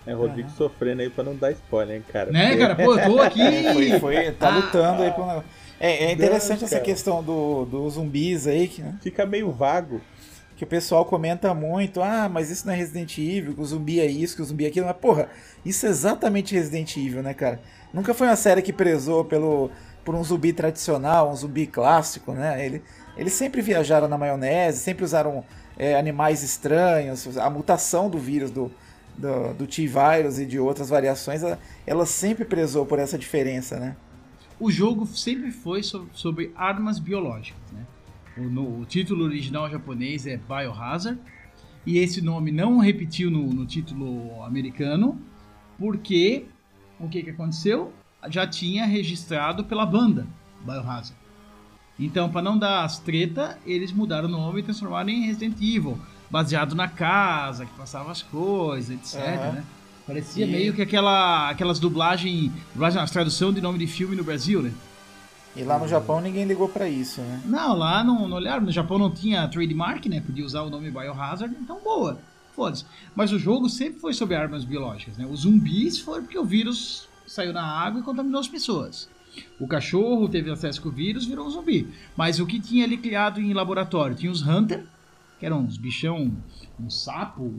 É 0.07 0.15
o 0.15 0.19
Rodrigo 0.19 0.51
sofrendo 0.51 1.03
aí 1.03 1.09
pra 1.11 1.25
não 1.25 1.35
dar 1.35 1.51
spoiler, 1.53 1.97
hein, 1.97 2.05
cara. 2.13 2.31
Né, 2.31 2.49
Porque- 2.49 2.59
cara? 2.61 2.75
Pô, 2.77 2.99
eu 2.99 3.11
tô 3.15 3.21
aqui. 3.21 3.41
É, 3.43 3.73
foi, 3.73 4.01
foi, 4.01 4.33
tá 4.33 4.49
Ah, 4.49 4.57
lutando 4.57 5.03
aí 5.03 5.11
pro 5.11 5.27
negócio. 5.27 5.49
É, 5.81 6.05
é 6.07 6.13
interessante 6.13 6.59
Não, 6.61 6.67
essa 6.67 6.77
cara. 6.77 6.85
questão 6.85 7.23
do, 7.23 7.65
dos 7.65 7.95
zumbis 7.95 8.47
aí, 8.47 8.69
que, 8.69 8.83
né, 8.83 8.95
Fica 9.03 9.25
meio 9.27 9.51
vago. 9.51 10.01
que 10.57 10.63
o 10.65 10.67
pessoal 10.67 11.05
comenta 11.05 11.53
muito. 11.55 12.01
Ah, 12.03 12.29
mas 12.29 12.51
isso 12.51 12.67
não 12.67 12.73
é 12.73 12.77
Resident 12.77 13.17
Evil, 13.19 13.55
que 13.55 13.61
o 13.61 13.65
zumbi 13.65 13.99
é 14.01 14.07
isso, 14.07 14.37
que 14.37 14.43
o 14.43 14.45
zumbi 14.45 14.65
é 14.67 14.69
aquilo. 14.69 14.87
Mas, 14.87 14.97
porra, 14.97 15.29
isso 15.65 15.85
é 15.87 15.89
exatamente 15.89 16.55
Resident 16.55 16.97
Evil, 16.97 17.23
né, 17.23 17.35
cara? 17.35 17.61
Nunca 17.93 18.13
foi 18.15 18.27
uma 18.29 18.37
série 18.37 18.63
que 18.63 18.73
prezou 18.73 19.25
pelo, 19.25 19.71
por 20.05 20.15
um 20.15 20.23
zumbi 20.23 20.53
tradicional, 20.53 21.31
um 21.31 21.35
zumbi 21.35 21.67
clássico, 21.67 22.33
né? 22.33 22.65
Ele, 22.65 22.83
eles 23.17 23.33
sempre 23.33 23.61
viajaram 23.63 24.07
na 24.07 24.17
maionese, 24.19 24.79
sempre 24.79 25.03
usaram 25.05 25.45
é, 25.77 25.97
animais 25.97 26.43
estranhos. 26.43 27.37
A 27.37 27.51
mutação 27.51 28.09
do 28.09 28.19
vírus 28.19 28.51
do, 28.53 28.71
do, 29.17 29.55
do 29.55 29.67
T-Virus 29.67 30.39
e 30.39 30.47
de 30.47 30.59
outras 30.59 30.89
variações, 30.89 31.43
ela, 31.43 31.59
sempre 32.07 32.45
prezou 32.45 32.85
por 32.87 32.99
essa 32.99 33.19
diferença, 33.19 33.79
né? 33.79 33.97
o 34.59 34.71
jogo 34.71 35.05
sempre 35.07 35.51
foi 35.51 35.83
so- 35.83 36.09
sobre 36.13 36.53
armas 36.55 36.99
biológicas, 37.01 37.61
né? 37.73 37.85
O, 38.39 38.43
no- 38.43 38.81
o 38.81 38.85
título 38.85 39.25
original 39.25 39.69
japonês 39.69 40.27
é 40.27 40.37
Biohazard 40.37 41.19
e 41.85 41.99
esse 41.99 42.23
nome 42.23 42.53
não 42.53 42.79
repetiu 42.79 43.31
no, 43.31 43.47
no 43.53 43.67
título 43.67 44.43
americano 44.45 45.21
porque 45.79 46.47
o 47.01 47.09
que 47.09 47.23
que 47.25 47.31
aconteceu? 47.31 47.93
Já 48.29 48.47
tinha 48.47 48.87
registrado 48.87 49.65
pela 49.65 49.85
banda 49.85 50.27
Biohazard. 50.65 51.17
Então, 51.99 52.31
para 52.31 52.43
não 52.43 52.57
dar 52.59 52.85
as 52.85 52.99
treta, 52.99 53.59
eles 53.67 53.93
mudaram 53.93 54.29
o 54.29 54.33
nome 54.33 54.61
e 54.61 54.63
transformaram 54.63 55.11
em 55.11 55.27
Resident 55.27 55.57
Evil, 55.61 55.99
baseado 56.35 56.75
na 56.75 56.89
casa 56.89 57.65
que 57.65 57.73
passava 57.75 58.11
as 58.11 58.21
coisas, 58.21 58.91
etc. 58.91 59.21
Aham. 59.21 59.53
né? 59.53 59.65
Parecia 60.05 60.45
meio 60.49 60.75
que 60.75 60.83
aquela, 60.83 61.49
aquelas 61.49 61.79
dublagem, 61.79 62.53
dublagem, 62.73 63.01
as 63.01 63.11
tradução 63.13 63.53
de 63.53 63.61
nome 63.61 63.79
de 63.79 63.87
filme 63.87 64.17
no 64.17 64.25
Brasil, 64.25 64.61
né? 64.61 64.73
E 65.55 65.63
lá 65.63 65.79
no 65.79 65.87
Japão 65.87 66.21
ninguém 66.21 66.45
ligou 66.45 66.69
pra 66.69 66.89
isso, 66.89 67.21
né? 67.21 67.41
Não, 67.45 67.77
lá 67.77 68.03
não, 68.03 68.27
não 68.27 68.37
olharam. 68.37 68.65
No 68.65 68.73
Japão 68.73 68.99
não 68.99 69.13
tinha 69.13 69.47
trademark, 69.47 70.07
né? 70.07 70.21
Podia 70.21 70.45
usar 70.45 70.63
o 70.63 70.71
nome 70.71 70.91
Biohazard, 70.91 71.55
então 71.61 71.79
boa. 71.85 72.19
Foda-se. 72.57 72.85
Mas 73.15 73.31
o 73.31 73.39
jogo 73.39 73.69
sempre 73.69 74.01
foi 74.01 74.13
sobre 74.13 74.35
armas 74.35 74.65
biológicas, 74.65 75.17
né? 75.17 75.25
Os 75.31 75.43
zumbis 75.43 76.01
foram 76.01 76.25
porque 76.25 76.39
o 76.39 76.45
vírus 76.45 77.09
saiu 77.29 77.53
na 77.53 77.65
água 77.65 78.01
e 78.01 78.03
contaminou 78.03 78.41
as 78.41 78.49
pessoas. 78.49 79.09
O 79.61 79.69
cachorro 79.69 80.29
teve 80.29 80.51
acesso 80.51 80.83
com 80.83 80.89
o 80.89 80.93
vírus, 80.93 81.27
virou 81.27 81.47
um 81.47 81.51
zumbi. 81.51 81.89
Mas 82.17 82.41
o 82.41 82.47
que 82.47 82.59
tinha 82.61 82.85
ali 82.85 82.97
criado 82.97 83.41
em 83.41 83.53
laboratório? 83.53 84.17
Tinha 84.17 84.33
os 84.33 84.43
Hunter, 84.43 84.85
que 85.45 85.47
eram 85.47 85.61
uns 85.61 85.77
bichão, 85.77 86.35
um 86.81 86.89
sapo, 86.89 87.53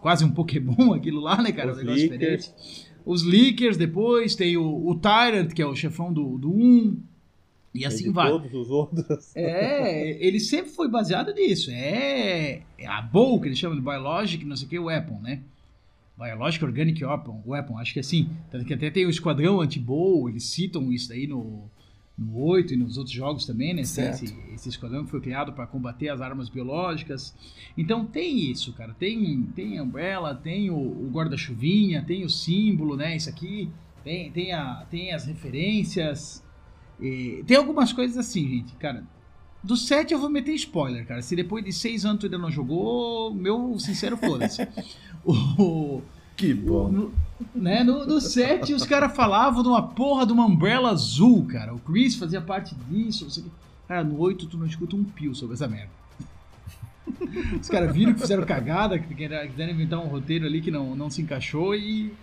quase 0.00 0.24
um 0.24 0.30
Pokémon 0.30 0.92
aquilo 0.94 1.20
lá, 1.20 1.42
né, 1.42 1.50
cara? 1.50 1.72
Os 1.72 1.78
um 1.78 1.80
negócio 1.80 2.02
Lickers. 2.02 2.44
diferente. 2.46 2.88
Os 3.04 3.22
Lickers 3.22 3.76
depois, 3.76 4.36
tem 4.36 4.56
o, 4.56 4.86
o 4.86 4.94
Tyrant, 4.94 5.52
que 5.52 5.60
é 5.60 5.66
o 5.66 5.74
chefão 5.74 6.12
do, 6.12 6.38
do 6.38 6.50
1. 6.50 7.02
E 7.74 7.84
assim 7.84 8.04
de 8.04 8.10
vai. 8.10 8.30
todos 8.30 8.52
os 8.54 8.70
outros. 8.70 9.34
É, 9.34 10.24
ele 10.24 10.38
sempre 10.38 10.70
foi 10.70 10.88
baseado 10.88 11.32
nisso. 11.32 11.70
É, 11.72 12.62
é 12.78 12.86
a 12.86 13.00
BOW, 13.02 13.40
que 13.40 13.48
eles 13.48 13.58
chamam 13.58 13.76
de 13.76 13.82
Biologic, 13.82 14.44
não 14.44 14.54
sei 14.54 14.66
o 14.66 14.70
que, 14.70 14.78
Weapon, 14.78 15.18
né? 15.20 15.40
Biologic 16.16 16.62
Organic 16.62 17.02
Weapon, 17.02 17.42
weapon 17.44 17.78
acho 17.78 17.94
que 17.94 17.98
é 17.98 18.02
assim. 18.02 18.28
Tanto 18.50 18.64
que 18.64 18.74
até 18.74 18.90
tem 18.90 19.06
o 19.06 19.10
Esquadrão 19.10 19.60
Anti-BOW, 19.60 20.28
eles 20.28 20.44
citam 20.44 20.92
isso 20.92 21.08
daí 21.08 21.26
no, 21.26 21.64
no 22.16 22.38
8 22.38 22.74
e 22.74 22.76
nos 22.76 22.96
outros 22.98 23.14
jogos 23.14 23.46
também, 23.46 23.74
né? 23.74 23.84
Certo. 23.84 24.24
Esse, 24.24 24.36
esse 24.54 24.68
esquadrão 24.68 25.06
foi 25.06 25.20
criado 25.20 25.52
para 25.52 25.66
combater 25.66 26.08
as 26.08 26.20
armas 26.20 26.48
biológicas. 26.48 27.34
Então 27.76 28.04
tem 28.04 28.50
isso, 28.50 28.72
cara. 28.72 28.94
Tem, 28.98 29.42
tem 29.54 29.78
a 29.78 29.82
Umbrella, 29.82 30.34
tem 30.34 30.70
o, 30.70 30.76
o 30.76 31.10
guarda-chuvinha, 31.10 32.04
tem 32.04 32.24
o 32.24 32.30
símbolo, 32.30 32.96
né? 32.96 33.16
Isso 33.16 33.28
aqui. 33.28 33.70
Tem, 34.04 34.30
tem, 34.30 34.52
a, 34.52 34.86
tem 34.90 35.12
as 35.12 35.26
referências. 35.26 36.44
E 37.00 37.42
tem 37.46 37.56
algumas 37.56 37.92
coisas 37.92 38.16
assim, 38.18 38.48
gente, 38.48 38.74
cara. 38.74 39.04
Do 39.62 39.76
7 39.76 40.12
eu 40.12 40.18
vou 40.18 40.28
meter 40.28 40.54
spoiler, 40.54 41.06
cara. 41.06 41.22
Se 41.22 41.36
depois 41.36 41.64
de 41.64 41.72
6 41.72 42.04
anos 42.04 42.20
tu 42.20 42.26
ainda 42.26 42.38
não 42.38 42.50
jogou, 42.50 43.32
meu 43.32 43.78
sincero 43.78 44.16
foda-se. 44.16 44.66
o, 45.24 46.02
Que 46.36 46.52
bom. 46.54 46.88
no, 46.88 47.12
né, 47.54 47.82
no, 47.84 48.04
no 48.06 48.20
7 48.20 48.72
os 48.74 48.84
caras 48.86 49.14
falavam 49.14 49.62
de 49.62 49.68
uma 49.68 49.82
porra 49.82 50.26
de 50.26 50.32
uma 50.32 50.44
Umbrella 50.46 50.90
azul, 50.90 51.46
cara. 51.46 51.74
O 51.74 51.78
Chris 51.78 52.14
fazia 52.16 52.40
parte 52.40 52.74
disso. 52.88 53.26
quê. 53.42 53.48
Cara, 53.88 54.02
no 54.04 54.18
8 54.18 54.46
tu 54.46 54.56
não 54.56 54.66
escuta 54.66 54.96
um 54.96 55.04
pio 55.04 55.34
sobre 55.34 55.54
essa 55.54 55.68
merda. 55.68 55.90
Os 57.60 57.68
caras 57.68 57.92
viram 57.94 58.14
que 58.14 58.20
fizeram 58.20 58.44
cagada, 58.44 58.98
que 58.98 59.14
quiseram 59.14 59.72
inventar 59.72 59.98
um 59.98 60.06
roteiro 60.06 60.46
ali 60.46 60.60
que 60.60 60.70
não, 60.70 60.94
não 60.94 61.10
se 61.10 61.20
encaixou 61.22 61.74
e. 61.74 62.14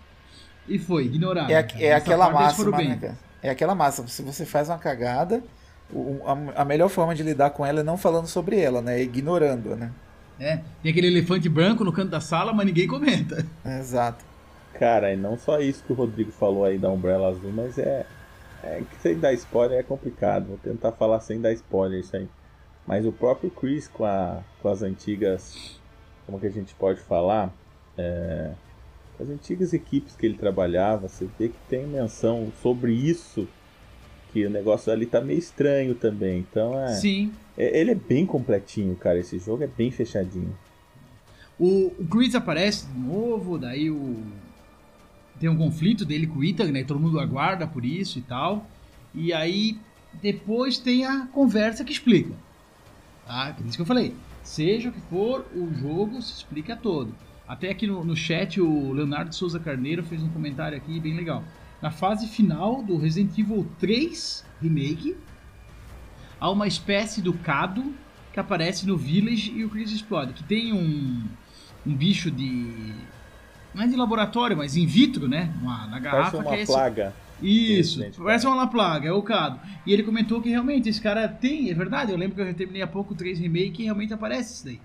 E 0.68 0.78
foi, 0.78 1.04
ignoraram. 1.06 1.48
É, 1.50 1.56
a- 1.58 1.62
cara. 1.64 1.82
é 1.82 1.92
aquela 1.94 2.30
máxima, 2.30 2.76
bem. 2.76 2.88
né, 2.90 2.96
cara? 2.96 3.18
É 3.42 3.50
aquela 3.50 3.74
máxima. 3.74 4.08
Se 4.08 4.22
você 4.22 4.44
faz 4.46 4.68
uma 4.68 4.78
cagada, 4.78 5.42
o- 5.92 6.20
a, 6.56 6.62
a 6.62 6.64
melhor 6.64 6.88
forma 6.88 7.14
de 7.14 7.22
lidar 7.22 7.50
com 7.50 7.64
ela 7.64 7.80
é 7.80 7.82
não 7.82 7.96
falando 7.96 8.26
sobre 8.26 8.58
ela, 8.60 8.80
né? 8.80 9.00
É 9.00 9.02
ignorando, 9.02 9.74
né? 9.76 9.90
É, 10.40 10.60
tem 10.82 10.90
aquele 10.90 11.08
elefante 11.08 11.48
branco 11.50 11.84
no 11.84 11.92
canto 11.92 12.10
da 12.10 12.20
sala, 12.20 12.52
mas 12.52 12.64
ninguém 12.64 12.88
comenta. 12.88 13.46
Exato. 13.64 14.24
Cara, 14.72 15.12
e 15.12 15.16
não 15.16 15.36
só 15.36 15.60
isso 15.60 15.84
que 15.84 15.92
o 15.92 15.94
Rodrigo 15.94 16.32
falou 16.32 16.64
aí 16.64 16.78
da 16.78 16.88
Umbrella 16.88 17.28
Azul, 17.28 17.52
mas 17.52 17.78
é. 17.78 18.06
É 18.62 18.82
que 18.90 18.96
sem 19.00 19.18
dar 19.18 19.32
spoiler 19.34 19.78
é 19.78 19.82
complicado. 19.82 20.48
Vou 20.48 20.58
tentar 20.58 20.92
falar 20.92 21.20
sem 21.20 21.40
dar 21.40 21.52
spoiler 21.52 22.00
isso 22.00 22.16
aí. 22.16 22.28
Mas 22.86 23.06
o 23.06 23.12
próprio 23.12 23.50
Chris 23.50 23.88
com, 23.88 24.04
a, 24.04 24.42
com 24.60 24.68
as 24.68 24.82
antigas. 24.82 25.78
Como 26.26 26.38
que 26.38 26.46
a 26.46 26.50
gente 26.50 26.74
pode 26.74 27.00
falar? 27.00 27.52
É, 27.96 28.52
as 29.18 29.28
antigas 29.28 29.72
equipes 29.72 30.16
que 30.16 30.26
ele 30.26 30.38
trabalhava, 30.38 31.08
você 31.08 31.28
vê 31.38 31.48
que 31.48 31.58
tem 31.68 31.86
menção 31.86 32.50
sobre 32.62 32.92
isso. 32.92 33.46
Que 34.32 34.46
o 34.46 34.50
negócio 34.50 34.92
ali 34.92 35.06
tá 35.06 35.20
meio 35.20 35.38
estranho 35.38 35.94
também. 35.94 36.38
Então 36.38 36.78
é. 36.78 36.88
Sim. 36.94 37.32
é- 37.56 37.80
Ele 37.80 37.90
é 37.92 37.94
bem 37.94 38.24
completinho, 38.24 38.94
cara. 38.96 39.18
Esse 39.18 39.38
jogo 39.38 39.62
é 39.64 39.66
bem 39.66 39.90
fechadinho. 39.90 40.56
O, 41.58 41.92
o 41.98 42.06
Chris 42.08 42.34
aparece 42.34 42.86
de 42.86 42.98
novo, 42.98 43.58
daí 43.58 43.90
o. 43.90 44.16
Tem 45.38 45.48
um 45.48 45.56
conflito 45.56 46.04
dele 46.04 46.26
com 46.26 46.38
o 46.38 46.44
Ethan, 46.44 46.70
né? 46.70 46.84
Todo 46.84 47.00
mundo 47.00 47.18
aguarda 47.18 47.66
por 47.66 47.84
isso 47.84 48.18
e 48.18 48.22
tal. 48.22 48.66
E 49.14 49.32
aí 49.32 49.78
depois 50.22 50.78
tem 50.78 51.04
a 51.04 51.26
conversa 51.26 51.84
que 51.84 51.92
explica. 51.92 52.32
Tá? 53.26 53.54
Por 53.56 53.66
isso 53.66 53.76
que 53.76 53.82
eu 53.82 53.86
falei. 53.86 54.14
Seja 54.42 54.88
o 54.88 54.92
que 54.92 55.00
for, 55.02 55.46
o 55.54 55.72
jogo 55.74 56.20
se 56.22 56.34
explica 56.34 56.74
todo. 56.76 57.14
Até 57.46 57.70
aqui 57.70 57.86
no, 57.86 58.04
no 58.04 58.16
chat 58.16 58.60
o 58.60 58.92
Leonardo 58.92 59.34
Souza 59.34 59.58
Carneiro 59.58 60.02
fez 60.02 60.22
um 60.22 60.28
comentário 60.28 60.76
aqui 60.76 60.98
bem 61.00 61.16
legal. 61.16 61.42
Na 61.80 61.90
fase 61.90 62.26
final 62.26 62.82
do 62.82 62.96
Resident 62.96 63.36
Evil 63.38 63.66
3 63.78 64.44
Remake, 64.60 65.16
há 66.38 66.50
uma 66.50 66.66
espécie 66.66 67.22
do 67.22 67.32
Cado 67.32 67.94
que 68.32 68.38
aparece 68.38 68.86
no 68.86 68.96
Village 68.96 69.52
e 69.52 69.64
o 69.64 69.70
Chris 69.70 69.90
explode. 69.90 70.32
Que 70.34 70.44
tem 70.44 70.72
um, 70.72 71.24
um 71.86 71.94
bicho 71.94 72.30
de. 72.30 72.94
Não 73.74 73.84
é 73.84 73.86
de 73.86 73.96
laboratório, 73.96 74.56
mas 74.56 74.76
in 74.76 74.86
vitro, 74.86 75.28
né? 75.28 75.52
Uma, 75.62 75.86
na 75.86 76.00
Parece 76.00 76.02
garrafa 76.02 76.36
uma 76.38 76.50
que 76.50 76.62
é 76.62 76.66
plaga. 76.66 77.14
Isso, 77.42 77.98
Resident 78.00 78.22
parece 78.22 78.46
uma 78.46 78.66
plaga, 78.66 79.08
é 79.08 79.12
o 79.12 79.22
Cado. 79.22 79.58
E 79.86 79.92
ele 79.92 80.02
comentou 80.02 80.42
que 80.42 80.50
realmente 80.50 80.88
esse 80.88 81.00
cara 81.00 81.26
tem, 81.26 81.70
é 81.70 81.74
verdade, 81.74 82.12
eu 82.12 82.18
lembro 82.18 82.34
que 82.34 82.42
eu 82.42 82.54
terminei 82.54 82.82
há 82.82 82.86
pouco 82.86 83.14
o 83.14 83.16
3 83.16 83.38
Remake 83.38 83.80
e 83.80 83.84
realmente 83.86 84.12
aparece 84.12 84.52
isso 84.52 84.64
daí. 84.66 84.80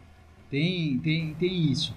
Tem, 0.50 0.98
tem, 1.00 1.34
tem 1.34 1.70
isso. 1.70 1.93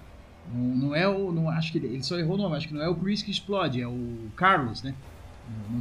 Não, 0.53 0.75
não 0.75 0.95
é 0.95 1.07
o. 1.07 1.31
Não, 1.31 1.49
acho 1.49 1.71
que 1.71 1.77
ele, 1.77 1.87
ele 1.87 2.03
só 2.03 2.17
errou 2.17 2.35
o 2.35 2.37
nome, 2.37 2.55
acho 2.55 2.67
que 2.67 2.73
não 2.73 2.81
é 2.81 2.89
o 2.89 2.95
Chris 2.95 3.21
que 3.21 3.31
explode, 3.31 3.81
é 3.81 3.87
o 3.87 4.29
Carlos, 4.35 4.83
né? 4.83 4.93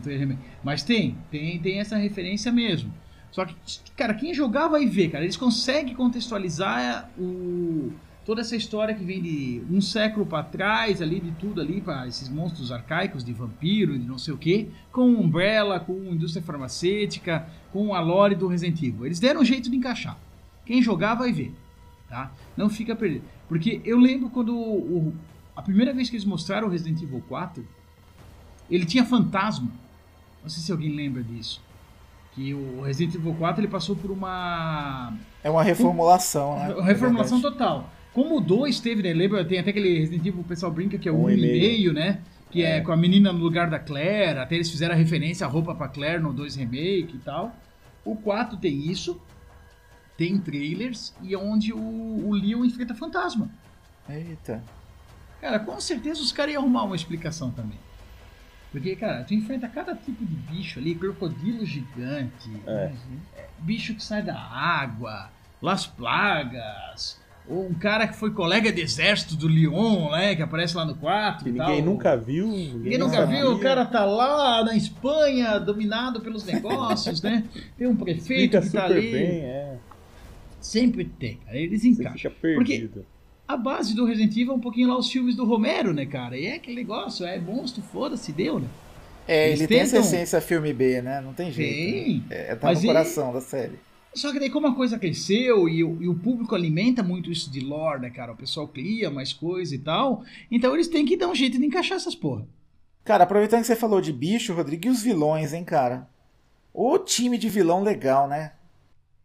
3 0.02 0.20
Remake. 0.20 0.40
Mas 0.62 0.82
tem, 0.82 1.16
tem, 1.30 1.58
tem 1.58 1.80
essa 1.80 1.96
referência 1.96 2.50
mesmo. 2.50 2.92
Só 3.30 3.44
que, 3.44 3.54
cara, 3.96 4.14
quem 4.14 4.32
jogar 4.32 4.68
vai 4.68 4.86
ver, 4.86 5.10
cara. 5.10 5.24
Eles 5.24 5.36
conseguem 5.36 5.94
contextualizar 5.94 7.10
o, 7.18 7.92
toda 8.24 8.40
essa 8.40 8.56
história 8.56 8.94
que 8.94 9.04
vem 9.04 9.20
de 9.20 9.62
um 9.70 9.80
século 9.80 10.24
pra 10.24 10.42
trás, 10.42 11.02
ali, 11.02 11.20
de 11.20 11.30
tudo 11.32 11.60
ali, 11.60 11.80
para 11.80 12.06
esses 12.06 12.28
monstros 12.28 12.72
arcaicos 12.72 13.22
de 13.22 13.32
vampiro, 13.32 13.98
de 13.98 14.06
não 14.06 14.18
sei 14.18 14.32
o 14.32 14.38
que, 14.38 14.68
com 14.90 15.08
Umbrella, 15.08 15.78
com 15.78 15.92
indústria 16.04 16.42
farmacêutica, 16.42 17.46
com 17.72 17.94
a 17.94 18.00
lore 18.00 18.34
do 18.34 18.46
Resident 18.46 18.82
Evil. 18.82 19.06
Eles 19.06 19.20
deram 19.20 19.40
um 19.42 19.44
jeito 19.44 19.70
de 19.70 19.76
encaixar. 19.76 20.18
Quem 20.64 20.82
jogar 20.82 21.14
vai 21.14 21.32
ver, 21.32 21.54
tá? 22.08 22.32
Não 22.56 22.68
fica 22.68 22.94
perdido. 22.96 23.24
Porque 23.48 23.80
eu 23.84 23.98
lembro 23.98 24.30
quando 24.30 24.54
o, 24.56 25.14
a 25.54 25.62
primeira 25.62 25.92
vez 25.92 26.08
que 26.10 26.16
eles 26.16 26.24
mostraram 26.26 26.68
o 26.68 26.70
Resident 26.70 27.02
Evil 27.02 27.22
4, 27.28 27.66
ele 28.70 28.84
tinha 28.84 29.04
fantasma. 29.04 29.68
Não 30.42 30.48
sei 30.48 30.62
se 30.62 30.70
alguém 30.72 30.94
lembra 30.94 31.22
disso. 31.22 31.60
Que 32.32 32.54
o 32.54 32.82
Resident 32.82 33.14
Evil 33.16 33.34
4 33.34 33.60
ele 33.60 33.68
passou 33.68 33.96
por 33.96 34.10
uma. 34.10 35.12
É 35.42 35.50
uma 35.50 35.62
reformulação, 35.62 36.56
né? 36.58 36.74
Uma 36.74 36.84
reformulação 36.84 37.40
total. 37.40 37.90
Como 38.12 38.36
o 38.36 38.40
2 38.40 38.80
teve, 38.80 39.02
né? 39.02 39.12
Lembra? 39.12 39.44
Tem 39.44 39.58
até 39.58 39.70
aquele 39.70 39.98
Resident 39.98 40.24
Evil, 40.26 40.40
o 40.40 40.44
pessoal 40.44 40.70
brinca 40.72 40.98
que 40.98 41.08
é 41.08 41.12
o 41.12 41.16
Um 41.16 41.24
1 41.24 41.30
e 41.30 41.36
meio. 41.36 41.52
meio, 41.60 41.92
né? 41.92 42.20
Que 42.50 42.62
é. 42.62 42.76
É. 42.76 42.80
com 42.80 42.92
a 42.92 42.96
menina 42.96 43.32
no 43.32 43.38
lugar 43.40 43.68
da 43.68 43.78
Claire. 43.78 44.38
Até 44.38 44.54
eles 44.54 44.70
fizeram 44.70 44.94
a 44.94 44.96
referência 44.96 45.46
à 45.46 45.50
roupa 45.50 45.74
pra 45.74 45.88
Claire 45.88 46.22
no 46.22 46.32
2 46.32 46.56
Remake 46.56 47.16
e 47.16 47.18
tal. 47.24 47.54
O 48.04 48.14
4 48.16 48.56
tem 48.56 48.90
isso. 48.90 49.20
Tem 50.18 50.36
trailers. 50.38 51.14
E 51.22 51.32
é 51.32 51.38
onde 51.38 51.72
o, 51.72 51.78
o 51.78 52.34
Leon 52.34 52.64
enfrenta 52.66 52.94
fantasma. 52.94 53.48
Eita. 54.08 54.62
Cara, 55.40 55.58
com 55.60 55.80
certeza 55.80 56.20
os 56.20 56.32
caras 56.32 56.52
iam 56.52 56.62
arrumar 56.62 56.82
uma 56.84 56.96
explicação 56.96 57.50
também. 57.50 57.78
Porque, 58.72 58.94
cara, 58.96 59.24
tu 59.24 59.32
enfrenta 59.32 59.66
cada 59.68 59.94
tipo 59.94 60.22
de 60.26 60.34
bicho 60.34 60.78
ali, 60.78 60.94
crocodilo 60.94 61.64
gigante, 61.64 62.50
É. 62.66 62.90
bicho 63.60 63.94
que 63.94 64.04
sai 64.04 64.22
da 64.22 64.36
água, 64.38 65.30
las 65.62 65.86
plagas, 65.86 67.18
ou 67.48 67.66
um 67.66 67.72
cara 67.72 68.06
que 68.06 68.14
foi 68.14 68.30
colega 68.32 68.70
de 68.70 68.82
exército 68.82 69.36
do 69.36 69.48
Leon, 69.48 70.10
né, 70.10 70.34
que 70.36 70.42
aparece 70.42 70.76
lá 70.76 70.84
no 70.84 70.94
4 70.96 71.44
Que 71.44 71.48
e 71.48 71.52
ninguém 71.52 71.76
tal. 71.82 71.82
nunca 71.94 72.14
viu. 72.16 72.46
Ninguém, 72.48 72.74
Ninguém 72.74 72.98
nunca 72.98 73.16
sabia. 73.16 73.38
viu, 73.38 73.52
o 73.52 73.58
cara 73.58 73.86
tá 73.86 74.04
lá 74.04 74.62
na 74.62 74.76
Espanha, 74.76 75.58
dominado 75.58 76.20
pelos 76.20 76.44
negócios, 76.44 77.22
né? 77.22 77.44
Tem 77.78 77.86
um 77.86 77.96
prefeito 77.96 78.26
Fica 78.26 78.60
que 78.60 78.68
tá 78.70 78.84
ali. 78.84 79.00
bem, 79.12 79.40
é. 79.44 79.78
Sempre 80.60 81.04
tem, 81.04 81.36
cara. 81.44 81.56
Eles 81.56 81.84
encaixam. 81.84 82.32
perdido. 82.40 83.06
A 83.46 83.56
base 83.56 83.94
do 83.94 84.04
Resident 84.04 84.32
Evil 84.36 84.52
é 84.52 84.56
um 84.56 84.60
pouquinho 84.60 84.88
lá 84.88 84.98
os 84.98 85.10
filmes 85.10 85.34
do 85.34 85.44
Romero, 85.44 85.92
né, 85.94 86.04
cara? 86.04 86.36
E 86.36 86.46
é 86.46 86.54
aquele 86.56 86.76
negócio, 86.76 87.24
é 87.24 87.38
monstro, 87.40 87.82
foda-se, 87.82 88.30
deu, 88.32 88.60
né? 88.60 88.68
É, 89.26 89.48
Eles 89.48 89.60
ele 89.60 89.68
tem 89.68 89.80
essa 89.80 89.96
tentam- 89.96 90.06
essência 90.08 90.40
filme 90.40 90.72
B, 90.72 91.00
né? 91.02 91.20
Não 91.20 91.32
tem 91.32 91.50
jeito. 91.50 91.74
Tem. 91.74 92.24
É, 92.30 92.54
tá 92.54 92.72
no 92.72 92.80
coração 92.82 93.32
da 93.32 93.40
série. 93.40 93.78
Só 94.14 94.32
que 94.32 94.40
daí 94.40 94.50
como 94.50 94.66
a 94.66 94.74
coisa 94.74 94.98
cresceu 94.98 95.68
e 95.68 95.84
o, 95.84 96.02
e 96.02 96.08
o 96.08 96.14
público 96.14 96.54
alimenta 96.54 97.02
muito 97.02 97.30
isso 97.30 97.50
de 97.50 97.60
lore, 97.60 98.00
né, 98.00 98.10
cara? 98.10 98.32
O 98.32 98.36
pessoal 98.36 98.66
cria 98.66 99.10
mais 99.10 99.32
coisa 99.32 99.74
e 99.74 99.78
tal. 99.78 100.24
Então 100.50 100.74
eles 100.74 100.88
têm 100.88 101.04
que 101.06 101.16
dar 101.16 101.28
um 101.28 101.34
jeito 101.34 101.58
de 101.58 101.64
encaixar 101.64 101.96
essas 101.96 102.14
porra. 102.14 102.46
Cara, 103.04 103.24
aproveitando 103.24 103.60
que 103.60 103.66
você 103.66 103.76
falou 103.76 104.00
de 104.00 104.12
bicho, 104.12 104.52
Rodrigo, 104.54 104.86
e 104.86 104.90
os 104.90 105.02
vilões, 105.02 105.52
hein, 105.52 105.64
cara? 105.64 106.08
O 106.74 106.98
time 106.98 107.38
de 107.38 107.48
vilão 107.48 107.82
legal, 107.82 108.26
né? 108.28 108.52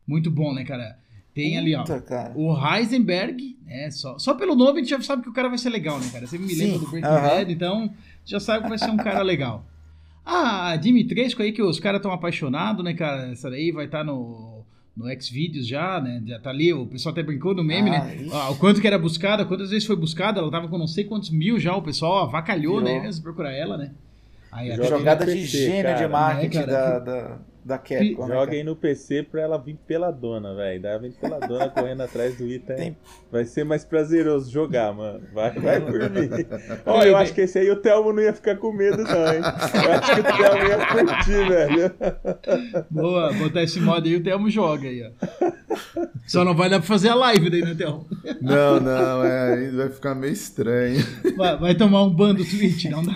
Muito 0.08 0.30
bom, 0.30 0.54
né, 0.54 0.64
cara? 0.66 0.98
Tem 1.34 1.58
ali, 1.58 1.76
ó. 1.76 1.84
Cara. 1.84 2.32
O 2.36 2.56
Heisenberg, 2.56 3.58
né? 3.66 3.90
Só, 3.92 4.18
só 4.20 4.34
pelo 4.36 4.56
nome 4.56 4.80
a 4.80 4.84
gente 4.84 4.90
já 4.92 5.02
sabe 5.02 5.24
que 5.24 5.30
o 5.30 5.34
cara 5.34 5.50
vai 5.50 5.58
ser 5.58 5.70
legal, 5.70 6.00
né, 6.00 6.08
cara? 6.12 6.28
Você 6.28 6.38
me 6.38 6.54
lembra 6.54 6.74
Sim, 6.78 6.86
do 6.86 6.92
Breaking. 6.92 7.10
Bad, 7.10 7.52
então 7.54 7.94
já 8.26 8.40
sabe 8.40 8.64
que 8.64 8.70
vai 8.70 8.78
ser 8.78 8.90
um 8.92 8.98
cara 8.98 9.22
legal. 9.24 9.66
Ah, 10.26 10.70
a 10.70 10.76
Dimitrescu 10.76 11.42
aí, 11.42 11.52
que 11.52 11.62
os 11.62 11.80
caras 11.80 12.00
estão 12.00 12.12
apaixonados, 12.12 12.84
né, 12.86 12.94
cara? 12.94 13.32
Essa 13.32 13.50
daí 13.50 13.72
vai 13.72 13.86
estar 13.86 14.04
no, 14.04 14.64
no 14.96 15.06
Xvideos 15.22 15.68
já, 15.68 16.00
né? 16.00 16.22
Já 16.26 16.40
tá 16.40 16.50
ali, 16.52 16.72
o 16.72 16.86
pessoal 16.86 17.12
até 17.12 17.22
brincou 17.24 17.54
no 17.54 17.64
meme, 17.64 17.90
Ah, 17.90 18.06
né? 18.06 18.28
Ah, 18.32 18.50
o 18.52 18.56
quanto 18.56 18.80
que 18.80 18.88
era 18.88 18.98
buscada, 19.00 19.44
quantas 19.44 19.72
vezes 19.72 19.86
foi 19.88 19.96
buscada, 19.96 20.40
ela 20.40 20.52
tava 20.52 20.68
com 20.68 20.78
não 20.78 20.88
sei 20.88 21.04
quantos 21.04 21.30
mil 21.30 21.60
já, 21.60 21.76
o 21.76 21.82
pessoal 21.82 22.24
avacalhou, 22.24 22.78
Virou. 22.80 22.94
né? 22.96 23.02
Mesmo 23.02 23.24
procurar 23.24 23.52
ela, 23.52 23.76
né? 23.76 23.92
Aí 24.52 24.74
Jogada 24.76 25.26
de 25.26 25.44
gênio 25.46 25.82
de 25.94 26.04
cara. 26.04 26.10
marketing 26.10 26.58
É, 26.60 26.66
da, 26.68 26.68
cara. 26.68 27.00
da, 27.00 27.00
da 27.22 27.38
Capcom, 27.78 28.28
né, 28.28 28.36
aí 28.58 28.64
no 28.64 28.76
PC 28.76 29.24
pra 29.24 29.42
ela 29.42 29.58
vir 29.58 29.78
pela 29.88 30.12
dona, 30.12 30.54
velho. 30.54 30.82
Daí 30.82 30.92
ela 30.92 31.02
vem 31.02 31.12
pela 31.12 31.40
dona 31.40 31.70
correndo 31.72 32.02
atrás 32.02 32.38
do 32.38 32.46
Ita. 32.48 32.74
Tem- 32.76 32.98
Vai 33.32 33.46
ser 33.46 33.64
mais 33.64 33.84
prazeroso 33.86 34.52
jogar, 34.52 34.94
mano. 34.94 35.22
Vai, 35.34 35.52
vai 35.60 35.80
por 35.82 35.94
mim. 36.10 36.30
Ó, 36.86 37.04
eu 37.04 37.16
acho 37.18 37.34
que 37.34 37.42
esse 37.42 37.58
aí 37.60 37.70
o 37.72 37.78
Thelmo 37.78 38.12
não 38.14 38.22
ia 38.22 38.34
ficar 38.34 38.58
com 38.58 38.72
medo, 38.72 39.02
não, 39.04 39.34
hein? 39.34 39.42
Eu 39.86 39.92
acho 39.94 40.14
que 40.16 40.20
o 40.20 40.24
Thelmo 40.24 40.68
ia 40.68 40.86
curtir, 40.88 41.50
velho. 41.50 42.86
Boa, 42.92 43.34
botar 43.34 43.64
esse 43.64 43.80
mod 43.80 44.08
aí, 44.08 44.16
o 44.16 44.24
Thelmo 44.24 44.50
joga 44.50 44.88
aí, 44.88 45.04
ó. 45.04 45.54
Só 46.28 46.44
não 46.46 46.56
vai 46.56 46.70
dar 46.70 46.80
pra 46.80 46.88
fazer 46.88 47.10
a 47.10 47.16
live 47.16 47.50
daí, 47.50 47.62
né, 47.62 47.74
Thelmo? 47.76 48.06
Não, 48.42 48.80
não, 48.80 49.24
é, 49.24 49.54
aí 49.56 49.70
vai 49.72 49.90
ficar 49.90 50.14
meio 50.16 50.34
estranho. 50.34 51.04
Vai, 51.36 51.58
vai 51.58 51.76
tomar 51.76 52.04
um 52.04 52.10
ban 52.10 52.34
do 52.36 52.44
Twitch, 52.46 52.86
não 52.86 53.04
dá. 53.04 53.14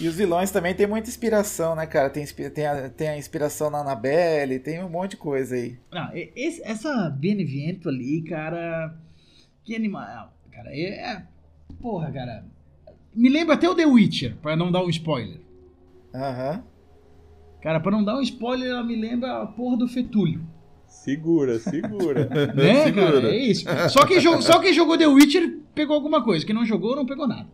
E 0.00 0.06
os 0.06 0.14
vilões 0.14 0.50
também 0.52 0.74
tem 0.74 0.86
muita 0.86 1.08
inspiração, 1.08 1.74
né, 1.74 1.84
cara? 1.86 2.08
Tem, 2.08 2.24
tem, 2.24 2.66
a, 2.66 2.88
tem 2.88 3.08
a 3.08 3.18
inspiração 3.18 3.68
na 3.68 3.78
Annabelle, 3.80 4.60
tem 4.60 4.82
um 4.82 4.88
monte 4.88 5.12
de 5.12 5.16
coisa 5.16 5.56
aí. 5.56 5.76
Não, 5.92 6.10
esse- 6.14 6.62
essa 6.64 7.10
Beneviento 7.10 7.88
ali, 7.88 8.22
cara. 8.22 8.94
Que 9.64 9.74
animal. 9.74 10.32
Cara, 10.52 10.70
é, 10.70 10.82
é- 11.14 11.22
Porra, 11.80 12.10
cara. 12.12 12.44
Me 13.14 13.28
lembra 13.28 13.54
até 13.56 13.68
o 13.68 13.74
The 13.74 13.86
Witcher, 13.86 14.36
pra 14.40 14.54
não 14.56 14.70
dar 14.70 14.84
um 14.84 14.88
spoiler. 14.88 15.40
Aham. 16.14 16.62
Cara, 17.60 17.80
pra 17.80 17.90
não 17.90 18.04
dar 18.04 18.16
um 18.16 18.22
spoiler, 18.22 18.70
ela 18.70 18.84
me 18.84 18.94
lembra 18.94 19.42
a 19.42 19.46
porra 19.46 19.76
do 19.76 19.88
Fetúlio. 19.88 20.40
Segura, 20.86 21.58
segura. 21.58 22.28
Né, 22.54 22.84
Segura. 22.84 23.12
cara? 23.12 23.28
É 23.34 23.36
isso. 23.36 23.64
Só 23.90 24.06
quem, 24.06 24.20
jogou, 24.20 24.42
só 24.42 24.60
quem 24.60 24.72
jogou 24.72 24.96
The 24.96 25.06
Witcher 25.08 25.58
pegou 25.74 25.96
alguma 25.96 26.22
coisa. 26.22 26.46
Quem 26.46 26.54
não 26.54 26.64
jogou, 26.64 26.94
não 26.94 27.04
pegou 27.04 27.26
nada. 27.26 27.48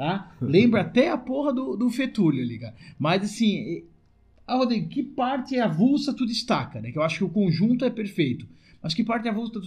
Tá? 0.00 0.32
Lembra 0.40 0.80
até 0.80 1.10
a 1.10 1.18
porra 1.18 1.52
do, 1.52 1.76
do 1.76 1.90
Fetúlio 1.90 2.42
ali, 2.42 2.58
cara. 2.58 2.74
Mas 2.98 3.22
assim. 3.22 3.84
Ah, 4.46 4.56
Rodrigo, 4.56 4.88
que 4.88 5.02
parte 5.02 5.60
avulsa 5.60 6.14
tu 6.14 6.24
destaca, 6.24 6.80
né? 6.80 6.90
Que 6.90 6.96
eu 6.96 7.02
acho 7.02 7.18
que 7.18 7.24
o 7.24 7.28
conjunto 7.28 7.84
é 7.84 7.90
perfeito. 7.90 8.48
Mas 8.82 8.94
que 8.94 9.04
parte 9.04 9.28
avulsa 9.28 9.52
tu 9.52 9.60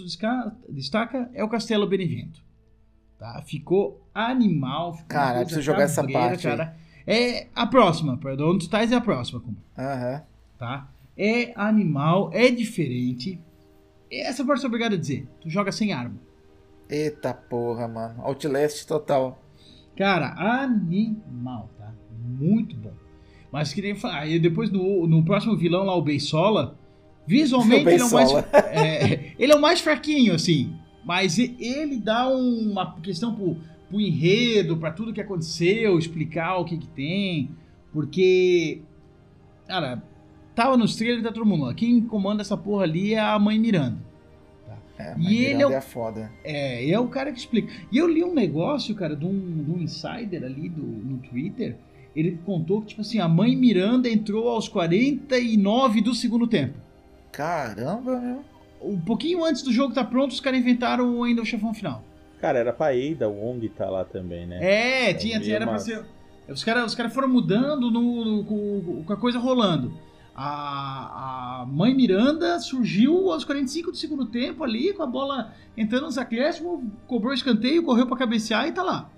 destaca 0.73 1.29
é 1.35 1.43
o 1.43 1.47
Castelo 1.47 1.85
Benevento. 1.85 2.43
Tá? 3.19 3.43
Ficou 3.45 4.03
animal. 4.11 4.93
Ficou 4.93 5.07
Cara, 5.07 5.41
preciso 5.41 5.61
jogar 5.61 5.83
essa 5.83 6.03
parte 6.03 6.47
cara. 6.47 6.75
É 7.05 7.45
a 7.53 7.67
próxima, 7.67 8.17
perdão. 8.17 8.49
Onde 8.49 8.61
tu 8.61 8.65
estás 8.65 8.91
é 8.91 8.95
a 8.95 9.01
próxima, 9.01 9.39
Kuma 9.39 9.57
Aham. 9.77 10.23
tá? 10.57 10.89
É 11.15 11.53
animal, 11.55 12.31
é 12.33 12.49
diferente. 12.49 13.39
Essa 14.11 14.43
parte 14.43 14.57
eu 14.57 14.61
sou 14.61 14.67
obrigado 14.69 14.93
a 14.93 14.97
dizer. 14.97 15.27
Tu 15.39 15.47
joga 15.47 15.71
sem 15.71 15.93
arma. 15.93 16.19
Eita 16.89 17.35
porra, 17.35 17.87
mano. 17.87 18.19
Outlast 18.23 18.87
total. 18.87 19.42
Cara, 19.95 20.33
animal, 20.61 21.69
tá? 21.77 21.93
Muito 22.39 22.75
bom. 22.75 22.93
Mas 23.51 23.71
que 23.71 23.81
nem 23.81 23.95
falar, 23.95 24.21
aí 24.21 24.39
depois 24.39 24.71
no, 24.71 25.05
no 25.05 25.23
próximo 25.23 25.55
vilão 25.55 25.83
lá, 25.83 25.95
o 25.95 26.01
Beisola, 26.01 26.75
visualmente 27.27 27.85
O 27.85 27.89
ele 27.89 28.01
é, 28.01 28.05
o 28.05 28.11
mais, 28.11 28.31
é, 28.53 29.33
ele 29.37 29.51
é 29.51 29.55
o 29.55 29.61
mais 29.61 29.79
fraquinho, 29.79 30.33
assim. 30.33 30.73
Mas 31.05 31.37
ele 31.37 31.97
dá 31.97 32.27
uma 32.27 32.99
questão 33.01 33.35
pro, 33.35 33.57
pro 33.89 33.99
enredo, 33.99 34.77
pra 34.77 34.91
tudo 34.91 35.13
que 35.13 35.21
aconteceu, 35.21 35.99
explicar 35.99 36.57
o 36.57 36.65
que 36.65 36.77
que 36.77 36.87
tem. 36.87 37.51
Porque, 37.91 38.81
cara, 39.67 40.01
tava 40.55 40.75
nos 40.75 40.95
trailers 40.95 41.23
da 41.23 41.31
todo 41.31 41.45
mundo. 41.45 41.65
ó, 41.65 41.73
Quem 41.73 42.01
comanda 42.01 42.41
essa 42.41 42.57
porra 42.57 42.83
ali 42.83 43.13
é 43.13 43.19
a 43.19 43.37
mãe 43.37 43.59
Miranda. 43.59 44.12
É, 44.97 45.13
E 45.13 45.23
mas 45.23 45.31
ele 45.33 45.61
é 45.63 45.67
o- 45.67 45.71
é 45.71 45.81
foda. 45.81 46.31
É, 46.43 46.89
é 46.89 46.99
o 46.99 47.07
cara 47.07 47.31
que 47.31 47.39
explica. 47.39 47.73
E 47.91 47.97
eu 47.97 48.07
li 48.07 48.23
um 48.23 48.33
negócio, 48.33 48.93
cara, 48.95 49.15
de 49.15 49.25
um, 49.25 49.63
de 49.63 49.71
um 49.71 49.79
insider 49.79 50.43
ali 50.43 50.69
do, 50.69 50.81
no 50.83 51.17
Twitter. 51.17 51.75
Ele 52.15 52.37
contou 52.45 52.81
que, 52.81 52.87
tipo 52.89 53.01
assim, 53.01 53.19
a 53.19 53.27
mãe 53.27 53.55
Miranda 53.55 54.07
entrou 54.07 54.47
aos 54.49 54.67
49 54.69 56.01
do 56.01 56.13
segundo 56.13 56.45
tempo. 56.47 56.75
Caramba, 57.31 58.19
meu. 58.19 58.43
Um 58.81 58.99
pouquinho 58.99 59.43
antes 59.43 59.61
do 59.63 59.71
jogo 59.71 59.89
estar 59.89 60.03
pronto, 60.05 60.31
os 60.31 60.39
caras 60.39 60.59
inventaram 60.59 61.23
ainda 61.23 61.41
o 61.41 61.45
chefão 61.45 61.73
final. 61.73 62.03
Cara, 62.39 62.59
era 62.59 62.73
pra 62.73 62.93
Eida, 62.93 63.27
o 63.29 63.33
Wong 63.33 63.67
tá 63.69 63.89
lá 63.89 64.03
também, 64.03 64.45
né? 64.45 64.59
É, 64.61 65.13
tinha, 65.13 65.35
meio 65.35 65.43
tinha 65.43 65.55
era 65.55 65.65
pra 65.65 65.73
massa. 65.73 65.85
ser. 65.85 66.05
Os 66.51 66.63
caras 66.63 66.85
os 66.87 66.93
cara 66.93 67.09
foram 67.09 67.29
mudando 67.29 67.89
no, 67.89 68.25
no- 68.25 68.43
com, 68.43 69.03
com 69.05 69.13
a 69.13 69.17
coisa 69.17 69.39
rolando. 69.39 69.93
A, 70.35 71.61
a 71.61 71.65
mãe 71.65 71.93
Miranda 71.93 72.59
surgiu 72.59 73.31
aos 73.31 73.43
45 73.45 73.91
do 73.91 73.97
segundo 73.97 74.25
tempo 74.25 74.63
ali, 74.63 74.91
com 74.93 75.03
a 75.03 75.07
bola 75.07 75.53
entrando 75.77 76.05
nos 76.05 76.17
acréscimos, 76.17 76.81
cobrou 77.07 77.33
escanteio, 77.33 77.83
correu 77.83 78.07
pra 78.07 78.17
cabecear 78.17 78.67
e 78.67 78.71
tá 78.71 78.81
lá. 78.81 79.09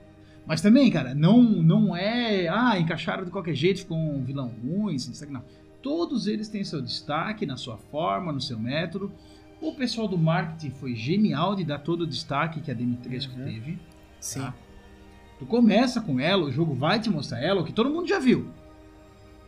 Mas 0.46 0.62
também, 0.62 0.92
cara, 0.92 1.16
não, 1.16 1.42
não 1.42 1.96
é. 1.96 2.48
Ah, 2.50 2.78
encaixaram 2.80 3.24
de 3.26 3.32
qualquer 3.32 3.56
jeito, 3.56 3.80
ficou 3.80 3.98
um 3.98 4.24
vilão 4.24 4.52
ruim, 4.64 4.98
sem 5.00 5.12
destaque, 5.12 5.32
não. 5.32 5.44
Todos 5.82 6.28
eles 6.28 6.50
têm 6.50 6.64
seu 6.64 6.82
destaque 6.82 7.46
na 7.46 7.58
sua 7.58 7.78
forma, 7.78 8.32
no 8.32 8.42
seu 8.42 8.60
método. 8.60 9.12
O 9.62 9.74
pessoal 9.74 10.08
do 10.08 10.18
marketing 10.18 10.72
foi 10.72 10.96
genial 10.96 11.56
de 11.56 11.64
dar 11.64 11.80
todo 11.80 12.02
o 12.02 12.08
destaque 12.08 12.60
que 12.60 12.70
a 12.70 12.74
Dimitrescu 12.74 13.38
Uhum. 13.40 13.46
teve. 13.46 13.80
Sim. 14.20 14.42
Tá. 14.42 14.54
Tu 15.40 15.46
começa 15.46 16.00
com 16.02 16.20
ela, 16.20 16.44
o 16.46 16.52
jogo 16.52 16.74
vai 16.76 17.00
te 17.00 17.10
mostrar 17.10 17.42
ela, 17.42 17.62
o 17.62 17.66
que 17.66 17.74
todo 17.74 17.90
mundo 17.90 18.08
já 18.08 18.20
viu. 18.20 18.48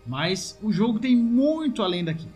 Mas 0.08 0.58
o 0.64 0.72
jogo 0.72 1.00
tem 1.00 1.16
muito 1.16 1.84
além 1.84 2.04
daqui. 2.04 2.28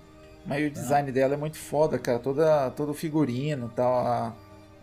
Mas 0.46 0.68
o 0.68 0.70
design 0.72 1.12
dela 1.12 1.36
é 1.36 1.38
muito 1.38 1.58
foda, 1.58 1.98
cara. 1.98 2.20
Toda, 2.20 2.70
todo 2.72 2.90
o 2.90 2.94
figurino 2.94 3.70
e 3.72 3.76
tal. 3.76 3.94
a- 4.06 4.34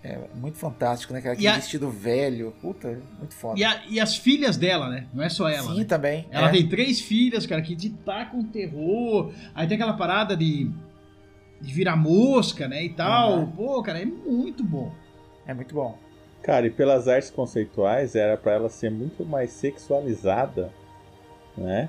É 0.02 0.16
muito 0.36 0.56
fantástico, 0.56 1.12
né, 1.12 1.20
cara? 1.20 1.32
Aquele 1.34 1.48
a- 1.48 1.56
vestido 1.56 1.90
velho. 1.90 2.54
Puta, 2.62 3.02
muito 3.18 3.34
foda. 3.34 3.58
E, 3.58 3.64
a- 3.64 3.82
e 3.88 3.98
as 3.98 4.16
filhas 4.16 4.56
dela, 4.56 4.88
né? 4.88 5.08
Não 5.12 5.24
é 5.24 5.28
só 5.28 5.48
ela. 5.48 5.72
Sim, 5.72 5.78
né? 5.80 5.84
também. 5.84 6.26
Ela 6.30 6.48
é. 6.48 6.52
tem 6.52 6.68
três 6.68 7.00
filhas, 7.00 7.44
cara, 7.46 7.60
que 7.60 7.74
te 7.74 7.90
tacam 7.90 8.42
terror. 8.44 9.32
Aí 9.54 9.66
tem 9.66 9.74
aquela 9.74 9.94
parada 9.94 10.36
de. 10.36 10.70
de 11.60 11.74
virar 11.74 11.96
mosca, 11.96 12.68
né, 12.68 12.84
e 12.84 12.90
tal. 12.90 13.40
Uhum. 13.40 13.50
Pô, 13.50 13.82
cara, 13.82 14.00
é 14.00 14.04
muito 14.04 14.62
bom. 14.62 14.92
É 15.44 15.52
muito 15.52 15.74
bom. 15.74 15.98
Cara, 16.44 16.68
e 16.68 16.70
pelas 16.70 17.08
artes 17.08 17.30
conceituais 17.30 18.14
era 18.14 18.36
para 18.36 18.52
ela 18.52 18.68
ser 18.70 18.92
muito 18.92 19.24
mais 19.26 19.50
sexualizada, 19.50 20.72
né? 21.56 21.88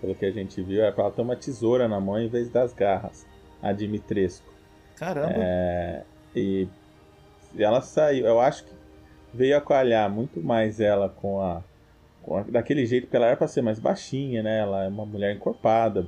Pelo 0.00 0.14
que 0.14 0.24
a 0.24 0.30
gente 0.30 0.62
viu, 0.62 0.82
era 0.82 0.92
pra 0.92 1.04
ela 1.04 1.12
ter 1.12 1.22
uma 1.22 1.36
tesoura 1.36 1.86
na 1.86 2.00
mão 2.00 2.18
em 2.18 2.28
vez 2.28 2.48
das 2.48 2.72
garras. 2.72 3.26
A 3.62 3.72
Dimitrescu. 3.72 4.50
Caramba. 4.96 5.32
É, 5.34 6.02
e 6.34 6.66
ela 7.58 7.80
saiu, 7.80 8.26
eu 8.26 8.40
acho 8.40 8.64
que 8.64 8.72
veio 9.32 9.56
a 9.56 9.60
coalhar 9.60 10.10
muito 10.10 10.40
mais 10.42 10.80
ela 10.80 11.08
com 11.08 11.40
a, 11.40 11.62
com 12.22 12.36
a, 12.36 12.42
daquele 12.42 12.86
jeito, 12.86 13.04
porque 13.04 13.16
ela 13.16 13.26
era 13.26 13.36
pra 13.36 13.48
ser 13.48 13.62
mais 13.62 13.78
baixinha, 13.78 14.42
né? 14.42 14.60
Ela 14.60 14.84
é 14.84 14.88
uma 14.88 15.04
mulher 15.04 15.34
encorpada, 15.34 16.06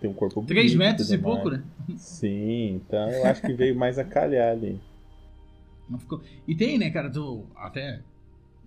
tem 0.00 0.10
um 0.10 0.14
corpo 0.14 0.36
bonito. 0.36 0.48
3 0.48 0.74
metros 0.74 1.12
e 1.12 1.18
pouco, 1.18 1.50
né? 1.50 1.62
Sim, 1.96 2.76
então 2.76 3.10
eu 3.10 3.26
acho 3.26 3.42
que 3.42 3.52
veio 3.52 3.76
mais 3.76 3.98
a 3.98 4.04
calhar 4.04 4.52
ali. 4.52 4.80
Ficou... 5.98 6.22
E 6.48 6.54
tem, 6.54 6.78
né, 6.78 6.90
cara, 6.90 7.10
tu 7.10 7.44
até 7.56 8.00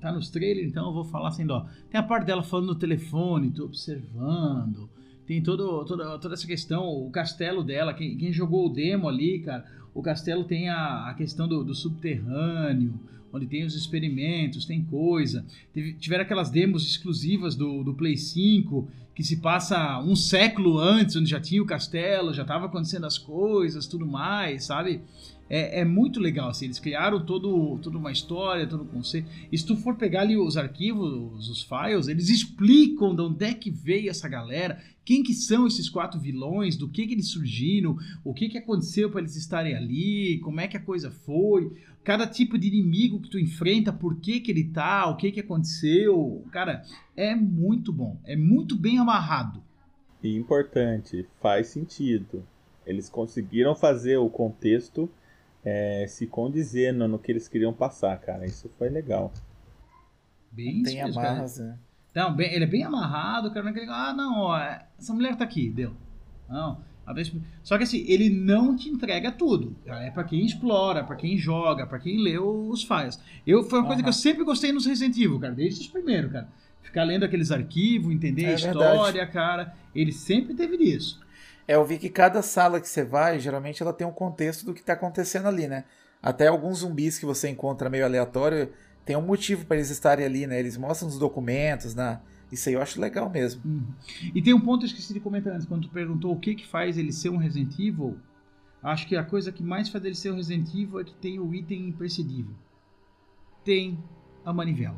tá 0.10 0.16
nos 0.16 0.30
trailers, 0.30 0.70
então 0.70 0.88
eu 0.88 0.94
vou 0.94 1.04
falar 1.04 1.32
sem 1.32 1.46
dó. 1.46 1.66
Tem 1.90 2.00
a 2.00 2.04
parte 2.04 2.26
dela 2.26 2.44
falando 2.44 2.68
no 2.68 2.76
telefone, 2.76 3.52
tu 3.52 3.66
observando. 3.66 4.90
Tem 5.26 5.42
todo, 5.42 5.84
toda, 5.86 6.18
toda 6.20 6.34
essa 6.34 6.48
questão, 6.48 6.86
o 6.88 7.10
castelo 7.12 7.64
dela, 7.64 7.94
quem, 7.94 8.18
quem 8.18 8.32
jogou 8.32 8.68
o 8.68 8.74
demo 8.74 9.10
ali, 9.10 9.40
cara, 9.40 9.66
o 9.94 10.02
castelo 10.02 10.44
tem 10.46 10.70
a, 10.70 11.10
a 11.10 11.14
questão 11.14 11.48
do, 11.48 11.64
do 11.64 11.76
subterrâneo, 11.76 12.94
onde 13.34 13.46
tem 13.46 13.66
os 13.66 13.76
experimentos, 13.76 14.66
tem 14.66 14.84
coisa. 14.84 15.46
Teve, 15.74 15.94
tiveram 15.94 16.24
aquelas 16.24 16.50
demos 16.50 16.88
exclusivas 16.88 17.56
do, 17.56 17.84
do 17.84 17.94
Play 17.94 18.16
5, 18.16 18.88
que 19.14 19.24
se 19.24 19.38
passa 19.38 20.00
um 20.00 20.16
século 20.16 20.78
antes, 20.78 21.16
onde 21.16 21.30
já 21.30 21.40
tinha 21.40 21.62
o 21.62 21.66
castelo, 21.66 22.34
já 22.34 22.44
estava 22.44 22.68
acontecendo 22.68 23.06
as 23.06 23.18
coisas, 23.18 23.88
tudo 23.88 24.06
mais, 24.06 24.66
sabe? 24.66 25.02
É, 25.50 25.82
é, 25.82 25.86
muito 25.86 26.20
legal, 26.20 26.50
assim, 26.50 26.66
eles 26.66 26.80
criaram 26.80 27.26
todo, 27.26 27.80
toda 27.82 27.98
uma 27.98 28.12
história, 28.12 28.68
todo 28.68 28.84
um 28.84 28.88
conceito. 28.88 29.30
E 29.52 29.58
se 29.58 29.66
tu 29.66 29.78
for 29.78 29.96
pegar 29.96 30.22
ali 30.22 30.36
os 30.36 30.58
arquivos, 30.58 31.50
os 31.50 31.64
files, 31.64 32.08
eles 32.08 32.30
explicam 32.30 33.16
de 33.16 33.22
onde 33.22 33.46
é 33.46 33.54
que 33.54 33.72
veio 33.72 34.10
essa 34.10 34.28
galera, 34.28 34.82
quem 35.06 35.24
que 35.24 35.34
são 35.34 35.66
esses 35.66 35.88
quatro 35.90 36.20
vilões, 36.20 36.76
do 36.76 36.90
que 36.90 37.08
que 37.08 37.14
eles 37.14 37.30
surgiram, 37.30 37.98
o 38.26 38.34
que 38.34 38.50
que 38.50 38.58
aconteceu 38.58 39.10
para 39.10 39.22
eles 39.22 39.38
estarem 39.38 39.74
ali, 39.74 40.40
como 40.40 40.60
é 40.60 40.68
que 40.68 40.76
a 40.76 40.82
coisa 40.82 41.10
foi, 41.10 41.72
cada 42.04 42.28
tipo 42.28 42.58
de 42.58 42.68
inimigo 42.68 43.22
que 43.22 43.30
tu 43.30 43.40
enfrenta, 43.40 43.94
por 43.94 44.20
que 44.20 44.42
que 44.42 44.52
ele 44.52 44.66
tá, 44.66 45.10
o 45.10 45.16
que 45.16 45.32
que 45.32 45.40
aconteceu. 45.40 46.44
Cara, 46.52 46.84
é 47.16 47.34
muito 47.36 47.94
bom, 47.94 48.20
é 48.26 48.36
muito 48.36 48.76
bem 48.76 49.00
amarrado. 49.00 49.64
E 50.22 50.36
importante, 50.36 51.26
faz 51.42 51.68
sentido. 51.68 52.44
Eles 52.86 53.10
conseguiram 53.10 53.76
fazer 53.76 54.18
o 54.18 54.30
contexto 54.30 55.10
é, 55.68 56.08
se 56.08 56.26
condizer 56.26 56.94
no, 56.94 57.20
que 57.20 57.30
eles 57.30 57.50
queriam 57.50 57.74
passar, 57.74 58.18
cara. 58.20 58.46
Isso 58.46 58.72
foi 58.78 58.88
legal. 58.90 59.34
Bem 60.50 60.82
Tem 60.82 61.02
amarras, 61.02 61.60
né? 61.60 61.78
Não, 62.16 62.34
bem, 62.34 62.54
ele 62.54 62.64
é 62.64 62.68
bem 62.68 62.84
amarrado, 62.84 63.50
cara. 63.50 63.64
Não 63.64 63.70
é 63.70 63.72
aquele, 63.72 63.92
ah, 63.92 64.14
não, 64.14 64.40
ó, 64.40 64.58
essa 64.98 65.14
mulher 65.14 65.36
tá 65.36 65.44
aqui, 65.44 65.70
deu. 65.70 65.94
Não. 66.50 66.80
Só 67.64 67.78
que 67.78 67.84
assim, 67.84 68.04
ele 68.08 68.30
não 68.30 68.76
te 68.76 68.90
entrega 68.90 69.32
tudo. 69.32 69.76
É 69.86 70.10
para 70.10 70.24
quem 70.24 70.46
explora, 70.46 71.04
para 71.04 71.16
quem 71.16 71.38
joga, 71.38 71.86
para 71.86 72.00
quem 72.00 72.22
lê 72.22 72.38
os 72.38 72.84
files. 72.84 73.20
Eu, 73.46 73.64
foi 73.64 73.80
uma 73.80 73.84
uhum. 73.84 73.88
coisa 73.88 74.04
que 74.04 74.10
eu 74.10 74.14
sempre 74.14 74.44
gostei 74.44 74.72
nos 74.72 74.86
Resident 74.86 75.16
Evil, 75.18 75.40
cara, 75.40 75.54
desde 75.54 75.82
os 75.82 75.88
primeiros, 75.88 76.32
cara. 76.32 76.50
Ficar 76.82 77.04
lendo 77.04 77.24
aqueles 77.24 77.52
arquivos, 77.52 78.14
entender 78.14 78.44
é 78.44 78.52
a 78.52 78.56
história, 78.56 79.26
verdade. 79.26 79.32
cara. 79.32 79.76
Ele 79.94 80.12
sempre 80.12 80.54
teve 80.54 80.78
isso. 80.78 81.20
É, 81.68 81.76
eu 81.76 81.86
vi 81.86 81.98
que 81.98 82.10
cada 82.10 82.42
sala 82.42 82.80
que 82.80 82.88
você 82.88 83.04
vai, 83.04 83.40
geralmente 83.40 83.84
ela 83.84 83.92
tem 83.92 84.08
um 84.08 84.12
contexto 84.12 84.66
do 84.66 84.74
que 84.74 84.80
está 84.80 84.94
acontecendo 84.94 85.48
ali, 85.48 85.68
né? 85.68 85.84
Até 86.22 86.48
alguns 86.48 86.80
zumbis 86.80 87.20
que 87.20 87.26
você 87.26 87.50
encontra 87.50 87.90
meio 87.90 88.06
aleatório, 88.06 88.72
tem 89.06 89.16
um 89.16 89.22
motivo 89.22 89.66
para 89.66 89.78
eles 89.78 89.90
estarem 89.90 90.26
ali, 90.26 90.48
né? 90.48 90.60
Eles 90.60 90.78
mostram 90.78 91.10
os 91.10 91.20
documentos, 91.20 91.94
né? 91.94 92.20
Isso 92.52 92.70
aí 92.70 92.76
eu 92.76 92.82
acho 92.82 93.00
legal 93.00 93.30
mesmo. 93.30 93.62
Uhum. 93.66 93.86
E 94.34 94.42
tem 94.42 94.54
um 94.54 94.60
ponto 94.60 94.80
que 94.80 94.86
eu 94.86 94.88
esqueci 94.88 95.14
de 95.14 95.20
comentar 95.20 95.54
antes, 95.54 95.68
quando 95.68 95.88
tu 95.88 95.94
perguntou 95.94 96.34
o 96.34 96.40
que 96.40 96.56
que 96.56 96.66
faz 96.66 96.98
ele 96.98 97.12
ser 97.12 97.30
um 97.30 97.38
Resident 97.38 97.74
Evil, 97.78 98.18
acho 98.82 99.06
que 99.06 99.18
a 99.18 99.24
coisa 99.24 99.52
que 99.52 99.62
mais 99.62 99.90
faz 99.90 100.04
ele 100.06 100.16
ser 100.16 100.32
um 100.32 100.36
Resident 100.36 100.70
Evil 100.74 101.02
é 101.02 101.04
que 101.04 101.14
tem 101.16 101.40
o 101.40 101.54
item 101.54 101.90
imprescindível. 101.90 102.56
Tem 103.64 104.02
a 104.46 104.54
manivela. 104.54 104.98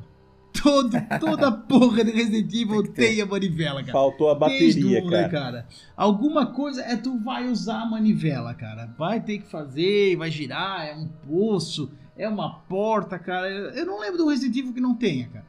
Todo, 0.62 0.90
toda 1.20 1.52
porra 1.52 2.04
de 2.04 2.12
Resident 2.12 2.54
Evil 2.54 2.84
tem, 2.84 3.16
tem, 3.16 3.22
a 3.22 3.26
manivela, 3.26 3.82
cara. 3.82 3.92
Faltou 3.92 4.30
a 4.30 4.36
bateria, 4.36 5.04
um, 5.04 5.10
cara. 5.10 5.22
Né, 5.22 5.30
cara. 5.30 5.68
Alguma 5.96 6.48
coisa 6.48 6.82
é 6.82 6.96
tu 6.96 7.18
vai 7.20 7.48
usar 7.48 7.82
a 7.82 7.86
manivela, 7.86 8.54
cara. 8.54 8.94
Vai 8.98 9.22
ter 9.22 9.40
que 9.40 9.48
fazer, 9.48 10.16
vai 10.18 10.32
girar, 10.32 10.88
é 10.88 10.96
um 10.96 11.08
poço, 11.08 11.92
é 12.18 12.28
uma 12.28 12.60
porta, 12.62 13.18
cara. 13.20 13.48
Eu 13.48 13.86
não 13.86 14.00
lembro 14.00 14.18
do 14.18 14.28
Resident 14.28 14.58
Evil 14.58 14.74
que 14.74 14.82
não 14.82 14.96
tenha, 14.96 15.28
cara. 15.28 15.46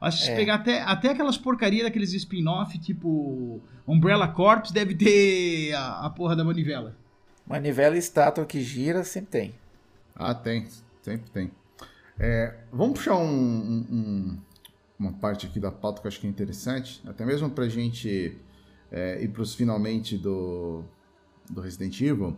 Acho 0.00 0.18
que 0.18 0.24
se 0.24 0.30
é. 0.32 0.36
pegar 0.36 0.56
até, 0.56 0.82
até 0.82 1.10
aquelas 1.10 1.38
porcarias 1.38 1.84
daqueles 1.84 2.12
spin-off, 2.12 2.76
tipo 2.78 3.60
Umbrella 3.86 4.26
Corps, 4.28 4.70
deve 4.72 4.94
ter 4.96 5.72
a, 5.74 6.06
a 6.06 6.10
porra 6.10 6.34
da 6.34 6.44
manivela. 6.44 6.96
Manivela 7.46 7.94
e 7.94 7.98
estátua 7.98 8.44
que 8.44 8.60
gira 8.60 9.04
sempre 9.04 9.30
tem. 9.30 9.54
Ah, 10.14 10.34
tem. 10.34 10.66
Sempre 11.02 11.30
tem. 11.30 11.50
É, 12.18 12.54
vamos 12.72 12.98
puxar 12.98 13.16
um, 13.16 13.26
um, 13.90 14.38
uma 15.02 15.12
parte 15.12 15.46
aqui 15.46 15.58
da 15.58 15.72
pauta 15.72 16.00
que 16.00 16.06
eu 16.06 16.08
acho 16.08 16.20
que 16.20 16.26
é 16.26 16.30
interessante, 16.30 17.02
até 17.06 17.26
mesmo 17.26 17.50
para 17.50 17.64
a 17.64 17.68
gente 17.68 18.38
é, 18.90 19.22
ir 19.22 19.28
para 19.28 19.42
os 19.42 19.54
finalmente 19.54 20.16
do, 20.16 20.84
do 21.50 21.60
Resident 21.60 22.00
Evil. 22.00 22.36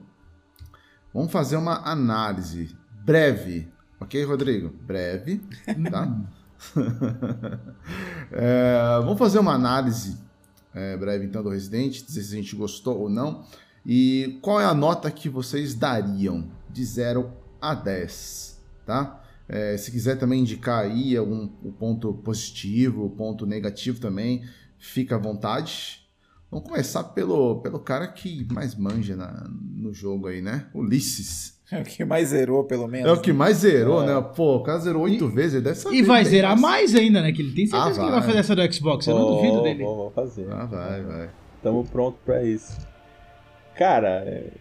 Vamos 1.12 1.30
fazer 1.30 1.56
uma 1.56 1.86
análise 1.86 2.74
breve, 3.04 3.68
ok, 4.00 4.24
Rodrigo? 4.24 4.70
Breve, 4.82 5.42
tá? 5.90 6.22
é, 8.32 8.98
vamos 9.00 9.18
fazer 9.18 9.38
uma 9.38 9.52
análise 9.52 10.18
é, 10.72 10.96
breve 10.96 11.26
então 11.26 11.42
do 11.42 11.50
Resident, 11.50 12.02
dizer 12.02 12.22
se 12.22 12.32
a 12.32 12.36
gente 12.36 12.56
gostou 12.56 12.98
ou 12.98 13.10
não. 13.10 13.44
E 13.84 14.38
qual 14.40 14.58
é 14.58 14.64
a 14.64 14.72
nota 14.72 15.10
que 15.10 15.28
vocês 15.28 15.74
dariam 15.74 16.50
de 16.70 16.82
0 16.82 17.30
a 17.60 17.74
10, 17.74 18.58
tá? 18.86 19.22
É, 19.48 19.76
se 19.76 19.90
quiser 19.90 20.16
também 20.16 20.40
indicar 20.40 20.84
aí 20.84 21.16
algum 21.16 21.48
um 21.62 21.72
ponto 21.72 22.12
positivo, 22.14 23.10
ponto 23.10 23.44
negativo 23.44 24.00
também, 24.00 24.42
fica 24.78 25.16
à 25.16 25.18
vontade. 25.18 26.00
Vamos 26.50 26.68
começar 26.68 27.04
pelo, 27.04 27.60
pelo 27.60 27.78
cara 27.78 28.06
que 28.06 28.46
mais 28.52 28.74
manja 28.74 29.16
na, 29.16 29.48
no 29.50 29.92
jogo 29.92 30.28
aí, 30.28 30.40
né? 30.40 30.66
Ulisses. 30.72 31.54
É 31.70 31.80
o 31.80 31.84
que 31.84 32.04
mais 32.04 32.28
zerou, 32.28 32.64
pelo 32.64 32.86
menos. 32.86 33.08
É 33.08 33.12
o 33.12 33.20
que 33.20 33.32
né? 33.32 33.38
mais 33.38 33.58
zerou, 33.58 34.02
é. 34.02 34.06
né? 34.06 34.32
Pô, 34.36 34.56
o 34.56 34.62
cara 34.62 34.78
zerou 34.78 35.02
oito 35.02 35.28
vezes, 35.28 35.54
ele 35.54 35.64
deve 35.64 35.76
saber. 35.76 35.96
E 35.96 36.02
vai 36.02 36.24
zerar 36.24 36.58
mais 36.58 36.94
ainda, 36.94 37.20
né? 37.22 37.32
Que 37.32 37.42
ele 37.42 37.54
tem 37.54 37.66
certeza 37.66 37.90
ah, 37.90 37.94
que 37.94 38.00
ele 38.00 38.10
vai 38.10 38.22
fazer 38.22 38.38
essa 38.38 38.54
do 38.54 38.72
Xbox, 38.72 39.06
eu 39.06 39.16
oh, 39.16 39.18
não 39.18 39.36
duvido 39.36 39.62
dele. 39.62 39.82
Vou, 39.82 39.96
vou 39.96 40.10
fazer. 40.10 40.46
Ah, 40.50 40.66
vai, 40.66 41.02
vai. 41.02 41.30
Estamos 41.56 41.88
prontos 41.88 42.20
para 42.24 42.44
isso. 42.44 42.76
Cara, 43.76 44.08
é, 44.08 44.52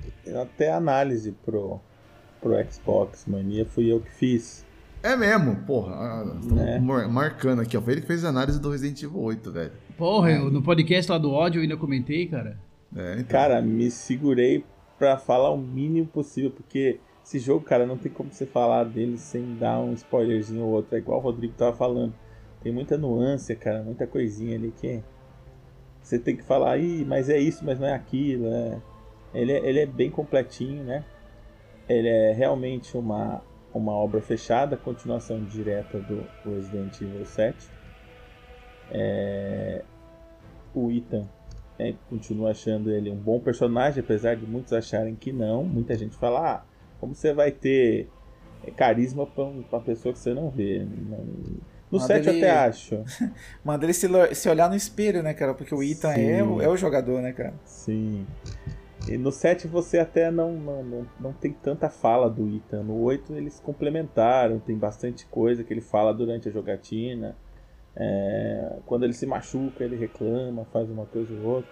até 0.41 0.71
análise 0.71 1.35
pro, 1.45 1.79
pro 2.41 2.53
Xbox 2.71 3.25
Mania 3.27 3.65
fui 3.65 3.91
eu 3.91 3.99
que 3.99 4.11
fiz. 4.11 4.65
É 5.03 5.17
mesmo, 5.17 5.57
porra. 5.65 5.93
Ah, 5.95 6.25
é. 6.61 6.79
Marcando 6.79 7.61
aqui, 7.61 7.75
ó. 7.75 7.81
Foi 7.81 7.93
ele 7.93 8.01
que 8.01 8.07
fez 8.07 8.23
a 8.23 8.29
análise 8.29 8.59
do 8.59 8.71
Resident 8.71 9.03
Evil 9.03 9.19
8, 9.19 9.51
velho. 9.51 9.71
Porra, 9.97 10.31
eu, 10.31 10.49
no 10.49 10.63
podcast 10.63 11.11
lá 11.11 11.17
do 11.17 11.29
ódio 11.29 11.59
eu 11.59 11.63
ainda 11.63 11.75
comentei, 11.75 12.25
cara. 12.25 12.57
É, 12.95 13.15
então. 13.15 13.25
Cara, 13.25 13.61
me 13.61 13.91
segurei 13.91 14.63
pra 14.97 15.17
falar 15.17 15.51
o 15.51 15.57
mínimo 15.57 16.07
possível, 16.07 16.51
porque 16.51 17.01
esse 17.21 17.37
jogo, 17.37 17.65
cara, 17.65 17.85
não 17.85 17.97
tem 17.97 18.09
como 18.09 18.31
você 18.31 18.45
falar 18.45 18.85
dele 18.85 19.17
sem 19.17 19.55
dar 19.55 19.77
um 19.77 19.91
spoilerzinho 19.91 20.63
ou 20.63 20.71
outro. 20.71 20.95
É 20.95 20.99
igual 20.99 21.19
o 21.19 21.21
Rodrigo 21.21 21.53
tava 21.53 21.75
falando. 21.75 22.13
Tem 22.61 22.71
muita 22.71 22.97
nuance, 22.97 23.53
cara, 23.57 23.83
muita 23.83 24.07
coisinha 24.07 24.55
ali 24.55 24.73
que 24.79 25.03
você 26.01 26.17
tem 26.17 26.35
que 26.35 26.43
falar, 26.43 26.77
Ih, 26.77 27.03
mas 27.03 27.27
é 27.29 27.37
isso, 27.37 27.63
mas 27.65 27.77
não 27.77 27.87
é 27.87 27.93
aquilo. 27.93 28.47
É... 28.47 28.81
Ele, 29.33 29.51
é, 29.51 29.67
ele 29.67 29.79
é 29.79 29.85
bem 29.85 30.09
completinho, 30.09 30.83
né? 30.83 31.03
Ele 31.89 32.07
é 32.07 32.31
realmente 32.31 32.95
uma 32.97 33.41
uma 33.73 33.93
obra 33.93 34.21
fechada, 34.21 34.77
continuação 34.77 35.43
direta 35.43 35.99
do 35.99 36.25
Resident 36.45 37.01
Evil 37.01 37.25
7. 37.25 37.69
É... 38.91 39.83
O 40.73 40.91
Ethan 40.91 41.27
é, 41.77 41.93
continua 42.09 42.51
achando 42.51 42.91
ele 42.91 43.09
um 43.09 43.15
bom 43.15 43.39
personagem, 43.39 44.03
apesar 44.03 44.35
de 44.35 44.45
muitos 44.45 44.73
acharem 44.73 45.15
que 45.15 45.31
não. 45.31 45.63
Muita 45.63 45.95
gente 45.95 46.15
fala: 46.15 46.55
ah, 46.55 46.63
como 46.99 47.13
você 47.13 47.33
vai 47.33 47.51
ter 47.51 48.09
carisma 48.75 49.25
para 49.25 49.43
uma 49.43 49.81
pessoa 49.81 50.13
que 50.13 50.19
você 50.19 50.33
não 50.33 50.49
vê? 50.49 50.85
No 51.91 51.99
7 51.99 52.27
ele... 52.27 52.37
eu 52.37 52.43
até 52.43 52.57
acho. 52.57 53.03
Manda 53.63 53.85
ele 53.85 53.93
se, 53.93 54.07
se 54.33 54.49
olhar 54.49 54.69
no 54.69 54.75
espelho, 54.75 55.21
né, 55.21 55.33
cara? 55.33 55.53
Porque 55.53 55.75
o 55.75 55.83
Ethan 55.83 56.13
é 56.13 56.43
o, 56.43 56.61
é 56.61 56.67
o 56.67 56.77
jogador, 56.77 57.21
né, 57.21 57.33
cara? 57.33 57.53
Sim. 57.65 58.25
E 59.07 59.17
no 59.17 59.31
7 59.31 59.67
você 59.67 59.99
até 59.99 60.31
não, 60.31 60.53
não, 60.53 60.83
não, 60.83 61.07
não 61.19 61.33
tem 61.33 61.51
tanta 61.51 61.89
fala 61.89 62.29
do 62.29 62.47
Ethan. 62.47 62.83
No 62.83 63.01
8 63.01 63.33
eles 63.33 63.59
complementaram, 63.59 64.59
tem 64.59 64.77
bastante 64.77 65.25
coisa 65.25 65.63
que 65.63 65.73
ele 65.73 65.81
fala 65.81 66.13
durante 66.13 66.47
a 66.47 66.51
jogatina. 66.51 67.35
É, 67.95 68.77
quando 68.85 69.03
ele 69.03 69.13
se 69.13 69.25
machuca, 69.25 69.83
ele 69.83 69.95
reclama, 69.95 70.65
faz 70.65 70.89
uma 70.89 71.05
coisa 71.05 71.33
ou 71.33 71.55
outra. 71.55 71.71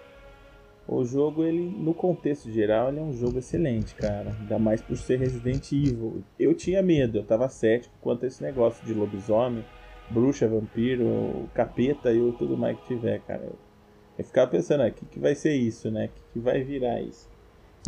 o 0.87 1.03
jogo, 1.05 1.43
ele, 1.43 1.61
no 1.61 1.93
contexto 1.93 2.51
geral, 2.51 2.89
ele 2.89 2.99
é 2.99 3.03
um 3.03 3.13
jogo 3.13 3.39
excelente, 3.39 3.95
cara. 3.95 4.35
Ainda 4.39 4.59
mais 4.59 4.81
por 4.81 4.97
ser 4.97 5.17
Resident 5.17 5.71
Evil. 5.71 6.23
Eu 6.37 6.53
tinha 6.53 6.81
medo, 6.81 7.17
eu 7.17 7.23
tava 7.23 7.47
cético 7.47 7.95
quanto 8.01 8.25
a 8.25 8.27
esse 8.27 8.43
negócio 8.43 8.85
de 8.85 8.93
lobisomem, 8.93 9.63
bruxa, 10.09 10.47
vampiro, 10.49 11.49
capeta 11.53 12.13
e 12.13 12.31
tudo 12.33 12.57
mais 12.57 12.77
que 12.79 12.87
tiver, 12.87 13.21
cara. 13.21 13.49
Eu, 14.17 14.25
ficava 14.25 14.49
pensando, 14.49 14.81
o 14.81 14.87
ah, 14.87 14.91
que, 14.91 15.19
vai 15.19 15.35
ser 15.35 15.53
isso, 15.53 15.89
né? 15.89 16.05
O 16.05 16.09
que, 16.09 16.21
que 16.33 16.39
vai 16.39 16.63
virar 16.63 17.01
isso? 17.01 17.29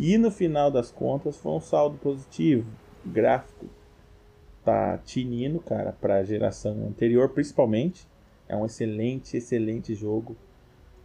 E 0.00 0.18
no 0.18 0.30
final 0.30 0.70
das 0.70 0.90
contas 0.90 1.36
foi 1.36 1.52
um 1.52 1.60
saldo 1.60 1.96
positivo. 1.98 2.68
gráfico 3.04 3.66
tá 4.64 4.98
tinindo, 4.98 5.60
cara, 5.60 5.92
pra 5.92 6.24
geração 6.24 6.72
anterior, 6.86 7.28
principalmente. 7.28 8.08
É 8.48 8.56
um 8.56 8.64
excelente, 8.64 9.36
excelente 9.36 9.94
jogo 9.94 10.36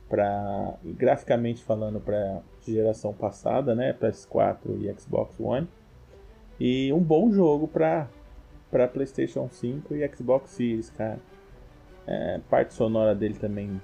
para 0.10 0.76
graficamente 0.84 1.64
falando 1.64 2.00
para 2.00 2.42
geração 2.66 3.14
passada, 3.14 3.76
né, 3.76 3.94
PS4 3.94 4.82
e 4.82 5.00
Xbox 5.00 5.40
One. 5.40 5.68
E 6.60 6.92
um 6.92 7.00
bom 7.00 7.32
jogo 7.32 7.68
para 7.68 8.08
para 8.72 8.88
PlayStation 8.88 9.50
5 9.50 9.96
e 9.96 10.08
Xbox 10.16 10.52
Series, 10.52 10.90
cara. 10.92 11.20
É, 12.06 12.40
parte 12.50 12.74
sonora 12.74 13.16
dele 13.16 13.36
também 13.36 13.80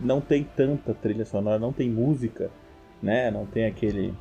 não 0.00 0.20
tem 0.20 0.44
tanta 0.44 0.94
trilha 0.94 1.24
sonora, 1.24 1.58
não 1.58 1.72
tem 1.72 1.90
música, 1.90 2.50
né? 3.02 3.30
Não 3.30 3.46
tem 3.46 3.66
aquele 3.66 4.14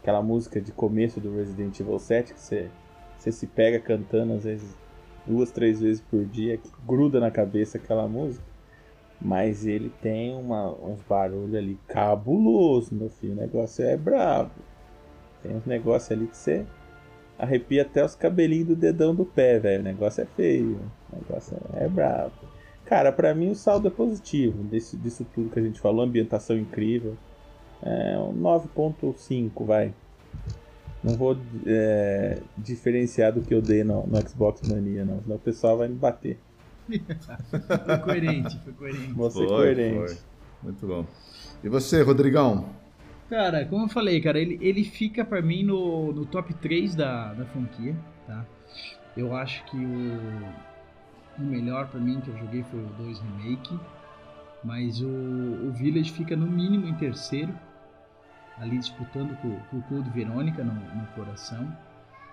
aquela 0.00 0.20
música 0.20 0.60
de 0.60 0.72
começo 0.72 1.20
do 1.20 1.36
Resident 1.36 1.78
Evil 1.78 1.98
7 1.98 2.34
que 2.34 2.40
você, 2.40 2.68
você 3.16 3.30
se 3.30 3.46
pega 3.46 3.78
cantando 3.78 4.32
às 4.32 4.42
vezes 4.42 4.76
duas, 5.24 5.52
três 5.52 5.80
vezes 5.80 6.00
por 6.00 6.24
dia, 6.24 6.58
que 6.58 6.68
gruda 6.84 7.20
na 7.20 7.30
cabeça 7.30 7.78
aquela 7.78 8.08
música. 8.08 8.44
Mas 9.20 9.64
ele 9.64 9.92
tem 10.02 10.34
uma, 10.34 10.72
uns 10.72 11.00
barulhos 11.02 11.54
ali 11.54 11.78
cabuloso, 11.86 12.92
meu 12.92 13.08
filho. 13.08 13.34
O 13.34 13.36
negócio 13.36 13.84
é 13.84 13.96
brabo. 13.96 14.50
Tem 15.40 15.54
uns 15.54 15.64
negócios 15.64 16.10
ali 16.10 16.26
que 16.26 16.36
você 16.36 16.66
arrepia 17.38 17.82
até 17.82 18.04
os 18.04 18.16
cabelinhos 18.16 18.68
do 18.68 18.76
dedão 18.76 19.14
do 19.14 19.24
pé, 19.24 19.60
velho. 19.60 19.80
O 19.80 19.84
negócio 19.84 20.22
é 20.22 20.26
feio. 20.26 20.80
O 21.12 21.16
negócio 21.16 21.56
é, 21.74 21.84
é 21.84 21.88
brabo. 21.88 22.51
Cara, 22.92 23.10
para 23.10 23.34
mim 23.34 23.48
o 23.48 23.54
saldo 23.54 23.88
é 23.88 23.90
positivo 23.90 24.64
desse, 24.64 24.98
disso 24.98 25.26
tudo 25.34 25.48
que 25.48 25.58
a 25.58 25.62
gente 25.62 25.80
falou. 25.80 26.04
Ambientação 26.04 26.58
incrível. 26.58 27.16
É 27.82 28.18
um 28.18 28.34
9.5, 28.34 29.64
vai. 29.64 29.94
Não 31.02 31.16
vou 31.16 31.34
é, 31.66 32.42
diferenciar 32.54 33.32
do 33.32 33.40
que 33.40 33.54
eu 33.54 33.62
dei 33.62 33.82
no, 33.82 34.06
no 34.06 34.28
Xbox 34.28 34.68
Mania, 34.68 35.06
não. 35.06 35.22
Senão 35.22 35.36
o 35.36 35.38
pessoal 35.38 35.78
vai 35.78 35.88
me 35.88 35.94
bater 35.94 36.38
foi 36.86 37.98
coerente, 37.98 38.60
foi 38.62 38.72
coerente. 38.74 39.12
Você 39.14 39.38
foi, 39.38 39.46
coerente. 39.46 39.96
Foi. 39.96 40.16
Muito 40.62 40.86
bom. 40.86 41.06
E 41.64 41.70
você, 41.70 42.02
Rodrigão? 42.02 42.68
Cara, 43.30 43.64
como 43.64 43.86
eu 43.86 43.88
falei, 43.88 44.20
cara, 44.20 44.38
ele, 44.38 44.58
ele 44.60 44.84
fica 44.84 45.24
para 45.24 45.40
mim 45.40 45.62
no, 45.62 46.12
no 46.12 46.26
top 46.26 46.52
3 46.52 46.94
da, 46.94 47.32
da 47.32 47.46
franquia, 47.46 47.96
tá? 48.26 48.44
Eu 49.16 49.34
acho 49.34 49.64
que 49.64 49.78
o, 49.78 50.18
o 51.38 51.42
melhor 51.42 51.88
para 51.88 52.00
mim 52.00 52.20
que 52.20 52.28
eu 52.28 52.36
joguei 52.38 52.62
foi 52.64 52.80
o 52.80 52.86
2 52.98 53.20
Remake, 53.20 53.78
mas 54.62 55.00
o, 55.00 55.06
o 55.08 55.72
Village 55.72 56.12
fica 56.12 56.36
no 56.36 56.46
mínimo 56.46 56.86
em 56.86 56.94
terceiro, 56.94 57.52
ali 58.58 58.78
disputando 58.78 59.36
com, 59.40 59.56
com 59.70 59.78
o 59.78 59.82
Code 59.82 60.10
Verônica 60.10 60.62
no, 60.62 60.72
no 60.72 61.06
coração. 61.14 61.74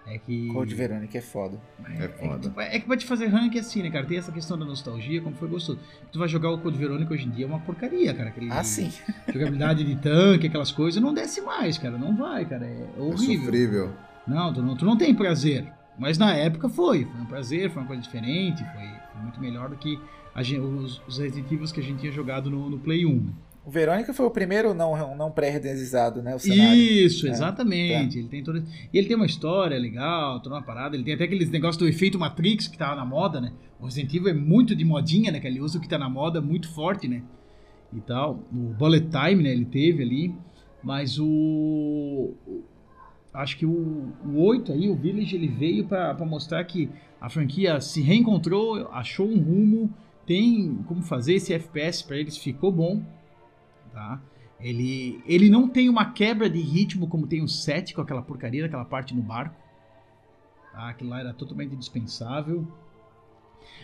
É 0.05 0.17
que. 0.17 0.47
Code 0.47 0.73
Verônica 0.73 1.17
é 1.17 1.21
foda. 1.21 1.59
É, 1.85 2.05
é 2.05 2.07
foda. 2.07 2.53
É 2.57 2.69
que, 2.69 2.75
é 2.75 2.79
que 2.79 2.87
pra 2.87 2.97
te 2.97 3.05
fazer 3.05 3.27
rank 3.27 3.55
é 3.55 3.59
assim, 3.59 3.83
né, 3.83 3.91
cara? 3.91 4.05
Tem 4.05 4.17
essa 4.17 4.31
questão 4.31 4.57
da 4.57 4.65
nostalgia, 4.65 5.21
como 5.21 5.35
foi 5.35 5.47
gostoso. 5.47 5.79
Tu 6.11 6.17
vai 6.17 6.27
jogar 6.27 6.51
o 6.51 6.57
Code 6.57 6.77
Verônica 6.77 7.13
hoje 7.13 7.27
em 7.27 7.29
dia 7.29 7.45
é 7.45 7.47
uma 7.47 7.59
porcaria, 7.59 8.13
cara. 8.13 8.29
Aquele, 8.29 8.51
ah, 8.51 8.63
sim. 8.63 8.91
Jogabilidade 9.27 9.83
de 9.83 9.95
tanque, 9.97 10.47
aquelas 10.47 10.71
coisas, 10.71 11.01
não 11.01 11.13
desce 11.13 11.41
mais, 11.41 11.77
cara. 11.77 11.97
Não 11.97 12.15
vai, 12.15 12.45
cara. 12.45 12.65
É, 12.65 12.87
é 12.97 13.01
horrível. 13.01 13.35
É 13.35 13.45
sofrível. 13.45 13.93
Não 14.27 14.53
tu, 14.53 14.61
não, 14.61 14.75
tu 14.75 14.85
não 14.85 14.97
tem 14.97 15.13
prazer. 15.13 15.71
Mas 15.99 16.17
na 16.17 16.33
época 16.33 16.69
foi. 16.69 17.05
Foi 17.05 17.21
um 17.21 17.25
prazer, 17.25 17.69
foi 17.69 17.81
uma 17.81 17.87
coisa 17.87 18.01
diferente, 18.01 18.63
foi, 18.63 18.87
foi 19.13 19.21
muito 19.21 19.39
melhor 19.39 19.69
do 19.69 19.75
que 19.75 19.99
os, 20.35 21.01
os 21.07 21.17
Resident 21.17 21.51
Evil 21.51 21.67
que 21.67 21.79
a 21.79 21.83
gente 21.83 21.99
tinha 21.99 22.11
jogado 22.11 22.49
no, 22.49 22.69
no 22.69 22.79
Play 22.79 23.05
1. 23.05 23.15
Né? 23.15 23.33
O 23.65 23.69
Verônica 23.69 24.13
foi 24.13 24.25
o 24.25 24.31
primeiro 24.31 24.73
não, 24.73 25.15
não 25.15 25.29
pré-renderizado, 25.29 26.23
né? 26.23 26.33
O 26.33 26.39
cenário. 26.39 26.73
Isso, 26.73 27.27
é. 27.27 27.29
exatamente. 27.29 28.17
É. 28.17 28.21
Ele 28.21 28.29
tem 28.29 28.41
todo... 28.41 28.63
E 28.91 28.97
ele 28.97 29.07
tem 29.07 29.15
uma 29.15 29.25
história 29.25 29.77
legal, 29.77 30.39
toda 30.39 30.55
uma 30.55 30.61
parada. 30.61 30.95
Ele 30.95 31.03
tem 31.03 31.13
até 31.13 31.25
aqueles 31.25 31.49
negócios 31.49 31.77
do 31.77 31.87
efeito 31.87 32.17
Matrix 32.17 32.67
que 32.67 32.77
tava 32.77 32.95
na 32.95 33.05
moda, 33.05 33.41
né? 33.41 33.51
O 33.79 33.85
Resident 33.85 34.13
Evil 34.13 34.29
é 34.29 34.33
muito 34.33 34.75
de 34.75 34.85
modinha, 34.85 35.31
né? 35.31 35.39
Que 35.39 35.47
ele 35.47 35.59
usa 35.59 35.77
o 35.77 35.81
que 35.81 35.89
tá 35.89 35.97
na 35.97 36.09
moda 36.09 36.41
muito 36.41 36.69
forte, 36.73 37.07
né? 37.07 37.21
E 37.93 37.99
tal. 37.99 38.43
O 38.51 38.73
Bullet 38.73 39.07
Time, 39.09 39.43
né? 39.43 39.51
Ele 39.51 39.65
teve 39.65 40.01
ali. 40.01 40.33
Mas 40.81 41.19
o. 41.19 42.33
Acho 43.33 43.57
que 43.57 43.65
o, 43.65 44.11
o 44.25 44.41
8 44.41 44.73
aí, 44.73 44.89
o 44.89 44.95
Village, 44.95 45.35
ele 45.35 45.47
veio 45.47 45.85
para 45.85 46.25
mostrar 46.25 46.63
que 46.63 46.89
a 47.21 47.29
franquia 47.29 47.79
se 47.79 48.01
reencontrou, 48.01 48.87
achou 48.91 49.27
um 49.27 49.39
rumo, 49.39 49.93
tem 50.25 50.83
como 50.87 51.01
fazer 51.01 51.35
esse 51.35 51.53
FPS 51.53 52.03
para 52.03 52.17
eles, 52.17 52.37
ficou 52.37 52.71
bom 52.71 53.03
tá? 53.91 54.21
Ele, 54.59 55.21
ele 55.25 55.49
não 55.49 55.67
tem 55.67 55.89
uma 55.89 56.11
quebra 56.11 56.49
de 56.49 56.59
ritmo 56.59 57.07
como 57.07 57.27
tem 57.27 57.41
o 57.41 57.47
7 57.47 57.93
com 57.93 58.01
aquela 58.01 58.21
porcaria 58.21 58.63
daquela 58.63 58.85
parte 58.85 59.15
no 59.15 59.21
barco. 59.21 59.55
Tá? 60.71 60.89
Aquilo 60.89 61.09
lá 61.09 61.19
era 61.19 61.33
totalmente 61.33 61.73
indispensável. 61.73 62.67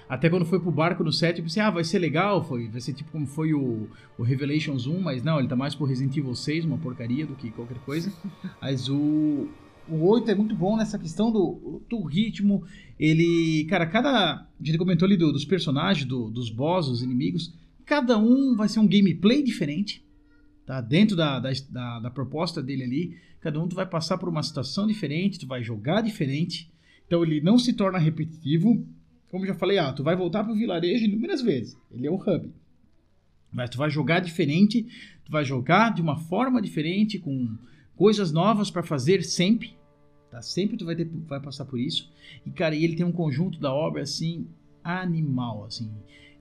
Até 0.07 0.29
quando 0.29 0.45
foi 0.45 0.59
pro 0.59 0.71
barco 0.71 1.03
no 1.03 1.11
7, 1.11 1.39
eu 1.39 1.43
pensei, 1.43 1.61
ah, 1.61 1.71
vai 1.71 1.83
ser 1.83 1.97
legal, 1.97 2.43
foi, 2.43 2.67
vai 2.67 2.79
ser 2.79 2.93
tipo 2.93 3.11
como 3.11 3.25
foi 3.25 3.53
o, 3.53 3.87
o 4.17 4.23
Revelations 4.23 4.85
1, 4.85 5.01
mas 5.01 5.23
não, 5.23 5.39
ele 5.39 5.47
tá 5.47 5.55
mais 5.55 5.73
pro 5.73 5.85
Resident 5.85 6.15
Evil 6.15 6.35
6, 6.35 6.65
uma 6.65 6.77
porcaria 6.77 7.25
do 7.25 7.35
que 7.35 7.49
qualquer 7.49 7.79
coisa. 7.79 8.13
Mas 8.61 8.87
o, 8.87 9.47
o 9.87 10.07
8 10.07 10.29
é 10.31 10.35
muito 10.35 10.55
bom 10.55 10.77
nessa 10.77 10.99
questão 10.99 11.31
do, 11.31 11.81
do 11.89 12.03
ritmo. 12.03 12.63
Ele, 12.99 13.65
cara, 13.65 13.85
cada. 13.85 14.33
A 14.33 14.63
gente 14.63 14.77
comentou 14.77 15.05
ali 15.05 15.17
do, 15.17 15.31
dos 15.31 15.45
personagens, 15.45 16.05
do, 16.05 16.29
dos 16.29 16.49
boss, 16.49 16.87
dos 16.87 17.01
inimigos. 17.01 17.53
Cada 17.85 18.17
um 18.17 18.55
vai 18.55 18.67
ser 18.67 18.79
um 18.79 18.87
gameplay 18.87 19.43
diferente, 19.43 20.03
tá? 20.65 20.81
Dentro 20.81 21.15
da, 21.15 21.39
da, 21.39 21.51
da, 21.69 21.99
da 21.99 22.09
proposta 22.09 22.61
dele 22.63 22.83
ali, 22.83 23.17
cada 23.41 23.61
um 23.61 23.67
tu 23.67 23.75
vai 23.75 23.85
passar 23.85 24.17
por 24.17 24.27
uma 24.27 24.41
situação 24.41 24.87
diferente, 24.87 25.39
tu 25.39 25.47
vai 25.47 25.63
jogar 25.63 26.01
diferente. 26.01 26.71
Então 27.05 27.23
ele 27.23 27.41
não 27.41 27.59
se 27.59 27.73
torna 27.73 27.99
repetitivo. 27.99 28.85
Como 29.35 29.45
já 29.45 29.53
falei, 29.53 29.77
ah, 29.77 29.91
tu 29.91 30.01
vai 30.01 30.15
voltar 30.15 30.45
pro 30.45 30.55
vilarejo 30.55 31.03
inúmeras 31.03 31.41
vezes. 31.41 31.77
Ele 31.91 32.07
é 32.07 32.09
o 32.09 32.15
hub. 32.15 32.53
Mas 33.51 33.69
tu 33.69 33.77
vai 33.77 33.89
jogar 33.89 34.21
diferente, 34.21 34.87
tu 35.25 35.29
vai 35.29 35.43
jogar 35.43 35.93
de 35.93 36.01
uma 36.01 36.15
forma 36.15 36.61
diferente, 36.61 37.19
com 37.19 37.57
coisas 37.97 38.31
novas 38.31 38.71
para 38.71 38.81
fazer 38.81 39.25
sempre. 39.25 39.75
Tá? 40.31 40.41
Sempre 40.41 40.77
tu 40.77 40.85
vai, 40.85 40.95
ter, 40.95 41.09
vai 41.27 41.41
passar 41.41 41.65
por 41.65 41.77
isso. 41.77 42.09
E, 42.45 42.49
cara, 42.49 42.77
ele 42.77 42.95
tem 42.95 43.05
um 43.05 43.11
conjunto 43.11 43.59
da 43.59 43.73
obra, 43.73 44.03
assim, 44.03 44.47
animal, 44.81 45.65
assim. 45.65 45.91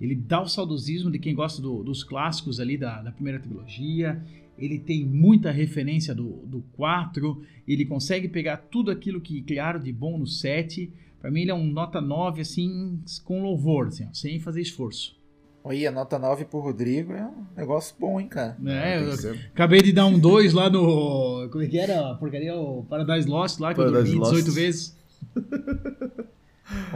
Ele 0.00 0.14
dá 0.14 0.40
o 0.40 0.46
saudosismo 0.46 1.10
de 1.10 1.18
quem 1.18 1.34
gosta 1.34 1.60
do, 1.60 1.82
dos 1.82 2.04
clássicos 2.04 2.60
ali 2.60 2.78
da, 2.78 3.02
da, 3.02 3.10
primeira 3.10 3.40
trilogia. 3.40 4.24
Ele 4.56 4.78
tem 4.78 5.04
muita 5.04 5.50
referência 5.50 6.14
do, 6.14 6.46
do 6.46 6.62
4. 6.74 7.44
Ele 7.66 7.84
consegue 7.84 8.28
pegar 8.28 8.58
tudo 8.58 8.92
aquilo 8.92 9.20
que 9.20 9.42
criaram 9.42 9.80
de 9.80 9.92
bom 9.92 10.16
no 10.16 10.28
7. 10.28 10.92
Para 11.24 11.30
mim, 11.30 11.40
ele 11.40 11.50
é 11.52 11.54
um 11.54 11.64
nota 11.64 12.02
9, 12.02 12.42
assim, 12.42 13.00
com 13.24 13.42
louvor, 13.42 13.86
assim, 13.86 14.04
ó, 14.04 14.12
sem 14.12 14.38
fazer 14.38 14.60
esforço. 14.60 15.16
Oi, 15.64 15.86
a 15.86 15.90
nota 15.90 16.18
9 16.18 16.44
pro 16.44 16.60
Rodrigo 16.60 17.14
é 17.14 17.24
um 17.24 17.46
negócio 17.56 17.96
bom, 17.98 18.20
hein, 18.20 18.28
cara. 18.28 18.54
É, 18.66 19.02
eu 19.02 19.10
acabei 19.50 19.80
de 19.80 19.90
dar 19.90 20.04
um 20.04 20.18
2 20.18 20.52
lá 20.52 20.68
no. 20.68 21.48
Como 21.50 21.64
é 21.64 21.66
que 21.66 21.78
era? 21.78 22.10
A 22.10 22.14
porcaria, 22.16 22.54
o 22.54 22.84
Paradise 22.84 23.26
Lost 23.26 23.58
lá, 23.58 23.72
que 23.72 23.80
Paradise 23.80 24.12
eu 24.12 24.20
dormi 24.20 24.36
18 24.36 24.44
Lost. 24.44 24.54
vezes. 24.54 24.98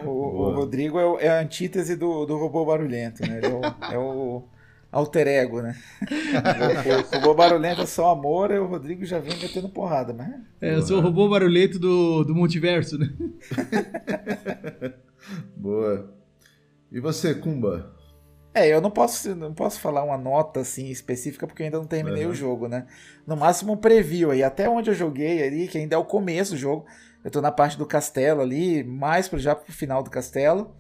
O, 0.03 0.09
o 0.09 0.55
Rodrigo 0.55 0.99
é, 0.99 1.05
o, 1.05 1.19
é, 1.21 1.29
a 1.29 1.41
antítese 1.41 1.95
do, 1.95 2.25
do 2.25 2.39
robô 2.39 2.65
barulhento, 2.65 3.21
né? 3.23 3.37
Ele 3.37 3.47
é 3.47 3.51
o, 3.51 3.93
é 3.93 3.99
o 3.99 4.43
alter 4.91 5.27
ego, 5.27 5.61
né? 5.61 5.77
o 7.13 7.17
robô 7.17 7.35
barulhento 7.35 7.83
é 7.83 7.87
só 7.87 8.11
amor, 8.11 8.51
e 8.51 8.59
o 8.59 8.67
Rodrigo 8.67 9.05
já 9.05 9.19
vem 9.19 9.37
metendo 9.39 9.69
porrada, 9.69 10.13
mas... 10.13 10.29
É, 10.61 10.75
eu 10.75 10.83
sou 10.83 10.99
o 10.99 11.01
robô 11.01 11.29
barulhento 11.29 11.79
do, 11.79 12.25
do 12.25 12.35
multiverso, 12.35 12.99
né? 12.99 13.13
Boa. 15.57 16.15
E 16.91 17.01
você, 17.01 17.35
Kumba? 17.35 17.95
É, 18.55 18.67
eu 18.67 18.81
não 18.81 18.91
posso, 18.91 19.35
não 19.37 19.55
posso 19.55 19.79
falar 19.79 20.03
uma 20.03 20.17
nota 20.17 20.61
assim 20.61 20.89
específica 20.89 21.47
porque 21.47 21.63
eu 21.63 21.67
ainda 21.67 21.79
não 21.79 21.87
terminei 21.87 22.25
uhum. 22.25 22.33
o 22.33 22.35
jogo, 22.35 22.67
né? 22.67 22.87
No 23.27 23.37
máximo 23.37 23.75
um 23.75 23.77
preview 23.77 24.31
aí, 24.31 24.43
até 24.43 24.69
onde 24.69 24.91
eu 24.91 24.95
joguei 24.95 25.47
ali, 25.47 25.69
que 25.69 25.79
ainda 25.79 25.95
é 25.95 25.99
o 25.99 26.05
começo 26.05 26.53
do 26.53 26.57
jogo. 26.57 26.87
Eu 27.23 27.31
tô 27.31 27.41
na 27.41 27.53
parte 27.53 27.77
do 27.77 27.87
castelo 27.87 28.41
ali, 28.41 28.83
mais 28.83 29.29
pro, 29.29 29.39
já 29.39 29.55
pro 29.55 29.73
final 29.73 30.03
do 30.03 30.11
castelo. 30.11 30.75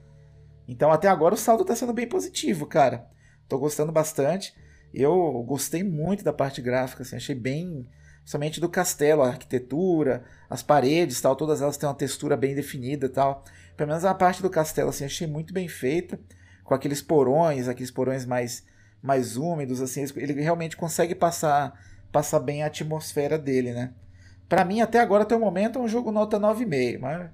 Então 0.66 0.90
até 0.90 1.09
agora 1.09 1.35
o 1.35 1.39
saldo 1.39 1.64
tá 1.64 1.76
sendo 1.76 1.93
bem 1.93 2.09
positivo, 2.09 2.66
cara. 2.66 3.06
Tô 3.48 3.58
gostando 3.58 3.90
bastante. 3.90 4.54
Eu 4.92 5.42
gostei 5.46 5.82
muito 5.82 6.24
da 6.24 6.32
parte 6.32 6.60
gráfica, 6.60 7.02
assim, 7.02 7.16
achei 7.16 7.34
bem. 7.34 7.88
Somente 8.24 8.60
do 8.60 8.68
castelo, 8.68 9.22
a 9.22 9.28
arquitetura, 9.28 10.22
as 10.50 10.62
paredes 10.62 11.18
tal, 11.18 11.34
todas 11.34 11.62
elas 11.62 11.78
têm 11.78 11.88
uma 11.88 11.94
textura 11.94 12.36
bem 12.36 12.54
definida 12.54 13.08
tal. 13.08 13.42
Pelo 13.74 13.88
menos 13.88 14.04
a 14.04 14.14
parte 14.14 14.42
do 14.42 14.50
castelo, 14.50 14.90
assim, 14.90 15.04
achei 15.04 15.26
muito 15.26 15.54
bem 15.54 15.66
feita. 15.66 16.20
Com 16.62 16.74
aqueles 16.74 17.00
porões, 17.00 17.68
aqueles 17.68 17.90
porões 17.90 18.26
mais, 18.26 18.66
mais 19.02 19.38
úmidos, 19.38 19.80
assim, 19.80 20.04
ele 20.16 20.34
realmente 20.42 20.76
consegue 20.76 21.14
passar, 21.14 21.72
passar 22.12 22.40
bem 22.40 22.62
a 22.62 22.66
atmosfera 22.66 23.38
dele, 23.38 23.72
né? 23.72 23.94
Para 24.46 24.64
mim, 24.64 24.82
até 24.82 25.00
agora, 25.00 25.22
até 25.22 25.34
o 25.34 25.40
momento, 25.40 25.78
é 25.78 25.82
um 25.82 25.88
jogo 25.88 26.12
nota 26.12 26.38
9,5, 26.38 26.98
mas 27.00 27.30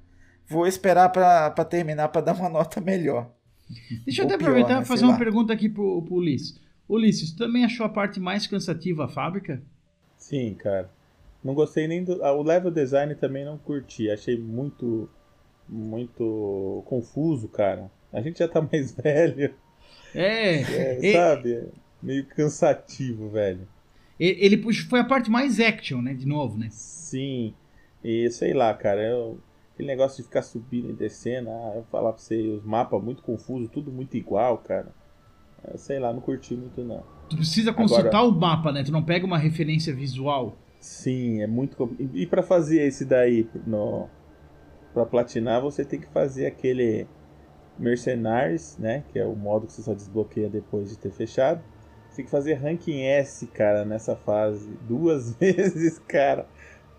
vou 0.49 0.67
esperar 0.67 1.09
para 1.11 1.65
terminar 1.65 2.09
para 2.09 2.21
dar 2.21 2.35
uma 2.35 2.49
nota 2.51 2.81
melhor. 2.81 3.33
Deixa 4.05 4.23
eu 4.23 4.27
até 4.27 4.35
aproveitar 4.35 4.77
e 4.77 4.79
né? 4.81 4.85
fazer 4.85 5.05
uma 5.05 5.19
pergunta 5.19 5.53
aqui 5.53 5.69
pro, 5.69 6.03
pro 6.03 6.17
Ulisses. 6.17 6.61
Ulisses, 6.89 7.33
tu 7.33 7.39
também 7.39 7.65
achou 7.65 7.87
a 7.87 7.89
parte 7.89 8.21
mais 8.21 8.47
cansativa 8.47 9.07
a 9.07 9.09
fábrica? 9.09 9.63
Sim, 10.19 10.55
cara. 10.55 10.91
Não 11.43 11.55
gostei 11.55 11.87
nem 11.87 12.03
do. 12.03 12.23
O 12.23 12.43
level 12.43 12.71
design 12.71 13.15
também 13.15 13.45
não 13.45 13.59
curti. 13.59 14.11
Achei 14.11 14.39
muito. 14.39 15.09
Muito 15.67 16.83
confuso, 16.87 17.49
cara. 17.49 17.91
A 18.13 18.21
gente 18.21 18.39
já 18.39 18.49
tá 18.49 18.61
mais 18.71 18.93
velho. 18.93 19.55
É. 20.15 20.61
é 20.61 21.13
sabe? 21.13 21.55
É 21.55 21.65
meio 22.03 22.27
cansativo, 22.27 23.31
velho. 23.31 23.67
Ele 24.21 24.73
foi 24.73 25.01
a 25.01 25.05
parte 25.05 25.31
mais 25.31 25.59
action, 25.59 26.01
né? 26.01 26.15
De 26.15 26.27
novo, 26.27 26.57
né? 26.57 26.69
Sim. 26.71 27.55
E 28.03 28.31
sei 28.31 28.53
lá, 28.53 28.73
cara. 28.75 29.03
Eu, 29.03 29.39
aquele 29.75 29.89
negócio 29.89 30.19
de 30.19 30.23
ficar 30.23 30.43
subindo 30.43 30.91
e 30.91 30.95
descendo. 30.95 31.51
Ah, 31.51 31.73
eu 31.77 31.85
falar 31.91 32.13
pra 32.13 32.23
você, 32.23 32.41
os 32.49 32.65
mapas 32.65 33.03
muito 33.03 33.23
confusos, 33.23 33.69
tudo 33.69 33.93
muito 33.93 34.17
igual, 34.17 34.59
cara. 34.59 34.95
É, 35.65 35.77
sei 35.77 35.99
lá, 35.99 36.13
não 36.13 36.21
curti 36.21 36.55
muito 36.55 36.83
não. 36.83 37.03
Tu 37.29 37.37
precisa 37.37 37.73
consultar 37.73 38.21
Agora, 38.21 38.29
o 38.29 38.33
mapa, 38.33 38.73
né? 38.73 38.85
Tu 38.85 38.93
não 38.93 39.03
pega 39.03 39.27
uma 39.27 39.39
referência 39.39 39.95
visual. 39.95 40.57
Sim, 40.79 41.43
é 41.43 41.47
muito. 41.47 41.97
E 42.13 42.27
para 42.27 42.43
fazer 42.43 42.83
esse 42.83 43.05
daí 43.05 43.49
no 43.67 44.09
para 44.93 45.05
platinar, 45.05 45.61
você 45.61 45.85
tem 45.85 45.99
que 46.01 46.07
fazer 46.07 46.47
aquele 46.47 47.09
Mercenaries, 47.79 48.79
né? 48.79 49.03
Que 49.11 49.19
é 49.19 49.27
o 49.27 49.35
modo 49.35 49.67
que 49.67 49.73
você 49.73 49.83
só 49.83 49.93
desbloqueia 49.93 50.49
depois 50.49 50.91
de 50.91 50.99
ter 50.99 51.11
fechado. 51.11 51.65
Você 52.09 52.17
tem 52.17 52.25
que 52.27 52.31
fazer 52.31 52.55
ranking 52.55 53.01
S, 53.01 53.45
cara, 53.49 53.85
nessa 53.85 54.15
fase. 54.15 54.71
Duas 54.83 55.35
vezes, 55.41 55.99
cara. 55.99 56.47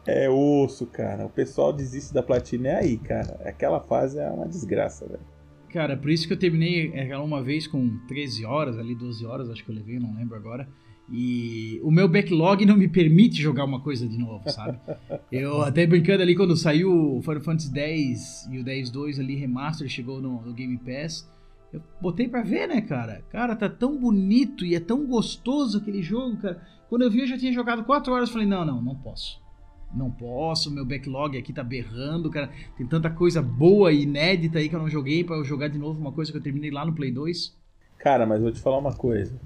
É 0.08 0.30
osso, 0.30 0.86
cara. 0.86 1.26
O 1.26 1.30
pessoal 1.30 1.74
desiste 1.74 2.14
da 2.14 2.22
platina 2.22 2.70
é 2.70 2.76
aí, 2.76 2.98
cara. 2.98 3.40
Aquela 3.44 3.80
fase 3.80 4.20
é 4.20 4.30
uma 4.30 4.48
desgraça, 4.48 5.08
velho. 5.08 5.36
Cara, 5.70 5.98
por 5.98 6.10
isso 6.10 6.28
que 6.28 6.34
eu 6.34 6.40
terminei 6.40 6.94
ela 6.96 7.24
uma 7.24 7.44
vez 7.44 7.68
com 7.68 7.98
13 8.08 8.46
horas, 8.46 8.78
ali 8.78 8.96
12 8.96 9.26
horas, 9.26 9.50
acho 9.50 9.64
que 9.64 9.70
eu 9.70 9.76
levei, 9.76 10.00
não 10.00 10.16
lembro 10.16 10.36
agora. 10.36 10.68
E 11.12 11.80
o 11.84 11.92
meu 11.92 12.08
backlog 12.08 12.66
não 12.66 12.76
me 12.76 12.88
permite 12.88 13.42
jogar 13.42 13.66
uma 13.66 13.80
coisa 13.82 14.08
de 14.08 14.18
novo, 14.18 14.50
sabe? 14.50 14.80
Eu 15.32 15.62
até 15.62 15.86
brincando 15.86 16.24
ali 16.24 16.36
quando 16.36 16.56
saiu 16.56 17.18
o 17.18 17.22
Final 17.22 17.42
Fantasy 17.42 17.78
X 17.78 18.48
e 18.52 18.58
o 18.58 18.68
X-2 18.68 19.20
ali 19.20 19.36
remaster 19.36 19.88
chegou 19.88 20.20
no, 20.20 20.42
no, 20.42 20.54
Game 20.54 20.78
Pass. 20.78 21.30
Eu 21.72 21.82
botei 22.02 22.28
pra 22.28 22.42
ver, 22.42 22.68
né, 22.68 22.82
cara? 22.82 23.24
Cara, 23.30 23.56
tá 23.56 23.70
tão 23.70 24.00
bonito 24.00 24.66
e 24.66 24.74
é 24.74 24.80
tão 24.80 25.06
gostoso 25.06 25.78
aquele 25.78 26.02
jogo, 26.02 26.38
cara. 26.38 26.60
Quando 26.90 27.04
eu 27.04 27.12
vi, 27.12 27.20
eu 27.20 27.28
já 27.28 27.38
tinha 27.38 27.54
jogado 27.54 27.84
4 27.84 28.12
horas. 28.12 28.30
Falei, 28.32 28.48
não, 28.48 28.66
não, 28.66 28.82
não 28.82 28.96
posso. 28.96 29.45
Não 29.94 30.12
posso, 30.12 30.72
meu 30.72 30.86
backlog 30.86 31.38
aqui 31.38 31.54
tá 31.54 31.64
berrando, 31.64 32.30
cara. 32.30 32.50
Tem 32.78 32.86
tanta 32.86 33.10
coisa 33.10 33.42
boa 33.42 33.92
e 33.92 34.04
inédita 34.04 34.60
aí 34.60 34.68
que 34.68 34.76
eu 34.76 34.80
não 34.80 34.90
joguei 34.90 35.24
para 35.24 35.36
eu 35.36 35.44
jogar 35.44 35.68
de 35.68 35.78
novo 35.78 36.00
uma 36.00 36.12
coisa 36.12 36.32
que 36.32 36.38
eu 36.38 36.44
terminei 36.44 36.72
lá 36.72 36.86
no 36.86 36.94
Play 36.94 37.12
2. 37.12 37.56
Cara, 37.98 38.26
mas 38.26 38.42
vou 38.42 38.52
te 38.52 38.60
falar 38.60 38.78
uma 38.78 38.94
coisa 38.94 39.40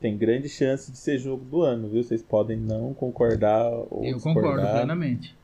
tem 0.00 0.16
grande 0.16 0.48
chance 0.48 0.90
de 0.92 0.98
ser 0.98 1.18
jogo 1.18 1.44
do 1.44 1.62
ano, 1.62 1.88
viu? 1.88 2.02
Vocês 2.02 2.22
podem 2.22 2.56
não 2.56 2.92
concordar 2.94 3.68
ou 3.90 4.04
Eu 4.04 4.20
concordo 4.20 4.66
plenamente. 4.66 5.36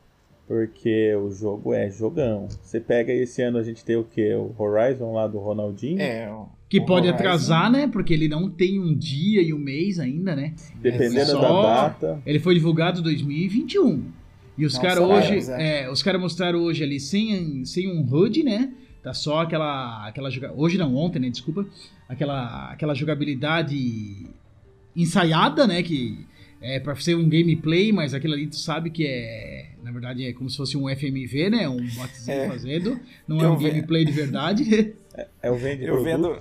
Porque 0.46 1.14
o 1.16 1.30
jogo 1.30 1.72
é 1.72 1.88
jogão. 1.88 2.48
Você 2.62 2.78
pega 2.78 3.12
esse 3.12 3.40
ano 3.42 3.59
a 3.59 3.62
gente 3.62 3.84
tem 3.84 3.96
o 3.96 4.04
que? 4.04 4.34
O 4.34 4.54
Horizon 4.59 5.12
lá 5.12 5.26
do 5.26 5.38
Ronaldinho. 5.38 6.00
É, 6.00 6.30
que 6.73 6.81
pode 6.81 7.07
atrasar, 7.07 7.70
né? 7.70 7.86
Porque 7.86 8.15
ele 8.15 8.27
não 8.27 8.49
tem 8.49 8.81
um 8.81 8.94
dia 8.94 9.43
e 9.43 9.53
um 9.53 9.59
mês 9.59 10.01
ainda, 10.01 10.35
né? 10.35 10.55
Dependendo 10.81 11.32
Só... 11.32 11.62
da 11.62 11.89
data. 11.89 12.23
Ele 12.24 12.39
foi 12.39 12.55
divulgado 12.55 13.01
em 13.01 13.03
2021. 13.03 14.03
E 14.57 14.65
os 14.65 14.78
caras 14.78 15.05
hoje, 15.05 15.51
é, 15.51 15.90
os 15.90 16.03
caras 16.03 16.19
mostraram 16.19 16.61
hoje 16.61 16.82
ali 16.82 16.99
sem, 16.99 17.62
sem 17.66 17.93
um 17.93 18.03
HUD, 18.11 18.43
né? 18.43 18.73
Tá 19.03 19.12
só 19.12 19.43
aquela 19.43 20.09
aquela 20.09 20.31
hoje 20.57 20.78
não, 20.78 20.97
ontem, 20.97 21.19
né, 21.19 21.28
desculpa, 21.28 21.66
aquela 22.09 22.73
aquela 22.73 22.94
jogabilidade 22.94 24.27
ensaiada, 24.97 25.66
né? 25.66 25.82
Que 25.82 26.24
é 26.62 26.81
para 26.81 26.94
ser 26.94 27.16
um 27.16 27.28
gameplay, 27.28 27.93
mas 27.93 28.15
aquilo 28.15 28.32
ali 28.32 28.47
tu 28.47 28.57
sabe 28.57 28.89
que 28.89 29.05
é. 29.07 29.73
Na 29.82 29.90
verdade 29.93 30.24
é 30.24 30.32
como 30.32 30.49
se 30.49 30.57
fosse 30.57 30.74
um 30.78 30.89
FMV, 30.89 31.51
né? 31.51 31.69
Um 31.69 31.86
botzinho 31.89 32.39
é. 32.39 32.49
fazendo. 32.49 32.99
Não 33.28 33.40
é 33.40 33.47
um 33.47 33.59
gameplay 33.59 34.07
de 34.07 34.12
verdade. 34.12 34.94
É, 35.15 35.28
é 35.43 35.51
o 35.51 35.57
eu 35.59 36.03
vendo 36.03 36.40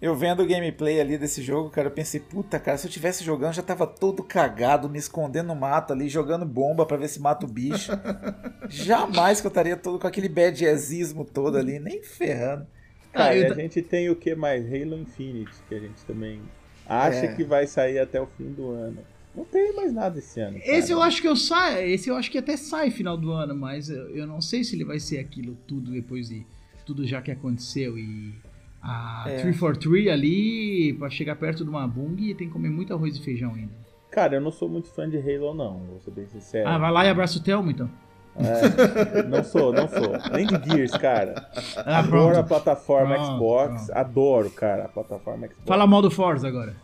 Eu 0.00 0.14
vendo 0.14 0.44
o 0.44 0.46
gameplay 0.46 1.00
ali 1.00 1.18
desse 1.18 1.42
jogo, 1.42 1.70
cara, 1.70 1.88
eu 1.88 1.92
pensei, 1.92 2.20
puta, 2.20 2.60
cara, 2.60 2.78
se 2.78 2.86
eu 2.86 2.90
tivesse 2.90 3.24
jogando, 3.24 3.54
já 3.54 3.62
tava 3.62 3.84
todo 3.84 4.22
cagado, 4.22 4.88
me 4.88 4.96
escondendo 4.96 5.48
no 5.48 5.56
mato 5.56 5.92
ali, 5.92 6.08
jogando 6.08 6.46
bomba 6.46 6.86
para 6.86 6.96
ver 6.96 7.08
se 7.08 7.20
mata 7.20 7.44
o 7.44 7.48
bicho. 7.48 7.90
Jamais 8.70 9.40
que 9.40 9.46
eu 9.48 9.50
estaria 9.50 9.76
todo 9.76 9.98
com 9.98 10.06
aquele 10.06 10.28
badassismo 10.28 11.24
todo 11.24 11.58
ali, 11.58 11.80
nem 11.80 12.00
ferrando. 12.00 12.64
Cara, 13.12 13.34
ah, 13.34 13.52
a 13.52 13.54
gente 13.54 13.82
tem 13.82 14.08
o 14.08 14.14
que 14.14 14.36
mais? 14.36 14.64
Halo 14.66 14.96
Infinite, 14.96 15.50
que 15.68 15.74
a 15.74 15.80
gente 15.80 16.04
também 16.04 16.42
acha 16.86 17.26
é. 17.26 17.34
que 17.34 17.42
vai 17.42 17.66
sair 17.66 17.98
até 17.98 18.20
o 18.20 18.26
fim 18.26 18.52
do 18.52 18.70
ano. 18.70 18.98
Não 19.34 19.44
tem 19.44 19.74
mais 19.74 19.92
nada 19.92 20.18
esse 20.20 20.38
ano. 20.38 20.60
Cara. 20.60 20.78
Esse 20.78 20.92
eu 20.92 21.02
acho 21.02 21.20
que 21.20 21.26
eu 21.26 21.34
sai, 21.34 21.90
esse 21.90 22.08
eu 22.08 22.16
acho 22.16 22.30
que 22.30 22.38
até 22.38 22.56
sai 22.56 22.90
final 22.90 23.16
do 23.16 23.32
ano, 23.32 23.54
mas 23.56 23.90
eu, 23.90 24.14
eu 24.14 24.26
não 24.28 24.40
sei 24.40 24.62
se 24.62 24.76
ele 24.76 24.84
vai 24.84 25.00
ser 25.00 25.18
aquilo 25.18 25.56
tudo 25.66 25.90
depois 25.90 26.28
de 26.28 26.46
tudo 26.86 27.04
já 27.04 27.20
que 27.20 27.30
aconteceu 27.30 27.98
e 27.98 28.34
a 28.82 29.24
é. 29.26 29.40
343 29.42 30.08
ali 30.08 30.92
para 30.94 31.10
chegar 31.10 31.36
perto 31.36 31.64
de 31.64 31.70
uma 31.70 31.86
bung 31.86 32.16
tem 32.34 32.46
que 32.46 32.52
comer 32.52 32.70
muito 32.70 32.92
arroz 32.94 33.16
e 33.16 33.22
feijão 33.22 33.54
ainda. 33.54 33.72
Cara, 34.10 34.36
eu 34.36 34.40
não 34.40 34.50
sou 34.50 34.68
muito 34.68 34.88
fã 34.88 35.08
de 35.08 35.18
Halo 35.18 35.54
não, 35.54 35.78
vou 35.80 36.00
ser 36.00 36.10
bem 36.10 36.26
sincero. 36.26 36.68
Ah, 36.68 36.78
vai 36.78 36.90
lá 36.90 37.04
e 37.04 37.10
abraça 37.10 37.38
o 37.38 37.42
Telmo 37.42 37.70
então. 37.70 37.90
É, 38.38 39.22
não 39.24 39.42
sou, 39.42 39.72
não 39.72 39.88
sou. 39.88 40.12
Nem 40.32 40.46
de 40.46 40.70
Gears, 40.70 40.92
cara. 40.92 41.50
Ah, 41.76 41.98
adoro 41.98 42.38
a 42.38 42.42
plataforma 42.44 43.14
pronto, 43.16 43.32
Xbox. 43.32 43.86
Pronto. 43.86 43.98
Adoro, 43.98 44.50
cara, 44.50 44.84
a 44.84 44.88
plataforma 44.88 45.46
Xbox. 45.48 45.66
Fala 45.66 45.86
mal 45.86 46.00
do 46.00 46.10
Forza 46.10 46.46
agora. 46.46 46.76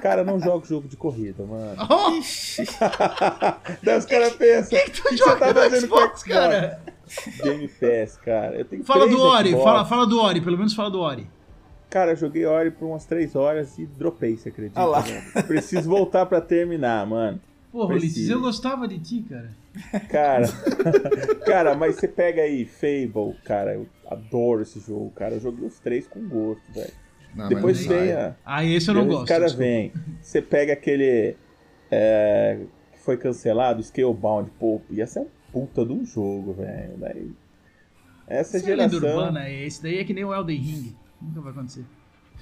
Cara, 0.00 0.22
eu 0.22 0.24
não 0.24 0.40
jogo 0.40 0.66
jogo 0.66 0.88
de 0.88 0.96
corrida, 0.96 1.44
mano. 1.44 1.76
Oh! 1.90 2.10
Daí 3.82 3.98
os 3.98 4.06
caras 4.06 4.34
pensam. 4.36 4.78
Que, 4.78 4.84
que 4.86 5.02
tu 5.02 5.08
que 5.08 5.16
joga 5.16 5.32
você 5.32 5.38
tá 5.38 5.54
fazendo 5.54 5.86
Xbox, 5.86 6.22
com 6.22 6.30
cara? 6.30 6.80
Game 7.42 7.68
Pass, 7.68 8.16
cara. 8.16 8.56
Eu 8.56 8.64
tenho 8.64 8.84
fala 8.84 9.08
do 9.08 9.20
Ori, 9.20 9.52
fala, 9.52 9.84
fala 9.84 10.06
do 10.06 10.20
Ori, 10.20 10.40
pelo 10.40 10.56
menos 10.56 10.74
fala 10.74 10.90
do 10.90 11.00
Ori. 11.00 11.26
Cara, 11.88 12.12
eu 12.12 12.16
joguei 12.16 12.44
Ori 12.44 12.70
por 12.70 12.86
umas 12.86 13.04
3 13.06 13.36
horas 13.36 13.78
e 13.78 13.86
dropei, 13.86 14.36
você 14.36 14.48
acredita? 14.48 14.80
Ah 14.80 14.84
lá. 14.84 15.04
Preciso 15.46 15.88
voltar 15.88 16.26
pra 16.26 16.40
terminar, 16.40 17.06
mano. 17.06 17.40
Porra, 17.70 17.94
Ulisses, 17.94 18.28
eu 18.28 18.40
gostava 18.40 18.88
de 18.88 18.98
ti, 18.98 19.24
cara. 19.28 19.54
Cara, 20.08 20.46
cara, 21.44 21.74
mas 21.74 21.96
você 21.96 22.08
pega 22.08 22.42
aí 22.42 22.64
Fable, 22.64 23.34
cara, 23.44 23.74
eu 23.74 23.86
adoro 24.10 24.62
esse 24.62 24.80
jogo, 24.80 25.10
cara. 25.10 25.34
Eu 25.34 25.40
joguei 25.40 25.66
os 25.66 25.78
três 25.78 26.06
com 26.06 26.26
gosto, 26.26 26.62
velho. 26.72 26.92
Depois 27.48 27.84
vem 27.84 28.12
a. 28.12 28.34
Ah, 28.44 28.64
esse 28.64 28.88
eu 28.88 28.94
não 28.94 29.06
gosto. 29.06 29.22
Os 29.22 29.28
caras 29.28 29.52
vêm. 29.52 29.92
Você 30.22 30.40
pega 30.40 30.72
aquele. 30.72 31.36
É, 31.90 32.58
que 32.92 32.98
foi 33.00 33.16
cancelado, 33.16 33.82
Scalebound, 33.82 34.50
pô, 34.58 34.80
ia 34.90 35.06
ser 35.06 35.20
um 35.20 35.28
puta 35.56 35.86
de 35.86 35.92
um 35.92 36.04
jogo, 36.04 36.52
velho. 36.52 36.98
Daí. 36.98 37.32
Essa 38.26 38.58
Essa 38.58 38.66
é 38.66 38.76
geração. 38.76 38.98
urbana, 38.98 39.48
esse 39.48 39.82
daí 39.82 39.98
é 39.98 40.04
que 40.04 40.12
nem 40.12 40.22
o 40.24 40.34
Elden 40.34 40.60
Ring. 40.60 40.96
Nunca 41.22 41.40
vai 41.40 41.52
acontecer. 41.52 41.84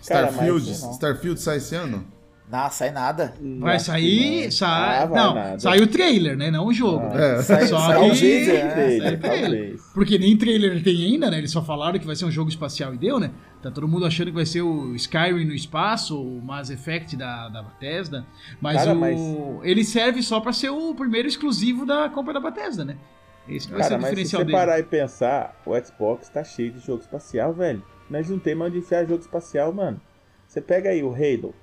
Starfield, 0.02 0.68
Starfield 0.68 1.40
sai 1.40 1.58
esse 1.58 1.76
ano? 1.76 2.04
Não, 2.50 2.70
sai 2.70 2.90
nada. 2.90 3.34
Vai 3.58 3.78
sair. 3.80 4.52
Sai, 4.52 5.02
ah, 5.02 5.06
vai 5.06 5.22
não, 5.22 5.34
nada. 5.34 5.58
sai 5.58 5.80
o 5.80 5.86
trailer, 5.86 6.36
né? 6.36 6.50
Não 6.50 6.66
o 6.66 6.74
jogo. 6.74 7.04
Ah, 7.06 7.14
né? 7.14 7.38
é. 7.38 7.42
sai, 7.42 7.66
só 7.66 7.78
sai 7.78 8.10
que. 8.10 8.10
O 8.10 8.18
trailer, 8.18 8.64
né? 8.64 8.98
sai 8.98 9.16
trailer. 9.16 9.80
Porque 9.94 10.18
nem 10.18 10.36
trailer 10.36 10.82
tem 10.82 11.04
ainda, 11.04 11.30
né? 11.30 11.38
Eles 11.38 11.50
só 11.50 11.64
falaram 11.64 11.98
que 11.98 12.06
vai 12.06 12.14
ser 12.14 12.26
um 12.26 12.30
jogo 12.30 12.50
espacial 12.50 12.94
e 12.94 12.98
deu, 12.98 13.18
né? 13.18 13.30
Tá 13.62 13.70
todo 13.70 13.88
mundo 13.88 14.04
achando 14.04 14.26
que 14.26 14.34
vai 14.34 14.44
ser 14.44 14.60
o 14.60 14.94
Skyrim 14.94 15.46
no 15.46 15.54
espaço, 15.54 16.22
o 16.22 16.42
Mass 16.42 16.68
Effect 16.68 17.16
da, 17.16 17.48
da 17.48 17.62
Bethesda. 17.62 18.26
Mas, 18.60 18.76
Cara, 18.76 18.92
o... 18.92 19.00
mas... 19.00 19.18
ele 19.62 19.82
serve 19.82 20.22
só 20.22 20.38
para 20.38 20.52
ser 20.52 20.68
o 20.68 20.94
primeiro 20.94 21.26
exclusivo 21.26 21.86
da 21.86 22.10
compra 22.10 22.34
da 22.34 22.40
Bethesda, 22.40 22.84
né? 22.84 22.98
Esse 23.48 23.70
vai 23.70 23.80
Cara, 23.80 23.88
ser 23.88 23.94
o 23.94 23.98
diferencial 23.98 24.42
mas 24.42 24.46
se 24.46 24.52
você 24.52 24.58
parar 24.58 24.78
e 24.78 24.82
pensar, 24.82 25.60
o 25.64 25.72
Xbox 25.82 26.28
tá 26.28 26.44
cheio 26.44 26.72
de 26.72 26.80
jogo 26.80 27.00
espacial, 27.00 27.54
velho. 27.54 27.82
Nós 28.08 28.28
não 28.28 28.38
temos 28.38 28.66
onde 28.66 28.78
enfiar 28.78 29.06
jogo 29.06 29.22
espacial, 29.22 29.72
mano. 29.72 29.98
Você 30.46 30.60
pega 30.60 30.90
aí 30.90 31.02
o 31.02 31.12
Halo. 31.12 31.54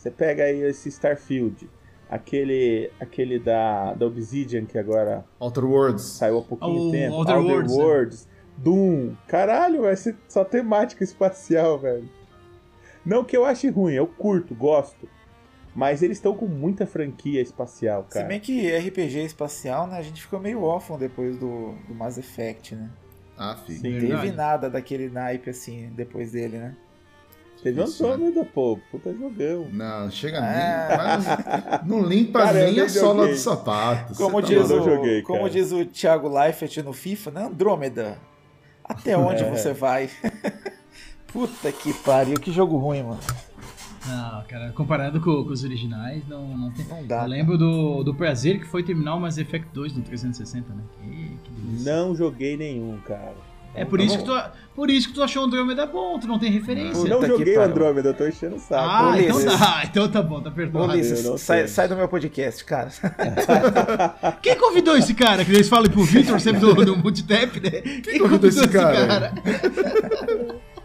Você 0.00 0.10
pega 0.10 0.44
aí 0.44 0.62
esse 0.62 0.88
Starfield, 0.88 1.68
aquele 2.08 2.90
aquele 2.98 3.38
da, 3.38 3.92
da 3.92 4.06
Obsidian 4.06 4.64
que 4.64 4.78
agora 4.78 5.26
Outer 5.38 5.62
Worlds 5.66 6.02
saiu 6.02 6.38
há 6.38 6.42
pouquinho 6.42 6.88
oh, 6.88 6.90
tempo, 6.90 7.16
Outer, 7.16 7.36
Outer 7.36 7.52
Worlds, 7.52 7.74
Worlds 7.74 8.24
né? 8.24 8.32
Doom, 8.56 9.14
caralho, 9.28 9.82
vai 9.82 9.94
ser 9.96 10.16
só 10.26 10.42
temática 10.42 11.04
espacial, 11.04 11.78
velho. 11.78 12.08
Não 13.04 13.22
que 13.22 13.36
eu 13.36 13.44
ache 13.44 13.68
ruim, 13.68 13.92
eu 13.92 14.06
curto, 14.06 14.54
gosto. 14.54 15.06
Mas 15.74 16.02
eles 16.02 16.16
estão 16.16 16.34
com 16.34 16.46
muita 16.46 16.86
franquia 16.86 17.42
espacial, 17.42 18.04
cara. 18.04 18.24
Se 18.24 18.28
bem 18.28 18.40
que 18.40 18.74
RPG 18.74 19.26
espacial, 19.26 19.86
né, 19.86 19.98
a 19.98 20.02
gente 20.02 20.22
ficou 20.22 20.40
meio 20.40 20.62
órfão 20.62 20.98
depois 20.98 21.36
do, 21.36 21.74
do 21.86 21.94
Mass 21.94 22.16
Effect, 22.16 22.74
né? 22.74 22.90
Ah, 23.36 23.54
fica. 23.54 23.86
Não 23.86 24.00
teve 24.00 24.32
nada 24.32 24.70
daquele 24.70 25.10
naipe 25.10 25.50
assim 25.50 25.90
depois 25.94 26.32
dele, 26.32 26.56
né? 26.56 26.76
Teve 27.62 27.82
Difícil, 27.82 28.06
né? 28.06 28.12
Andrômeda, 28.14 28.44
pô. 28.46 28.78
Puta 28.90 29.12
jogão. 29.14 29.68
Não, 29.72 30.10
chega 30.10 30.38
Ah. 30.40 31.18
nem. 31.18 31.88
Não, 31.88 31.98
não 32.00 32.08
limpa 32.08 32.40
Cara, 32.44 32.64
nem 32.64 32.80
a 32.80 32.88
sola 32.88 33.28
do 33.28 33.36
sapato. 33.36 34.14
Como 34.14 34.40
tá 34.40 34.48
diz, 34.48 34.70
o, 34.70 34.82
joguei, 34.82 35.22
como 35.22 35.48
diz 35.50 35.70
o 35.72 35.84
Thiago 35.84 36.28
Leifert 36.28 36.78
no 36.78 36.92
FIFA, 36.92 37.30
né? 37.32 37.44
Andrômeda. 37.44 38.18
Até 38.84 39.16
onde 39.18 39.42
É. 39.44 39.50
você 39.50 39.72
vai? 39.74 40.08
Puta 41.32 41.70
que 41.70 41.92
pariu, 41.92 42.40
que 42.40 42.50
jogo 42.50 42.76
ruim, 42.76 43.02
mano. 43.02 43.20
Não, 44.06 44.42
cara, 44.48 44.72
comparado 44.72 45.20
com, 45.20 45.44
com 45.44 45.50
os 45.50 45.62
originais, 45.62 46.26
não, 46.26 46.56
não 46.56 46.72
tem. 46.72 46.86
Não 46.86 47.06
dá. 47.06 47.22
Eu 47.24 47.28
lembro 47.28 47.58
do, 47.58 48.02
do 48.02 48.14
prazer 48.14 48.58
que 48.58 48.66
foi 48.66 48.82
terminar 48.82 49.14
o 49.14 49.20
Mass 49.20 49.36
Effect 49.36 49.68
2 49.74 49.92
no 49.94 50.02
360, 50.02 50.72
né? 50.72 50.82
Que, 50.92 51.38
que 51.44 51.50
delícia. 51.52 51.92
Não 51.92 52.16
joguei 52.16 52.56
nenhum, 52.56 52.98
cara. 53.06 53.36
É 53.74 53.84
por 53.84 54.00
isso, 54.00 54.18
que 54.18 54.24
tu, 54.24 54.42
por 54.74 54.90
isso 54.90 55.08
que 55.08 55.14
tu 55.14 55.22
achou 55.22 55.42
o 55.44 55.46
Andromeda 55.46 55.86
bom, 55.86 56.18
tu 56.18 56.26
não 56.26 56.38
tem 56.38 56.50
referência. 56.50 56.92
Puta 57.02 57.08
não 57.08 57.24
joguei 57.24 57.56
o. 57.56 57.62
Andrômeda, 57.62 58.08
eu 58.08 58.14
tô 58.14 58.26
enchendo 58.26 58.56
o 58.56 58.58
saco. 58.58 58.82
Ah, 58.88 59.10
Ulisses. 59.10 59.44
então 59.44 59.58
tá, 59.58 59.82
então 59.86 60.08
tá 60.10 60.22
bom, 60.22 60.40
tá 60.40 60.50
perdoado. 60.50 60.92
Ulisses, 60.92 61.24
eu 61.24 61.38
sai, 61.38 61.68
sai 61.68 61.86
do 61.86 61.94
meu 61.94 62.08
podcast, 62.08 62.64
cara. 62.64 62.90
Quem 64.42 64.56
convidou 64.56 64.96
esse 64.96 65.14
cara? 65.14 65.44
Que 65.44 65.52
eles 65.52 65.68
falam 65.68 65.88
pro 65.88 66.02
Victor 66.02 66.40
sempre 66.40 66.60
do, 66.60 66.74
do 66.74 66.96
Multitap, 66.96 67.60
né? 67.60 67.70
Quem, 68.02 68.18
convidou 68.18 68.48
esse 68.48 68.66
cara? 68.68 69.32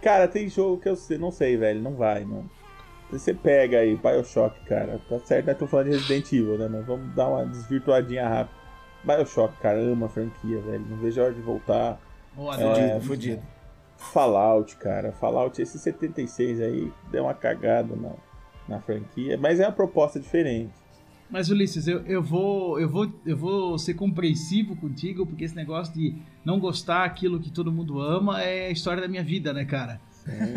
Cara, 0.01 0.27
tem 0.27 0.47
jogo 0.47 0.79
que 0.79 0.87
eu 0.87 0.95
sei- 0.95 1.17
não 1.17 1.31
sei, 1.31 1.57
velho. 1.57 1.81
Não 1.81 1.95
vai, 1.95 2.23
mano. 2.23 2.49
Você 3.11 3.33
pega 3.33 3.79
aí, 3.79 3.95
Bioshock, 3.95 4.59
cara. 4.67 4.99
Tá 5.09 5.19
certo, 5.19 5.47
nós 5.47 5.57
tô 5.57 5.67
falando 5.67 5.87
de 5.89 5.93
Resident 5.97 6.31
Evil, 6.33 6.57
né? 6.57 6.67
Mas 6.71 6.85
vamos 6.85 7.13
dar 7.15 7.27
uma 7.29 7.45
desvirtuadinha 7.45 8.27
rápida. 8.27 8.55
Bioshock, 9.03 9.55
cara, 9.61 9.79
ama 9.79 10.05
a 10.07 10.09
franquia, 10.09 10.59
velho. 10.61 10.85
Não 10.89 10.97
vejo 10.97 11.21
a 11.21 11.25
hora 11.25 11.33
de 11.33 11.41
voltar. 11.41 11.99
Ô, 12.37 12.51
É. 12.51 12.57
Fudido, 12.57 13.01
fudido. 13.01 13.41
Fallout, 13.97 14.75
cara. 14.77 15.11
Fallout, 15.13 15.61
esse 15.61 15.79
76 15.79 16.61
aí 16.61 16.91
deu 17.11 17.23
uma 17.23 17.33
cagada 17.33 17.95
na, 17.95 18.11
na 18.67 18.79
franquia. 18.81 19.37
Mas 19.37 19.59
é 19.59 19.65
uma 19.65 19.71
proposta 19.71 20.19
diferente. 20.19 20.71
Mas 21.29 21.49
Ulisses, 21.49 21.87
eu, 21.87 22.01
eu 22.05 22.21
vou 22.21 22.79
eu 22.79 22.87
vou 22.87 23.11
eu 23.25 23.35
vou 23.35 23.79
ser 23.79 23.95
compreensivo 23.95 24.75
contigo 24.75 25.25
porque 25.25 25.43
esse 25.43 25.55
negócio 25.55 25.91
de 25.93 26.15
não 26.45 26.59
gostar 26.59 27.03
aquilo 27.03 27.39
que 27.39 27.49
todo 27.49 27.71
mundo 27.71 27.99
ama 27.99 28.43
é 28.43 28.67
a 28.67 28.71
história 28.71 29.01
da 29.01 29.07
minha 29.07 29.23
vida, 29.23 29.51
né, 29.51 29.65
cara? 29.65 29.99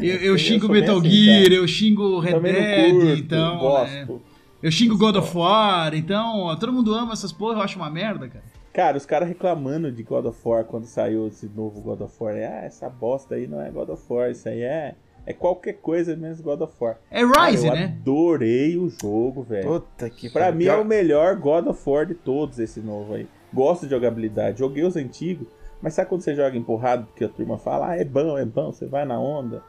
Eu, 0.01 0.17
eu 0.17 0.39
xingo 0.39 0.67
sou 0.67 0.73
bem 0.73 0.81
Metal 0.83 0.99
assim, 0.99 1.11
Gear, 1.11 1.43
cara. 1.45 1.55
eu 1.55 1.69
xingo 1.69 2.19
Red 2.21 2.41
Dead, 2.41 2.91
curto, 2.93 3.07
então 3.19 3.57
é, 3.57 4.05
gosto. 4.05 4.23
eu 4.63 4.71
xingo 4.71 4.97
God 4.99 5.17
of 5.17 5.37
War, 5.37 5.95
então 5.95 6.41
ó, 6.41 6.57
todo 6.57 6.73
mundo 6.73 6.95
ama 6.95 7.13
essas 7.13 7.33
porra, 7.33 7.59
eu 7.59 7.63
acho 7.63 7.79
uma 7.79 7.91
merda, 7.91 8.29
cara. 8.29 8.45
Cara, 8.73 8.97
os 8.97 9.07
caras 9.07 9.29
reclamando 9.29 9.91
de 9.91 10.03
God 10.03 10.27
of 10.27 10.39
War 10.45 10.65
quando 10.65 10.85
saiu 10.85 11.27
esse 11.27 11.47
novo 11.49 11.81
God 11.81 12.01
of 12.03 12.15
War. 12.23 12.35
Ah, 12.35 12.65
essa 12.65 12.89
bosta 12.89 13.35
aí 13.35 13.47
não 13.47 13.61
é 13.61 13.71
God 13.71 13.89
of 13.89 14.03
War, 14.09 14.31
isso 14.31 14.49
aí 14.49 14.63
é, 14.63 14.95
é 15.27 15.33
qualquer 15.33 15.75
coisa 15.75 16.15
menos 16.17 16.41
God 16.41 16.61
of 16.61 16.73
War. 16.81 16.99
É 17.11 17.27
Cara, 17.27 17.51
Rise, 17.51 17.67
eu 17.67 17.75
né? 17.75 17.85
adorei 18.01 18.77
o 18.77 18.89
jogo, 18.89 19.43
velho. 19.43 19.67
Puta 19.69 20.09
que 20.11 20.29
Pra 20.31 20.45
pariu. 20.45 20.59
mim 20.59 20.67
é 20.67 20.77
o 20.77 20.85
melhor 20.85 21.37
God 21.37 21.67
of 21.67 21.83
War 21.91 22.07
de 22.07 22.15
todos 22.15 22.59
esse 22.59 22.81
novo 22.81 23.15
aí. 23.15 23.27
Gosto 23.53 23.85
de 23.87 23.91
jogabilidade. 23.91 24.59
Joguei 24.61 24.85
os 24.85 24.95
antigos, 24.97 25.49
mas 25.83 25.95
sabe 25.95 26.09
quando 26.11 26.21
você 26.21 26.35
joga 26.35 26.57
empurrado 26.57 27.07
porque 27.07 27.25
a 27.25 27.29
turma 27.29 27.59
fala, 27.59 27.91
ah, 27.91 27.97
é 27.97 28.05
bom, 28.05 28.37
é 28.39 28.45
bom, 28.45 28.71
você 28.71 28.87
vai 28.87 29.05
na 29.05 29.19
onda. 29.19 29.63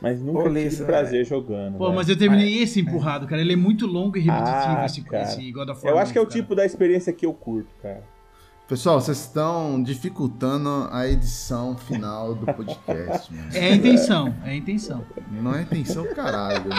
Mas 0.00 0.20
nunca 0.20 0.48
Ô, 0.48 0.54
tive 0.54 0.84
prazer 0.84 1.24
jogando. 1.26 1.76
Pô, 1.76 1.84
velho. 1.86 1.96
mas 1.96 2.08
eu 2.08 2.16
terminei 2.16 2.62
esse 2.62 2.80
empurrado, 2.80 3.26
cara. 3.26 3.40
Ele 3.42 3.52
é 3.54 3.56
muito 3.56 3.86
longo 3.86 4.16
e 4.16 4.20
repetitivo, 4.20 4.76
Ah, 4.78 4.86
esse, 4.86 5.02
cara. 5.02 5.22
esse 5.24 5.50
God 5.52 5.68
of 5.70 5.84
War. 5.84 5.94
Eu 5.94 5.98
acho 5.98 6.12
que 6.12 6.18
é 6.18 6.22
o 6.22 6.26
cara. 6.26 6.36
tipo 6.40 6.54
da 6.54 6.64
experiência 6.64 7.12
que 7.12 7.26
eu 7.26 7.34
curto, 7.34 7.68
cara. 7.82 8.02
Pessoal, 8.66 8.98
vocês 8.98 9.18
estão 9.18 9.82
dificultando 9.82 10.88
a 10.90 11.06
edição 11.06 11.76
final 11.76 12.34
do 12.34 12.46
podcast, 12.46 13.30
mano. 13.30 13.48
É 13.52 13.72
a 13.72 13.74
intenção, 13.74 14.34
é 14.42 14.50
a 14.50 14.56
intenção. 14.56 15.04
Não 15.30 15.54
é 15.54 15.62
intenção, 15.62 16.06
caralho. 16.14 16.70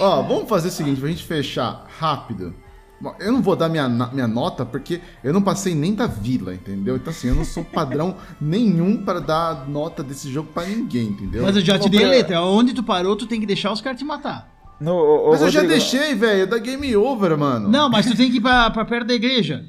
Ó, 0.00 0.22
vamos 0.22 0.48
fazer 0.48 0.68
o 0.68 0.72
seguinte, 0.72 1.00
pra 1.00 1.08
gente 1.08 1.22
fechar 1.22 1.86
rápido. 2.00 2.52
Bom, 3.00 3.14
Eu 3.20 3.32
não 3.32 3.40
vou 3.40 3.54
dar 3.54 3.68
minha, 3.68 3.88
minha 3.88 4.26
nota 4.26 4.66
porque 4.66 5.00
eu 5.22 5.32
não 5.32 5.42
passei 5.42 5.72
nem 5.72 5.94
da 5.94 6.08
vila, 6.08 6.52
entendeu? 6.52 6.96
Então 6.96 7.12
assim, 7.12 7.28
eu 7.28 7.36
não 7.36 7.44
sou 7.44 7.64
padrão 7.64 8.16
nenhum 8.40 9.04
para 9.04 9.20
dar 9.20 9.68
nota 9.68 10.02
desse 10.02 10.32
jogo 10.32 10.50
pra 10.52 10.64
ninguém, 10.64 11.10
entendeu? 11.10 11.44
Mas 11.44 11.54
eu 11.54 11.62
já 11.62 11.78
te 11.78 11.88
dei 11.88 12.04
a 12.04 12.08
letra. 12.08 12.42
Onde 12.42 12.74
tu 12.74 12.82
parou, 12.82 13.14
tu 13.14 13.26
tem 13.26 13.38
que 13.38 13.46
deixar 13.46 13.72
os 13.72 13.80
caras 13.80 14.00
te 14.00 14.04
matar. 14.04 14.50
No, 14.82 14.94
ô, 14.96 15.30
Mas 15.30 15.42
eu 15.42 15.50
já 15.50 15.60
Rodrigo, 15.60 15.78
deixei, 15.80 16.14
velho, 16.14 16.46
da 16.46 16.58
game 16.58 16.94
over, 16.96 17.36
mano. 17.36 17.68
Não, 17.68 17.88
mas 17.88 18.06
tu 18.06 18.16
tem 18.16 18.30
que 18.30 18.38
ir 18.38 18.40
pra, 18.40 18.70
pra 18.70 18.84
perto 18.84 19.06
da 19.06 19.14
igreja. 19.14 19.64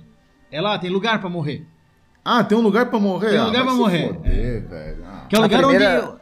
É 0.51 0.59
lá, 0.61 0.77
tem 0.79 0.89
lugar 0.89 1.19
pra 1.19 1.29
morrer. 1.29 1.65
Ah, 2.25 2.43
tem 2.43 2.57
um 2.57 2.61
lugar 2.61 2.89
pra 2.89 2.99
morrer? 2.99 3.29
Tem 3.31 3.37
Ah, 3.37 3.45
lugar 3.45 3.59
vai 3.63 3.67
pra 3.67 3.73
morrer. 3.75 4.07
foder, 4.13 4.67
velho. 4.69 5.03
Ah. 5.05 5.25
Que 5.29 5.35
é 5.35 5.39
o 5.39 5.41
lugar 5.41 5.59
primeira- 5.61 6.19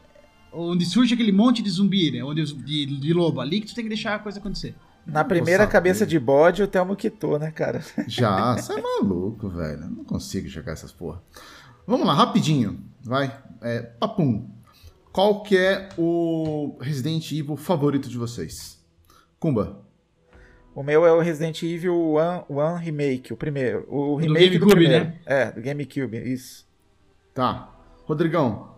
onde, 0.53 0.71
onde 0.71 0.85
surge 0.85 1.13
aquele 1.13 1.31
monte 1.31 1.61
de 1.61 1.69
zumbi, 1.69 2.11
né? 2.11 2.23
Onde, 2.23 2.43
de, 2.53 2.85
de 2.99 3.13
lobo. 3.13 3.39
Ali 3.39 3.61
que 3.61 3.67
tu 3.67 3.75
tem 3.75 3.83
que 3.85 3.89
deixar 3.89 4.15
a 4.15 4.19
coisa 4.19 4.39
acontecer. 4.39 4.75
Na 5.05 5.23
primeira 5.23 5.65
cabeça 5.67 6.05
de 6.05 6.19
bode, 6.19 6.61
o 6.61 6.67
Thelmo 6.67 6.95
quitou, 6.95 7.39
né, 7.39 7.49
cara? 7.51 7.81
Já, 8.07 8.53
você 8.57 8.73
é 8.73 8.81
maluco, 8.81 9.47
velho. 9.49 9.83
Eu 9.83 9.89
Não 9.89 10.03
consigo 10.03 10.47
jogar 10.47 10.73
essas 10.73 10.91
porra. 10.91 11.21
Vamos 11.87 12.05
lá, 12.05 12.13
rapidinho. 12.13 12.79
Vai. 13.03 13.35
É, 13.61 13.79
papum. 13.99 14.47
Qual 15.11 15.43
que 15.43 15.57
é 15.57 15.89
o 15.97 16.77
Resident 16.79 17.31
Evil 17.31 17.57
favorito 17.57 18.07
de 18.09 18.17
vocês? 18.17 18.79
Kumba. 19.41 19.81
O 20.75 20.83
meu 20.83 21.03
é 21.05 21.11
o 21.11 21.19
Resident 21.19 21.63
Evil 21.63 22.11
One, 22.13 22.43
One 22.47 22.79
Remake, 22.81 23.33
o 23.33 23.35
primeiro. 23.35 23.85
O 23.89 24.11
do 24.11 24.15
remake 24.17 24.57
do, 24.57 24.67
GameCube, 24.67 24.71
primeiro. 24.75 25.05
né? 25.05 25.19
É, 25.25 25.51
do 25.51 25.61
GameCube, 25.61 26.17
isso. 26.31 26.65
Tá. 27.33 27.69
Rodrigão. 28.05 28.69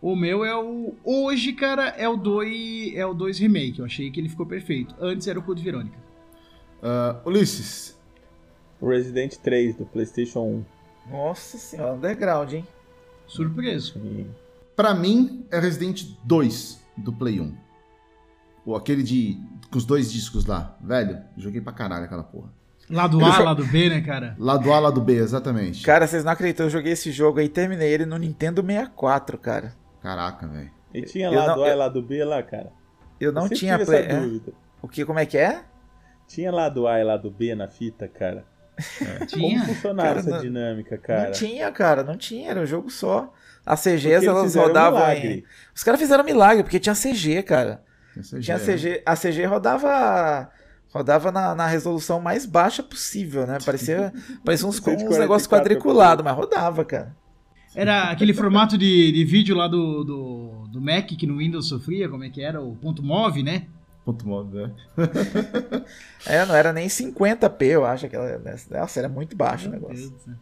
O 0.00 0.14
meu 0.14 0.44
é 0.44 0.54
o. 0.56 0.94
Hoje, 1.04 1.52
cara, 1.54 1.88
é 1.88 2.08
o 2.08 2.16
2 2.16 2.94
é 2.94 3.04
o 3.04 3.12
2 3.12 3.38
Remake. 3.40 3.80
Eu 3.80 3.84
achei 3.84 4.10
que 4.10 4.20
ele 4.20 4.28
ficou 4.28 4.46
perfeito. 4.46 4.94
Antes 5.00 5.26
era 5.26 5.38
o 5.38 5.42
Code 5.42 5.62
Verônica. 5.62 5.98
Ah, 6.82 7.20
Ulisses. 7.26 7.98
O 8.80 8.88
Resident 8.88 9.34
3 9.38 9.74
do 9.76 9.86
PlayStation 9.86 10.62
Nossa 11.10 11.58
senhora, 11.58 11.94
underground, 11.94 12.52
hein? 12.52 12.66
Surpreso. 13.26 13.98
1. 13.98 14.20
E- 14.20 14.26
Pra 14.76 14.92
mim, 14.94 15.46
é 15.50 15.58
Resident 15.58 16.04
2 16.24 16.80
do 16.96 17.12
Play 17.12 17.40
1. 17.40 17.54
Ou 18.66 18.74
aquele 18.76 19.02
de. 19.02 19.38
Com 19.74 19.78
os 19.78 19.84
dois 19.84 20.10
discos 20.12 20.46
lá. 20.46 20.76
Velho, 20.80 21.18
joguei 21.36 21.60
pra 21.60 21.72
caralho 21.72 22.04
aquela 22.04 22.22
porra. 22.22 22.48
Lado 22.88 23.22
A, 23.24 23.30
jo- 23.30 23.42
lado 23.44 23.64
B, 23.66 23.88
né, 23.88 24.00
cara? 24.02 24.36
Lado 24.38 24.72
A, 24.72 24.78
lado 24.78 25.00
B, 25.00 25.14
exatamente. 25.16 25.82
Cara, 25.82 26.06
vocês 26.06 26.22
não 26.22 26.30
acreditam, 26.32 26.66
eu 26.66 26.70
joguei 26.70 26.92
esse 26.92 27.10
jogo 27.10 27.40
aí, 27.40 27.48
terminei 27.48 27.90
ele 27.92 28.06
no 28.06 28.16
Nintendo 28.16 28.62
64, 28.62 29.36
cara. 29.38 29.74
Caraca, 30.00 30.46
velho. 30.46 30.70
E 30.92 31.02
tinha 31.02 31.26
Eu 31.26 31.32
lá 31.34 31.46
não- 31.48 31.54
do 31.56 31.64
A 31.64 31.68
e 31.68 31.70
eu- 31.72 31.76
lá 31.78 31.88
do 31.88 32.02
B 32.02 32.24
lá, 32.24 32.42
cara. 32.42 32.70
Eu 33.20 33.32
não 33.32 33.44
Eu 33.44 33.50
tinha 33.50 33.78
play. 33.78 34.00
essa 34.02 34.12
é? 34.12 34.20
dúvida. 34.20 34.52
O 34.82 34.86
que, 34.88 35.04
como 35.04 35.18
é 35.18 35.26
que 35.26 35.36
é? 35.38 35.62
Tinha 36.28 36.52
lá 36.52 36.68
do 36.68 36.86
A 36.86 37.00
e 37.00 37.04
lá 37.04 37.16
do 37.16 37.30
B 37.30 37.54
na 37.54 37.66
fita, 37.68 38.06
cara. 38.06 38.44
Como 38.98 39.26
Tinha. 39.26 39.64
funcionava 39.64 40.08
Cara, 40.08 40.20
essa 40.20 40.30
não- 40.30 40.40
dinâmica, 40.40 40.98
cara? 40.98 41.24
Não 41.24 41.32
tinha, 41.32 41.72
cara, 41.72 42.02
não 42.04 42.16
tinha, 42.16 42.50
era 42.50 42.60
um 42.60 42.66
jogo 42.66 42.90
só. 42.90 43.32
As 43.64 43.80
CGs, 43.80 44.26
elas 44.26 44.54
um 44.54 44.60
rodavam 44.60 45.00
em... 45.12 45.42
Os 45.74 45.82
caras 45.82 45.98
fizeram 46.00 46.22
milagre, 46.24 46.62
porque 46.64 46.78
tinha 46.80 46.94
CG, 46.94 47.42
cara. 47.42 47.82
Tinha. 48.22 48.58
CG, 48.58 49.02
a 49.04 49.16
CG 49.16 49.44
rodava 49.46 50.50
rodava 50.92 51.32
na, 51.32 51.54
na 51.54 51.66
resolução 51.66 52.20
mais 52.20 52.46
baixa 52.46 52.82
possível, 52.82 53.46
né? 53.46 53.58
Parecia, 53.64 54.12
parecia 54.44 54.68
uns, 54.68 54.76
uns 54.76 54.84
144 54.84 55.20
negócios 55.20 55.48
quadriculados, 55.48 56.24
mas 56.24 56.36
rodava, 56.36 56.84
cara. 56.84 57.16
Era 57.74 58.10
aquele 58.10 58.32
formato 58.32 58.78
de, 58.78 59.10
de 59.10 59.24
vídeo 59.24 59.56
lá 59.56 59.66
do, 59.66 60.04
do, 60.04 60.68
do 60.68 60.80
Mac 60.80 61.06
que 61.06 61.26
no 61.26 61.38
Windows 61.38 61.68
sofria, 61.68 62.08
como 62.08 62.22
é 62.22 62.30
que 62.30 62.40
era? 62.40 62.62
O 62.62 62.76
ponto 62.76 63.02
move, 63.02 63.42
né? 63.42 63.66
Ponto 64.04 64.28
modo, 64.28 64.54
né? 64.54 64.70
É, 66.26 66.44
não 66.46 66.54
era 66.54 66.72
nem 66.72 66.86
50p, 66.86 67.62
eu 67.64 67.84
acho. 67.84 68.06
Aquela, 68.06 68.40
nossa, 68.70 68.98
era 68.98 69.08
muito 69.08 69.36
baixo 69.36 69.66
o 69.66 69.70
Meu 69.70 69.80
negócio. 69.80 70.08
Deus 70.08 70.10
do 70.10 70.18
céu. 70.18 70.34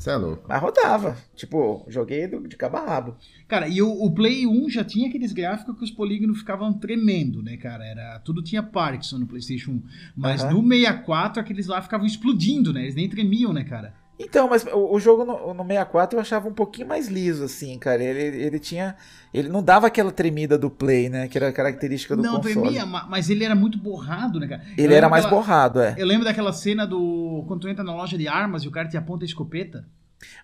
Você 0.00 0.10
é 0.10 0.16
louco. 0.16 0.44
Mas 0.48 0.62
rodava. 0.62 1.14
Tipo, 1.36 1.84
joguei 1.86 2.26
do- 2.26 2.48
de 2.48 2.56
cabo 2.56 2.78
a 2.78 2.86
rabo. 2.86 3.16
Cara, 3.46 3.68
e 3.68 3.82
o, 3.82 3.90
o 3.90 4.10
Play 4.14 4.46
1 4.46 4.70
já 4.70 4.82
tinha 4.82 5.08
aqueles 5.08 5.30
gráficos 5.30 5.76
que 5.76 5.84
os 5.84 5.90
polígonos 5.90 6.38
ficavam 6.38 6.72
tremendo, 6.72 7.42
né, 7.42 7.58
cara? 7.58 7.84
Era, 7.84 8.18
tudo 8.20 8.42
tinha 8.42 8.62
Parkinson 8.62 9.18
no 9.18 9.26
PlayStation 9.26 9.72
1. 9.72 9.82
Mas 10.16 10.42
Aham. 10.42 10.54
no 10.54 10.66
64, 10.66 11.38
aqueles 11.42 11.66
lá 11.66 11.82
ficavam 11.82 12.06
explodindo, 12.06 12.72
né? 12.72 12.82
Eles 12.84 12.94
nem 12.94 13.10
tremiam, 13.10 13.52
né, 13.52 13.62
cara? 13.62 13.94
Então, 14.22 14.48
mas 14.48 14.64
o, 14.66 14.94
o 14.94 15.00
jogo 15.00 15.24
no, 15.24 15.54
no 15.54 15.64
64 15.64 16.16
eu 16.16 16.20
achava 16.20 16.48
um 16.48 16.52
pouquinho 16.52 16.86
mais 16.86 17.08
liso, 17.08 17.44
assim, 17.44 17.78
cara. 17.78 18.02
Ele, 18.02 18.36
ele 18.42 18.58
tinha. 18.58 18.94
Ele 19.32 19.48
não 19.48 19.62
dava 19.62 19.86
aquela 19.86 20.12
tremida 20.12 20.58
do 20.58 20.68
play, 20.68 21.08
né? 21.08 21.26
Que 21.28 21.38
era 21.38 21.50
característica 21.52 22.14
do 22.14 22.22
não 22.22 22.36
console. 22.36 22.54
tremia, 22.60 22.84
ma- 22.84 23.06
mas 23.08 23.30
ele 23.30 23.44
era 23.44 23.54
muito 23.54 23.78
borrado, 23.78 24.38
né, 24.38 24.46
cara? 24.46 24.62
Ele 24.76 24.92
era 24.92 25.08
mais 25.08 25.24
daquela- 25.24 25.40
borrado, 25.40 25.80
é. 25.80 25.94
Eu 25.96 26.06
lembro 26.06 26.24
daquela 26.24 26.52
cena 26.52 26.86
do. 26.86 27.44
Quando 27.48 27.60
tu 27.60 27.68
entra 27.68 27.82
na 27.82 27.94
loja 27.94 28.18
de 28.18 28.28
armas 28.28 28.62
e 28.64 28.68
o 28.68 28.70
cara 28.70 28.88
te 28.88 28.96
aponta 28.96 29.24
a 29.24 29.26
escopeta. 29.26 29.84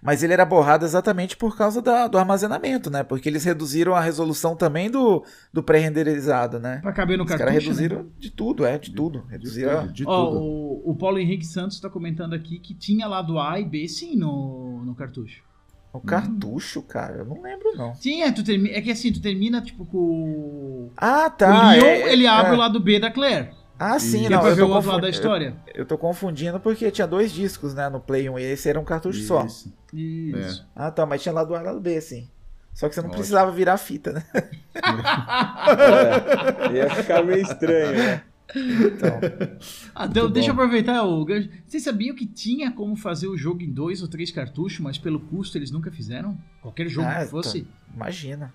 Mas 0.03 0.23
ele 0.23 0.33
era 0.33 0.45
borrado 0.45 0.85
exatamente 0.85 1.37
por 1.37 1.57
causa 1.57 1.83
da- 1.83 2.07
do 2.09 2.17
armazenamento, 2.19 2.91
né? 2.91 3.03
Porque 3.03 3.29
eles 3.29 3.45
reduziram 3.45 3.95
a 3.95 4.01
resolução 4.01 4.57
também 4.57 4.91
do, 4.91 5.25
do 5.53 5.63
pré-renderizado, 5.63 6.59
né? 6.59 6.79
Pra 6.83 6.93
caber 6.93 7.19
no 7.19 7.25
Os 7.25 7.29
cartucho. 7.29 7.47
caras 7.49 7.63
né? 7.65 7.69
reduziram 7.69 8.07
de 8.19 8.31
tudo, 8.31 8.65
é, 8.65 8.79
de 8.79 8.91
tudo. 8.93 9.25
Reduziram. 9.29 9.87
De 9.89 10.05
Ó, 10.07 10.27
tudo. 10.27 10.39
o, 10.41 10.91
o 10.91 10.97
Paulo 10.97 11.19
Henrique 11.19 11.45
Santos 11.47 11.79
tá 11.81 11.91
comentando 11.91 12.35
aqui 12.35 12.59
que 12.59 12.75
tinha 12.75 13.07
lado 13.07 13.39
A 13.39 13.61
e 13.61 13.65
B 13.65 13.87
sim 13.89 14.17
no, 14.17 14.83
no 14.85 14.95
cartucho. 14.95 15.45
O 15.93 16.01
cartucho, 16.01 16.83
cara, 16.83 17.17
eu 17.17 17.25
não 17.25 17.41
lembro 17.41 17.75
não. 17.75 17.95
Sim, 17.95 18.21
é, 18.23 18.31
tu 18.31 18.45
termi... 18.45 18.69
é 18.69 18.83
que 18.83 18.91
assim, 18.91 19.11
tu 19.11 19.21
termina 19.21 19.63
tipo 19.63 19.87
com 19.87 19.97
o. 19.97 20.93
Ah, 20.95 21.27
o 21.27 21.31
tá. 21.31 21.71
Leon, 21.73 21.85
é- 21.85 22.13
ele 22.13 22.27
abre 22.27 22.53
é. 22.53 22.55
o 22.55 22.59
lado 22.59 22.79
B 22.79 22.99
da 23.01 23.11
Claire. 23.11 23.51
Ah, 23.79 23.99
sim, 23.99 24.27
é 24.27 24.31
não. 24.31 24.47
Eu 24.47 24.55
ver 24.57 24.63
tô, 24.63 24.67
o 24.69 24.71
outro 24.71 24.89
lado 24.89 24.97
confu- 24.97 25.01
da 25.03 25.11
história. 25.11 25.57
eu, 25.67 25.75
eu 25.81 25.87
tô 25.87 25.99
confundindo 25.99 26.59
porque 26.61 26.91
tinha 26.91 27.07
dois 27.07 27.31
discos, 27.33 27.75
né, 27.75 27.89
no 27.89 28.01
Play 28.01 28.29
1 28.31 28.39
e 28.39 28.43
esse 28.45 28.69
era 28.69 28.81
um 28.81 28.85
cartucho 28.85 29.21
só. 29.23 29.45
Isso. 29.45 29.73
Isso. 29.93 30.67
Ah, 30.75 30.91
tá, 30.91 31.05
mas 31.05 31.23
tinha 31.23 31.33
lado 31.33 31.55
A 31.55 31.61
e 31.61 31.65
lado 31.65 31.81
B, 31.81 32.01
sim. 32.01 32.29
Só 32.75 32.89
que 32.89 32.95
você 32.95 33.01
não 33.01 33.09
Ótimo. 33.09 33.19
precisava 33.21 33.51
virar 33.53 33.75
a 33.75 33.79
fita, 33.79 34.13
né? 34.13 34.25
É, 36.71 36.77
ia 36.77 36.91
ficar 36.91 37.23
meio 37.25 37.41
estranho, 37.43 37.97
né? 37.97 38.23
Então, 38.55 40.31
deixa 40.31 40.51
eu 40.51 40.53
aproveitar 40.53 41.03
o 41.03 41.25
gancho. 41.25 41.49
Vocês 41.67 41.83
sabiam 41.83 42.15
que 42.15 42.27
tinha 42.27 42.71
como 42.71 42.95
fazer 42.97 43.27
o 43.29 43.37
jogo 43.37 43.63
em 43.63 43.71
dois 43.73 44.03
ou 44.03 44.09
três 44.09 44.31
cartuchos, 44.31 44.79
mas 44.81 44.99
pelo 44.99 45.19
custo 45.21 45.59
eles 45.59 45.71
nunca 45.71 45.91
fizeram? 45.91 46.37
Qualquer 46.63 46.89
jogo 46.89 47.09
Ah, 47.09 47.21
que 47.25 47.31
fosse. 47.31 47.67
imagina. 47.95 48.53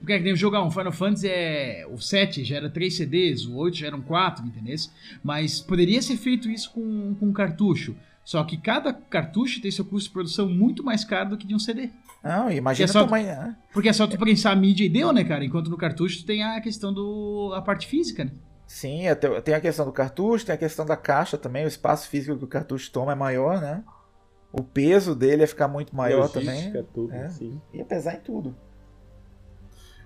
Porque 0.00 0.14
é 0.14 0.18
que 0.18 0.24
nem 0.24 0.34
jogar 0.34 0.64
um 0.64 0.70
Final 0.70 0.90
Fantasy 0.92 1.28
é. 1.28 1.86
O 1.88 1.98
7 2.00 2.42
já 2.42 2.56
era 2.56 2.68
3 2.70 2.92
CDs, 2.96 3.44
o 3.46 3.54
8 3.56 3.76
já 3.76 3.86
eram 3.86 4.00
4, 4.00 4.44
entendeu? 4.46 4.74
Mas 5.22 5.60
poderia 5.60 6.00
ser 6.02 6.16
feito 6.16 6.50
isso 6.50 6.72
com, 6.72 7.14
com 7.14 7.32
cartucho. 7.32 7.94
Só 8.24 8.42
que 8.44 8.56
cada 8.56 8.92
cartucho 8.92 9.60
tem 9.60 9.70
seu 9.70 9.84
custo 9.84 10.08
de 10.08 10.12
produção 10.12 10.48
muito 10.48 10.82
mais 10.82 11.04
caro 11.04 11.30
do 11.30 11.36
que 11.38 11.46
de 11.46 11.54
um 11.54 11.58
CD. 11.58 11.90
Não, 12.24 12.50
imagina 12.50 12.86
Que 12.86 12.90
é 12.90 12.92
só- 12.92 13.02
o 13.02 13.04
tamanho. 13.04 13.26
né? 13.26 13.56
Porque 13.72 13.88
é 13.88 13.92
só 13.92 14.06
tu 14.06 14.16
prensar 14.18 14.52
a 14.52 14.56
mídia 14.56 14.84
e 14.84 14.88
deu, 14.88 15.12
né, 15.12 15.22
cara? 15.24 15.44
Enquanto 15.44 15.68
no 15.70 15.76
cartucho 15.76 16.20
tu 16.20 16.26
tem 16.26 16.42
a 16.42 16.60
questão 16.60 16.92
do. 16.92 17.52
a 17.54 17.60
parte 17.62 17.86
física, 17.86 18.24
né? 18.24 18.30
Sim, 18.66 19.08
até- 19.08 19.40
tem 19.40 19.54
a 19.54 19.60
questão 19.60 19.84
do 19.84 19.92
cartucho, 19.92 20.46
tem 20.46 20.54
a 20.54 20.58
questão 20.58 20.86
da 20.86 20.96
caixa 20.96 21.36
também, 21.36 21.64
o 21.64 21.68
espaço 21.68 22.08
físico 22.08 22.38
que 22.38 22.44
o 22.44 22.48
cartucho 22.48 22.90
toma 22.92 23.12
é 23.12 23.14
maior, 23.16 23.60
né? 23.60 23.82
O 24.52 24.62
peso 24.62 25.14
dele 25.14 25.42
ia 25.42 25.48
ficar 25.48 25.66
muito 25.68 25.94
maior 25.96 26.28
Logística, 26.32 26.72
também. 26.72 26.86
tudo, 26.94 27.12
É. 27.12 27.24
assim. 27.26 27.60
Ia 27.74 27.84
pesar 27.84 28.14
em 28.14 28.20
tudo. 28.20 28.54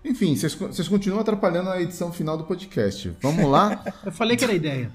Enfim, 0.05 0.37
vocês, 0.37 0.55
vocês 0.55 0.87
continuam 0.87 1.23
atrapalhando 1.23 1.71
a 1.71 1.81
edição 1.81 2.13
final 2.13 2.37
do 2.37 2.45
podcast. 2.45 3.17
Vamos 3.23 3.51
lá? 3.51 3.83
Eu 4.05 4.13
falei 4.13 4.37
que 4.37 4.45
era 4.45 4.53
a 4.53 4.57
ideia. 4.57 4.93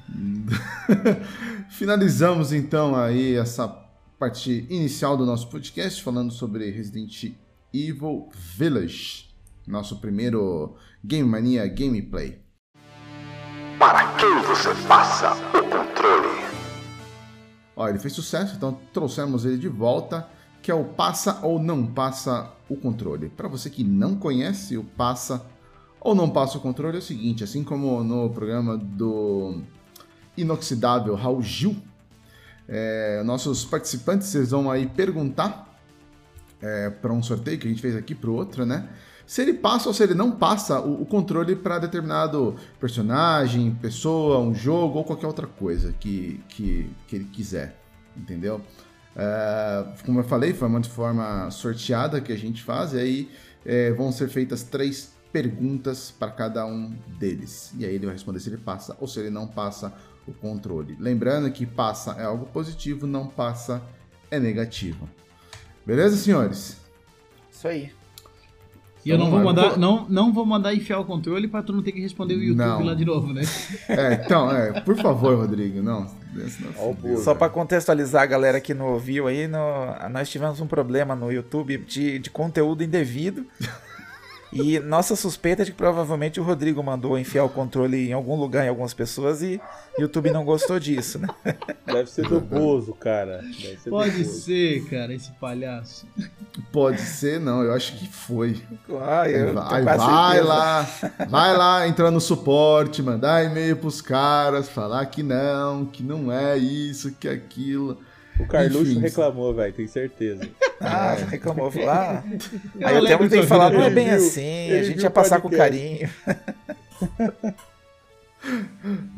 Finalizamos 1.71 2.53
então 2.53 2.95
aí 2.95 3.35
essa 3.35 3.67
parte 4.19 4.67
inicial 4.69 5.17
do 5.17 5.25
nosso 5.25 5.49
podcast 5.49 6.03
falando 6.03 6.31
sobre 6.31 6.69
Resident 6.69 7.33
Evil 7.73 8.29
Village, 8.55 9.29
nosso 9.65 9.99
primeiro 9.99 10.75
Game 11.03 11.27
Mania 11.27 11.67
gameplay. 11.67 12.39
Para 13.79 14.15
quem 14.15 14.41
você 14.43 14.69
passa 14.87 15.33
o 15.57 15.63
controle? 15.63 16.39
Ó, 17.75 17.87
ele 17.87 17.97
fez 17.97 18.13
sucesso, 18.13 18.55
então 18.55 18.77
trouxemos 18.93 19.43
ele 19.43 19.57
de 19.57 19.69
volta, 19.69 20.27
que 20.69 20.71
é 20.71 20.75
o 20.75 20.85
passa 20.85 21.39
ou 21.41 21.57
não 21.57 21.83
passa 21.83 22.53
o 22.69 22.75
controle. 22.75 23.27
Para 23.29 23.47
você 23.47 23.71
que 23.71 23.83
não 23.83 24.13
conhece 24.13 24.77
o 24.77 24.83
passa 24.83 25.43
ou 25.99 26.13
não 26.13 26.29
passa 26.29 26.59
o 26.59 26.61
controle 26.61 26.97
é 26.97 26.99
o 26.99 27.01
seguinte, 27.01 27.43
assim 27.43 27.63
como 27.63 28.03
no 28.03 28.29
programa 28.29 28.77
do 28.77 29.63
inoxidável 30.37 31.15
Raul 31.15 31.41
Gil, 31.41 31.75
é, 32.67 33.23
nossos 33.23 33.65
participantes 33.65 34.35
eles 34.35 34.51
vão 34.51 34.69
aí 34.69 34.85
perguntar 34.85 35.75
para 37.01 37.11
um 37.13 37.23
sorteio 37.23 37.57
que 37.57 37.65
a 37.65 37.69
gente 37.71 37.81
fez 37.81 37.95
aqui 37.95 38.13
para 38.13 38.29
outro, 38.29 38.63
né? 38.63 38.89
Se 39.25 39.41
ele 39.41 39.53
passa 39.53 39.89
ou 39.89 39.93
se 39.95 40.03
ele 40.03 40.13
não 40.13 40.29
passa 40.29 40.79
o, 40.79 41.01
o 41.01 41.05
controle 41.07 41.55
para 41.55 41.79
determinado 41.79 42.55
personagem, 42.79 43.73
pessoa, 43.81 44.37
um 44.37 44.53
jogo 44.53 44.99
ou 44.99 45.03
qualquer 45.03 45.25
outra 45.25 45.47
coisa 45.47 45.93
que, 45.93 46.39
que, 46.47 46.91
que 47.07 47.15
ele 47.15 47.25
quiser, 47.25 47.75
entendeu? 48.15 48.61
É, 49.21 49.85
como 50.05 50.21
eu 50.21 50.23
falei, 50.23 50.53
foi 50.53 50.69
uma 50.69 50.81
forma 50.81 51.51
sorteada 51.51 52.21
que 52.21 52.31
a 52.31 52.37
gente 52.37 52.63
faz, 52.63 52.93
e 52.93 52.97
aí 52.97 53.29
é, 53.65 53.91
vão 53.91 54.13
ser 54.13 54.29
feitas 54.29 54.63
três 54.63 55.13
perguntas 55.31 56.09
para 56.09 56.31
cada 56.31 56.65
um 56.65 56.95
deles. 57.19 57.73
E 57.77 57.85
aí 57.85 57.95
ele 57.95 58.05
vai 58.05 58.15
responder 58.15 58.39
se 58.39 58.49
ele 58.49 58.57
passa 58.57 58.95
ou 58.97 59.07
se 59.07 59.19
ele 59.19 59.29
não 59.29 59.45
passa 59.45 59.93
o 60.25 60.31
controle. 60.31 60.95
Lembrando 60.97 61.51
que 61.51 61.65
passa 61.65 62.13
é 62.13 62.23
algo 62.23 62.45
positivo, 62.45 63.05
não 63.05 63.27
passa 63.27 63.81
é 64.31 64.39
negativo. 64.39 65.09
Beleza, 65.85 66.15
senhores? 66.15 66.77
Isso 67.51 67.67
aí. 67.67 67.98
E 69.05 69.09
eu 69.09 69.17
não 69.17 69.29
vou 69.31 69.39
mandar, 69.39 69.77
não, 69.77 70.05
não 70.09 70.33
vou 70.33 70.45
mandar 70.45 70.73
enfiar 70.75 70.99
o 70.99 71.05
controle 71.05 71.47
pra 71.47 71.63
tu 71.63 71.71
não 71.71 71.81
ter 71.81 71.91
que 71.93 72.01
responder 72.01 72.35
o 72.35 72.43
YouTube 72.43 72.57
Não. 72.67 72.83
lá 72.83 72.93
de 72.93 73.05
novo, 73.05 73.31
né? 73.33 73.41
É, 73.87 74.13
então, 74.25 74.51
é, 74.51 74.81
por 74.81 74.95
favor, 74.97 75.37
Rodrigo, 75.37 75.81
não. 75.81 76.05
Só 77.23 77.33
para 77.33 77.49
contextualizar 77.49 78.21
a 78.23 78.25
galera 78.25 78.59
que 78.61 78.73
não 78.73 78.87
ouviu 78.93 79.27
aí, 79.27 79.47
no- 79.47 80.09
nós 80.11 80.29
tivemos 80.29 80.59
um 80.61 80.67
problema 80.67 81.15
no 81.15 81.31
YouTube 81.31 81.77
de, 81.87 82.19
de 82.19 82.29
conteúdo 82.29 82.83
indevido. 82.83 83.45
E 84.51 84.79
nossa 84.79 85.15
suspeita 85.15 85.61
é 85.61 85.65
de 85.65 85.71
que 85.71 85.77
provavelmente 85.77 86.39
o 86.39 86.43
Rodrigo 86.43 86.81
mandou 86.81 87.17
enfiar 87.17 87.43
o 87.43 87.49
controle 87.49 88.09
em 88.09 88.13
algum 88.13 88.35
lugar 88.35 88.65
em 88.65 88.69
algumas 88.69 88.93
pessoas 88.93 89.43
e 89.43 89.61
o 89.97 90.01
YouTube 90.01 90.31
não 90.31 90.43
gostou 90.43 90.79
disso, 90.79 91.19
né? 91.19 91.27
Deve 91.85 92.09
ser 92.09 92.27
do 92.27 92.39
Bozo, 92.41 92.93
cara. 92.93 93.41
Deve 93.41 93.77
ser 93.77 93.83
do 93.85 93.89
Pode 93.91 94.23
Bozo. 94.23 94.41
ser, 94.41 94.89
cara, 94.89 95.13
esse 95.13 95.31
palhaço. 95.33 96.07
Pode 96.71 97.01
ser, 97.01 97.39
não, 97.39 97.63
eu 97.63 97.73
acho 97.73 97.95
que 97.97 98.07
foi. 98.07 98.59
Ah, 99.01 99.29
eu 99.29 99.53
vai 99.53 99.83
certeza. 99.83 100.43
lá, 100.43 100.89
vai 101.29 101.55
lá 101.55 101.87
entrar 101.87 102.09
no 102.09 102.19
suporte, 102.19 103.03
mandar 103.03 103.43
e-mail 103.45 103.77
pros 103.77 104.01
caras, 104.01 104.67
falar 104.67 105.05
que 105.05 105.21
não, 105.21 105.85
que 105.85 106.01
não 106.01 106.31
é 106.31 106.57
isso, 106.57 107.11
que 107.19 107.27
é 107.27 107.31
aquilo. 107.31 107.97
O 108.39 108.45
Carluxo 108.47 108.91
Enfim. 108.91 108.99
reclamou, 108.99 109.53
velho, 109.53 109.73
tenho 109.73 109.89
certeza. 109.89 110.47
Ah, 110.81 111.13
reclamou. 111.29 111.69
falou, 111.69 111.89
Ah, 111.89 112.23
Eu 112.79 112.87
aí 112.87 112.95
eu 112.95 113.01
lembro 113.01 113.17
tenho 113.17 113.29
que 113.29 113.35
disso, 113.37 113.47
falar, 113.49 113.69
não 113.69 113.81
é 113.81 113.87
ele 113.87 113.95
bem 113.95 114.05
viu- 114.05 114.15
assim, 114.15 114.71
a 114.71 114.81
gente 114.83 115.01
ia 115.03 115.09
passar 115.09 115.41
com 115.41 115.49
carinho. 115.49 116.09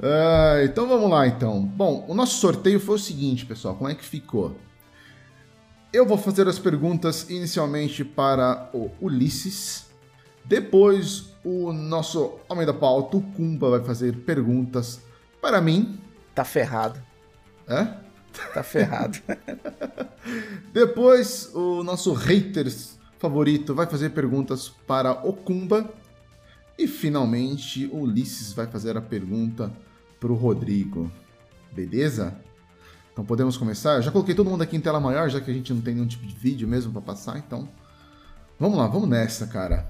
Ah, 0.02 0.62
então 0.64 0.88
vamos 0.88 1.10
lá, 1.10 1.28
então. 1.28 1.62
Bom, 1.64 2.06
o 2.08 2.14
nosso 2.16 2.40
sorteio 2.40 2.80
foi 2.80 2.96
o 2.96 3.00
seguinte, 3.00 3.46
pessoal, 3.46 3.76
como 3.76 3.90
é 3.90 3.94
que 3.96 4.04
ficou? 4.04 4.56
Eu 5.94 6.06
vou 6.08 6.18
fazer 6.18 6.48
as 6.48 6.58
perguntas 6.58 7.30
inicialmente 7.30 8.04
para 8.04 8.70
o 8.74 8.90
Ulisses, 9.00 9.86
depois 10.44 11.36
o 11.44 11.72
nosso 11.72 12.40
homem 12.50 12.66
da 12.66 12.74
pauta, 12.74 13.18
o 13.18 13.22
Kumba, 13.22 13.70
vai 13.70 13.84
fazer 13.84 14.16
perguntas 14.18 15.02
para 15.40 15.62
mim, 15.62 16.00
Tá 16.34 16.44
ferrado, 16.46 17.00
é? 17.68 17.88
tá 18.54 18.64
ferrado. 18.64 19.20
Depois, 20.74 21.50
o 21.54 21.84
nosso 21.84 22.14
haters 22.14 23.00
favorito 23.20 23.76
vai 23.76 23.86
fazer 23.86 24.10
perguntas 24.10 24.70
para 24.88 25.28
o 25.28 25.34
Kumba. 25.34 25.90
E 26.78 26.88
finalmente, 26.88 27.86
o 27.88 28.02
Ulisses 28.02 28.54
vai 28.54 28.66
fazer 28.66 28.98
a 28.98 29.02
pergunta 29.02 29.72
para 30.20 30.32
o 30.32 30.36
Rodrigo. 30.36 31.12
Beleza? 31.72 32.36
Então 33.12 33.26
podemos 33.26 33.58
começar? 33.58 33.96
Eu 33.96 34.02
já 34.02 34.12
coloquei 34.12 34.34
todo 34.34 34.50
mundo 34.50 34.62
aqui 34.64 34.76
em 34.76 34.82
tela 34.82 35.00
maior, 35.00 35.30
já 35.30 35.40
que 35.40 35.52
a 35.52 35.54
gente 35.54 35.74
não 35.74 35.82
tem 35.82 35.94
nenhum 35.94 36.08
tipo 36.08 36.26
de 36.26 36.34
vídeo 36.34 36.68
mesmo 36.68 36.92
para 36.92 37.02
passar, 37.02 37.38
então. 37.38 37.68
Vamos 38.60 38.78
lá, 38.78 38.88
vamos 38.88 39.10
nessa, 39.10 39.48
cara. 39.48 39.88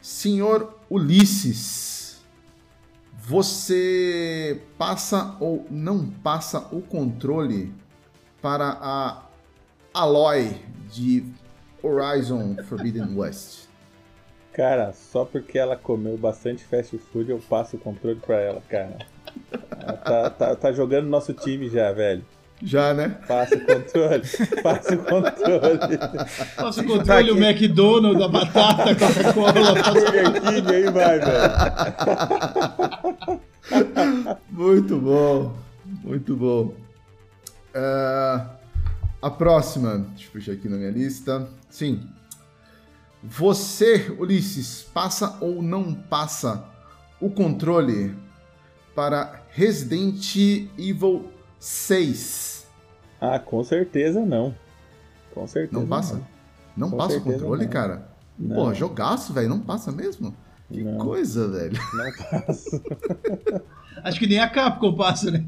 Senhor 0.00 0.78
Ulisses, 0.90 1.95
você 3.26 4.62
passa 4.78 5.36
ou 5.40 5.66
não 5.68 6.06
passa 6.06 6.60
o 6.70 6.80
controle 6.80 7.74
para 8.40 8.78
a 8.80 9.26
Aloy 9.92 10.54
de 10.92 11.26
Horizon 11.82 12.54
Forbidden 12.68 13.08
West? 13.18 13.66
Cara, 14.52 14.92
só 14.92 15.24
porque 15.24 15.58
ela 15.58 15.76
comeu 15.76 16.16
bastante 16.16 16.64
fast 16.64 16.96
food, 16.98 17.28
eu 17.28 17.40
passo 17.40 17.76
o 17.76 17.80
controle 17.80 18.20
pra 18.20 18.36
ela, 18.36 18.62
cara. 18.68 18.96
Ela 19.72 19.92
tá, 19.94 20.30
tá, 20.30 20.54
tá 20.54 20.72
jogando 20.72 21.08
nosso 21.08 21.34
time 21.34 21.68
já, 21.68 21.90
velho. 21.90 22.24
Já, 22.62 22.94
né? 22.94 23.18
Passa 23.28 23.54
o 23.54 23.60
controle, 23.60 24.22
passa 24.62 24.94
o 24.94 24.98
controle. 24.98 25.98
Nossa, 26.58 26.82
Tá 26.82 26.88
controle, 26.88 27.30
o 27.32 27.36
McDonald's, 27.36 28.22
a 28.22 28.28
batata, 28.28 28.90
a 28.90 28.94
Coca-Cola. 28.94 29.52
Burger 29.92 30.32
King 30.42 30.74
aí 30.74 30.90
vai, 30.90 31.18
velho. 31.18 31.50
Muito 34.50 34.98
bom. 34.98 35.56
Muito 36.02 36.34
bom. 36.34 36.74
Ah, 37.74 38.46
a 39.20 39.30
próxima, 39.30 39.98
deixa 40.14 40.28
eu 40.28 40.32
puxar 40.32 40.52
aqui 40.52 40.68
na 40.68 40.76
minha 40.76 40.90
lista. 40.90 41.48
Sim. 41.68 42.08
Você, 43.22 44.14
Ulisses, 44.18 44.88
passa 44.94 45.36
ou 45.40 45.62
não 45.62 45.92
passa 45.92 46.64
o 47.20 47.28
controle 47.28 48.16
para 48.94 49.42
Resident 49.50 50.36
Evil 50.78 51.30
6? 51.58 52.66
Ah, 53.20 53.38
com 53.38 53.62
certeza 53.64 54.24
não. 54.24 54.54
Com 55.34 55.46
certeza. 55.46 55.80
Não 55.80 55.86
passa? 55.88 56.20
Não 56.76 56.90
Com 56.90 56.96
passa 56.96 57.16
o 57.18 57.20
controle, 57.22 57.64
não. 57.64 57.70
cara? 57.70 58.08
Não. 58.38 58.56
Porra, 58.56 58.74
jogaço, 58.74 59.32
velho. 59.32 59.48
Não 59.48 59.60
passa 59.60 59.90
mesmo? 59.90 60.34
Que 60.70 60.82
Não. 60.82 60.98
coisa, 60.98 61.48
velho. 61.48 61.78
Não 61.94 62.12
passa. 62.40 62.82
Acho 64.04 64.18
que 64.18 64.26
nem 64.26 64.38
a 64.40 64.48
Capcom 64.50 64.94
passa, 64.94 65.30
né? 65.30 65.44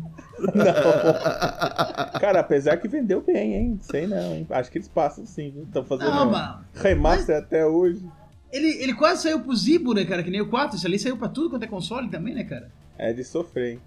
Cara, 0.55 2.11
Cara, 2.21 2.41
apesar 2.41 2.77
que 2.79 2.89
vendeu 2.89 3.21
bem, 3.21 3.55
hein? 3.55 3.79
Sei 3.83 4.07
não, 4.07 4.35
hein? 4.35 4.47
Acho 4.49 4.71
que 4.71 4.79
eles 4.79 4.89
passam 4.89 5.27
sim, 5.27 5.53
Estão 5.67 5.85
fazendo 5.85 6.11
Não, 6.11 6.31
mano. 6.31 6.65
remaster 6.75 7.37
até 7.37 7.67
hoje. 7.67 8.03
Ele, 8.51 8.69
ele 8.83 8.95
quase 8.95 9.23
saiu 9.25 9.41
pro 9.41 9.55
Zibo, 9.55 9.93
né, 9.93 10.05
cara? 10.07 10.23
Que 10.23 10.31
nem 10.31 10.41
o 10.41 10.49
4. 10.49 10.77
Isso 10.77 10.87
ali 10.87 10.99
saiu 10.99 11.17
pra 11.19 11.29
tudo 11.29 11.51
quanto 11.51 11.65
é 11.65 11.67
console 11.67 12.09
também, 12.09 12.35
né, 12.35 12.45
cara? 12.45 12.71
É 12.97 13.13
de 13.13 13.23
sofrer, 13.25 13.73
hein? 13.75 13.81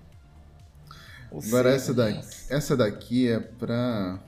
Agora 1.31 1.69
essa 1.69 1.93
daqui, 1.93 2.27
essa 2.49 2.75
daqui 2.75 3.27
é 3.27 3.39
pra. 3.39 4.19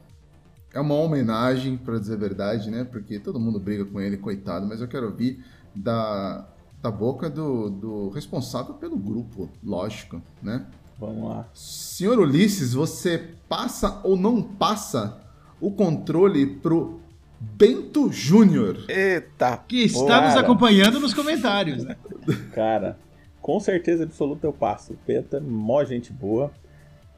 É 0.74 0.80
uma 0.80 0.96
homenagem, 0.96 1.78
pra 1.78 2.00
dizer 2.00 2.16
a 2.16 2.18
verdade, 2.18 2.72
né? 2.72 2.84
Porque 2.84 3.20
todo 3.20 3.40
mundo 3.40 3.60
briga 3.60 3.86
com 3.86 4.02
ele, 4.02 4.18
coitado, 4.18 4.66
mas 4.66 4.82
eu 4.82 4.88
quero 4.88 5.06
ouvir 5.06 5.44
da, 5.76 6.48
da 6.82 6.90
boca 6.90 7.30
do, 7.30 7.70
do 7.70 8.10
responsável 8.10 8.74
pelo 8.74 8.98
grupo, 8.98 9.50
lógico, 9.64 10.22
né? 10.42 10.66
Vamos 11.00 11.30
lá. 11.30 11.48
Senhor 11.54 12.18
Ulisses, 12.18 12.74
você 12.74 13.36
passa 13.48 14.00
ou 14.04 14.16
não 14.16 14.42
passa 14.42 15.22
o 15.60 15.72
controle 15.72 16.46
pro 16.46 17.00
Bento 17.40 18.12
Júnior? 18.12 18.86
Eita. 18.88 19.58
Que 19.68 19.84
está 19.84 20.08
Cara. 20.08 20.28
nos 20.28 20.38
acompanhando 20.38 21.00
nos 21.00 21.14
comentários, 21.14 21.84
né? 21.84 21.96
Cara, 22.56 22.98
com 23.42 23.60
certeza 23.60 24.04
absoluta 24.04 24.48
eu 24.48 24.54
passo. 24.54 24.94
O 24.94 24.98
Penta, 25.06 25.40
mó 25.40 25.84
gente 25.84 26.12
boa. 26.14 26.52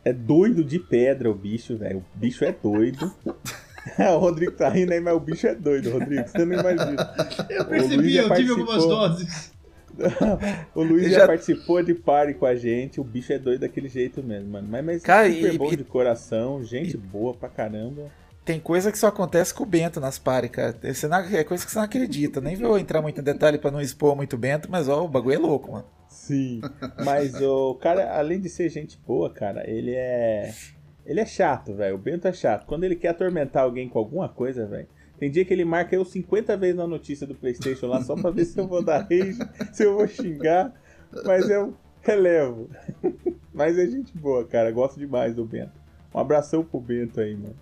É 0.06 0.14
doido 0.14 0.64
de 0.64 0.78
pedra 0.80 1.30
o 1.30 1.34
bicho, 1.34 1.76
velho. 1.76 1.98
O 2.16 2.18
bicho 2.18 2.46
é 2.46 2.52
doido. 2.54 3.12
o 3.98 4.18
Rodrigo 4.18 4.52
tá 4.52 4.70
rindo 4.70 4.94
aí, 4.94 5.00
mas 5.00 5.16
o 5.16 5.20
bicho 5.20 5.48
é 5.48 5.56
doido, 5.56 5.90
Rodrigo. 5.90 6.28
Você 6.28 6.46
não 6.46 6.54
imagina. 6.60 7.14
Eu 7.50 7.64
O 7.64 7.68
Luiz 7.70 7.82
percebi, 7.88 8.10
já 8.12 8.22
eu 8.22 8.36
tive 8.36 8.56
participou. 8.56 8.62
algumas 8.62 8.86
doses. 8.86 9.56
O 10.76 10.84
Luiz 10.84 11.10
já, 11.12 11.20
já- 11.20 11.28
participou 11.28 11.82
de 11.82 11.94
party 11.94 12.34
com 12.34 12.46
a 12.46 12.54
gente. 12.56 13.00
O 13.00 13.04
bicho 13.04 13.32
é 13.32 13.40
doido 13.40 13.62
daquele 13.62 13.88
jeito 13.88 14.22
mesmo, 14.22 14.50
mano. 14.52 14.68
Mas, 14.70 14.84
mas 14.86 15.02
Cara, 15.02 15.32
super 15.32 15.54
e- 15.54 15.58
bom 15.58 15.72
e- 15.72 15.78
de 15.78 15.84
coração, 15.86 16.62
gente 16.64 16.98
boa 16.98 17.34
pra 17.34 17.48
caramba. 17.50 18.12
Tem 18.44 18.60
coisa 18.60 18.92
que 18.92 18.98
só 19.00 19.08
acontece 19.08 19.54
com 19.54 19.64
o 19.64 19.66
Bento 19.66 20.00
nas 20.00 20.20
pares, 20.20 20.52
cara. 20.52 20.76
Você 20.84 21.08
não- 21.08 21.18
é 21.20 21.44
coisa 21.44 21.66
que 21.66 21.72
você 21.72 21.78
não 21.78 21.86
acredita. 21.86 22.40
Nem 22.42 22.56
vou 22.56 22.78
entrar 22.78 23.02
muito 23.02 23.20
em 23.22 23.24
detalhe 23.24 23.58
pra 23.58 23.72
não 23.72 23.82
expor 23.82 24.16
muito 24.16 24.38
Bento, 24.38 24.70
mas 24.70 24.88
ó, 24.90 25.04
o 25.04 25.08
bagulho 25.08 25.36
é 25.36 25.40
louco, 25.40 25.72
mano. 25.72 25.86
Sim. 26.26 26.60
Mas 27.06 27.40
o 27.40 27.76
cara, 27.76 28.18
além 28.18 28.40
de 28.40 28.50
ser 28.50 28.68
gente 28.70 29.00
boa, 29.06 29.30
cara, 29.30 29.70
ele 29.70 29.94
é. 29.94 30.52
Ele 31.06 31.20
é 31.20 31.26
chato, 31.26 31.76
velho. 31.76 31.96
O 31.96 32.00
Bento 32.00 32.28
é 32.28 32.34
chato. 32.34 32.66
Quando 32.66 32.84
ele 32.84 32.96
quer 32.96 33.10
atormentar 33.10 33.64
alguém 33.64 33.88
com 33.88 34.00
alguma 34.00 34.28
coisa, 34.28 34.66
velho. 34.66 34.88
Tem 35.20 35.30
dia 35.30 35.46
que 35.46 35.54
ele 35.54 35.64
marca 35.64 35.96
eu 35.96 36.04
50 36.04 36.58
vezes 36.58 36.76
na 36.76 36.88
notícia 36.88 37.28
do 37.28 37.36
PlayStation 37.36 37.86
lá 37.86 38.02
só 38.02 38.16
pra 38.16 38.32
ver 38.32 38.44
se 38.44 38.60
eu 38.60 38.68
vou 38.68 38.84
dar 38.84 39.04
rage, 39.04 39.38
se 39.72 39.84
eu 39.84 39.96
vou 39.96 40.08
xingar. 40.08 40.74
Mas 41.24 41.48
eu 41.48 41.76
relevo. 42.02 42.72
Mas 43.54 43.78
é 43.78 43.86
gente 43.86 44.18
boa, 44.18 44.44
cara. 44.46 44.72
Gosto 44.72 45.00
demais 45.00 45.36
do 45.36 45.46
Bento. 45.46 45.80
Um 46.14 46.20
abração 46.20 46.66
pro 46.66 46.82
Bento 46.82 47.22
aí, 47.22 47.36
mano. 47.36 47.56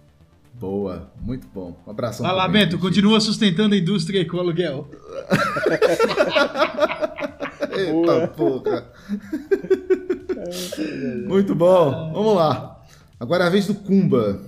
Boa, 0.53 1.11
muito 1.21 1.47
bom. 1.53 1.75
Um 1.85 1.91
abração. 1.91 2.25
Vai 2.25 2.33
lá, 2.33 2.47
Bento. 2.47 2.77
Bento, 2.77 2.79
continua 2.79 3.19
sustentando 3.19 3.75
a 3.75 3.77
indústria 3.77 4.25
com 4.25 4.39
aluguel. 4.39 4.87
Eita 7.77 8.27
porra. 8.29 8.85
Muito 11.27 11.55
bom. 11.55 12.11
Vamos 12.13 12.35
lá. 12.35 12.81
Agora 13.19 13.45
é 13.45 13.47
a 13.47 13.49
vez 13.49 13.67
do 13.67 13.75
Kumba. 13.75 14.39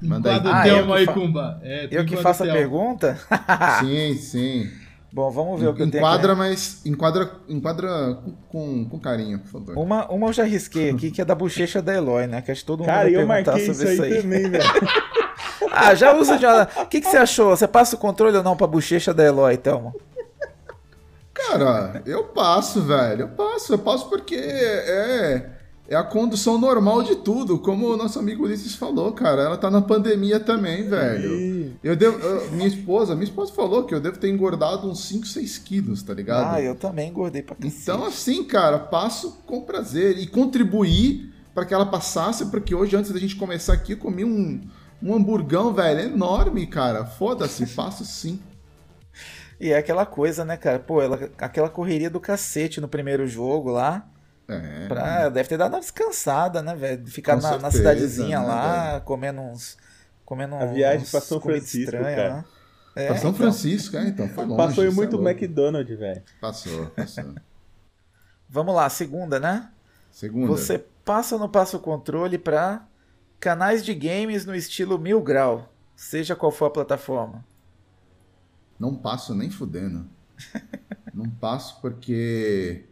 Manda 0.00 0.32
aí. 0.34 0.40
Ah, 0.44 0.68
eu 0.68 0.92
aí, 0.92 1.06
fa- 1.06 1.12
Kumba. 1.12 1.60
É, 1.62 1.88
Eu 1.90 2.04
que 2.04 2.16
faço 2.16 2.42
a 2.42 2.46
pergunta? 2.46 3.18
Sim, 3.80 4.14
sim. 4.14 4.70
Bom, 5.12 5.30
vamos 5.30 5.60
ver 5.60 5.68
o 5.68 5.74
que 5.74 5.82
eu 5.82 5.90
tenho 5.90 6.00
Enquadra, 6.00 6.32
aqui. 6.32 6.38
mas 6.40 6.80
enquadra, 6.86 7.30
enquadra 7.46 8.14
com, 8.14 8.32
com, 8.48 8.84
com 8.88 8.98
carinho, 8.98 9.38
por 9.40 9.48
favor. 9.50 9.78
Uma, 9.78 10.06
uma 10.10 10.28
eu 10.28 10.32
já 10.32 10.44
risquei 10.44 10.88
aqui, 10.88 11.10
que 11.10 11.20
é 11.20 11.24
da 11.24 11.34
bochecha 11.34 11.82
da 11.82 11.94
Eloy, 11.94 12.26
né? 12.26 12.40
Que 12.40 12.50
acho 12.50 12.62
que 12.62 12.66
todo 12.66 12.78
mundo 12.80 12.86
Cara, 12.88 13.02
vai 13.02 13.10
eu 13.14 13.26
perguntar 13.26 13.52
marquei 13.52 13.74
sobre 13.74 13.92
isso 13.92 14.02
aí, 14.02 14.22
também, 14.22 14.50
velho. 14.50 14.64
Ah, 15.74 15.94
já 15.94 16.14
usa 16.14 16.36
de 16.38 16.44
uma... 16.44 16.68
O 16.82 16.86
que, 16.86 17.00
que 17.00 17.06
você 17.08 17.16
achou? 17.16 17.56
Você 17.56 17.66
passa 17.66 17.96
o 17.96 17.98
controle 17.98 18.36
ou 18.36 18.42
não 18.42 18.54
pra 18.56 18.66
bochecha 18.66 19.14
da 19.14 19.24
Eloy, 19.24 19.56
Thelma? 19.56 19.94
Cara, 21.48 22.02
eu 22.06 22.24
passo, 22.24 22.80
velho. 22.82 23.22
Eu 23.22 23.28
passo, 23.28 23.72
eu 23.74 23.78
passo 23.78 24.08
porque 24.08 24.34
é, 24.36 25.50
é 25.88 25.96
a 25.96 26.02
condução 26.02 26.58
normal 26.58 27.02
de 27.02 27.16
tudo. 27.16 27.58
Como 27.58 27.88
o 27.92 27.96
nosso 27.96 28.18
amigo 28.18 28.44
Ulisses 28.44 28.74
falou, 28.74 29.12
cara. 29.12 29.42
Ela 29.42 29.56
tá 29.56 29.70
na 29.70 29.80
pandemia 29.82 30.38
também, 30.40 30.88
velho. 30.88 31.74
Eu 31.82 31.96
devo, 31.96 32.18
eu- 32.18 32.50
minha 32.52 32.68
esposa, 32.68 33.14
minha 33.14 33.24
esposa 33.24 33.52
falou 33.52 33.84
que 33.84 33.94
eu 33.94 34.00
devo 34.00 34.18
ter 34.18 34.28
engordado 34.28 34.88
uns 34.88 35.04
5, 35.04 35.26
6 35.26 35.58
quilos, 35.58 36.02
tá 36.02 36.14
ligado? 36.14 36.54
Ah, 36.54 36.60
eu 36.60 36.74
também 36.76 37.08
engordei 37.10 37.42
pra 37.42 37.56
cacete. 37.56 37.82
Então, 37.82 38.04
assim, 38.04 38.44
cara, 38.44 38.78
passo 38.78 39.38
com 39.46 39.60
prazer 39.62 40.16
e 40.18 40.26
contribuir 40.26 41.32
para 41.54 41.64
que 41.66 41.74
ela 41.74 41.84
passasse, 41.86 42.46
porque 42.46 42.74
hoje, 42.74 42.96
antes 42.96 43.10
da 43.10 43.18
gente 43.18 43.36
começar 43.36 43.74
aqui, 43.74 43.92
eu 43.92 43.98
comi 43.98 44.24
um, 44.24 44.60
um 45.02 45.14
hamburgão, 45.14 45.74
velho, 45.74 46.00
enorme, 46.00 46.66
cara. 46.66 47.04
Foda-se, 47.04 47.66
passo 47.66 48.04
sim. 48.04 48.40
E 49.62 49.70
é 49.70 49.78
aquela 49.78 50.04
coisa, 50.04 50.44
né, 50.44 50.56
cara? 50.56 50.80
Pô, 50.80 51.00
ela, 51.00 51.30
aquela 51.38 51.70
correria 51.70 52.10
do 52.10 52.18
cacete 52.18 52.80
no 52.80 52.88
primeiro 52.88 53.28
jogo 53.28 53.70
lá. 53.70 54.04
É. 54.48 54.88
Pra, 54.88 55.28
deve 55.28 55.48
ter 55.48 55.56
dado 55.56 55.74
uma 55.74 55.78
descansada, 55.78 56.60
né, 56.60 56.74
velho? 56.74 57.06
Ficar 57.06 57.36
na, 57.36 57.42
na 57.42 57.70
certeza, 57.70 57.76
cidadezinha 57.76 58.40
né, 58.40 58.44
lá, 58.44 59.00
comendo 59.02 59.40
uns. 59.40 59.78
Comendo 60.24 60.56
A 60.56 60.66
viagem 60.66 61.02
uns 61.02 61.12
pra 61.12 61.20
São 61.20 61.40
Francisco, 61.40 61.94
estranha 61.94 62.16
cara. 62.16 62.34
lá. 62.34 62.44
É, 62.96 63.06
Pra 63.06 63.18
São 63.18 63.30
então. 63.30 63.38
Francisco, 63.38 63.96
é, 63.96 64.08
então 64.08 64.28
foi 64.30 64.44
longe. 64.44 64.56
Passou 64.56 64.84
isso 64.84 64.96
muito 64.96 65.28
é. 65.28 65.30
McDonald's, 65.30 65.96
velho. 65.96 66.22
Passou, 66.40 66.86
passou. 66.86 67.32
Vamos 68.48 68.74
lá, 68.74 68.90
segunda, 68.90 69.38
né? 69.38 69.70
Segunda. 70.10 70.48
Você 70.48 70.84
passa 71.04 71.36
ou 71.36 71.40
não 71.40 71.48
passa 71.48 71.76
o 71.76 71.80
controle 71.80 72.36
pra 72.36 72.84
canais 73.38 73.84
de 73.84 73.94
games 73.94 74.44
no 74.44 74.56
estilo 74.56 74.98
mil 74.98 75.22
grau, 75.22 75.72
seja 75.94 76.34
qual 76.34 76.50
for 76.50 76.66
a 76.66 76.70
plataforma. 76.70 77.44
Não 78.82 78.96
passo 78.96 79.32
nem 79.32 79.48
fudendo. 79.48 80.06
Não 81.14 81.30
passo 81.30 81.80
porque. 81.80 82.86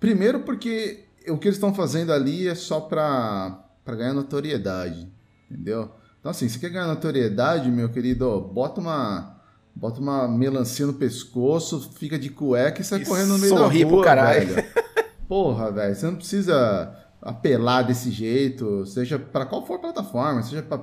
Primeiro, 0.00 0.40
porque 0.40 1.04
o 1.28 1.38
que 1.38 1.46
eles 1.46 1.58
estão 1.58 1.72
fazendo 1.72 2.12
ali 2.12 2.48
é 2.48 2.56
só 2.56 2.80
pra, 2.80 3.66
pra 3.84 3.94
ganhar 3.94 4.14
notoriedade. 4.14 5.08
Entendeu? 5.48 5.92
Então, 6.18 6.32
assim, 6.32 6.48
você 6.48 6.58
quer 6.58 6.70
ganhar 6.70 6.88
notoriedade, 6.88 7.70
meu 7.70 7.88
querido, 7.88 8.40
bota 8.40 8.80
uma. 8.80 9.36
Bota 9.76 10.00
uma 10.00 10.26
melancia 10.26 10.84
no 10.84 10.94
pescoço, 10.94 11.92
fica 11.92 12.18
de 12.18 12.28
cueca 12.28 12.80
e 12.80 12.84
sai 12.84 13.02
E 13.02 13.06
correndo 13.06 13.28
no 13.28 13.38
meio 13.38 13.54
da 13.54 13.68
rua, 13.68 13.86
pro 13.86 14.02
caralho. 14.02 14.54
velho. 14.54 14.68
Porra, 15.28 15.70
velho, 15.70 15.94
você 15.94 16.06
não 16.06 16.16
precisa 16.16 16.96
apelar 17.22 17.82
desse 17.82 18.10
jeito, 18.10 18.84
seja 18.86 19.20
pra 19.20 19.46
qual 19.46 19.64
for 19.64 19.78
plataforma, 19.78 20.42
seja 20.42 20.62
pra, 20.62 20.82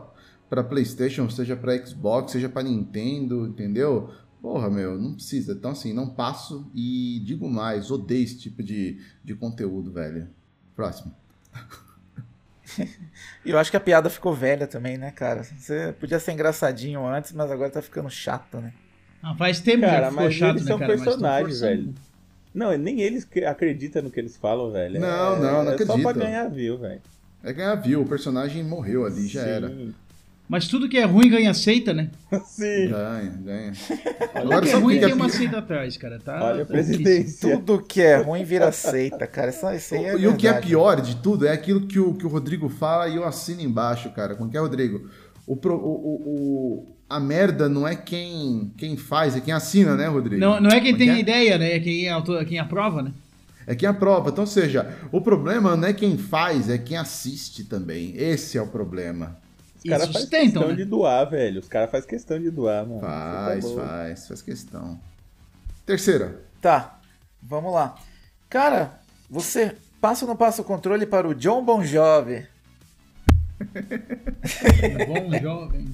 pra 0.50 0.64
PlayStation, 0.64 1.30
seja 1.30 1.56
pra 1.56 1.78
Xbox, 1.86 2.32
seja 2.32 2.48
pra 2.50 2.64
Nintendo, 2.64 3.48
entendeu? 3.48 4.10
Porra, 4.42 4.70
meu, 4.70 4.98
não 4.98 5.14
precisa. 5.14 5.54
Então, 5.54 5.72
assim, 5.72 5.94
não 5.94 6.08
passo 6.08 6.70
e 6.74 7.22
digo 7.26 7.50
mais, 7.50 7.90
odeio 7.92 8.24
esse 8.24 8.38
tipo 8.38 8.62
de, 8.64 9.00
de 9.24 9.36
conteúdo, 9.36 9.92
velho. 9.92 10.28
Próximo. 10.76 11.14
E 13.46 13.50
eu 13.52 13.58
acho 13.58 13.72
que 13.72 13.78
a 13.78 13.80
piada 13.80 14.10
ficou 14.10 14.34
velha 14.34 14.68
também, 14.68 14.98
né, 14.98 15.12
cara? 15.12 15.44
Você 15.44 15.94
podia 16.00 16.20
ser 16.20 16.34
engraçadinho 16.34 17.06
antes, 17.06 17.32
mas 17.32 17.50
agora 17.52 17.70
tá 17.70 17.82
ficando 17.82 18.10
chato, 18.10 18.60
né? 18.60 18.74
Ah, 19.24 19.36
faz 19.36 19.60
tempo 19.60 19.82
Cara, 19.82 20.04
já 20.06 20.10
ficou 20.12 20.24
mas 20.24 20.34
chato, 20.36 20.50
eles 20.52 20.62
né, 20.64 20.68
são 20.68 20.80
cara? 20.80 20.94
Personagens, 20.98 21.60
velho. 21.62 21.94
Não, 22.54 22.78
nem 22.78 23.02
eles 23.02 23.24
que- 23.26 23.44
acreditam 23.44 24.02
no 24.04 24.12
que 24.12 24.20
eles 24.20 24.38
falam, 24.38 24.72
velho. 24.72 25.00
Não, 25.00 25.36
é, 25.36 25.40
não, 25.40 25.64
não 25.64 25.72
É 25.72 25.78
só 25.78 25.86
pra 25.86 25.96
acredito. 25.96 26.20
ganhar 26.20 26.48
view, 26.50 26.78
velho. 26.78 27.02
É 27.44 27.54
ganhar 27.54 27.76
view, 27.76 28.02
o 28.02 28.06
personagem 28.08 28.64
morreu 28.64 29.06
ali, 29.06 29.28
já 29.28 29.44
Sim. 29.44 29.50
era. 29.50 29.78
Mas 30.50 30.68
tudo 30.68 30.88
que 30.88 30.98
é 30.98 31.04
ruim 31.04 31.30
ganha 31.30 31.54
seita, 31.54 31.94
né? 31.94 32.10
Sim. 32.46 32.88
Ganha, 32.90 33.32
ganha. 33.44 33.74
Tudo 33.74 34.30
Agora 34.34 34.62
que 34.66 34.70
é 34.72 34.76
ruim 34.76 35.00
tem 35.00 35.12
é 35.12 35.14
uma 35.14 35.30
seita 35.30 35.58
atrás, 35.58 35.98
cara. 35.98 36.20
Tá, 36.20 36.42
Olha 36.42 36.64
a 36.64 36.66
tá 36.66 36.72
presidência. 36.72 37.58
Tudo 37.58 37.82
que 37.82 38.02
é 38.02 38.18
ruim 38.18 38.44
vira 38.46 38.72
seita, 38.72 39.28
cara. 39.28 39.50
Isso, 39.50 39.70
isso 39.72 39.96
aí 39.96 40.06
é 40.06 40.18
e 40.18 40.28
o 40.28 40.38
que 40.38 40.48
é 40.48 40.52
verdade. 40.54 40.68
pior 40.68 41.02
de 41.02 41.18
tudo 41.18 41.46
é 41.46 41.52
aquilo 41.52 41.86
que 41.86 42.00
o, 42.00 42.14
que 42.14 42.26
o 42.26 42.30
Rodrigo 42.30 42.70
fala 42.70 43.10
e 43.10 43.18
eu 43.18 43.26
assino 43.26 43.62
embaixo, 43.62 44.10
cara. 44.12 44.36
Como 44.36 44.50
que 44.50 44.56
é, 44.56 44.60
Rodrigo? 44.60 45.10
O, 45.46 45.54
o, 45.54 45.68
o- 45.68 46.96
a 47.10 47.20
merda 47.20 47.68
não 47.70 47.88
é 47.88 47.96
quem, 47.96 48.72
quem 48.78 48.96
faz, 48.98 49.36
é 49.36 49.42
quem 49.42 49.54
assina, 49.54 49.96
né, 49.96 50.08
Rodrigo? 50.08 50.40
Não, 50.42 50.60
não 50.62 50.70
é 50.70 50.80
quem 50.80 50.92
Como 50.94 50.98
tem 50.98 51.10
a 51.10 51.20
ideia, 51.20 51.58
né? 51.58 51.74
É 51.74 51.80
quem, 51.80 52.06
é 52.06 52.10
autor, 52.12 52.44
quem 52.46 52.60
aprova, 52.60 53.02
né? 53.02 53.12
É 53.66 53.76
quem 53.76 53.88
aprova. 53.88 54.30
Então, 54.30 54.44
ou 54.46 54.50
seja, 54.50 54.96
o 55.12 55.20
problema 55.20 55.76
não 55.76 55.88
é 55.88 55.94
quem 55.94 56.18
faz, 56.18 56.70
é 56.70 56.78
quem 56.78 56.96
assiste 56.98 57.66
também. 57.66 58.14
Esse 58.16 58.58
é 58.58 58.62
o 58.62 58.68
problema. 58.68 59.38
Os 59.78 59.84
caras 59.90 60.08
fazem 60.08 60.22
sustentam, 60.22 60.46
questão 60.52 60.68
né? 60.70 60.76
de 60.76 60.86
doar, 60.86 61.30
velho. 61.30 61.60
Os 61.60 61.68
caras 61.68 61.92
fazem 61.92 62.10
questão 62.10 62.40
de 62.40 62.50
doar, 62.52 62.86
mano. 62.86 63.02
Faz, 63.02 63.66
tá 63.66 63.82
faz, 63.82 64.28
faz 64.28 64.42
questão. 64.42 65.00
Terceira. 65.86 66.42
Tá, 66.62 67.00
vamos 67.42 67.74
lá. 67.74 67.96
Cara, 68.50 69.00
você 69.30 69.76
passa 70.02 70.26
ou 70.26 70.30
não 70.30 70.36
passa 70.36 70.62
o 70.62 70.66
controle 70.66 71.06
para 71.06 71.28
o 71.28 71.36
John 71.36 71.64
Bon 71.64 71.84
Jovi? 71.84 72.46
Bom 75.08 75.40
jovem. 75.42 75.88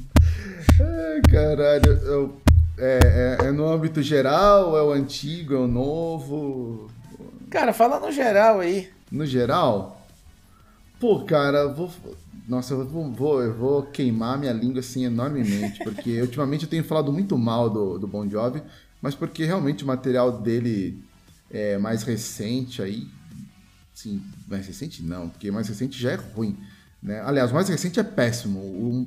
Ai, 0.80 1.22
caralho. 1.32 1.92
eu- 2.04 2.42
é, 2.78 3.38
é- 3.44 3.48
é 3.48 3.52
no 3.52 3.68
âmbito 3.68 4.02
geral, 4.02 4.76
é 4.78 4.82
o 4.82 4.92
antigo, 4.92 5.54
é 5.54 5.58
o 5.58 5.68
novo? 5.68 6.90
Cara, 7.50 7.72
fala 7.72 8.00
no 8.00 8.12
geral 8.12 8.60
aí. 8.60 8.90
No 9.12 9.26
geral, 9.26 10.00
Pô, 11.00 11.24
cara, 11.26 11.68
vou. 11.68 11.92
Nossa, 12.48 12.74
eu 12.74 12.86
vou, 12.86 13.41
eu 13.41 13.53
vou 13.53 13.84
queimar 13.84 14.38
minha 14.38 14.52
língua 14.52 14.80
assim 14.80 15.06
enormemente, 15.06 15.84
porque 15.84 16.20
ultimamente 16.22 16.64
eu 16.64 16.70
tenho 16.70 16.84
falado 16.84 17.11
muito 17.11 17.38
mal 17.38 17.70
do, 17.70 17.98
do 17.98 18.07
Bon 18.07 18.30
Jovi, 18.30 18.61
mas 19.02 19.15
porque 19.15 19.45
realmente 19.45 19.84
o 19.84 19.88
material 19.88 20.41
dele 20.41 21.02
é 21.49 21.78
mais 21.78 22.03
recente 22.03 22.82
aí. 22.82 23.07
Sim, 23.94 24.22
mais 24.48 24.68
recente 24.68 25.03
não, 25.03 25.30
porque 25.30 25.52
mais 25.52 25.68
recente 25.68 25.99
já 25.99 26.11
é 26.11 26.15
ruim. 26.15 26.57
Né? 27.02 27.22
Aliás, 27.22 27.52
o 27.52 27.53
mais 27.53 27.70
recente 27.70 27.99
é 27.99 28.03
péssimo. 28.03 28.60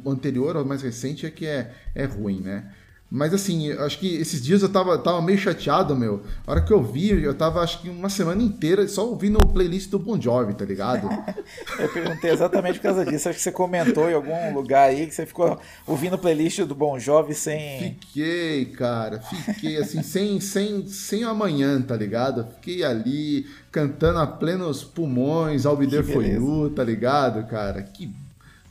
O 0.05 0.11
anterior 0.11 0.57
ao 0.57 0.65
mais 0.65 0.83
recente 0.83 1.27
é 1.27 1.31
que 1.31 1.47
é, 1.47 1.75
é 1.95 2.05
ruim, 2.05 2.41
né? 2.41 2.73
Mas 3.09 3.33
assim, 3.33 3.71
acho 3.71 4.01
que 4.01 4.17
esses 4.17 4.43
dias 4.43 4.63
eu 4.63 4.69
tava, 4.69 4.99
tava 4.99 5.23
meio 5.23 5.39
chateado, 5.39 5.95
meu. 5.95 6.23
A 6.45 6.51
hora 6.51 6.61
que 6.61 6.73
eu 6.73 6.83
vi, 6.83 7.11
eu 7.11 7.35
tava 7.35 7.61
acho 7.61 7.81
que 7.81 7.89
uma 7.89 8.09
semana 8.09 8.43
inteira 8.43 8.87
só 8.89 9.09
ouvindo 9.09 9.39
o 9.39 9.47
playlist 9.47 9.91
do 9.91 9.99
Bon 9.99 10.21
Jovi, 10.21 10.55
tá 10.55 10.65
ligado? 10.65 11.09
eu 11.79 11.89
perguntei 11.89 12.33
exatamente 12.33 12.81
por 12.81 12.83
causa 12.83 13.07
disso. 13.07 13.29
Acho 13.29 13.39
que 13.39 13.45
você 13.45 13.53
comentou 13.53 14.11
em 14.11 14.15
algum 14.15 14.53
lugar 14.53 14.89
aí 14.89 15.07
que 15.07 15.15
você 15.15 15.25
ficou 15.25 15.57
ouvindo 15.87 16.15
o 16.15 16.19
playlist 16.19 16.61
do 16.63 16.75
Bon 16.75 16.99
Jovi 16.99 17.33
sem. 17.33 17.97
Fiquei, 18.01 18.65
cara. 18.67 19.21
Fiquei 19.21 19.77
assim, 19.77 20.03
sem, 20.03 20.41
sem, 20.41 20.89
sem 20.89 21.23
amanhã, 21.23 21.81
tá 21.81 21.97
ligado? 21.97 22.45
Fiquei 22.57 22.83
ali 22.83 23.47
cantando 23.71 24.19
a 24.19 24.27
plenos 24.27 24.83
pulmões, 24.83 25.65
I'll 25.65 25.77
Be 25.77 25.87
There 25.87 26.03
For 26.03 26.27
You, 26.27 26.71
tá 26.71 26.83
ligado, 26.83 27.47
cara? 27.47 27.83
Que 27.83 28.13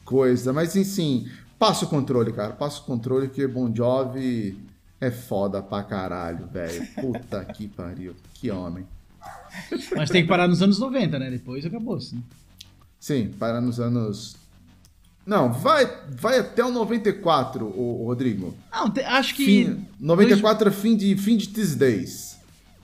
coisa. 0.03 0.51
Mas 0.51 0.75
enfim, 0.75 1.27
Passa 1.57 1.85
o 1.85 1.87
controle, 1.87 2.33
cara. 2.33 2.53
Passa 2.53 2.81
o 2.81 2.83
controle 2.83 3.29
que 3.29 3.47
Bon 3.47 3.73
Jovi 3.73 4.57
é 4.99 5.11
foda 5.11 5.61
pra 5.61 5.83
caralho, 5.83 6.47
velho. 6.47 6.85
Puta 6.95 7.43
que 7.45 7.67
pariu. 7.67 8.15
Que 8.33 8.51
homem. 8.51 8.85
Mas 9.95 10.09
tem 10.09 10.23
que 10.23 10.27
parar 10.27 10.47
nos 10.47 10.61
anos 10.61 10.79
90, 10.79 11.17
né? 11.17 11.29
Depois 11.29 11.65
acabou, 11.65 11.99
sim. 11.99 12.21
Sim, 12.99 13.33
parar 13.39 13.61
nos 13.61 13.79
anos. 13.79 14.35
Não, 15.25 15.51
vai, 15.51 15.91
vai 16.09 16.39
até 16.39 16.63
o 16.63 16.71
94, 16.71 17.65
o, 17.65 18.03
o 18.03 18.05
Rodrigo. 18.05 18.55
Não, 18.71 18.89
te, 18.91 19.01
acho 19.01 19.33
que. 19.35 19.45
Fim, 19.45 19.87
94 19.99 20.65
dois... 20.65 20.77
é 20.77 20.81
fim 20.81 20.95
de, 20.95 21.15
fim 21.15 21.37
de 21.37 21.47
These 21.47 21.75
Days. 21.75 22.37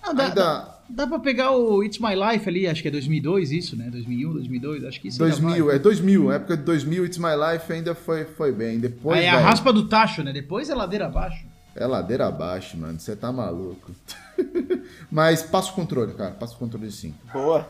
Não, 0.04 0.16
dá, 0.16 0.28
Ainda... 0.28 0.71
Dá 0.94 1.08
pra 1.08 1.20
pegar 1.20 1.52
o 1.52 1.84
It's 1.84 2.00
My 2.00 2.14
Life 2.16 2.48
ali, 2.50 2.68
acho 2.68 2.82
que 2.82 2.88
é 2.88 2.92
2002 2.92 3.52
isso, 3.52 3.76
né? 3.76 3.90
2001, 3.90 4.34
2002, 4.34 4.84
acho 4.84 5.02
que 5.02 5.08
isso 5.08 5.20
2000, 5.20 5.72
é 5.72 5.80
2000, 5.80 6.32
época 6.32 6.58
de 6.58 6.64
2000, 6.64 7.06
It's 7.06 7.18
My 7.18 7.30
Life 7.36 7.72
ainda 7.72 7.96
foi, 7.96 8.26
foi 8.26 8.52
bem. 8.52 8.80
Depois, 8.80 9.20
Aí 9.20 9.26
é 9.26 9.30
a 9.30 9.40
raspa 9.40 9.72
do 9.72 9.88
tacho, 9.88 10.22
né? 10.24 10.34
Depois 10.34 10.70
é 10.70 10.76
ladeira 10.76 11.06
abaixo. 11.06 11.46
É 11.76 11.88
ladeira 11.88 12.28
abaixo, 12.28 12.78
mano. 12.78 13.00
Você 13.00 13.16
tá 13.16 13.32
maluco. 13.32 13.92
Mas 15.10 15.42
passa 15.42 15.72
o 15.72 15.74
controle, 15.74 16.14
cara. 16.14 16.32
Passa 16.32 16.56
o 16.56 16.58
controle 16.58 16.92
sim. 16.92 17.14
Boa. 17.32 17.70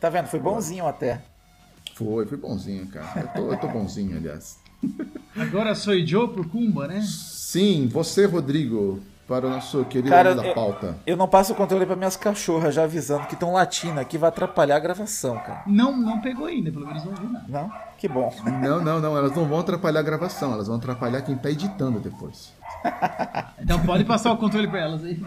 Tá 0.00 0.08
vendo? 0.08 0.26
Foi 0.28 0.38
bonzinho 0.38 0.84
Boa. 0.84 0.90
até. 0.90 1.20
Foi, 1.94 2.24
foi 2.26 2.38
bonzinho, 2.38 2.86
cara. 2.86 3.20
Eu 3.20 3.28
tô, 3.28 3.52
eu 3.52 3.58
tô 3.58 3.68
bonzinho, 3.68 4.16
aliás. 4.16 4.58
Agora 5.36 5.74
sou 5.74 5.98
Joe 6.06 6.28
pro 6.28 6.48
Kumba, 6.48 6.86
né? 6.86 7.02
Sim, 7.02 7.88
você, 7.88 8.24
Rodrigo 8.24 9.00
para 9.30 9.46
o 9.46 9.50
nosso 9.50 9.84
querido 9.84 10.08
Cara, 10.08 10.34
da 10.34 10.52
pauta. 10.52 10.86
Eu, 11.06 11.12
eu 11.12 11.16
não 11.16 11.28
passo 11.28 11.52
o 11.52 11.56
controle 11.56 11.86
para 11.86 11.94
minhas 11.94 12.16
cachorras 12.16 12.74
já 12.74 12.82
avisando 12.82 13.28
que 13.28 13.34
estão 13.34 13.52
latindo 13.52 14.00
aqui, 14.00 14.18
vai 14.18 14.28
atrapalhar 14.28 14.74
a 14.74 14.80
gravação, 14.80 15.36
cara. 15.36 15.62
Não, 15.68 15.96
não 15.96 16.20
pegou 16.20 16.46
ainda, 16.46 16.72
pelo 16.72 16.84
menos 16.84 17.04
não 17.04 17.12
ouviu 17.12 17.30
nada. 17.30 17.44
Não? 17.48 17.72
Que 17.96 18.08
bom. 18.08 18.34
Não, 18.44 18.82
não, 18.82 18.98
não, 18.98 19.16
elas 19.16 19.32
não 19.36 19.46
vão 19.46 19.60
atrapalhar 19.60 20.00
a 20.00 20.02
gravação, 20.02 20.52
elas 20.54 20.66
vão 20.66 20.78
atrapalhar 20.78 21.22
quem 21.22 21.36
tá 21.36 21.48
editando 21.48 22.00
depois. 22.00 22.52
então 23.62 23.78
pode 23.86 24.04
passar 24.04 24.32
o 24.32 24.36
controle 24.36 24.66
para 24.66 24.80
elas 24.80 25.04
aí. 25.04 25.22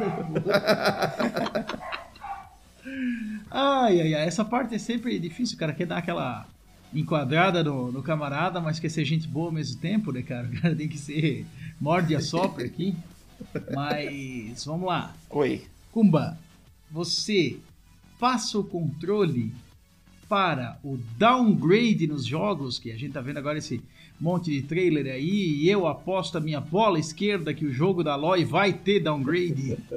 ai, 3.50 4.02
ai, 4.02 4.14
ai, 4.16 4.28
essa 4.28 4.44
parte 4.44 4.76
é 4.76 4.80
sempre 4.80 5.18
difícil, 5.18 5.58
cara, 5.58 5.72
quer 5.72 5.86
dar 5.86 6.00
aquela 6.00 6.46
enquadrada 6.94 7.64
no, 7.64 7.90
no, 7.90 8.04
camarada, 8.04 8.60
mas 8.60 8.80
quer 8.80 8.90
ser 8.90 9.06
gente 9.06 9.30
boa 9.30 9.46
ao 9.46 9.54
mesmo 9.54 9.80
tempo, 9.80 10.12
né, 10.12 10.22
cara? 10.22 10.46
O 10.46 10.62
cara 10.62 10.76
tem 10.76 10.90
que 10.90 10.98
ser 10.98 11.46
morde 11.80 12.14
a 12.14 12.20
sopra 12.20 12.66
aqui. 12.66 12.94
Mas 13.74 14.66
vamos 14.66 14.88
lá. 14.88 15.16
Oi. 15.30 15.64
Kumba, 15.92 16.38
você 16.90 17.58
passa 18.20 18.58
o 18.58 18.64
controle 18.64 19.54
para 20.28 20.80
o 20.84 20.98
downgrade 21.18 22.08
nos 22.08 22.26
jogos, 22.26 22.80
que 22.80 22.92
a 22.92 22.98
gente 22.98 23.14
tá 23.14 23.22
vendo 23.22 23.38
agora 23.38 23.58
esse 23.58 23.84
monte 24.20 24.52
de 24.52 24.62
trailer 24.62 25.14
aí, 25.14 25.62
e 25.62 25.70
eu 25.70 25.86
aposto 25.86 26.38
a 26.38 26.42
minha 26.42 26.62
bola 26.62 26.98
esquerda 27.00 27.54
que 27.54 27.66
o 27.66 27.74
jogo 27.74 28.04
da 28.04 28.14
Aloy 28.14 28.46
vai 28.46 28.74
ter 28.74 29.00
downgrade. 29.00 29.78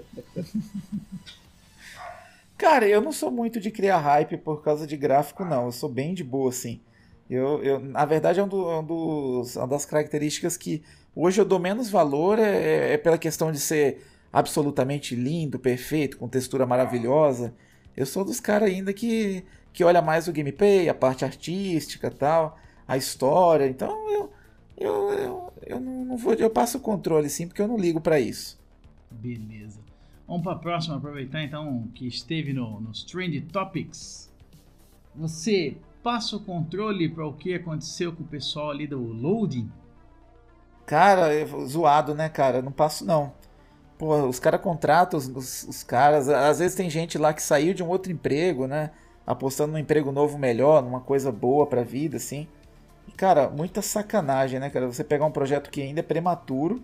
Cara, 2.58 2.88
eu 2.88 3.00
não 3.02 3.12
sou 3.12 3.30
muito 3.30 3.60
de 3.60 3.70
criar 3.70 3.98
hype 3.98 4.38
por 4.38 4.62
causa 4.62 4.86
de 4.86 4.96
gráfico, 4.96 5.44
não. 5.44 5.66
Eu 5.66 5.72
sou 5.72 5.88
bem 5.88 6.14
de 6.14 6.24
boa, 6.24 6.48
assim. 6.48 6.80
Eu, 7.28 7.62
eu, 7.62 7.78
na 7.78 8.04
verdade, 8.04 8.40
é 8.40 8.42
um, 8.42 8.48
do, 8.48 8.70
é 8.70 8.78
um 8.78 8.84
dos, 8.84 9.56
uma 9.56 9.66
das 9.66 9.84
características 9.84 10.56
que 10.56 10.82
hoje 11.16 11.40
eu 11.40 11.44
dou 11.44 11.58
menos 11.58 11.88
valor 11.88 12.38
é, 12.38 12.42
é, 12.42 12.92
é, 12.92 12.98
pela 12.98 13.16
questão 13.16 13.50
de 13.50 13.58
ser 13.58 14.06
absolutamente 14.30 15.16
lindo, 15.16 15.58
perfeito, 15.58 16.18
com 16.18 16.28
textura 16.28 16.66
maravilhosa. 16.66 17.54
Eu 17.96 18.04
sou 18.04 18.22
dos 18.22 18.38
caras 18.38 18.68
ainda 18.68 18.92
que, 18.92 19.42
que 19.72 19.82
olha 19.82 20.02
mais 20.02 20.28
o 20.28 20.32
gameplay, 20.32 20.90
a 20.90 20.94
parte 20.94 21.24
artística 21.24 22.10
tal, 22.10 22.58
a 22.86 22.98
história. 22.98 23.66
Então 23.66 23.90
eu, 24.10 24.30
eu, 24.76 25.10
eu, 25.12 25.52
eu 25.66 25.80
não, 25.80 26.16
vou. 26.18 26.34
Eu 26.34 26.50
passo 26.50 26.76
o 26.76 26.80
controle 26.80 27.30
sim, 27.30 27.48
porque 27.48 27.62
eu 27.62 27.68
não 27.68 27.78
ligo 27.78 28.00
para 28.00 28.20
isso. 28.20 28.60
Beleza. 29.10 29.80
Vamos 30.28 30.42
para 30.42 30.52
a 30.52 30.58
próxima, 30.58 30.96
aproveitar 30.96 31.42
então 31.42 31.88
que 31.94 32.06
esteve 32.06 32.52
no, 32.52 32.80
nos 32.80 33.04
Trend 33.04 33.40
Topics. 33.52 34.30
Você 35.14 35.78
passa 36.02 36.36
o 36.36 36.40
controle 36.40 37.08
para 37.08 37.26
o 37.26 37.32
que 37.32 37.54
aconteceu 37.54 38.12
com 38.12 38.22
o 38.22 38.26
pessoal 38.26 38.70
ali 38.70 38.86
do 38.86 39.00
loading? 39.00 39.70
Cara, 40.86 41.30
zoado, 41.66 42.14
né, 42.14 42.28
cara? 42.28 42.62
Não 42.62 42.70
passo 42.72 43.04
não. 43.04 43.32
Pô, 43.98 44.14
os 44.26 44.38
caras 44.38 44.60
contratam 44.60 45.18
os, 45.18 45.26
os, 45.28 45.62
os, 45.64 45.82
caras. 45.82 46.28
Às 46.28 46.60
vezes 46.60 46.76
tem 46.76 46.88
gente 46.88 47.18
lá 47.18 47.32
que 47.34 47.42
saiu 47.42 47.74
de 47.74 47.82
um 47.82 47.88
outro 47.88 48.12
emprego, 48.12 48.66
né? 48.66 48.90
Apostando 49.26 49.72
num 49.72 49.78
emprego 49.78 50.12
novo 50.12 50.38
melhor, 50.38 50.82
numa 50.82 51.00
coisa 51.00 51.32
boa 51.32 51.66
pra 51.66 51.82
vida, 51.82 52.16
assim. 52.18 52.46
E, 53.08 53.12
cara, 53.12 53.48
muita 53.50 53.82
sacanagem, 53.82 54.60
né, 54.60 54.70
cara? 54.70 54.86
Você 54.86 55.02
pegar 55.02 55.26
um 55.26 55.30
projeto 55.32 55.70
que 55.70 55.82
ainda 55.82 56.00
é 56.00 56.02
prematuro, 56.02 56.82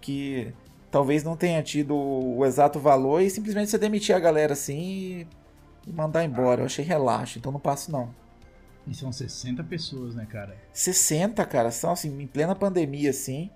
que 0.00 0.52
talvez 0.90 1.22
não 1.22 1.36
tenha 1.36 1.62
tido 1.62 1.94
o 1.96 2.44
exato 2.46 2.78
valor 2.78 3.20
e 3.20 3.30
simplesmente 3.30 3.70
você 3.70 3.78
demitir 3.78 4.14
a 4.14 4.18
galera 4.18 4.54
assim 4.54 5.26
e 5.86 5.92
mandar 5.92 6.24
embora. 6.24 6.62
Eu 6.62 6.66
achei 6.66 6.84
relaxo, 6.84 7.38
então 7.38 7.52
não 7.52 7.60
passo 7.60 7.92
não. 7.92 8.10
E 8.86 8.94
são 8.94 9.12
60 9.12 9.62
pessoas, 9.64 10.14
né, 10.14 10.26
cara? 10.28 10.56
60, 10.72 11.44
cara, 11.44 11.70
são 11.70 11.92
assim, 11.92 12.20
em 12.20 12.26
plena 12.26 12.54
pandemia, 12.54 13.10
assim. 13.10 13.50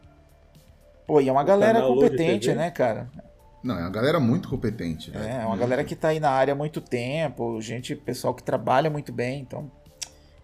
Pô, 1.06 1.20
e 1.20 1.28
é 1.28 1.32
uma 1.32 1.42
o 1.42 1.44
galera 1.44 1.82
competente, 1.82 2.52
né, 2.54 2.70
cara? 2.70 3.08
Não, 3.62 3.78
é 3.78 3.80
uma 3.80 3.90
galera 3.90 4.20
muito 4.20 4.48
competente. 4.48 5.10
É, 5.14 5.18
é 5.18 5.38
uma 5.38 5.48
muito. 5.48 5.60
galera 5.60 5.84
que 5.84 5.96
tá 5.96 6.08
aí 6.08 6.20
na 6.20 6.30
área 6.30 6.52
há 6.52 6.54
muito 6.54 6.80
tempo, 6.80 7.60
gente, 7.60 7.96
pessoal 7.96 8.34
que 8.34 8.42
trabalha 8.42 8.90
muito 8.90 9.12
bem, 9.12 9.40
então. 9.40 9.70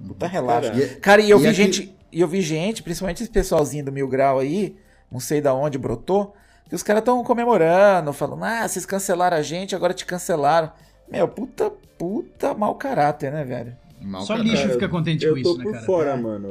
Puta 0.06 0.26
uhum. 0.26 0.32
relaxa. 0.32 0.70
Cara, 0.70 1.00
cara, 1.00 1.20
e 1.20 1.30
eu 1.30 1.38
e 1.38 1.42
vi 1.42 1.48
aqui... 1.48 1.56
gente. 1.56 1.96
E 2.12 2.20
eu 2.20 2.26
vi 2.26 2.40
gente, 2.40 2.82
principalmente 2.82 3.22
esse 3.22 3.30
pessoalzinho 3.30 3.84
do 3.84 3.92
Mil 3.92 4.08
Grau 4.08 4.40
aí, 4.40 4.76
não 5.12 5.20
sei 5.20 5.40
da 5.40 5.54
onde 5.54 5.78
brotou, 5.78 6.34
que 6.68 6.74
os 6.74 6.82
caras 6.82 7.02
estão 7.02 7.22
comemorando, 7.22 8.12
falando, 8.12 8.42
ah, 8.42 8.66
vocês 8.66 8.84
cancelaram 8.84 9.36
a 9.36 9.42
gente, 9.42 9.76
agora 9.76 9.94
te 9.94 10.04
cancelaram. 10.04 10.72
Meu, 11.08 11.28
puta, 11.28 11.70
puta 11.98 12.54
mau 12.54 12.74
caráter, 12.74 13.30
né, 13.30 13.44
velho? 13.44 13.76
Mal 14.00 14.22
Só 14.22 14.36
lixo 14.36 14.68
fica 14.70 14.88
contente 14.88 15.28
com 15.28 15.36
isso, 15.36 15.58
né, 15.58 15.64
cara? 15.64 15.68
Eu 15.68 15.72
tô 15.72 15.78
por 15.78 15.86
fora, 15.86 16.16
mano. 16.16 16.48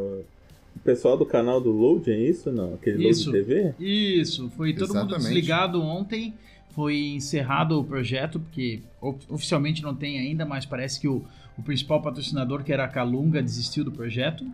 O 0.75 0.79
pessoal 0.83 1.17
do 1.17 1.25
canal 1.25 1.59
do 1.59 1.71
Load, 1.71 2.09
é 2.09 2.17
isso? 2.17 2.51
Não? 2.51 2.75
Aquele 2.75 3.07
isso, 3.07 3.31
Load 3.31 3.45
TV? 3.45 3.73
Isso, 3.79 4.49
foi 4.55 4.73
todo 4.73 4.91
Exatamente. 4.91 5.11
mundo 5.13 5.23
desligado 5.23 5.81
ontem. 5.81 6.33
Foi 6.69 6.97
encerrado 6.97 7.79
o 7.79 7.83
projeto, 7.83 8.39
porque 8.39 8.81
oficialmente 9.01 9.81
não 9.81 9.93
tem 9.93 10.19
ainda, 10.19 10.45
mas 10.45 10.65
parece 10.65 10.99
que 10.99 11.07
o, 11.07 11.23
o 11.57 11.63
principal 11.63 12.01
patrocinador, 12.01 12.63
que 12.63 12.71
era 12.71 12.85
a 12.85 12.87
Calunga, 12.87 13.41
desistiu 13.41 13.83
do 13.83 13.91
projeto. 13.91 14.45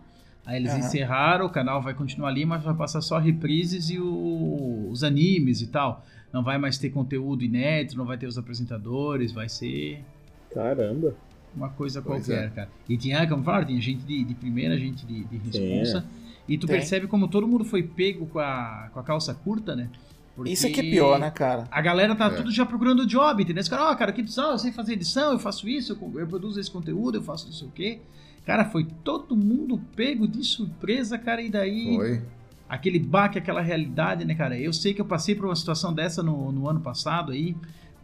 Aí 0.44 0.56
eles 0.58 0.72
uhum. 0.72 0.78
encerraram, 0.78 1.46
o 1.46 1.50
canal 1.50 1.82
vai 1.82 1.92
continuar 1.92 2.28
ali, 2.28 2.44
mas 2.44 2.62
vai 2.62 2.74
passar 2.74 3.00
só 3.00 3.18
reprises 3.18 3.90
e 3.90 3.98
o, 3.98 4.88
os 4.90 5.02
animes 5.04 5.60
e 5.60 5.66
tal. 5.66 6.04
Não 6.32 6.42
vai 6.42 6.56
mais 6.56 6.78
ter 6.78 6.90
conteúdo 6.90 7.44
inédito, 7.44 7.96
não 7.96 8.04
vai 8.04 8.16
ter 8.16 8.26
os 8.26 8.38
apresentadores, 8.38 9.32
vai 9.32 9.48
ser. 9.48 10.04
Caramba! 10.52 11.14
Uma 11.56 11.70
coisa 11.70 12.02
pois 12.02 12.26
qualquer, 12.26 12.46
é. 12.46 12.50
cara. 12.50 12.68
E 12.88 12.96
tinha, 12.96 13.26
como 13.26 13.42
falaram, 13.42 13.66
tinha 13.66 13.80
gente 13.80 14.04
de, 14.04 14.22
de 14.24 14.34
primeira, 14.34 14.78
gente 14.78 15.06
de, 15.06 15.24
de 15.24 15.36
responsa. 15.38 16.04
E 16.48 16.56
tu 16.56 16.66
Tem. 16.66 16.76
percebe 16.76 17.06
como 17.06 17.26
todo 17.26 17.48
mundo 17.48 17.64
foi 17.64 17.82
pego 17.82 18.26
com 18.26 18.38
a, 18.38 18.90
com 18.92 19.00
a 19.00 19.02
calça 19.02 19.34
curta, 19.34 19.74
né? 19.74 19.88
Porque 20.36 20.52
Isso 20.52 20.66
aqui 20.66 20.80
é 20.80 20.82
pior, 20.82 21.18
né, 21.18 21.30
cara? 21.30 21.66
A 21.70 21.80
galera 21.80 22.14
tá 22.14 22.26
é. 22.26 22.30
tudo 22.30 22.52
já 22.52 22.66
procurando 22.66 23.06
job, 23.06 23.42
entendeu? 23.42 23.62
Os 23.62 23.68
caras, 23.68 23.86
ó, 23.86 23.92
oh, 23.92 23.96
cara, 23.96 24.12
que 24.12 24.20
edição, 24.20 24.52
eu 24.52 24.58
sei 24.58 24.70
fazer 24.70 24.92
edição, 24.92 25.32
eu 25.32 25.38
faço 25.38 25.66
isso, 25.66 25.94
eu, 25.94 26.20
eu 26.20 26.26
produzo 26.26 26.60
esse 26.60 26.70
conteúdo, 26.70 27.16
eu 27.16 27.22
faço 27.22 27.46
não 27.46 27.52
sei 27.54 27.66
o 27.66 27.70
quê. 27.70 28.00
Cara, 28.44 28.66
foi 28.66 28.86
todo 29.02 29.34
mundo 29.34 29.80
pego 29.96 30.28
de 30.28 30.44
surpresa, 30.44 31.18
cara, 31.18 31.40
e 31.40 31.50
daí. 31.50 31.96
Foi. 31.96 32.22
Aquele 32.68 32.98
baque, 32.98 33.38
aquela 33.38 33.60
realidade, 33.60 34.24
né, 34.24 34.34
cara? 34.34 34.58
Eu 34.58 34.72
sei 34.72 34.92
que 34.92 35.00
eu 35.00 35.04
passei 35.04 35.36
por 35.36 35.46
uma 35.46 35.54
situação 35.54 35.94
dessa 35.94 36.20
no, 36.20 36.50
no 36.50 36.68
ano 36.68 36.80
passado 36.80 37.30
aí 37.30 37.54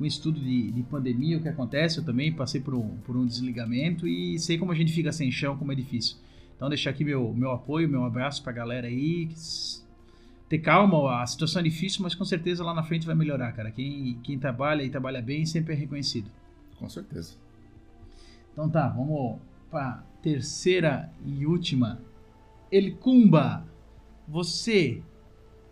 com 0.03 0.07
estudo 0.07 0.41
de, 0.41 0.73
de 0.73 0.83
pandemia, 0.83 1.39
o 1.39 1.41
que 1.41 1.49
acontece. 1.49 1.99
Eu 1.99 2.05
também 2.05 2.33
passei 2.33 2.61
por 2.61 2.74
um, 2.74 2.97
por 3.05 3.16
um 3.16 3.24
desligamento 3.24 4.09
e 4.09 4.37
sei 4.37 4.59
como 4.59 4.73
a 4.73 4.74
gente 4.74 4.93
fica 4.93 5.12
sem 5.12 5.31
chão, 5.31 5.57
como 5.57 5.70
é 5.70 5.77
difícil. 5.77 6.16
Então, 6.57 6.69
deixar 6.69 6.91
aqui 6.91 7.05
meu, 7.05 7.33
meu 7.33 7.53
apoio, 7.53 7.89
meu 7.89 8.05
abraço 8.05 8.43
pra 8.43 8.53
galera 8.53 8.89
aí. 8.89 9.29
Ter 10.49 10.59
calma, 10.59 11.23
a 11.23 11.27
situação 11.27 11.61
é 11.61 11.62
difícil, 11.62 12.03
mas 12.03 12.16
com 12.16 12.24
certeza 12.24 12.65
lá 12.65 12.74
na 12.74 12.83
frente 12.83 13.07
vai 13.07 13.15
melhorar, 13.15 13.53
cara. 13.53 13.70
Quem, 13.70 14.19
quem 14.24 14.37
trabalha 14.41 14.83
e 14.83 14.91
trabalha 14.91 15.23
bem 15.23 15.47
sempre 15.47 15.73
é 15.73 15.77
reconhecido. 15.77 16.29
Com 16.81 16.89
certeza. 16.89 17.37
Então 18.53 18.69
tá, 18.69 18.89
vamos 18.89 19.39
pra 19.70 20.05
terceira 20.20 21.12
e 21.24 21.47
última. 21.47 22.01
Elcumba, 22.73 23.65
você 24.27 25.01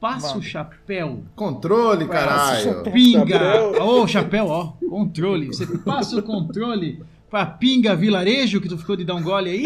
passa 0.00 0.28
Manda. 0.28 0.38
o 0.38 0.42
chapéu 0.42 1.22
Controle, 1.36 2.08
caralho. 2.08 2.82
Pinga! 2.84 3.38
Chapéu. 3.38 3.82
Ô, 3.84 4.06
chapéu, 4.06 4.46
ó. 4.46 4.72
Controle. 4.88 5.48
Você 5.48 5.66
passa 5.78 6.16
o 6.18 6.22
controle 6.22 7.04
pra 7.28 7.46
Pinga 7.46 7.94
Vilarejo, 7.94 8.60
que 8.60 8.68
tu 8.68 8.76
ficou 8.78 8.96
de 8.96 9.04
dar 9.04 9.14
um 9.14 9.22
gole 9.22 9.50
aí? 9.50 9.62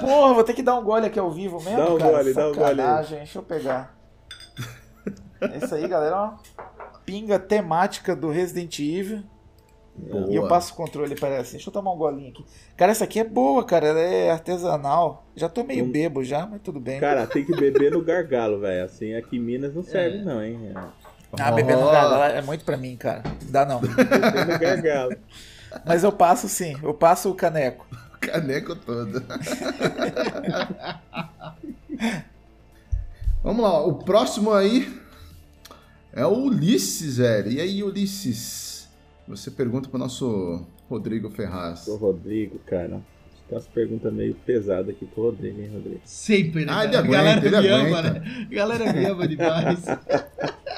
Porra, 0.00 0.34
vou 0.34 0.44
ter 0.44 0.52
que 0.54 0.62
dar 0.62 0.76
um 0.78 0.84
gole 0.84 1.06
aqui 1.06 1.18
ao 1.18 1.30
vivo 1.30 1.58
mesmo, 1.62 1.76
Dá 1.76 1.92
um 1.94 1.98
cara. 1.98 2.12
gole, 2.12 2.34
dá 2.34 2.48
um 2.48 2.54
gole 2.54 2.80
aí. 2.80 3.04
Deixa 3.10 3.38
eu 3.38 3.42
pegar. 3.42 3.98
Esse 5.54 5.74
aí, 5.74 5.88
galera, 5.88 6.16
ó. 6.16 6.32
Pinga 7.04 7.38
temática 7.38 8.14
do 8.14 8.28
Resident 8.30 8.78
Evil. 8.78 9.22
Boa. 10.10 10.30
E 10.30 10.36
eu 10.36 10.46
passo 10.48 10.72
o 10.72 10.76
controle, 10.76 11.14
parece. 11.18 11.52
Deixa 11.52 11.68
eu 11.68 11.72
tomar 11.72 11.92
um 11.92 11.96
golinho 11.96 12.30
aqui. 12.30 12.44
Cara, 12.76 12.92
essa 12.92 13.04
aqui 13.04 13.18
é 13.20 13.24
boa, 13.24 13.64
cara. 13.64 13.86
Ela 13.88 14.00
é 14.00 14.30
artesanal. 14.30 15.24
Já 15.36 15.48
tô 15.48 15.64
meio 15.64 15.84
Hum. 15.84 15.90
bebo 15.90 16.22
já, 16.24 16.46
mas 16.46 16.60
tudo 16.62 16.78
bem. 16.80 17.00
Cara, 17.00 17.26
tem 17.28 17.44
que 17.44 17.54
beber 17.54 17.92
no 17.92 18.02
gargalo, 18.02 18.60
velho. 18.60 18.84
Assim, 18.84 19.14
aqui 19.14 19.36
em 19.36 19.40
Minas 19.40 19.74
não 19.74 19.82
serve, 19.82 20.18
É. 20.18 20.22
não, 20.22 20.42
hein? 20.42 20.72
Ah, 21.38 21.50
beber 21.52 21.76
no 21.76 21.90
gargalo 21.90 22.22
é 22.24 22.40
muito 22.42 22.64
pra 22.64 22.76
mim, 22.76 22.96
cara. 22.96 23.22
Dá 23.50 23.64
não. 23.66 23.80
Beber 23.80 24.46
no 24.46 24.58
gargalo. 24.58 25.16
Mas 25.84 26.02
eu 26.02 26.10
passo 26.12 26.48
sim. 26.48 26.76
Eu 26.82 26.94
passo 26.94 27.30
o 27.30 27.34
caneco. 27.34 27.86
Caneco 28.20 28.74
todo. 28.74 29.22
Vamos 33.42 33.62
lá, 33.62 33.80
o 33.86 33.94
próximo 33.94 34.52
aí 34.52 34.92
é 36.12 36.26
o 36.26 36.32
Ulisses, 36.46 37.18
velho. 37.18 37.50
E 37.52 37.60
aí, 37.60 37.82
Ulisses? 37.82 38.67
Você 39.28 39.50
pergunta 39.50 39.88
pro 39.88 39.98
nosso 39.98 40.64
Rodrigo 40.88 41.28
Ferraz. 41.30 41.86
O 41.86 41.96
Rodrigo, 41.96 42.58
cara. 42.60 43.00
Tem 43.46 43.56
umas 43.56 43.66
perguntas 43.66 44.12
meio 44.12 44.34
pesadas 44.34 44.88
aqui 44.90 45.06
pro 45.06 45.24
Rodrigo, 45.24 45.60
hein, 45.60 45.70
Rodrigo? 45.72 46.00
Sempre, 46.04 46.64
né? 46.64 46.72
Ah, 46.74 46.84
ele 46.84 46.96
aguenta, 46.96 47.40
galera 47.40 47.46
ele 47.46 47.60
me 47.60 47.68
ama, 47.68 47.98
aguenta. 47.98 48.20
né? 48.20 48.46
Galera 48.50 48.92
me 48.92 49.04
ama 49.06 49.28
demais. 49.28 49.84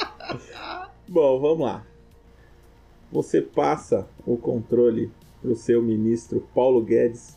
Bom, 1.08 1.40
vamos 1.40 1.60
lá. 1.60 1.84
Você 3.12 3.40
passa 3.40 4.06
o 4.24 4.36
controle 4.36 5.10
pro 5.42 5.56
seu 5.56 5.82
ministro 5.82 6.46
Paulo 6.54 6.82
Guedes. 6.82 7.36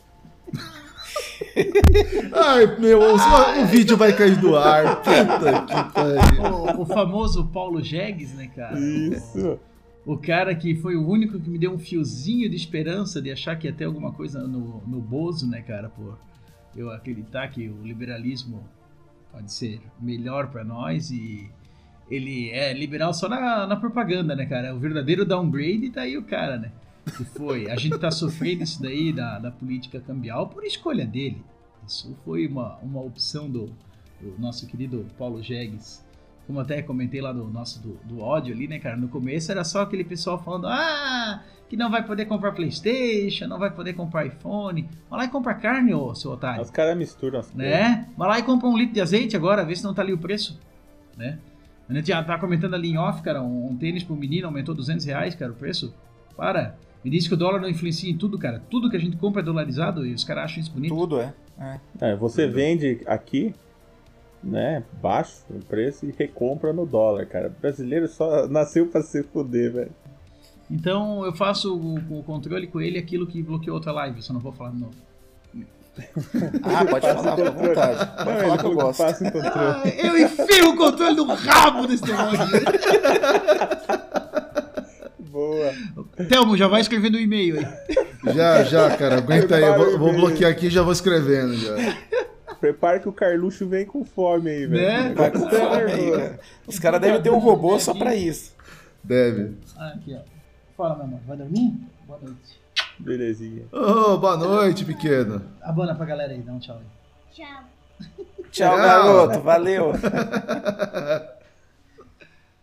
Ai, 2.32 2.78
meu, 2.78 3.00
o, 3.00 3.14
o 3.14 3.66
vídeo 3.66 3.96
vai 3.96 4.12
cair 4.16 4.36
do 4.36 4.56
ar. 4.56 4.96
Puta 5.02 5.62
que 5.62 5.92
pariu. 5.92 6.78
o, 6.78 6.82
o 6.82 6.86
famoso 6.86 7.46
Paulo 7.48 7.82
Jegues, 7.82 8.34
né, 8.34 8.48
cara? 8.54 8.78
Isso. 8.78 9.58
O 10.06 10.18
cara 10.18 10.54
que 10.54 10.74
foi 10.76 10.96
o 10.96 11.06
único 11.06 11.40
que 11.40 11.48
me 11.48 11.58
deu 11.58 11.72
um 11.72 11.78
fiozinho 11.78 12.48
de 12.50 12.56
esperança 12.56 13.22
de 13.22 13.32
achar 13.32 13.56
que 13.56 13.66
ia 13.66 13.72
ter 13.72 13.84
alguma 13.84 14.12
coisa 14.12 14.46
no, 14.46 14.82
no 14.86 15.00
Bozo, 15.00 15.48
né, 15.48 15.62
cara? 15.62 15.88
Por 15.88 16.18
eu 16.76 16.90
acreditar 16.90 17.48
que 17.48 17.68
o 17.68 17.82
liberalismo 17.82 18.62
pode 19.32 19.50
ser 19.50 19.80
melhor 20.00 20.50
pra 20.50 20.62
nós 20.62 21.10
e 21.10 21.50
ele 22.10 22.50
é 22.50 22.72
liberal 22.74 23.14
só 23.14 23.28
na, 23.28 23.66
na 23.66 23.76
propaganda, 23.76 24.36
né, 24.36 24.44
cara? 24.44 24.74
O 24.74 24.78
verdadeiro 24.78 25.24
downgrade 25.24 25.90
tá 25.90 26.02
aí 26.02 26.18
o 26.18 26.22
cara, 26.22 26.58
né? 26.58 26.70
Que 27.16 27.24
foi. 27.24 27.70
A 27.70 27.76
gente 27.76 27.98
tá 27.98 28.10
sofrendo 28.10 28.62
isso 28.62 28.82
daí 28.82 29.10
da, 29.10 29.38
da 29.38 29.50
política 29.50 30.00
cambial 30.00 30.48
por 30.48 30.64
escolha 30.64 31.06
dele. 31.06 31.42
Isso 31.86 32.14
foi 32.24 32.46
uma, 32.46 32.76
uma 32.76 33.00
opção 33.00 33.50
do, 33.50 33.66
do 34.20 34.38
nosso 34.38 34.66
querido 34.66 35.06
Paulo 35.16 35.42
Jegues 35.42 36.03
como 36.46 36.60
até 36.60 36.82
comentei 36.82 37.20
lá 37.20 37.32
do 37.32 37.44
nosso 37.48 37.80
do, 37.80 37.98
do 38.04 38.20
ódio 38.20 38.54
ali, 38.54 38.68
né, 38.68 38.78
cara? 38.78 38.96
No 38.96 39.08
começo 39.08 39.50
era 39.50 39.64
só 39.64 39.82
aquele 39.82 40.04
pessoal 40.04 40.42
falando, 40.42 40.66
ah, 40.66 41.42
que 41.68 41.76
não 41.76 41.90
vai 41.90 42.04
poder 42.04 42.26
comprar 42.26 42.52
Playstation, 42.52 43.46
não 43.46 43.58
vai 43.58 43.70
poder 43.70 43.94
comprar 43.94 44.26
iPhone. 44.26 44.88
Vai 45.08 45.20
lá 45.20 45.24
e 45.24 45.28
compra 45.28 45.54
carne, 45.54 45.94
ô 45.94 46.14
seu 46.14 46.32
otário. 46.32 46.62
Os 46.62 46.70
caras 46.70 46.96
misturam 46.96 47.40
as 47.40 47.50
coisas. 47.50 47.70
Né? 47.70 48.08
Vai 48.16 48.28
lá 48.28 48.38
e 48.38 48.42
compra 48.42 48.68
um 48.68 48.76
litro 48.76 48.94
de 48.94 49.00
azeite 49.00 49.36
agora, 49.36 49.64
vê 49.64 49.74
se 49.74 49.84
não 49.84 49.94
tá 49.94 50.02
ali 50.02 50.12
o 50.12 50.18
preço. 50.18 50.58
Né? 51.16 51.38
A 51.88 51.92
gente 51.92 52.08
já 52.08 52.22
tá 52.22 52.38
comentando 52.38 52.74
ali 52.74 52.90
em 52.90 52.98
off, 52.98 53.22
cara, 53.22 53.42
um, 53.42 53.70
um 53.70 53.76
tênis 53.76 54.02
pro 54.02 54.16
menino 54.16 54.46
aumentou 54.46 54.74
200 54.74 55.04
reais, 55.04 55.34
cara, 55.34 55.52
o 55.52 55.54
preço. 55.54 55.94
Para. 56.36 56.76
Me 57.04 57.10
diz 57.10 57.28
que 57.28 57.34
o 57.34 57.36
dólar 57.36 57.60
não 57.60 57.68
influencia 57.68 58.10
em 58.10 58.16
tudo, 58.16 58.38
cara. 58.38 58.62
Tudo 58.70 58.90
que 58.90 58.96
a 58.96 59.00
gente 59.00 59.16
compra 59.16 59.42
é 59.42 59.44
dolarizado 59.44 60.06
e 60.06 60.14
os 60.14 60.24
caras 60.24 60.44
acham 60.44 60.62
isso 60.62 60.72
bonito. 60.72 60.94
Tudo 60.94 61.20
é. 61.20 61.34
é. 61.58 61.80
É, 62.00 62.16
você 62.16 62.46
vende 62.46 63.02
aqui, 63.06 63.54
né, 64.44 64.82
baixo 65.02 65.42
o 65.50 65.58
preço 65.64 66.04
e 66.06 66.14
recompra 66.16 66.72
no 66.72 66.84
dólar, 66.86 67.26
cara. 67.26 67.48
O 67.48 67.60
brasileiro 67.60 68.06
só 68.08 68.46
nasceu 68.46 68.86
pra 68.86 69.02
se 69.02 69.22
fuder, 69.22 69.72
velho. 69.72 69.90
Então 70.70 71.24
eu 71.24 71.32
faço 71.32 71.76
o, 71.76 72.18
o 72.18 72.22
controle 72.22 72.66
com 72.66 72.80
ele 72.80 72.98
aquilo 72.98 73.26
que 73.26 73.42
bloqueou 73.42 73.76
outra 73.76 73.92
live, 73.92 74.22
só 74.22 74.32
não 74.32 74.40
vou 74.40 74.52
falar 74.52 74.70
de 74.70 74.78
novo. 74.80 74.94
Ah, 76.64 76.84
pode 76.84 77.06
falar, 77.06 77.36
fica 77.36 77.48
à 77.48 77.52
vontade. 77.52 78.24
Pode 78.24 78.30
Não, 78.32 78.40
falar 78.40 78.58
que 78.58 78.64
eu 78.64 78.74
gosto. 78.74 79.02
um. 79.04 79.06
Ah, 79.44 79.82
eu 79.96 80.18
enfio 80.18 80.70
o 80.70 80.76
controle 80.76 81.14
no 81.14 81.24
rabo 81.34 81.86
desse 81.86 82.02
demônio. 82.02 82.40
Boa. 85.20 85.72
Telmo, 86.28 86.56
já 86.56 86.66
vai 86.68 86.80
escrevendo 86.80 87.14
o 87.14 87.20
e-mail 87.20 87.58
aí. 87.60 88.34
Já, 88.34 88.64
já, 88.64 88.96
cara, 88.96 89.18
aguenta 89.18 89.54
aí. 89.56 89.62
Eu 89.62 89.76
vou, 89.76 89.98
vou 89.98 90.12
bloquear 90.14 90.50
aqui 90.50 90.66
e 90.66 90.70
já 90.70 90.82
vou 90.82 90.92
escrevendo. 90.92 91.54
Já. 91.56 91.74
Prepara 92.64 92.98
que 92.98 93.06
o 93.06 93.12
Carluxo 93.12 93.68
vem 93.68 93.84
com 93.84 94.02
fome 94.06 94.48
aí, 94.48 94.66
velho. 94.66 94.82
Né? 94.82 95.12
Vai 95.12 95.30
com 95.30 95.40
fome 95.40 95.92
aí, 95.92 96.10
cara. 96.12 96.40
Os 96.66 96.78
caras 96.78 96.98
devem 96.98 97.20
ter 97.20 97.28
um 97.28 97.38
robô 97.38 97.78
só 97.78 97.92
pra 97.92 98.16
isso. 98.16 98.56
Deve. 99.02 99.54
Ah, 99.76 99.88
aqui, 99.88 100.14
ó. 100.14 100.20
Fala, 100.74 100.94
meu 100.94 101.04
amor. 101.04 101.20
Vai 101.26 101.36
dormir? 101.36 101.74
Boa 102.06 102.18
noite. 102.22 102.58
Belezinha. 102.98 103.66
Ô, 103.70 104.16
boa 104.16 104.38
noite, 104.38 104.82
pequeno. 104.86 105.42
Abana 105.60 105.94
pra 105.94 106.06
galera 106.06 106.32
aí, 106.32 106.40
dá 106.40 106.52
um 106.52 106.58
tchau 106.58 106.78
aí. 106.78 106.84
Tchau. 107.34 107.64
Tchau, 108.50 108.50
Tchau. 108.50 108.76
garoto. 108.78 109.40
Valeu. 109.40 109.92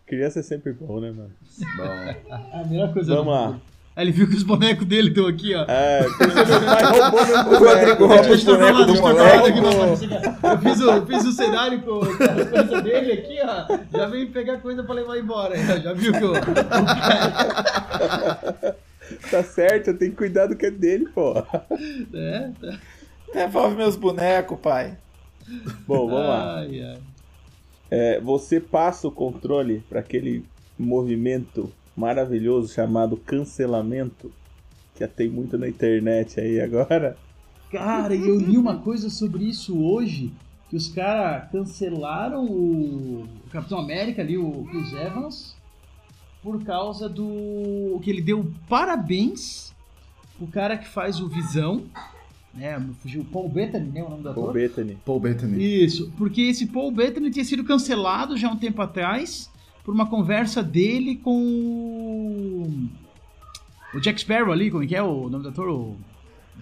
Criança 0.04 0.40
é 0.40 0.42
sempre 0.42 0.72
bom, 0.72 0.98
né, 0.98 1.12
mano? 1.12 1.30
Bom. 1.76 1.84
A 2.60 2.64
melhor 2.64 2.92
coisa 2.92 3.14
Vamos 3.14 3.32
lá. 3.32 3.46
mundo. 3.50 3.62
Aí 3.94 4.04
ele 4.04 4.12
viu 4.12 4.26
que 4.26 4.34
os 4.36 4.42
bonecos 4.42 4.86
dele 4.86 5.08
estão 5.08 5.26
aqui, 5.26 5.54
ó. 5.54 5.64
É, 5.68 6.02
porque 6.04 6.26
meu 6.26 6.64
pai 6.64 6.84
roubou 6.84 7.26
meu 7.26 7.36
O 7.36 7.58
Rodrigo 7.68 7.96
boneco. 7.98 8.06
rouba 8.06 8.30
os 8.32 8.44
eu 8.44 8.56
bonecos 8.56 8.86
do 8.86 8.94
eu 8.94 9.02
moleque. 9.02 9.48
aqui, 9.48 9.60
papai. 9.60 10.52
Eu 10.52 10.58
fiz 10.58 10.80
o, 10.80 11.06
fiz 11.06 11.24
o 11.26 11.32
cenário 11.32 11.82
com, 11.82 12.00
a 12.00 12.46
coisa 12.46 12.82
dele 12.82 13.12
aqui, 13.12 13.38
ó. 13.42 13.98
Já 13.98 14.06
veio 14.06 14.30
pegar 14.30 14.58
coisa 14.58 14.82
pra 14.82 14.94
levar 14.94 15.18
embora. 15.18 15.54
ó. 15.56 15.80
Já 15.80 15.92
viu 15.92 16.12
que 16.12 16.20
cara. 16.20 17.42
Tá 19.30 19.42
certo, 19.42 19.88
eu 19.88 19.98
tenho 19.98 20.12
que 20.12 20.16
cuidar 20.16 20.46
do 20.46 20.56
que 20.56 20.66
é 20.66 20.70
dele, 20.70 21.06
pô. 21.14 21.34
né? 22.10 22.52
Tá. 22.60 22.78
Devolve 23.34 23.76
meus 23.76 23.96
bonecos, 23.96 24.58
pai. 24.58 24.96
Bom, 25.86 26.08
vamos 26.08 26.28
lá. 26.28 26.58
Ai, 26.60 26.82
ai. 26.82 26.98
É, 27.90 28.20
você 28.20 28.58
passa 28.58 29.06
o 29.06 29.12
controle 29.12 29.84
para 29.88 30.00
aquele 30.00 30.44
movimento 30.78 31.70
maravilhoso 31.96 32.72
chamado 32.72 33.16
cancelamento, 33.16 34.32
que 34.94 35.06
tem 35.06 35.28
muito 35.28 35.58
na 35.58 35.68
internet 35.68 36.40
aí 36.40 36.60
agora. 36.60 37.16
Cara, 37.70 38.14
e 38.14 38.28
eu 38.28 38.38
li 38.38 38.58
uma 38.58 38.78
coisa 38.78 39.08
sobre 39.08 39.44
isso 39.44 39.82
hoje, 39.82 40.32
que 40.68 40.76
os 40.76 40.88
caras 40.88 41.50
cancelaram 41.50 42.44
o 42.44 43.26
Capitão 43.50 43.78
América 43.78 44.22
ali, 44.22 44.36
o 44.36 44.66
Chris 44.70 44.92
Evans, 44.92 45.56
por 46.42 46.62
causa 46.64 47.08
do 47.08 47.98
que 48.02 48.10
ele 48.10 48.20
deu 48.20 48.50
parabéns 48.68 49.72
pro 50.36 50.46
cara 50.46 50.76
que 50.76 50.88
faz 50.88 51.20
o 51.20 51.28
Visão, 51.28 51.84
né? 52.52 52.84
Fugiu 53.00 53.22
o 53.22 53.24
Paul 53.24 53.48
Bettany, 53.48 53.90
né? 53.90 54.02
O 54.02 54.10
nome 54.10 54.22
da 54.22 54.32
Paul 54.32 54.50
ator? 54.50 54.54
Bettany. 54.54 54.98
Paul 55.04 55.20
Bettany. 55.20 55.84
Isso, 55.84 56.12
porque 56.18 56.42
esse 56.42 56.66
Paul 56.66 56.90
Bettany 56.90 57.30
tinha 57.30 57.44
sido 57.44 57.64
cancelado 57.64 58.36
já 58.36 58.48
há 58.48 58.52
um 58.52 58.56
tempo 58.56 58.82
atrás 58.82 59.50
por 59.84 59.92
uma 59.94 60.06
conversa 60.06 60.62
dele 60.62 61.16
com 61.16 61.36
o- 61.36 62.88
o 63.94 64.00
Jack 64.00 64.20
Sparrow 64.20 64.52
ali, 64.52 64.70
como 64.70 64.84
é 64.84 64.86
que 64.86 64.96
é 64.96 65.02
o 65.02 65.28
nome 65.28 65.42
do 65.42 65.48
ator? 65.50 65.68
O 65.68 65.96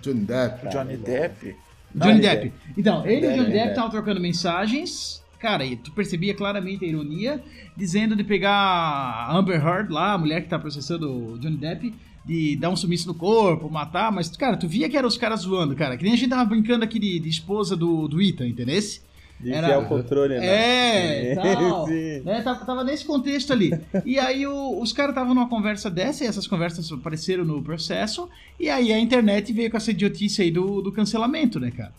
Johnny 0.00 0.20
Depp. 0.20 0.68
Johnny 0.70 0.96
Depp. 0.96 1.54
Johnny 1.94 2.20
Depp. 2.20 2.52
Então, 2.78 3.04
ele 3.06 3.26
e 3.26 3.30
o 3.30 3.32
Johnny 3.34 3.50
Depp, 3.52 3.58
é. 3.58 3.70
estavam 3.70 3.90
trocando 3.90 4.20
mensagens. 4.20 5.22
Cara, 5.38 5.64
e 5.64 5.74
tu 5.76 5.90
percebia 5.92 6.34
claramente 6.34 6.84
a 6.84 6.88
ironia, 6.88 7.42
dizendo 7.76 8.14
de 8.14 8.22
pegar 8.22 8.52
a 8.52 9.36
Amber 9.36 9.56
Heard 9.64 9.90
lá, 9.90 10.12
a 10.12 10.18
mulher 10.18 10.42
que 10.42 10.48
tá 10.48 10.58
processando 10.58 11.10
o 11.34 11.38
Johnny 11.38 11.56
Depp, 11.56 11.94
de 12.24 12.56
dar 12.56 12.68
um 12.68 12.76
sumiço 12.76 13.08
no 13.08 13.14
corpo, 13.14 13.70
matar, 13.70 14.12
mas, 14.12 14.28
cara, 14.36 14.56
tu 14.56 14.68
via 14.68 14.88
que 14.88 14.96
eram 14.96 15.08
os 15.08 15.16
caras 15.16 15.40
zoando, 15.40 15.74
cara. 15.74 15.96
Que 15.96 16.04
nem 16.04 16.12
a 16.12 16.16
gente 16.16 16.28
tava 16.28 16.44
brincando 16.44 16.84
aqui 16.84 16.98
de, 16.98 17.18
de 17.18 17.28
esposa 17.28 17.74
do, 17.74 18.06
do 18.06 18.20
Ethan, 18.20 18.46
entendesse? 18.48 19.00
De 19.40 19.52
Era- 19.52 19.78
o 19.78 19.86
controle, 19.86 20.38
né? 20.38 21.32
É, 21.32 21.34
tal. 21.34 21.86
Né? 22.24 22.42
Tava, 22.42 22.64
tava 22.64 22.84
nesse 22.84 23.04
contexto 23.04 23.52
ali. 23.52 23.70
E 24.04 24.18
aí 24.18 24.46
o- 24.46 24.80
os 24.80 24.92
caras 24.92 25.12
estavam 25.12 25.34
numa 25.34 25.48
conversa 25.48 25.90
dessa, 25.90 26.24
e 26.24 26.26
essas 26.26 26.46
conversas 26.46 26.90
apareceram 26.92 27.44
no 27.44 27.62
processo, 27.62 28.28
e 28.58 28.68
aí 28.68 28.92
a 28.92 28.98
internet 28.98 29.52
veio 29.52 29.70
com 29.70 29.76
essa 29.78 29.90
idiotice 29.90 30.42
aí 30.42 30.50
do, 30.50 30.82
do 30.82 30.92
cancelamento, 30.92 31.58
né, 31.58 31.70
cara? 31.70 31.92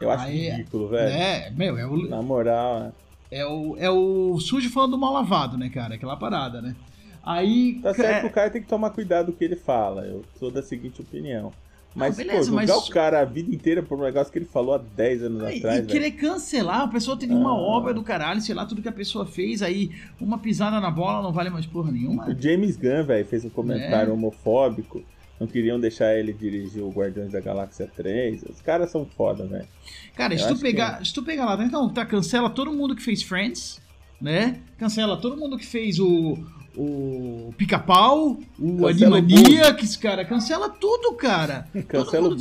Eu 0.00 0.10
acho 0.10 0.24
Aí, 0.24 0.48
ridículo, 0.48 0.88
velho. 0.88 1.10
É, 1.14 1.50
meu, 1.50 1.76
é 1.76 1.86
o, 1.86 2.08
Na 2.08 2.22
moral, 2.22 2.80
né? 2.80 2.92
é, 3.30 3.44
o, 3.44 3.76
é 3.78 3.90
o 3.90 4.38
sujo 4.40 4.70
falando 4.70 4.92
do 4.92 4.98
mal 4.98 5.12
lavado, 5.12 5.58
né, 5.58 5.68
cara? 5.68 5.96
Aquela 5.96 6.16
parada, 6.16 6.62
né? 6.62 6.74
Aí. 7.22 7.78
Tá 7.82 7.92
certo 7.92 8.20
que 8.20 8.26
é, 8.26 8.30
o 8.30 8.32
cara 8.32 8.48
tem 8.50 8.62
que 8.62 8.68
tomar 8.68 8.88
cuidado 8.90 9.26
com 9.26 9.32
o 9.32 9.36
que 9.36 9.44
ele 9.44 9.56
fala. 9.56 10.06
Eu 10.06 10.24
sou 10.38 10.50
da 10.50 10.62
seguinte 10.62 11.02
opinião. 11.02 11.52
Mas, 11.94 12.16
Não, 12.16 12.24
beleza, 12.24 12.38
pô, 12.52 12.60
jogar 12.60 12.74
mas- 12.76 12.88
o 12.88 12.90
cara 12.92 13.20
a 13.20 13.24
vida 13.24 13.52
inteira 13.52 13.82
por 13.82 13.98
um 13.98 14.02
negócio 14.02 14.32
que 14.32 14.38
ele 14.38 14.44
falou 14.44 14.74
há 14.74 14.78
10 14.78 15.24
anos 15.24 15.42
E, 15.42 15.56
atrás, 15.56 15.62
e 15.78 15.80
velho. 15.82 15.86
querer 15.86 16.10
cancelar, 16.12 16.82
a 16.82 16.88
pessoa 16.88 17.16
teve 17.16 17.34
uma 17.34 17.50
Ah. 17.50 17.54
obra 17.58 17.92
do 17.92 18.02
caralho, 18.02 18.40
sei 18.40 18.54
lá, 18.54 18.64
tudo 18.64 18.80
que 18.80 18.88
a 18.88 18.92
pessoa 18.92 19.26
fez, 19.26 19.60
aí 19.60 19.90
uma 20.20 20.38
pisada 20.38 20.78
na 20.78 20.90
bola 20.90 21.20
não 21.20 21.32
vale 21.32 21.50
mais 21.50 21.66
porra 21.66 21.90
nenhuma. 21.90 22.28
O 22.28 22.40
James 22.40 22.76
Gunn, 22.76 23.02
velho, 23.04 23.26
fez 23.26 23.44
um 23.44 23.48
É. 23.48 23.50
comentário 23.50 24.12
homofóbico. 24.12 25.02
Não 25.40 25.46
queriam 25.46 25.80
deixar 25.80 26.14
ele 26.16 26.32
dirigir 26.34 26.82
o 26.82 26.90
Guardiões 26.90 27.32
da 27.32 27.40
Galáxia 27.40 27.90
3. 27.96 28.42
Os 28.44 28.60
caras 28.60 28.90
são 28.90 29.04
foda, 29.06 29.44
velho. 29.46 29.66
Cara, 30.14 30.34
Eu 30.34 30.38
se 30.38 30.46
tu, 30.48 30.60
pegar, 30.60 31.04
se 31.04 31.12
tu 31.14 31.22
pegar 31.24 31.46
lá, 31.46 31.64
então, 31.64 31.88
tá, 31.88 32.04
cancela 32.04 32.50
todo 32.50 32.70
mundo 32.70 32.94
que 32.94 33.02
fez 33.02 33.22
Friends, 33.22 33.80
né? 34.20 34.60
Cancela 34.78 35.16
todo 35.16 35.36
mundo 35.38 35.56
que 35.56 35.64
fez 35.66 35.98
o, 35.98 36.36
o 36.76 37.52
Pica-Pau, 37.56 38.38
o 38.58 38.86
Animaniacs, 38.86 39.96
cara. 39.96 40.24
Cancela 40.24 40.68
tudo, 40.68 41.14
cara. 41.14 41.68
Cancela 41.88 42.28
o. 42.28 42.36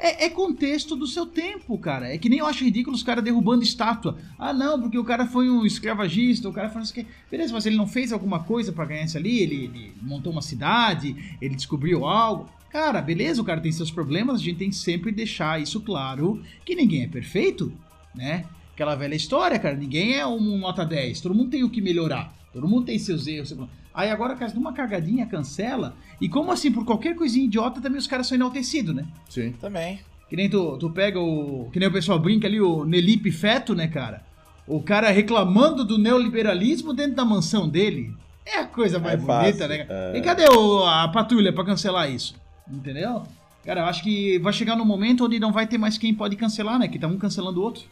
É, 0.00 0.26
é 0.26 0.30
contexto 0.30 0.94
do 0.94 1.08
seu 1.08 1.26
tempo, 1.26 1.76
cara. 1.76 2.14
É 2.14 2.16
que 2.16 2.28
nem 2.28 2.38
eu 2.38 2.46
acho 2.46 2.62
ridículo 2.62 2.94
os 2.94 3.02
caras 3.02 3.24
derrubando 3.24 3.64
estátua. 3.64 4.16
Ah, 4.38 4.52
não, 4.52 4.80
porque 4.80 4.96
o 4.96 5.04
cara 5.04 5.26
foi 5.26 5.50
um 5.50 5.66
escravagista, 5.66 6.48
o 6.48 6.52
cara 6.52 6.68
foi 6.68 6.82
quê. 6.94 7.06
Beleza, 7.28 7.52
mas 7.52 7.66
ele 7.66 7.76
não 7.76 7.86
fez 7.86 8.12
alguma 8.12 8.44
coisa 8.44 8.70
pra 8.70 8.84
ganhar 8.84 9.04
isso 9.04 9.18
ali? 9.18 9.40
Ele, 9.40 9.64
ele 9.64 9.92
montou 10.00 10.32
uma 10.32 10.40
cidade, 10.40 11.36
ele 11.40 11.56
descobriu 11.56 12.06
algo. 12.06 12.48
Cara, 12.70 13.00
beleza, 13.00 13.42
o 13.42 13.44
cara 13.44 13.60
tem 13.60 13.72
seus 13.72 13.90
problemas, 13.90 14.40
a 14.40 14.44
gente 14.44 14.58
tem 14.58 14.70
que 14.70 14.76
sempre 14.76 15.10
deixar 15.10 15.60
isso 15.60 15.80
claro, 15.80 16.42
que 16.64 16.74
ninguém 16.74 17.02
é 17.02 17.08
perfeito, 17.08 17.72
né? 18.14 18.44
Aquela 18.74 18.94
velha 18.94 19.14
história, 19.14 19.58
cara, 19.58 19.74
ninguém 19.74 20.14
é 20.14 20.26
um 20.26 20.58
nota 20.58 20.84
10, 20.84 21.20
todo 21.22 21.34
mundo 21.34 21.50
tem 21.50 21.64
o 21.64 21.70
que 21.70 21.80
melhorar, 21.80 22.32
todo 22.52 22.68
mundo 22.68 22.86
tem 22.86 22.98
seus 22.98 23.26
erros. 23.26 23.48
seus- 23.48 23.68
Aí 23.94 24.10
agora, 24.10 24.36
caso 24.36 24.52
de 24.54 24.58
uma 24.60 24.72
cagadinha, 24.72 25.26
cancela. 25.26 25.96
E 26.20 26.28
como 26.28 26.52
assim, 26.52 26.70
por 26.70 26.84
qualquer 26.84 27.14
coisinha 27.16 27.44
idiota, 27.46 27.80
também 27.80 27.98
os 27.98 28.06
caras 28.06 28.26
são 28.26 28.36
enaltecidos, 28.36 28.94
né? 28.94 29.04
Sim. 29.28 29.52
Também. 29.60 30.00
Que 30.28 30.36
nem 30.36 30.48
tu, 30.48 30.76
tu 30.78 30.90
pega 30.90 31.18
o. 31.18 31.68
Que 31.72 31.78
nem 31.80 31.88
o 31.88 31.92
pessoal 31.92 32.18
brinca 32.18 32.46
ali, 32.46 32.60
o 32.60 32.84
Nelipe 32.84 33.32
Feto, 33.32 33.74
né, 33.74 33.88
cara? 33.88 34.22
O 34.66 34.82
cara 34.82 35.08
reclamando 35.10 35.84
do 35.84 35.96
neoliberalismo 35.98 36.92
dentro 36.92 37.16
da 37.16 37.24
mansão 37.24 37.68
dele. 37.68 38.12
É 38.44 38.58
a 38.60 38.66
coisa 38.66 38.98
mais 38.98 39.14
É 39.14 39.16
bonita, 39.16 39.42
fácil, 39.66 39.68
né? 39.68 39.86
é. 39.88 40.18
E 40.18 40.22
cadê 40.22 40.44
o- 40.48 40.84
a 40.84 41.08
patrulha 41.08 41.52
pra 41.52 41.64
cancelar 41.64 42.10
isso? 42.10 42.34
Entendeu? 42.70 43.22
Cara, 43.64 43.80
eu 43.80 43.86
acho 43.86 44.02
que 44.02 44.38
vai 44.38 44.52
chegar 44.52 44.76
num 44.76 44.84
momento 44.84 45.24
onde 45.24 45.38
não 45.40 45.52
vai 45.52 45.66
ter 45.66 45.76
mais 45.78 45.98
quem 45.98 46.14
pode 46.14 46.36
cancelar, 46.36 46.78
né? 46.78 46.88
Que 46.88 46.98
tá 46.98 47.06
um 47.06 47.18
cancelando 47.18 47.60
o 47.60 47.62
outro. 47.64 47.84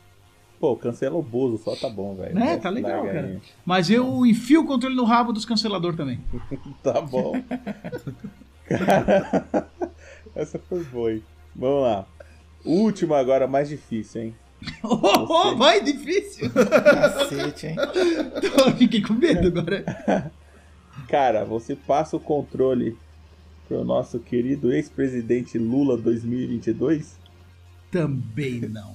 Pô, 0.59 0.75
cancela 0.75 1.17
o 1.17 1.23
Bozo, 1.23 1.63
só 1.63 1.77
tá 1.77 1.89
bom, 1.89 2.15
velho. 2.15 2.35
Né? 2.35 2.57
Tá 2.57 2.71
legal, 2.71 3.05
aí. 3.05 3.13
cara. 3.13 3.41
Mas 3.65 3.91
eu 3.91 4.25
enfio 4.25 4.63
o 4.63 4.67
controle 4.67 4.95
no 4.95 5.05
rabo 5.05 5.33
dos 5.33 5.45
canceladores 5.45 5.97
também. 5.97 6.21
Tá 6.83 7.01
bom. 7.01 7.35
Cara, 8.69 9.69
essa 10.35 10.59
foi 10.59 10.83
boa, 10.85 11.13
hein? 11.13 11.23
Vamos 11.55 11.83
lá. 11.83 12.07
Última 12.65 13.19
agora, 13.19 13.47
mais 13.47 13.69
difícil, 13.69 14.23
hein? 14.23 14.35
Oh, 14.83 14.99
oh, 15.29 15.57
vai, 15.57 15.83
difícil! 15.83 16.51
Cacete, 16.51 17.67
hein? 17.69 17.77
Eu 18.43 18.75
Fiquei 18.77 19.03
com 19.03 19.13
medo 19.13 19.49
agora. 19.49 20.33
Cara, 21.09 21.45
você 21.45 21.77
passa 21.77 22.17
o 22.17 22.21
controle 22.21 22.97
pro 23.69 23.85
nosso 23.85 24.19
querido 24.19 24.73
ex-presidente 24.73 25.59
Lula 25.59 25.97
2022? 25.97 27.17
Também 27.91 28.61
não, 28.61 28.95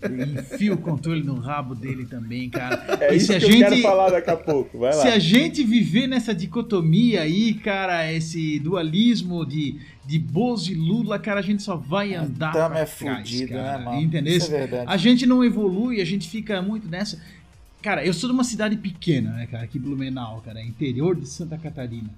Eu 0.00 0.22
enfio 0.22 0.74
o 0.74 0.78
controle 0.78 1.22
no 1.22 1.34
rabo 1.38 1.74
dele 1.74 2.06
também, 2.06 2.48
cara. 2.48 2.98
É 3.00 3.12
e 3.12 3.16
isso 3.16 3.26
se 3.26 3.34
a 3.34 3.38
que 3.38 3.44
eu 3.46 3.50
gente. 3.50 3.62
quero 3.62 3.82
falar 3.82 4.10
daqui 4.10 4.30
a 4.30 4.36
pouco. 4.36 4.78
Vai 4.78 4.94
lá. 4.94 5.02
Se 5.02 5.08
a 5.08 5.18
gente 5.18 5.62
viver 5.64 6.06
nessa 6.06 6.34
dicotomia 6.34 7.22
aí, 7.22 7.54
cara, 7.54 8.12
esse 8.12 8.58
dualismo 8.58 9.44
de, 9.44 9.78
de 10.04 10.18
Bozo 10.18 10.72
e 10.72 10.74
Lula, 10.74 11.18
cara, 11.18 11.40
a 11.40 11.42
gente 11.42 11.62
só 11.62 11.76
vai 11.76 12.14
andar 12.14 12.52
pra 12.52 12.80
é 12.80 12.86
cara. 12.86 13.78
né, 13.78 13.84
mano? 13.84 14.00
Entendeu? 14.00 14.36
Isso 14.36 14.54
é 14.54 14.58
verdade. 14.58 14.84
A 14.86 14.96
gente 14.96 15.26
não 15.26 15.44
evolui, 15.44 16.00
a 16.00 16.04
gente 16.04 16.28
fica 16.28 16.60
muito 16.62 16.88
nessa. 16.88 17.20
Cara, 17.82 18.04
eu 18.04 18.12
sou 18.12 18.28
de 18.28 18.34
uma 18.34 18.44
cidade 18.44 18.76
pequena, 18.76 19.30
né, 19.32 19.46
cara, 19.46 19.64
aqui 19.64 19.78
Blumenau, 19.78 20.42
cara, 20.44 20.60
interior 20.62 21.14
de 21.14 21.28
Santa 21.28 21.56
Catarina. 21.56 22.10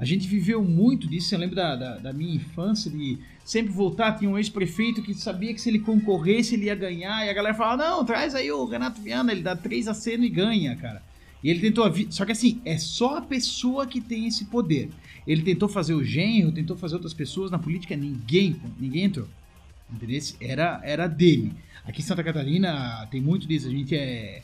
A 0.00 0.04
gente 0.06 0.26
viveu 0.26 0.64
muito 0.64 1.06
disso, 1.06 1.34
eu 1.34 1.38
lembro 1.38 1.54
da, 1.54 1.76
da, 1.76 1.98
da 1.98 2.12
minha 2.12 2.34
infância, 2.34 2.90
de 2.90 3.18
sempre 3.44 3.70
voltar, 3.70 4.12
tinha 4.12 4.30
um 4.30 4.38
ex-prefeito 4.38 5.02
que 5.02 5.12
sabia 5.12 5.52
que 5.52 5.60
se 5.60 5.68
ele 5.68 5.78
concorresse 5.78 6.54
ele 6.54 6.64
ia 6.64 6.74
ganhar, 6.74 7.26
e 7.26 7.28
a 7.28 7.32
galera 7.34 7.54
falava, 7.54 7.84
não, 7.84 8.02
traz 8.02 8.34
aí 8.34 8.50
o 8.50 8.64
Renato 8.64 9.02
Viana, 9.02 9.30
ele 9.30 9.42
dá 9.42 9.54
três 9.54 9.86
aceno 9.86 10.24
e 10.24 10.30
ganha, 10.30 10.74
cara. 10.74 11.02
E 11.44 11.50
ele 11.50 11.60
tentou 11.60 11.84
a. 11.84 11.92
Só 12.10 12.24
que 12.24 12.32
assim, 12.32 12.60
é 12.64 12.78
só 12.78 13.18
a 13.18 13.22
pessoa 13.22 13.86
que 13.86 14.00
tem 14.00 14.26
esse 14.26 14.46
poder. 14.46 14.90
Ele 15.26 15.42
tentou 15.42 15.68
fazer 15.68 15.94
o 15.94 16.04
genro, 16.04 16.52
tentou 16.52 16.76
fazer 16.76 16.94
outras 16.94 17.14
pessoas 17.14 17.50
na 17.50 17.58
política, 17.58 17.96
ninguém, 17.96 18.60
ninguém 18.78 19.04
entrou. 19.04 19.28
Entendeu? 19.92 20.20
Era, 20.40 20.80
era 20.82 21.06
dele. 21.06 21.52
Aqui 21.84 22.00
em 22.00 22.04
Santa 22.04 22.22
Catarina 22.22 23.06
tem 23.10 23.20
muito 23.20 23.46
disso. 23.46 23.68
A 23.68 23.70
gente 23.70 23.94
é. 23.94 24.42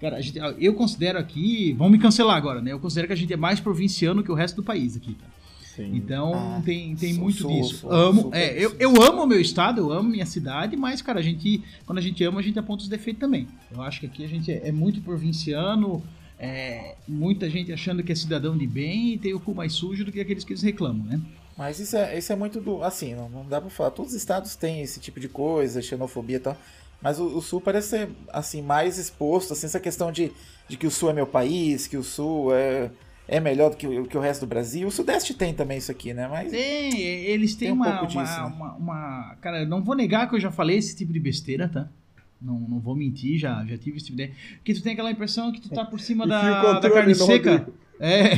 Cara, 0.00 0.16
a 0.16 0.20
gente- 0.20 0.38
eu 0.58 0.74
considero 0.74 1.18
aqui. 1.18 1.72
Vão 1.74 1.88
me 1.88 1.98
cancelar 1.98 2.36
agora, 2.36 2.60
né? 2.60 2.72
Eu 2.72 2.78
considero 2.80 3.06
que 3.06 3.12
a 3.12 3.16
gente 3.16 3.32
é 3.32 3.36
mais 3.36 3.60
provinciano 3.60 4.22
que 4.22 4.30
o 4.30 4.34
resto 4.34 4.56
do 4.56 4.62
país 4.62 4.96
aqui, 4.96 5.14
tá? 5.14 5.26
Sim. 5.74 5.90
Então 5.96 6.32
Ah, 6.34 6.62
tem, 6.64 6.94
tem 6.94 7.14
sul, 7.14 7.22
muito 7.24 7.38
sul, 7.42 7.50
disso. 7.50 7.74
sul, 7.78 7.90
amo. 7.92 8.30
é, 8.32 8.56
eu, 8.64 8.76
eu 8.78 9.02
amo 9.02 9.24
o 9.24 9.26
meu 9.26 9.40
estado, 9.40 9.80
eu 9.80 9.90
amo 9.92 10.08
minha 10.08 10.26
cidade, 10.26 10.76
mas, 10.76 11.02
cara, 11.02 11.18
a 11.18 11.22
gente. 11.22 11.62
Quando 11.84 11.98
a 11.98 12.00
gente 12.02 12.22
ama, 12.22 12.38
a 12.38 12.42
gente 12.42 12.58
aponta 12.58 12.82
os 12.84 12.88
defeitos 12.88 13.18
também. 13.20 13.48
Eu 13.74 13.82
acho 13.82 13.98
que 14.00 14.06
aqui 14.06 14.24
a 14.24 14.28
gente 14.28 14.52
é, 14.52 14.68
é 14.68 14.72
muito 14.72 15.00
provinciano. 15.00 16.02
é, 16.38 16.96
muita 17.08 17.48
gente 17.48 17.72
achando 17.72 18.02
que 18.02 18.10
é 18.12 18.14
cidadão 18.14 18.58
de 18.58 18.66
bem 18.66 19.14
e 19.14 19.18
tem 19.18 19.32
o 19.32 19.40
cu 19.40 19.54
mais 19.54 19.72
sujo 19.72 20.04
do 20.04 20.12
que 20.12 20.20
aqueles 20.20 20.44
que 20.44 20.52
eles 20.52 20.62
reclamam, 20.62 21.06
né? 21.06 21.20
Mas 21.56 21.78
isso 21.78 21.96
é, 21.96 22.18
isso 22.18 22.32
é 22.32 22.36
muito 22.36 22.60
do. 22.60 22.82
Assim, 22.82 23.14
não, 23.14 23.28
não 23.28 23.46
dá 23.46 23.60
pra 23.60 23.70
falar. 23.70 23.90
Todos 23.92 24.12
os 24.12 24.18
estados 24.18 24.54
têm 24.56 24.82
esse 24.82 24.98
tipo 25.00 25.18
de 25.20 25.28
coisa, 25.28 25.80
xenofobia 25.80 26.36
e 26.36 26.40
tal. 26.40 26.56
Mas 27.02 27.18
o, 27.20 27.24
o 27.36 27.42
Sul 27.42 27.60
parece 27.60 27.88
ser, 27.88 28.08
assim, 28.32 28.62
mais 28.62 28.96
exposto, 28.98 29.52
assim, 29.52 29.66
essa 29.66 29.78
questão 29.80 30.10
de, 30.10 30.32
de 30.68 30.76
que 30.76 30.86
o 30.86 30.90
Sul 30.90 31.10
é 31.10 31.12
meu 31.12 31.26
país, 31.26 31.86
que 31.86 31.96
o 31.96 32.02
Sul 32.02 32.54
é, 32.54 32.90
é 33.28 33.38
melhor 33.40 33.70
do 33.70 33.76
que, 33.76 33.86
o- 33.86 34.06
que 34.06 34.16
o 34.16 34.20
resto 34.20 34.40
do 34.42 34.46
Brasil. 34.48 34.88
O 34.88 34.90
Sudeste 34.90 35.34
tem 35.34 35.52
também 35.52 35.78
isso 35.78 35.90
aqui, 35.90 36.14
né? 36.14 36.26
Mas. 36.28 36.50
Tem, 36.50 36.98
eles 37.00 37.54
têm 37.54 37.68
Tem 37.68 37.72
um 37.72 37.74
uma, 37.74 37.98
pouco 37.98 38.12
uma, 38.14 38.24
disso, 38.24 38.40
né? 38.40 38.46
uma, 38.56 38.72
uma- 38.74 39.36
Cara, 39.40 39.64
não 39.66 39.82
vou 39.82 39.94
negar 39.94 40.28
que 40.28 40.34
eu 40.36 40.40
já 40.40 40.50
falei 40.50 40.78
esse 40.78 40.96
tipo 40.96 41.12
de 41.12 41.20
besteira, 41.20 41.68
tá? 41.68 41.88
Não, 42.40 42.58
não 42.58 42.78
vou 42.78 42.94
mentir, 42.94 43.38
já, 43.38 43.64
já 43.64 43.76
tive 43.78 43.96
esse 43.96 44.06
tipo 44.06 44.16
de 44.18 44.24
ideia. 44.24 44.36
Porque 44.56 44.74
tu 44.74 44.82
tem 44.82 44.92
aquela 44.92 45.10
impressão 45.10 45.50
que 45.52 45.60
tu 45.60 45.68
tá 45.70 45.84
por 45.84 45.98
cima 46.00 46.26
da, 46.26 46.78
da 46.80 46.90
carne 46.90 47.14
seca. 47.14 47.50
Rodrigo. 47.52 47.74
É. 48.00 48.30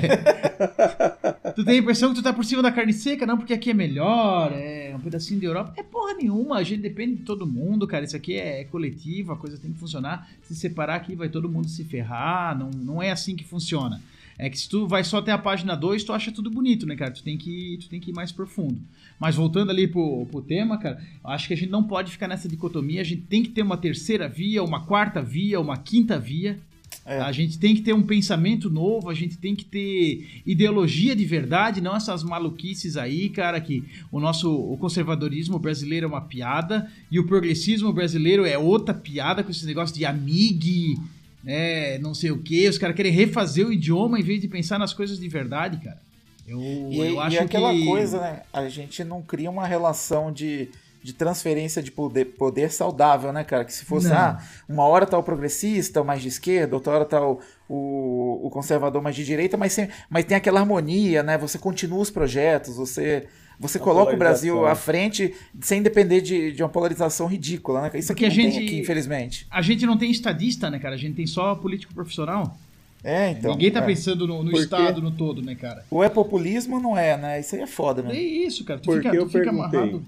tu 1.56 1.64
tem 1.64 1.76
a 1.76 1.78
impressão 1.78 2.10
que 2.10 2.16
tu 2.16 2.22
tá 2.22 2.34
por 2.34 2.44
cima 2.44 2.62
da 2.62 2.70
carne 2.70 2.92
seca, 2.92 3.24
não 3.24 3.38
porque 3.38 3.54
aqui 3.54 3.70
é 3.70 3.74
melhor, 3.74 4.52
é 4.52 4.94
um 4.94 5.00
pedacinho 5.00 5.40
de 5.40 5.46
Europa. 5.46 5.72
É 5.76 5.82
porra 5.82 6.12
nenhuma, 6.14 6.58
a 6.58 6.62
gente 6.62 6.82
depende 6.82 7.16
de 7.16 7.22
todo 7.22 7.46
mundo, 7.46 7.86
cara. 7.86 8.04
Isso 8.04 8.14
aqui 8.14 8.34
é 8.34 8.64
coletivo, 8.64 9.32
a 9.32 9.36
coisa 9.36 9.56
tem 9.56 9.72
que 9.72 9.78
funcionar. 9.78 10.28
Se 10.42 10.54
separar 10.54 10.96
aqui, 10.96 11.16
vai 11.16 11.30
todo 11.30 11.48
mundo 11.48 11.68
se 11.68 11.82
ferrar. 11.82 12.56
Não, 12.56 12.70
não 12.70 13.02
é 13.02 13.10
assim 13.10 13.34
que 13.34 13.42
funciona. 13.42 14.02
É 14.38 14.50
que 14.50 14.58
se 14.58 14.68
tu 14.68 14.86
vai 14.86 15.02
só 15.02 15.18
até 15.18 15.32
a 15.32 15.38
página 15.38 15.74
2, 15.74 16.04
tu 16.04 16.12
acha 16.12 16.30
tudo 16.30 16.50
bonito, 16.50 16.84
né, 16.84 16.94
cara? 16.94 17.10
Tu 17.10 17.22
tem 17.22 17.38
que, 17.38 17.78
tu 17.80 17.88
tem 17.88 17.98
que 17.98 18.10
ir 18.10 18.14
mais 18.14 18.30
profundo. 18.30 18.78
Mas 19.18 19.34
voltando 19.34 19.70
ali 19.70 19.88
pro, 19.88 20.26
pro 20.26 20.42
tema, 20.42 20.76
cara, 20.76 21.02
acho 21.24 21.48
que 21.48 21.54
a 21.54 21.56
gente 21.56 21.70
não 21.70 21.82
pode 21.82 22.12
ficar 22.12 22.28
nessa 22.28 22.46
dicotomia. 22.46 23.00
A 23.00 23.04
gente 23.04 23.22
tem 23.22 23.42
que 23.42 23.48
ter 23.48 23.62
uma 23.62 23.78
terceira 23.78 24.28
via, 24.28 24.62
uma 24.62 24.84
quarta 24.84 25.22
via, 25.22 25.58
uma 25.58 25.78
quinta 25.78 26.18
via. 26.18 26.58
É. 27.06 27.20
A 27.20 27.30
gente 27.30 27.56
tem 27.56 27.72
que 27.72 27.82
ter 27.82 27.92
um 27.92 28.02
pensamento 28.02 28.68
novo, 28.68 29.08
a 29.08 29.14
gente 29.14 29.38
tem 29.38 29.54
que 29.54 29.64
ter 29.64 30.42
ideologia 30.44 31.14
de 31.14 31.24
verdade, 31.24 31.80
não 31.80 31.94
essas 31.94 32.24
maluquices 32.24 32.96
aí, 32.96 33.28
cara, 33.28 33.60
que 33.60 33.84
o 34.10 34.18
nosso 34.18 34.52
o 34.52 34.76
conservadorismo 34.76 35.56
brasileiro 35.56 36.06
é 36.06 36.08
uma 36.08 36.20
piada 36.20 36.90
e 37.08 37.20
o 37.20 37.26
progressismo 37.26 37.92
brasileiro 37.92 38.44
é 38.44 38.58
outra 38.58 38.92
piada 38.92 39.44
com 39.44 39.52
esse 39.52 39.64
negócio 39.64 39.94
de 39.94 40.04
amigue, 40.04 40.98
né, 41.44 41.96
não 41.98 42.12
sei 42.12 42.32
o 42.32 42.38
que. 42.38 42.68
Os 42.68 42.76
caras 42.76 42.96
querem 42.96 43.12
refazer 43.12 43.64
o 43.64 43.72
idioma 43.72 44.18
em 44.18 44.22
vez 44.24 44.40
de 44.40 44.48
pensar 44.48 44.76
nas 44.76 44.92
coisas 44.92 45.16
de 45.20 45.28
verdade, 45.28 45.76
cara. 45.76 46.00
Eu, 46.46 46.60
E, 46.90 46.98
eu 46.98 47.14
e 47.14 47.18
acho 47.18 47.40
aquela 47.40 47.72
que... 47.72 47.84
coisa, 47.84 48.20
né? 48.20 48.42
A 48.52 48.68
gente 48.68 49.04
não 49.04 49.22
cria 49.22 49.48
uma 49.50 49.66
relação 49.66 50.32
de, 50.32 50.68
de 51.06 51.12
transferência 51.12 51.80
de 51.80 51.92
poder, 51.92 52.24
poder 52.24 52.68
saudável, 52.72 53.32
né, 53.32 53.44
cara? 53.44 53.64
Que 53.64 53.72
se 53.72 53.84
fosse, 53.84 54.08
Não. 54.08 54.16
ah, 54.16 54.42
uma 54.68 54.84
hora 54.84 55.06
tá 55.06 55.16
o 55.16 55.22
progressista, 55.22 56.02
o 56.02 56.04
mais 56.04 56.20
de 56.20 56.26
esquerda, 56.26 56.74
outra 56.74 56.92
hora 56.92 57.04
tá 57.04 57.24
o, 57.24 57.38
o, 57.68 58.40
o 58.46 58.50
conservador 58.50 59.00
mais 59.00 59.14
de 59.14 59.24
direita, 59.24 59.56
mas, 59.56 59.72
sem, 59.72 59.88
mas 60.10 60.24
tem 60.24 60.36
aquela 60.36 60.58
harmonia, 60.58 61.22
né? 61.22 61.38
Você 61.38 61.58
continua 61.58 62.00
os 62.00 62.10
projetos, 62.10 62.76
você 62.76 63.26
você 63.58 63.78
A 63.78 63.80
coloca 63.80 64.12
o 64.12 64.18
Brasil 64.18 64.66
à 64.66 64.74
frente 64.74 65.32
sem 65.62 65.80
depender 65.80 66.20
de, 66.20 66.52
de 66.52 66.62
uma 66.62 66.68
polarização 66.68 67.26
ridícula, 67.26 67.82
né? 67.82 67.90
Isso 67.94 68.12
aqui 68.12 68.24
Porque 68.24 68.24
a 68.26 68.28
não 68.28 68.34
tem 68.34 68.50
gente- 68.50 68.66
aqui, 68.66 68.80
infelizmente. 68.80 69.46
A 69.50 69.62
gente 69.62 69.86
não 69.86 69.96
tem 69.96 70.10
estadista, 70.10 70.68
né, 70.68 70.78
cara? 70.78 70.94
A 70.94 70.98
gente 70.98 71.14
tem 71.14 71.26
só 71.26 71.54
político 71.54 71.94
profissional. 71.94 72.58
É, 73.04 73.30
então. 73.30 73.52
Ninguém 73.52 73.70
tá 73.70 73.78
é. 73.78 73.86
pensando 73.86 74.26
no, 74.26 74.42
no? 74.42 74.52
Estado 74.58 75.00
no 75.00 75.10
todo, 75.12 75.40
né, 75.40 75.54
cara? 75.54 75.84
Ou 75.90 76.02
é 76.02 76.08
populismo 76.08 76.76
ou 76.76 76.82
não 76.82 76.98
é, 76.98 77.16
né? 77.16 77.38
Isso 77.40 77.54
aí 77.54 77.62
é 77.62 77.66
foda, 77.66 78.02
É 78.02 78.04
né? 78.04 78.18
isso, 78.18 78.64
cara. 78.64 78.80
Tu 78.80 78.86
Por 78.86 78.96
fica, 78.98 79.10
tu 79.10 79.16
eu 79.16 79.26
fica 79.26 79.38
perguntei? 79.44 79.78
amarrado. 79.78 80.02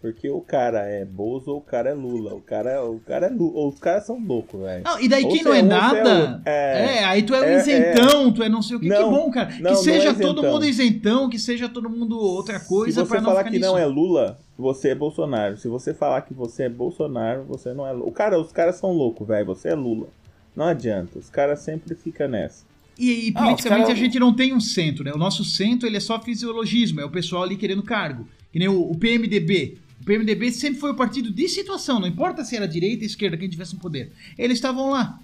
Porque 0.00 0.30
o 0.30 0.40
cara 0.40 0.82
é 0.86 1.04
Bozo 1.04 1.50
ou 1.50 1.56
o 1.58 1.60
cara 1.60 1.90
é 1.90 1.92
Lula. 1.92 2.32
O 2.32 2.40
cara, 2.40 2.84
o 2.84 3.00
cara 3.00 3.26
é 3.26 3.28
Lula. 3.30 3.66
Os 3.66 3.80
caras 3.80 4.06
são 4.06 4.16
loucos, 4.24 4.60
velho. 4.60 4.84
Não, 4.84 5.00
e 5.00 5.08
daí 5.08 5.24
Ou 5.24 5.30
quem 5.32 5.42
você 5.42 5.48
não 5.48 5.52
é 5.54 5.58
é 5.58 5.62
você 5.62 5.66
é 5.66 6.02
nada. 6.04 6.42
É. 6.46 6.84
É, 7.00 7.04
aí 7.04 7.22
tu 7.24 7.34
é 7.34 7.40
um 7.40 7.44
É, 7.44 7.56
isentão, 7.58 8.32
tu 8.32 8.42
é 8.44 8.48
não 8.48 8.62
sei 8.62 8.76
o 8.76 8.80
que. 8.80 8.86
que 8.88 8.94
Não, 8.94 9.10
bom, 9.10 9.28
cara. 9.32 9.52
não, 9.60 9.70
que 9.72 9.76
seja 9.78 10.10
é 10.10 10.14
todo 10.14 10.40
mundo 10.44 10.64
isentão, 10.64 11.28
que 11.28 11.36
seja 11.38 11.68
todo 11.68 11.90
mundo 11.90 12.16
outra 12.16 12.60
Se 12.60 12.68
coisa 12.68 13.04
você 13.04 13.08
pra 13.08 13.20
não 13.20 13.28
falar 13.30 13.40
ficar 13.40 13.50
que 13.50 13.58
nisso. 13.58 13.70
não 13.72 13.76
é 13.76 13.84
Lula, 13.86 14.38
você 14.56 14.90
é 14.90 14.94
Bolsonaro. 14.94 15.56
Se 15.56 15.66
você 15.66 15.92
falar 15.92 16.20
que 16.22 16.32
você 16.32 16.62
é 16.64 16.68
Bolsonaro, 16.68 17.42
você 17.48 17.74
não 17.74 17.84
é 17.84 17.90
Lula. 17.90 18.06
O 18.08 18.12
cara, 18.12 18.38
os 18.40 18.52
caras 18.52 18.76
são 18.76 18.92
loucos, 18.92 19.26
velho. 19.26 19.46
Você 19.46 19.70
é 19.70 19.74
Lula. 19.74 20.06
Não 20.54 20.66
adianta. 20.66 21.18
Os 21.18 21.28
caras 21.28 21.58
sempre 21.58 21.96
ficam 21.96 22.28
nessa. 22.28 22.64
E, 22.96 23.30
e 23.30 23.32
Ah, 23.34 23.42
politicamente 23.46 23.86
cara- 23.88 23.94
a 23.98 24.00
gente 24.00 24.18
não 24.20 24.32
tem 24.32 24.54
um 24.54 24.60
centro, 24.60 25.02
né? 25.02 25.12
O 25.12 25.18
nosso 25.18 25.44
centro 25.44 25.88
ele 25.88 25.96
é 25.96 26.00
só 26.00 26.20
fisiologismo, 26.20 27.00
é 27.00 27.04
o 27.04 27.10
pessoal 27.10 27.42
ali 27.42 27.56
querendo 27.56 27.82
cargo. 27.82 28.28
Que 28.52 28.60
nem 28.60 28.68
o, 28.68 28.80
o 28.90 28.96
PMDB. 28.96 29.78
O 30.08 30.10
PMDB 30.10 30.50
sempre 30.52 30.80
foi 30.80 30.90
o 30.90 30.94
partido 30.94 31.30
de 31.30 31.46
situação, 31.50 32.00
não 32.00 32.08
importa 32.08 32.42
se 32.42 32.56
era 32.56 32.66
direita 32.66 33.04
esquerda 33.04 33.36
quem 33.36 33.46
tivesse 33.46 33.74
no 33.74 33.80
poder. 33.80 34.10
Eles 34.38 34.56
estavam 34.56 34.88
lá. 34.88 35.20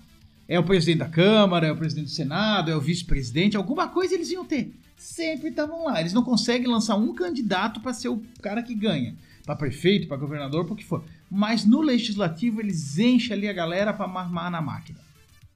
É 0.47 0.59
o 0.59 0.62
presidente 0.62 0.98
da 0.98 1.09
Câmara, 1.09 1.66
é 1.66 1.73
o 1.73 1.77
presidente 1.77 2.05
do 2.05 2.11
Senado, 2.11 2.70
é 2.70 2.77
o 2.77 2.82
vice-presidente, 2.82 3.56
alguma 3.56 3.89
coisa 3.89 4.12
eles 4.12 4.31
iam 4.31 4.44
ter. 4.44 4.74
Sempre 4.94 5.48
estavam 5.48 5.86
lá. 5.86 6.01
Eles 6.01 6.12
não 6.12 6.23
conseguem 6.23 6.69
lançar 6.69 6.97
um 6.97 7.15
candidato 7.15 7.81
para 7.81 7.94
ser 7.94 8.09
o 8.09 8.23
cara 8.43 8.62
que 8.62 8.74
ganha. 8.74 9.15
Para 9.47 9.56
prefeito, 9.56 10.06
para 10.06 10.19
governador, 10.19 10.66
por 10.66 10.77
que 10.77 10.85
for. 10.85 11.02
Mas 11.31 11.65
no 11.65 11.81
legislativo 11.81 12.61
eles 12.61 12.98
enchem 12.98 13.35
ali 13.35 13.48
a 13.48 13.55
galera 13.55 13.90
para 13.90 14.06
marmar 14.06 14.51
na 14.51 14.61
máquina. 14.61 14.98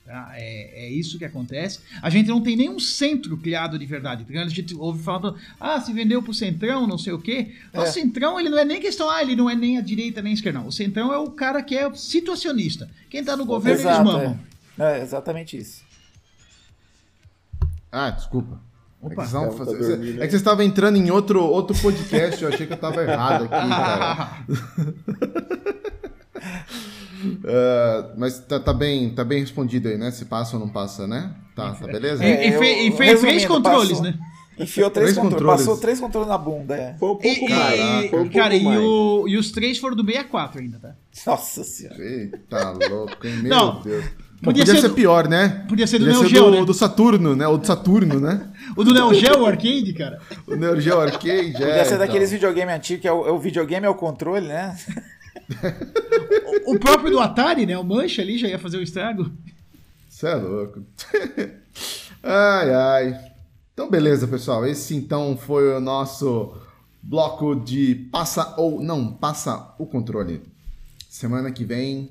Tá? 0.08 0.30
É, 0.36 0.86
é 0.86 0.90
isso 0.90 1.18
que 1.18 1.24
acontece. 1.26 1.80
A 2.00 2.08
gente 2.08 2.28
não 2.28 2.40
tem 2.40 2.56
nenhum 2.56 2.80
centro 2.80 3.36
criado 3.36 3.78
de 3.78 3.84
verdade. 3.84 4.24
A 4.38 4.48
gente 4.48 4.74
ouve 4.74 5.02
falar, 5.02 5.18
do, 5.18 5.36
ah, 5.60 5.78
se 5.82 5.92
vendeu 5.92 6.22
pro 6.22 6.32
Centrão, 6.32 6.86
não 6.86 6.96
sei 6.96 7.12
o 7.12 7.18
quê. 7.18 7.52
O 7.74 7.82
É. 7.82 7.86
Centrão, 7.92 8.40
ele 8.40 8.48
não 8.48 8.56
é 8.58 8.64
nem 8.64 8.80
questão, 8.80 9.10
ah, 9.10 9.20
ele 9.20 9.36
não 9.36 9.50
é 9.50 9.54
nem 9.54 9.76
a 9.76 9.82
direita 9.82 10.22
nem 10.22 10.30
a 10.30 10.34
esquerda. 10.34 10.60
Não. 10.60 10.68
O 10.68 10.72
Centrão 10.72 11.12
é 11.12 11.18
o 11.18 11.30
cara 11.30 11.62
que 11.62 11.76
é 11.76 11.92
situacionista. 11.94 12.88
Quem 13.10 13.22
tá 13.22 13.36
no 13.36 13.44
governo, 13.44 13.82
eles 13.82 13.98
mamam. 13.98 14.40
é. 14.78 14.98
É, 14.98 15.02
exatamente 15.02 15.58
isso. 15.58 15.82
Ah, 17.92 18.08
desculpa. 18.08 18.58
É 19.04 19.08
que, 19.08 19.12
Opa. 19.12 19.26
vocês 19.26 19.58
tá 19.58 19.64
dormindo, 19.64 20.22
é 20.22 20.24
que 20.24 20.30
vocês 20.30 20.40
estavam 20.40 20.64
entrando 20.64 20.96
em 20.96 21.10
outro, 21.10 21.44
outro 21.44 21.76
podcast, 21.82 22.42
eu 22.42 22.48
achei 22.48 22.66
que 22.66 22.72
eu 22.72 22.78
tava 22.78 23.02
errado 23.02 23.44
aqui, 23.44 23.50
cara. 23.68 24.38
Ah, 27.44 28.10
mas 28.16 28.38
tá, 28.40 28.58
tá 28.60 28.72
bem, 28.72 29.10
tá 29.10 29.24
bem 29.24 29.40
respondido 29.40 29.88
aí, 29.88 29.96
né? 29.98 30.10
Se 30.10 30.24
passa 30.24 30.56
ou 30.56 30.60
não 30.60 30.68
passa, 30.68 31.06
né? 31.06 31.32
Tá, 31.54 31.72
tá 31.72 31.86
beleza? 31.86 32.24
E, 32.24 32.28
e 32.50 32.52
eu- 32.54 32.62
e 32.64 32.90
fez 32.92 33.20
três 33.20 33.46
controles, 33.46 33.88
passou- 33.98 34.04
né? 34.04 34.14
Enfiou 34.60 34.90
três, 34.90 35.12
Três 35.12 35.16
controles. 35.18 35.38
controles. 35.40 35.60
Passou 35.66 35.80
três 35.80 36.00
controles 36.00 36.28
na 36.28 36.36
bunda, 36.38 36.74
é. 36.76 36.96
Foi 36.98 37.08
um 37.10 37.18
E, 37.22 37.36
pouco 37.36 37.44
e- 37.52 37.54
mais. 37.54 38.10
Foi 38.10 38.20
um 38.22 38.28
cara, 38.28 38.56
e, 38.56 38.66
o- 38.66 39.24
e 39.28 39.36
os 39.36 39.52
três 39.52 39.78
foram 39.78 39.94
do 39.94 40.04
64 40.04 40.60
ainda, 40.60 40.78
tá? 40.80 40.94
Nossa 41.26 41.62
senhora. 41.62 41.96
Eita 42.02 42.70
louco, 42.90 43.24
hein? 43.24 43.36
Meu 43.36 43.50
Não, 43.50 43.80
Deus. 43.82 44.04
podia 44.42 44.64
Podia, 44.64 44.66
ser 44.66 44.80
ser, 44.80 44.88
do- 44.88 44.94
pior, 44.94 45.28
né? 45.28 45.64
podia 45.68 45.86
ser 45.86 45.98
do 46.00 46.06
Podia 46.06 46.20
Neo 46.20 46.28
ser 46.28 46.34
Geo, 46.34 46.44
do, 46.50 46.58
né? 46.58 46.64
do 46.64 46.74
Saturno, 46.74 47.36
né? 47.36 47.46
Ou 47.46 47.56
do 47.56 47.64
Saturno, 47.66 48.18
né? 48.18 48.48
O 48.76 48.82
do 48.82 48.92
Neo 48.92 49.14
Geo 49.14 49.46
Arcade, 49.46 49.92
cara. 49.92 50.18
O 50.44 50.56
Neo 50.56 50.80
Geo 50.80 51.00
Arcade, 51.00 51.52
Podia 51.52 51.66
é, 51.68 51.84
ser 51.84 51.94
então. 51.94 51.98
daqueles 52.06 52.32
videogame 52.32 52.72
antigos, 52.72 53.00
que 53.02 53.06
é 53.06 53.12
o, 53.12 53.28
é 53.28 53.30
o 53.30 53.38
videogame 53.38 53.86
é 53.86 53.88
o 53.90 53.94
controle, 53.94 54.48
né? 54.48 54.76
O, 56.66 56.78
próprio 56.78 57.10
do 57.10 57.20
Atari, 57.20 57.66
né? 57.66 57.76
O 57.78 57.84
Mancha 57.84 58.22
ali 58.22 58.38
já 58.38 58.48
ia 58.48 58.58
fazer 58.58 58.76
o 58.76 58.82
estrago. 58.82 59.30
Você 60.08 60.26
é 60.26 60.34
louco. 60.34 60.84
ai, 62.22 62.74
ai. 62.74 63.32
Então, 63.72 63.88
beleza, 63.88 64.26
pessoal. 64.26 64.66
Esse 64.66 64.94
então 64.94 65.36
foi 65.36 65.72
o 65.74 65.80
nosso 65.80 66.56
bloco 67.02 67.54
de 67.54 67.94
passa 68.10 68.54
ou 68.58 68.82
não 68.82 69.12
passa 69.12 69.74
o 69.78 69.86
controle. 69.86 70.42
Semana 71.08 71.50
que 71.50 71.64
vem. 71.64 72.10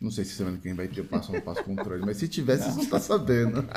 Não 0.00 0.12
sei 0.12 0.24
se 0.24 0.34
semana 0.34 0.56
que 0.56 0.62
vem 0.62 0.74
vai 0.74 0.86
ter 0.86 1.00
o 1.00 1.04
passa 1.04 1.32
ou 1.32 1.34
não 1.34 1.40
passa 1.40 1.60
o 1.60 1.64
controle, 1.64 2.06
mas 2.06 2.18
se 2.18 2.28
vocês 2.28 2.76
não 2.76 2.82
estão 2.82 3.00
sabendo. 3.00 3.64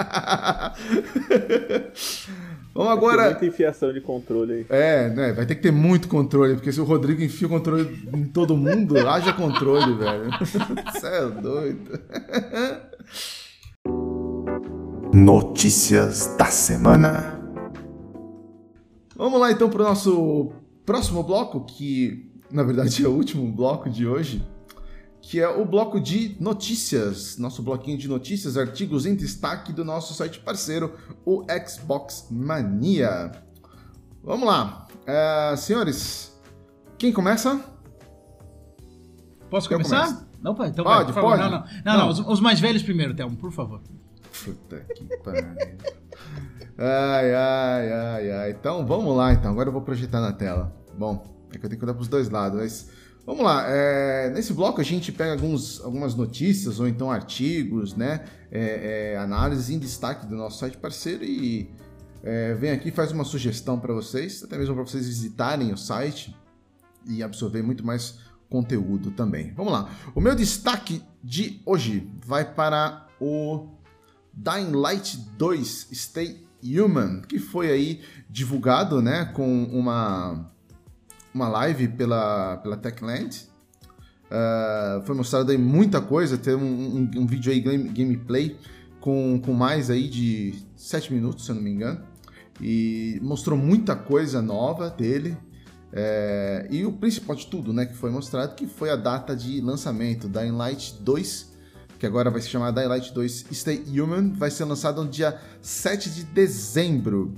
Vamos 2.73 2.89
Tem 2.89 2.98
agora. 2.98 3.31
muita 3.31 3.45
enfiação 3.45 3.91
de 3.91 3.99
controle 4.02 4.53
aí. 4.53 4.65
É, 4.69 5.10
né? 5.10 5.34
Vai 5.34 5.48
ter 5.48 5.56
que 5.56 5.64
ter 5.64 5.72
muito 5.72 6.07
controle, 6.07 6.53
porque 6.53 6.72
se 6.72 6.80
o 6.80 6.84
Rodrigo 6.84 7.23
enfia 7.23 7.48
o 7.48 7.49
controle 7.49 8.07
em 8.14 8.26
todo 8.26 8.56
mundo, 8.56 8.98
haja 9.10 9.34
controle, 9.34 9.95
velho. 9.95 10.30
Você 10.93 11.07
é 11.07 11.27
doido. 11.27 11.99
Notícias 15.11 16.35
da 16.38 16.45
semana. 16.45 17.41
Vamos 19.18 19.39
lá 19.39 19.52
então 19.52 19.72
para 19.72 19.81
o 19.81 19.85
nosso 19.85 20.52
próximo 20.85 21.23
bloco, 21.23 21.65
que 21.65 22.31
na 22.52 22.61
verdade 22.64 23.03
é 23.03 23.07
o 23.07 23.11
último 23.11 23.52
bloco 23.52 23.89
de 23.89 24.06
hoje, 24.07 24.41
que 25.22 25.39
é 25.39 25.48
o 25.48 25.64
bloco 25.65 25.99
de 25.99 26.35
notícias. 26.39 27.38
Nosso 27.38 27.61
bloquinho 27.61 27.98
de 27.98 28.07
notícias, 28.07 28.57
artigos 28.57 29.06
em 29.06 29.15
destaque 29.15 29.72
do 29.72 29.85
nosso 29.85 30.14
site 30.14 30.39
parceiro, 30.39 30.95
o 31.26 31.45
Xbox 31.68 32.27
Mania. 32.30 33.31
Vamos 34.23 34.48
lá, 34.48 34.88
É, 35.06 35.56
senhores, 35.57 36.31
quem 36.98 37.11
começa? 37.11 37.60
Posso 39.49 39.68
Eu 39.68 39.77
começar? 39.77 40.06
começo. 40.06 40.27
Não, 40.41 40.52
então 40.65 40.84
Pode, 40.84 41.11
vai, 41.11 41.23
pode. 41.23 41.41
Não, 41.41 41.52
não. 41.52 41.64
Não, 41.85 41.98
não, 41.98 42.10
os, 42.10 42.19
os 42.19 42.39
mais 42.39 42.60
velhos 42.60 42.81
primeiro, 42.81 43.14
Thelmo, 43.14 43.35
por 43.38 43.52
favor. 43.52 43.81
Puta 44.43 44.80
que 44.95 45.06
pariu. 45.18 45.45
Ai, 46.77 47.34
ai, 47.35 47.91
ai, 47.91 48.31
ai. 48.31 48.52
Então, 48.52 48.85
vamos 48.85 49.15
lá, 49.15 49.34
então. 49.34 49.52
Agora 49.52 49.69
eu 49.69 49.73
vou 49.73 49.81
projetar 49.81 50.19
na 50.19 50.31
tela. 50.31 50.76
Bom, 50.98 51.23
é 51.53 51.57
que 51.57 51.65
eu 51.65 51.69
tenho 51.69 51.77
que 51.80 51.85
olhar 51.85 51.93
para 51.93 52.02
os 52.02 52.07
dois 52.07 52.30
lados, 52.30 52.60
mas... 52.60 52.89
Vamos 53.26 53.43
lá, 53.43 53.65
é, 53.68 54.31
nesse 54.31 54.52
bloco 54.53 54.81
a 54.81 54.84
gente 54.84 55.11
pega 55.11 55.34
alguns, 55.34 55.80
algumas 55.81 56.15
notícias 56.15 56.80
ou 56.80 56.88
então 56.88 57.11
artigos, 57.11 57.95
né? 57.95 58.26
É, 58.52 59.14
é, 59.14 59.18
análises 59.18 59.69
em 59.69 59.80
destaque 59.80 60.26
do 60.26 60.35
nosso 60.35 60.60
site 60.60 60.77
parceiro 60.77 61.23
e 61.23 61.69
é, 62.23 62.53
vem 62.56 62.72
aqui 62.72 62.91
faz 62.91 63.11
uma 63.11 63.23
sugestão 63.23 63.80
para 63.80 63.93
vocês, 63.93 64.43
até 64.43 64.57
mesmo 64.57 64.76
para 64.76 64.84
vocês 64.84 65.07
visitarem 65.07 65.72
o 65.72 65.77
site 65.77 66.35
e 67.07 67.23
absorver 67.23 67.61
muito 67.61 67.85
mais 67.85 68.19
conteúdo 68.49 69.11
também. 69.11 69.53
Vamos 69.53 69.72
lá. 69.72 69.89
O 70.14 70.19
meu 70.19 70.35
destaque 70.35 71.02
de 71.23 71.61
hoje 71.65 72.11
vai 72.26 72.53
para 72.53 73.07
o 73.19 73.69
Dying 74.34 74.72
Light 74.72 75.18
2 75.38 75.89
Stay 75.93 76.45
Human, 76.64 77.22
que 77.22 77.39
foi 77.39 77.72
aí 77.72 78.02
divulgado, 78.30 79.02
né, 79.02 79.26
com 79.34 79.64
uma 79.65 80.52
uma 81.34 81.48
live 81.48 81.88
pela 81.90 82.58
pela 82.58 82.78
Techland. 82.78 83.49
Uh, 84.32 85.02
foi 85.06 85.14
mostrado 85.14 85.52
aí 85.52 85.58
muita 85.58 85.99
coisa, 85.99 86.38
tem 86.38 86.56
um, 86.56 86.62
um, 86.62 87.12
um 87.18 87.28
vídeo 87.28 87.52
aí 87.52 87.60
game, 87.60 87.90
gameplay 87.90 88.58
com, 89.02 89.41
com 89.44 89.52
mais 89.52 89.90
aí 89.90 90.08
de 90.08 90.56
7 90.78 91.12
minutos, 91.12 91.44
se 91.44 91.52
eu 91.52 91.56
não 91.56 91.62
me 91.62 91.70
engano, 91.70 91.99
e 92.62 93.20
mostrou 93.22 93.58
muita 93.58 93.95
coisa 93.95 94.41
nova 94.41 94.90
dele. 94.90 95.36
É, 95.91 96.68
e 96.70 96.86
o 96.86 96.94
principal 96.94 97.36
de 97.36 97.48
tudo, 97.48 97.74
né, 97.74 97.86
que 97.86 97.95
foi 97.95 98.10
mostrado, 98.10 98.56
que 98.56 98.66
foi 98.66 98.90
a 98.90 98.95
data 98.95 99.36
de 99.36 99.60
lançamento 99.60 100.30
da 100.30 100.41
Light 100.44 100.95
2, 101.02 101.52
que 101.99 102.06
agora 102.06 102.32
vai 102.32 102.40
se 102.40 102.48
chamar 102.48 102.72
Dying 102.72 102.88
Light 102.88 103.14
2 103.14 103.48
Stay 103.52 103.84
Human, 103.88 104.32
vai 104.32 104.49
ser 104.49 104.64
lançado 104.64 105.03
no 105.03 105.10
dia 105.10 105.38
7 105.62 106.10
de 106.10 106.24
dezembro. 106.24 107.34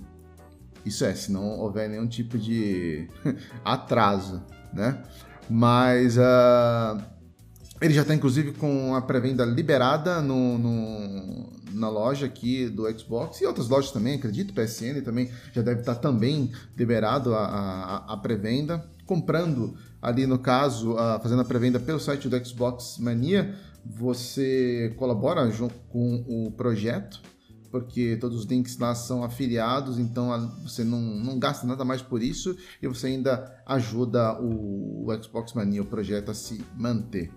Isso 0.85 1.05
é, 1.05 1.13
se 1.15 1.31
não 1.31 1.59
houver 1.59 1.89
nenhum 1.89 2.07
tipo 2.07 2.37
de 2.37 3.07
atraso, 3.63 4.43
né? 4.73 5.01
Mas 5.49 6.17
uh, 6.17 7.01
ele 7.81 7.93
já 7.93 8.01
está 8.01 8.13
inclusive 8.13 8.53
com 8.53 8.95
a 8.95 9.01
pré-venda 9.01 9.45
liberada 9.45 10.21
no, 10.21 10.57
no, 10.57 11.49
na 11.73 11.89
loja 11.89 12.25
aqui 12.25 12.69
do 12.69 12.89
Xbox 12.97 13.41
e 13.41 13.45
outras 13.45 13.67
lojas 13.67 13.91
também, 13.91 14.15
acredito, 14.15 14.53
PSN 14.53 15.01
também 15.03 15.29
já 15.51 15.61
deve 15.61 15.81
estar 15.81 15.95
também 15.95 16.51
liberado 16.77 17.33
a, 17.33 17.45
a, 17.45 18.13
a 18.13 18.17
pré-venda. 18.17 18.85
Comprando 19.05 19.75
ali 20.01 20.25
no 20.25 20.39
caso, 20.39 20.93
uh, 20.93 21.19
fazendo 21.21 21.41
a 21.41 21.45
pré-venda 21.45 21.79
pelo 21.79 21.99
site 21.99 22.29
do 22.29 22.45
Xbox 22.45 22.97
Mania, 22.99 23.53
você 23.85 24.93
colabora 24.97 25.49
junto 25.51 25.75
com 25.89 26.23
o 26.27 26.51
projeto 26.51 27.21
porque 27.73 28.15
todos 28.17 28.41
os 28.41 28.45
links 28.45 28.77
lá 28.77 28.93
são 28.93 29.23
afiliados, 29.23 29.97
então 29.97 30.47
você 30.61 30.83
não, 30.83 31.01
não 31.01 31.39
gasta 31.39 31.65
nada 31.65 31.83
mais 31.83 32.03
por 32.03 32.21
isso 32.21 32.55
e 32.79 32.87
você 32.87 33.07
ainda 33.07 33.51
ajuda 33.65 34.39
o, 34.39 35.07
o 35.07 35.23
Xbox 35.23 35.53
Mania, 35.53 35.81
o 35.81 35.85
projeto, 35.85 36.29
a 36.29 36.35
se 36.35 36.63
manter. 36.77 37.31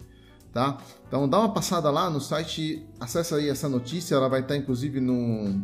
Tá? 0.52 0.76
Então 1.08 1.26
dá 1.26 1.38
uma 1.38 1.54
passada 1.54 1.90
lá 1.90 2.10
no 2.10 2.20
site, 2.20 2.86
acessa 3.00 3.36
aí 3.36 3.48
essa 3.48 3.66
notícia, 3.66 4.14
ela 4.14 4.28
vai 4.28 4.40
estar 4.40 4.58
inclusive 4.58 5.00
no, 5.00 5.58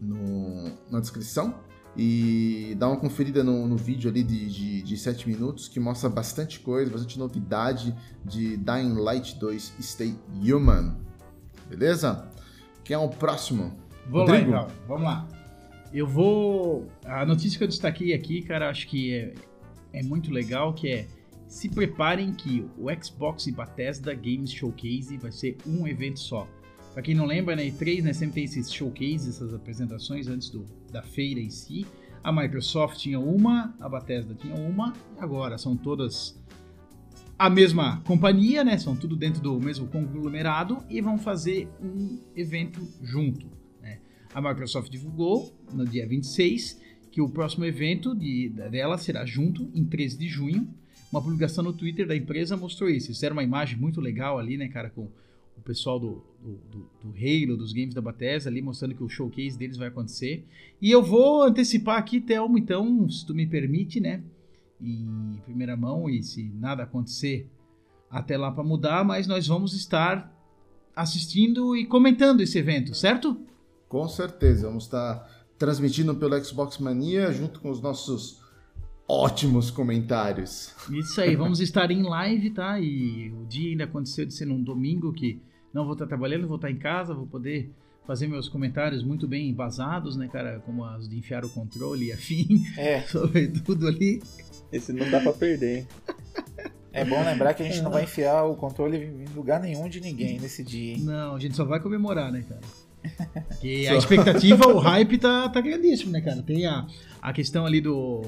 no 0.00 0.72
na 0.90 0.98
descrição 0.98 1.56
e 1.94 2.74
dá 2.78 2.88
uma 2.88 2.96
conferida 2.96 3.44
no, 3.44 3.68
no 3.68 3.76
vídeo 3.76 4.08
ali 4.08 4.22
de, 4.22 4.48
de, 4.48 4.82
de 4.82 4.96
7 4.96 5.28
minutos 5.28 5.68
que 5.68 5.78
mostra 5.78 6.08
bastante 6.08 6.60
coisa, 6.60 6.90
bastante 6.90 7.18
novidade 7.18 7.94
de 8.24 8.56
Dying 8.56 8.94
Light 8.94 9.38
2 9.38 9.74
Stay 9.82 10.18
Human. 10.42 10.96
Beleza? 11.68 12.30
Quem 12.82 12.94
é 12.94 12.98
o 12.98 13.10
próximo? 13.10 13.79
Vou 14.10 14.26
Rodrigo? 14.26 14.50
lá 14.50 14.62
então, 14.62 14.76
vamos 14.88 15.04
lá. 15.04 15.28
Eu 15.92 16.06
vou. 16.06 16.88
A 17.04 17.24
notícia 17.24 17.56
que 17.56 17.64
eu 17.64 17.68
destaquei 17.68 18.12
aqui, 18.12 18.42
cara, 18.42 18.68
acho 18.68 18.88
que 18.88 19.14
é, 19.14 19.34
é 19.92 20.02
muito 20.02 20.32
legal, 20.32 20.74
que 20.74 20.88
é 20.88 21.06
se 21.46 21.68
preparem 21.68 22.32
que 22.32 22.64
o 22.78 22.86
Xbox 23.02 23.46
e 23.46 23.52
Bethesda 23.52 24.14
Games 24.14 24.52
Showcase 24.52 25.16
vai 25.16 25.32
ser 25.32 25.56
um 25.66 25.86
evento 25.86 26.20
só. 26.20 26.46
Pra 26.92 27.02
quem 27.02 27.14
não 27.14 27.24
lembra, 27.24 27.54
na 27.54 27.62
E3 27.62 28.02
né, 28.02 28.12
sempre 28.12 28.34
tem 28.34 28.44
esses 28.44 28.72
showcases, 28.72 29.28
essas 29.28 29.54
apresentações 29.54 30.26
antes 30.26 30.50
do, 30.50 30.66
da 30.90 31.02
feira 31.02 31.40
em 31.40 31.50
si. 31.50 31.86
A 32.22 32.32
Microsoft 32.32 32.98
tinha 32.98 33.18
uma, 33.18 33.74
a 33.80 33.88
Bethesda 33.88 34.34
tinha 34.34 34.54
uma, 34.54 34.92
e 35.16 35.20
agora 35.20 35.56
são 35.56 35.76
todas 35.76 36.38
a 37.38 37.48
mesma 37.48 38.00
companhia, 38.04 38.62
né? 38.62 38.76
São 38.76 38.94
tudo 38.94 39.16
dentro 39.16 39.40
do 39.40 39.58
mesmo 39.58 39.86
conglomerado 39.86 40.84
e 40.90 41.00
vão 41.00 41.16
fazer 41.16 41.68
um 41.80 42.20
evento 42.36 42.80
junto. 43.02 43.59
A 44.32 44.40
Microsoft 44.40 44.90
divulgou 44.90 45.52
no 45.72 45.84
dia 45.84 46.06
26 46.06 46.80
que 47.10 47.20
o 47.20 47.28
próximo 47.28 47.64
evento 47.64 48.14
de, 48.14 48.48
dela 48.48 48.96
será 48.96 49.24
junto 49.24 49.68
em 49.74 49.84
13 49.84 50.16
de 50.16 50.28
junho. 50.28 50.68
Uma 51.10 51.20
publicação 51.20 51.64
no 51.64 51.72
Twitter 51.72 52.06
da 52.06 52.14
empresa 52.14 52.56
mostrou 52.56 52.88
isso. 52.88 53.08
Fizeram 53.08 53.34
uma 53.34 53.42
imagem 53.42 53.76
muito 53.76 54.00
legal 54.00 54.38
ali, 54.38 54.56
né, 54.56 54.68
cara, 54.68 54.90
com 54.90 55.08
o 55.56 55.62
pessoal 55.62 55.98
do, 55.98 56.24
do, 56.40 56.60
do, 56.70 56.90
do 57.02 57.14
Halo, 57.16 57.56
dos 57.56 57.72
games 57.72 57.94
da 57.94 58.00
Bethesda 58.00 58.48
ali, 58.48 58.62
mostrando 58.62 58.94
que 58.94 59.02
o 59.02 59.08
showcase 59.08 59.58
deles 59.58 59.76
vai 59.76 59.88
acontecer. 59.88 60.46
E 60.80 60.90
eu 60.90 61.02
vou 61.02 61.42
antecipar 61.42 61.98
aqui, 61.98 62.20
Thelmo, 62.20 62.56
então, 62.56 63.08
se 63.10 63.26
tu 63.26 63.34
me 63.34 63.46
permite, 63.46 64.00
né, 64.00 64.22
em 64.80 65.38
primeira 65.44 65.76
mão, 65.76 66.08
e 66.08 66.22
se 66.22 66.44
nada 66.54 66.84
acontecer 66.84 67.48
até 68.08 68.38
lá 68.38 68.50
para 68.50 68.64
mudar, 68.64 69.04
mas 69.04 69.26
nós 69.26 69.46
vamos 69.46 69.74
estar 69.74 70.32
assistindo 70.94 71.76
e 71.76 71.86
comentando 71.86 72.40
esse 72.40 72.58
evento, 72.58 72.94
certo? 72.94 73.36
Com 73.90 74.06
certeza, 74.08 74.68
vamos 74.68 74.84
estar 74.84 75.28
transmitindo 75.58 76.14
pelo 76.14 76.42
Xbox 76.44 76.78
Mania 76.78 77.32
junto 77.32 77.58
com 77.58 77.72
os 77.72 77.82
nossos 77.82 78.40
ótimos 79.08 79.68
comentários. 79.68 80.72
Isso 80.92 81.20
aí, 81.20 81.34
vamos 81.34 81.58
estar 81.58 81.90
em 81.90 82.04
live, 82.04 82.50
tá? 82.50 82.78
E 82.78 83.32
o 83.32 83.44
dia 83.46 83.72
ainda 83.72 83.82
aconteceu 83.82 84.24
de 84.24 84.32
ser 84.32 84.44
num 84.44 84.62
domingo 84.62 85.12
que 85.12 85.42
não 85.74 85.82
vou 85.82 85.94
estar 85.94 86.06
trabalhando, 86.06 86.46
vou 86.46 86.54
estar 86.54 86.70
em 86.70 86.78
casa, 86.78 87.12
vou 87.12 87.26
poder 87.26 87.68
fazer 88.06 88.28
meus 88.28 88.48
comentários 88.48 89.02
muito 89.02 89.26
bem 89.26 89.48
embasados, 89.48 90.16
né, 90.16 90.28
cara? 90.28 90.60
Como 90.64 90.84
as 90.84 91.08
de 91.08 91.18
enfiar 91.18 91.44
o 91.44 91.48
controle 91.48 92.06
e 92.06 92.12
afim, 92.12 92.62
É, 92.78 93.00
sobre 93.10 93.48
tudo 93.48 93.88
ali. 93.88 94.22
Esse 94.70 94.92
não 94.92 95.10
dá 95.10 95.18
pra 95.18 95.32
perder, 95.32 95.78
hein? 95.78 95.88
é 96.92 97.04
bom 97.04 97.20
lembrar 97.24 97.54
que 97.54 97.64
a 97.64 97.66
gente 97.66 97.82
não 97.82 97.90
vai 97.90 98.04
enfiar 98.04 98.44
o 98.44 98.54
controle 98.54 98.98
em 98.98 99.34
lugar 99.34 99.58
nenhum 99.60 99.88
de 99.88 100.00
ninguém 100.00 100.38
nesse 100.38 100.62
dia, 100.62 100.92
hein? 100.92 101.00
Não, 101.00 101.34
a 101.34 101.40
gente 101.40 101.56
só 101.56 101.64
vai 101.64 101.80
comemorar, 101.80 102.30
né, 102.30 102.44
cara? 102.48 102.60
Porque 103.48 103.86
a 103.88 103.96
expectativa, 103.96 104.66
o 104.66 104.78
hype 104.78 105.18
tá, 105.18 105.48
tá 105.48 105.60
grandíssimo, 105.60 106.12
né, 106.12 106.20
cara? 106.20 106.42
Tem 106.42 106.66
a, 106.66 106.86
a 107.20 107.32
questão 107.32 107.66
ali 107.66 107.80
do. 107.80 108.22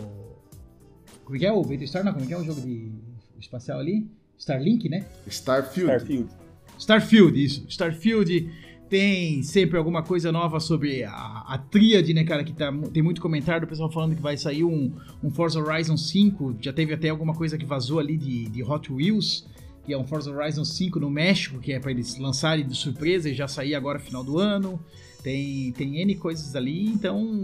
Como 1.25 1.37
é 1.37 1.39
que 1.39 1.47
é 1.47 1.53
o 1.53 1.63
Battlestar? 1.63 2.05
Não, 2.05 2.13
como 2.13 2.25
é 2.25 2.29
que 2.29 2.35
é 2.35 2.39
o 2.39 2.45
jogo 2.45 2.61
de 2.61 2.91
espacial 3.39 3.79
ali? 3.79 4.07
Starlink, 4.39 4.89
né? 4.89 5.07
Starfield. 5.27 5.93
Starfield. 5.93 6.31
Starfield, 6.79 7.45
isso. 7.45 7.65
Starfield 7.69 8.51
tem 8.93 9.43
sempre 9.43 9.79
alguma 9.79 10.03
coisa 10.03 10.31
nova 10.31 10.61
sobre 10.61 11.03
a, 11.03 11.45
a 11.47 11.57
tríade, 11.57 12.13
né, 12.13 12.25
cara? 12.25 12.45
Que 12.45 12.53
tá, 12.53 12.71
tem 12.93 13.03
muito 13.03 13.23
comentário 13.23 13.67
do 13.67 13.67
pessoal 13.67 13.91
falando 13.91 14.15
que 14.15 14.21
vai 14.21 14.37
sair 14.37 14.65
um, 14.65 14.93
um 15.23 15.31
Forza 15.31 15.59
Horizon 15.59 15.97
5. 15.97 16.57
Já 16.61 16.73
teve 16.73 16.93
até 16.93 17.09
alguma 17.09 17.35
coisa 17.35 17.57
que 17.57 17.65
vazou 17.65 17.99
ali 17.99 18.19
de, 18.19 18.51
de 18.51 18.63
Hot 18.63 18.93
Wheels, 18.93 19.47
que 19.85 19.93
é 19.93 19.99
um 19.99 20.05
Forza 20.05 20.31
Horizon 20.31 20.65
5 20.65 21.01
no 21.01 21.11
México, 21.11 21.59
que 21.59 21.73
é 21.73 21.81
para 21.81 21.91
eles 21.91 22.17
lançarem 22.19 22.67
de 22.67 22.75
surpresa 22.77 23.29
e 23.29 23.35
já 23.35 23.49
sair 23.49 23.75
agora 23.75 23.99
final 23.99 24.23
do 24.23 24.39
ano. 24.39 24.81
Tem, 25.23 25.71
tem 25.73 26.01
N 26.01 26.17
coisas 26.17 26.57
ali, 26.57 26.87
então 26.87 27.41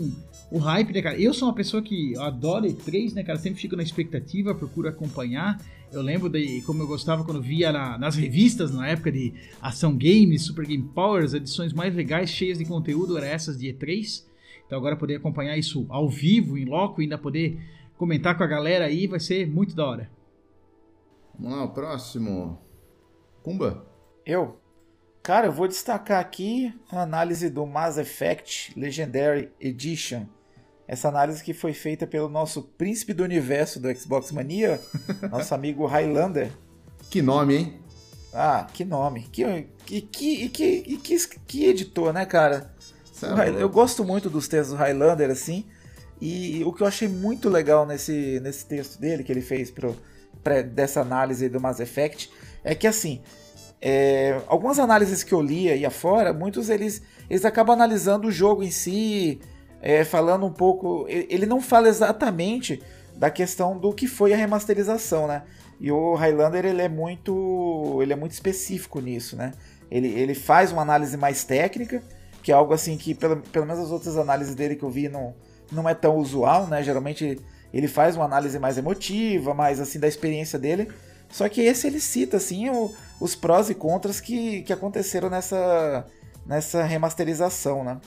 o 0.50 0.58
hype, 0.58 0.92
né, 0.92 1.00
cara? 1.00 1.20
Eu 1.20 1.32
sou 1.32 1.46
uma 1.48 1.54
pessoa 1.54 1.80
que 1.80 2.12
eu 2.14 2.22
adoro 2.22 2.66
E3, 2.66 3.14
né, 3.14 3.22
cara? 3.22 3.38
Sempre 3.38 3.60
fico 3.60 3.76
na 3.76 3.82
expectativa, 3.84 4.52
procuro 4.54 4.88
acompanhar. 4.88 5.60
Eu 5.92 6.02
lembro 6.02 6.28
de 6.28 6.60
como 6.62 6.82
eu 6.82 6.86
gostava 6.88 7.24
quando 7.24 7.40
via 7.40 7.70
na- 7.72 7.96
nas 7.96 8.16
revistas, 8.16 8.74
na 8.74 8.88
época 8.88 9.12
de 9.12 9.32
Ação 9.62 9.96
Games, 9.96 10.42
Super 10.42 10.66
Game 10.66 10.82
Power, 10.92 11.24
as 11.24 11.34
edições 11.34 11.72
mais 11.72 11.94
legais, 11.94 12.30
cheias 12.30 12.58
de 12.58 12.64
conteúdo, 12.64 13.16
eram 13.16 13.26
essas 13.28 13.56
de 13.58 13.68
E3. 13.68 14.24
Então 14.66 14.76
agora 14.76 14.96
poder 14.96 15.16
acompanhar 15.16 15.56
isso 15.56 15.86
ao 15.88 16.08
vivo, 16.08 16.58
em 16.58 16.64
loco, 16.64 17.00
e 17.00 17.04
ainda 17.04 17.16
poder 17.16 17.58
comentar 17.96 18.36
com 18.36 18.42
a 18.42 18.46
galera 18.46 18.84
aí, 18.86 19.06
vai 19.06 19.20
ser 19.20 19.46
muito 19.46 19.74
da 19.74 19.86
hora. 19.86 20.17
Vamos 21.38 21.56
lá, 21.56 21.64
o 21.64 21.70
próximo. 21.70 22.58
Kumba? 23.42 23.86
Eu? 24.26 24.58
Cara, 25.22 25.46
eu 25.46 25.52
vou 25.52 25.68
destacar 25.68 26.20
aqui 26.20 26.74
a 26.90 27.02
análise 27.02 27.48
do 27.48 27.64
Mass 27.66 27.96
Effect 27.96 28.78
Legendary 28.78 29.52
Edition. 29.60 30.26
Essa 30.86 31.08
análise 31.08 31.44
que 31.44 31.52
foi 31.52 31.74
feita 31.74 32.06
pelo 32.06 32.28
nosso 32.28 32.62
príncipe 32.62 33.12
do 33.12 33.22
universo 33.22 33.78
do 33.78 33.94
Xbox 33.94 34.32
Mania, 34.32 34.80
nosso 35.30 35.54
amigo 35.54 35.86
Highlander. 35.86 36.50
Que 37.10 37.22
nome, 37.22 37.56
hein? 37.56 37.80
Ah, 38.32 38.66
que 38.72 38.84
nome. 38.84 39.28
Que, 39.30 39.68
que, 39.84 40.00
que, 40.02 40.48
que, 40.48 40.96
que, 40.98 41.28
que 41.46 41.66
editor, 41.66 42.12
né, 42.12 42.26
cara? 42.26 42.74
É. 43.22 43.62
Eu 43.62 43.68
gosto 43.68 44.04
muito 44.04 44.28
dos 44.28 44.48
textos 44.48 44.76
do 44.76 44.82
Highlander, 44.82 45.30
assim. 45.30 45.66
E 46.20 46.64
o 46.64 46.72
que 46.72 46.82
eu 46.82 46.86
achei 46.86 47.06
muito 47.06 47.48
legal 47.48 47.86
nesse, 47.86 48.40
nesse 48.40 48.66
texto 48.66 48.98
dele, 48.98 49.22
que 49.22 49.30
ele 49.30 49.40
fez 49.40 49.70
pro, 49.70 49.96
dessa 50.74 51.00
análise 51.00 51.48
do 51.48 51.60
Mass 51.60 51.80
Effect, 51.80 52.30
é 52.64 52.74
que 52.74 52.86
assim. 52.86 53.20
é, 53.80 54.40
algumas 54.48 54.78
análises 54.78 55.22
que 55.22 55.32
eu 55.32 55.40
li 55.40 55.70
aí 55.70 55.86
afora, 55.86 56.32
muitos 56.32 56.68
eles, 56.68 57.02
eles 57.30 57.44
acabam 57.44 57.74
analisando 57.74 58.28
o 58.28 58.32
jogo 58.32 58.62
em 58.62 58.70
si, 58.70 59.40
é, 59.80 60.04
falando 60.04 60.44
um 60.46 60.52
pouco. 60.52 61.06
Ele 61.08 61.26
ele 61.30 61.46
não 61.46 61.60
fala 61.60 61.88
exatamente 61.88 62.82
da 63.16 63.30
questão 63.30 63.78
do 63.78 63.92
que 63.92 64.06
foi 64.06 64.32
a 64.32 64.36
remasterização, 64.36 65.26
né? 65.26 65.42
E 65.80 65.92
o 65.92 66.14
Highlander 66.14 66.64
ele 66.64 66.82
é 66.82 66.88
muito, 66.88 67.98
ele 68.02 68.12
é 68.12 68.16
muito 68.16 68.32
específico 68.32 69.00
nisso, 69.00 69.36
né? 69.36 69.52
Ele, 69.90 70.08
ele 70.08 70.34
faz 70.34 70.72
uma 70.72 70.82
análise 70.82 71.16
mais 71.16 71.44
técnica, 71.44 72.02
que 72.42 72.50
é 72.50 72.54
algo 72.54 72.74
assim 72.74 72.96
que 72.96 73.14
pelo, 73.14 73.36
pelo 73.36 73.64
menos 73.66 73.84
as 73.84 73.90
outras 73.90 74.16
análises 74.16 74.54
dele 74.54 74.76
que 74.76 74.82
eu 74.82 74.90
vi 74.90 75.08
não, 75.08 75.34
não 75.70 75.88
é 75.88 75.94
tão 75.94 76.16
usual, 76.16 76.66
né? 76.66 76.82
Geralmente 76.82 77.38
ele 77.72 77.88
faz 77.88 78.16
uma 78.16 78.24
análise 78.24 78.58
mais 78.58 78.78
emotiva, 78.78 79.54
mais 79.54 79.80
assim 79.80 79.98
da 80.00 80.08
experiência 80.08 80.58
dele. 80.58 80.90
Só 81.28 81.48
que 81.48 81.60
esse 81.60 81.86
ele 81.86 82.00
cita 82.00 82.36
assim 82.38 82.70
o- 82.70 82.94
os 83.20 83.34
prós 83.34 83.68
e 83.68 83.74
contras 83.74 84.20
que, 84.20 84.62
que 84.62 84.72
aconteceram 84.72 85.28
nessa, 85.28 86.06
nessa 86.46 86.82
remasterização, 86.84 87.84
né? 87.84 88.00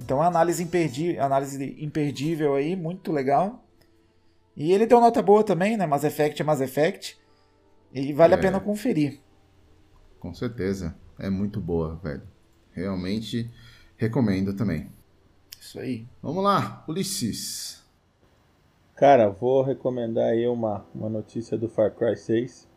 Então 0.00 0.22
a 0.22 0.26
análise 0.26 0.62
imperdível, 0.62 1.22
análise 1.22 1.76
imperdível 1.82 2.54
aí, 2.54 2.76
muito 2.76 3.10
legal. 3.12 3.64
E 4.56 4.72
ele 4.72 4.86
deu 4.86 5.00
nota 5.00 5.20
boa 5.22 5.42
também, 5.42 5.76
né? 5.76 5.86
Mass 5.86 6.04
Effect 6.04 6.40
é 6.40 6.44
Mass 6.44 6.60
Effect. 6.60 7.18
E 7.92 8.12
vale 8.12 8.34
É. 8.34 8.36
a 8.36 8.40
pena 8.40 8.60
conferir. 8.60 9.20
Com 10.20 10.32
certeza. 10.32 10.94
É 11.18 11.28
muito 11.28 11.60
boa, 11.60 11.96
velho. 12.02 12.22
Realmente 12.72 13.50
recomendo 13.96 14.54
também. 14.54 14.88
Isso 15.60 15.78
aí. 15.78 16.06
Vamos 16.22 16.42
lá, 16.44 16.84
Ulisses. 16.88 17.79
Cara, 19.00 19.30
vou 19.30 19.62
recomendar 19.62 20.26
aí 20.26 20.46
uma, 20.46 20.84
uma 20.94 21.08
notícia 21.08 21.56
do 21.56 21.70
Far 21.70 21.90
Cry 21.94 22.14
6. 22.14 22.68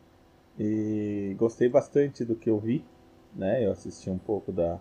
E 0.58 1.36
gostei 1.36 1.68
bastante 1.68 2.24
do 2.24 2.34
que 2.34 2.48
eu 2.48 2.58
vi, 2.58 2.82
né? 3.36 3.62
Eu 3.62 3.70
assisti 3.70 4.08
um 4.08 4.16
pouco 4.16 4.50
da, 4.50 4.78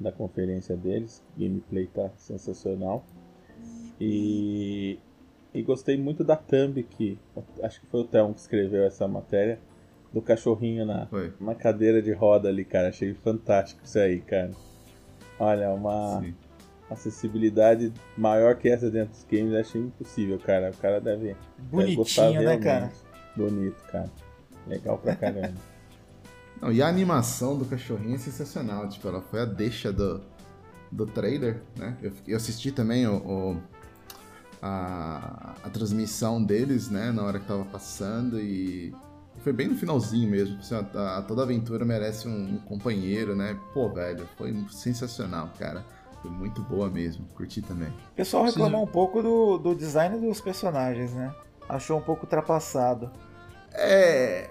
da 0.00 0.10
conferência 0.10 0.74
deles. 0.74 1.22
Gameplay 1.36 1.88
tá 1.88 2.08
sensacional. 2.16 3.04
E, 4.00 4.98
e 5.52 5.60
gostei 5.60 5.98
muito 5.98 6.24
da 6.24 6.36
thumb 6.36 6.82
que 6.84 7.18
acho 7.62 7.78
que 7.78 7.86
foi 7.88 8.00
o 8.00 8.04
Thelmo 8.04 8.32
que 8.32 8.40
escreveu 8.40 8.84
essa 8.84 9.06
matéria 9.06 9.60
do 10.10 10.22
cachorrinho 10.22 10.86
na, 10.86 11.06
uma 11.38 11.54
cadeira 11.54 12.00
de 12.00 12.14
roda 12.14 12.48
ali, 12.48 12.64
cara. 12.64 12.88
Achei 12.88 13.12
fantástico 13.12 13.84
isso 13.84 13.98
aí, 13.98 14.22
cara. 14.22 14.52
Olha, 15.38 15.68
uma 15.68 16.22
Sim. 16.22 16.34
Acessibilidade 16.92 17.92
maior 18.16 18.56
que 18.56 18.68
essa 18.68 18.90
dentro 18.90 19.10
dos 19.14 19.24
games, 19.30 19.54
achei 19.54 19.80
impossível, 19.80 20.38
cara. 20.38 20.70
O 20.70 20.76
cara 20.76 21.00
deve, 21.00 21.36
gostar 21.94 22.22
Bonitinho, 22.30 22.32
né, 22.32 22.38
realmente. 22.40 22.62
cara? 22.64 22.92
Bonito, 23.36 23.82
cara. 23.90 24.10
Legal 24.66 24.98
pra 24.98 25.16
caramba. 25.16 25.52
Não, 26.60 26.70
e 26.70 26.80
a 26.80 26.86
animação 26.86 27.58
do 27.58 27.64
cachorrinho 27.64 28.14
é 28.14 28.18
sensacional. 28.18 28.88
Tipo, 28.88 29.08
ela 29.08 29.20
foi 29.20 29.40
a 29.40 29.44
deixa 29.44 29.92
do, 29.92 30.20
do 30.92 31.04
trailer, 31.06 31.60
né? 31.76 31.96
Eu, 32.00 32.12
eu 32.28 32.36
assisti 32.36 32.70
também 32.70 33.04
o, 33.06 33.16
o- 33.16 33.62
a, 34.60 35.54
a 35.64 35.70
transmissão 35.70 36.42
deles, 36.42 36.88
né? 36.88 37.10
Na 37.10 37.24
hora 37.24 37.38
que 37.40 37.46
tava 37.46 37.64
passando 37.64 38.40
e 38.40 38.94
foi 39.42 39.52
bem 39.52 39.66
no 39.68 39.74
finalzinho 39.74 40.30
mesmo. 40.30 40.58
Assim, 40.60 40.74
a, 40.74 41.18
a- 41.18 41.22
toda 41.22 41.42
aventura 41.42 41.84
merece 41.84 42.28
um, 42.28 42.54
um 42.54 42.58
companheiro, 42.58 43.34
né? 43.34 43.58
Pô, 43.74 43.88
velho, 43.88 44.24
foi 44.38 44.54
sensacional, 44.70 45.50
cara. 45.58 45.84
Foi 46.22 46.30
muito 46.30 46.62
boa 46.62 46.88
mesmo, 46.88 47.26
curti 47.34 47.60
também. 47.60 47.88
O 47.88 48.14
pessoal 48.14 48.44
reclamou 48.44 48.84
um 48.84 48.86
pouco 48.86 49.20
do, 49.20 49.58
do 49.58 49.74
design 49.74 50.18
dos 50.20 50.40
personagens, 50.40 51.12
né? 51.12 51.34
Achou 51.68 51.98
um 51.98 52.02
pouco 52.02 52.22
ultrapassado. 52.22 53.10
É. 53.72 54.48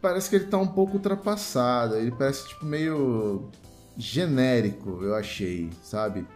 Parece 0.00 0.30
que 0.30 0.36
ele 0.36 0.46
tá 0.46 0.56
um 0.56 0.66
pouco 0.66 0.94
ultrapassado. 0.94 1.96
Ele 1.96 2.10
parece 2.10 2.48
tipo 2.48 2.64
meio 2.64 3.50
genérico, 3.98 5.02
eu 5.02 5.14
achei, 5.14 5.70
sabe? 5.82 6.26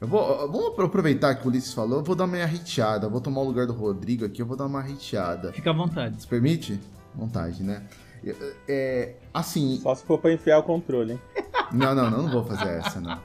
Eu 0.00 0.08
vou, 0.08 0.50
vamos 0.50 0.78
aproveitar 0.78 1.34
que 1.34 1.46
o 1.46 1.50
Ulisses 1.50 1.72
falou, 1.72 1.98
eu 1.98 2.04
vou 2.04 2.14
dar 2.14 2.24
uma 2.24 2.42
hateada, 2.42 3.08
vou 3.08 3.20
tomar 3.20 3.40
o 3.40 3.44
lugar 3.44 3.66
do 3.66 3.72
Rodrigo 3.72 4.24
aqui, 4.24 4.42
eu 4.42 4.46
vou 4.46 4.56
dar 4.56 4.66
uma 4.66 4.80
hateada. 4.80 5.52
Fica 5.52 5.70
à 5.70 5.72
vontade. 5.72 6.20
Se 6.20 6.26
permite? 6.26 6.78
Vontade, 7.14 7.62
né? 7.62 7.82
É, 8.68 9.14
assim. 9.32 9.78
Só 9.82 9.94
se 9.94 10.04
for 10.04 10.18
pra 10.18 10.32
enfiar 10.32 10.58
o 10.58 10.62
controle, 10.62 11.12
hein? 11.12 11.20
Não, 11.72 11.96
não, 11.96 12.08
não, 12.08 12.22
não 12.22 12.30
vou 12.30 12.44
fazer 12.44 12.78
essa, 12.78 13.00
não. 13.00 13.20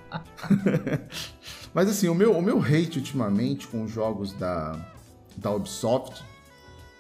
Mas 1.75 1.87
assim, 1.87 2.07
o 2.09 2.15
meu, 2.15 2.35
o 2.35 2.41
meu 2.41 2.59
hate 2.59 2.97
ultimamente 2.97 3.67
com 3.67 3.83
os 3.83 3.91
jogos 3.91 4.33
da, 4.33 4.75
da 5.37 5.51
Ubisoft. 5.51 6.23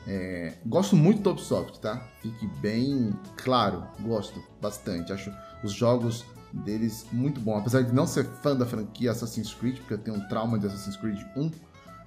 É, 0.07 0.53
gosto 0.63 0.95
muito 0.95 1.23
da 1.23 1.31
Ubisoft, 1.31 1.79
tá? 1.79 1.99
Fique 2.21 2.45
bem 2.61 3.11
claro, 3.37 3.83
gosto 4.01 4.39
bastante. 4.61 5.11
Acho 5.11 5.33
os 5.63 5.73
jogos 5.73 6.25
deles 6.53 7.05
muito 7.11 7.39
bom. 7.39 7.57
Apesar 7.57 7.81
de 7.81 7.93
não 7.93 8.05
ser 8.05 8.25
fã 8.25 8.55
da 8.55 8.65
franquia 8.65 9.11
Assassin's 9.11 9.53
Creed, 9.53 9.77
porque 9.77 9.93
eu 9.93 9.97
tenho 9.97 10.17
um 10.17 10.27
trauma 10.27 10.59
de 10.59 10.67
Assassin's 10.67 10.97
Creed 10.97 11.21
1, 11.35 11.51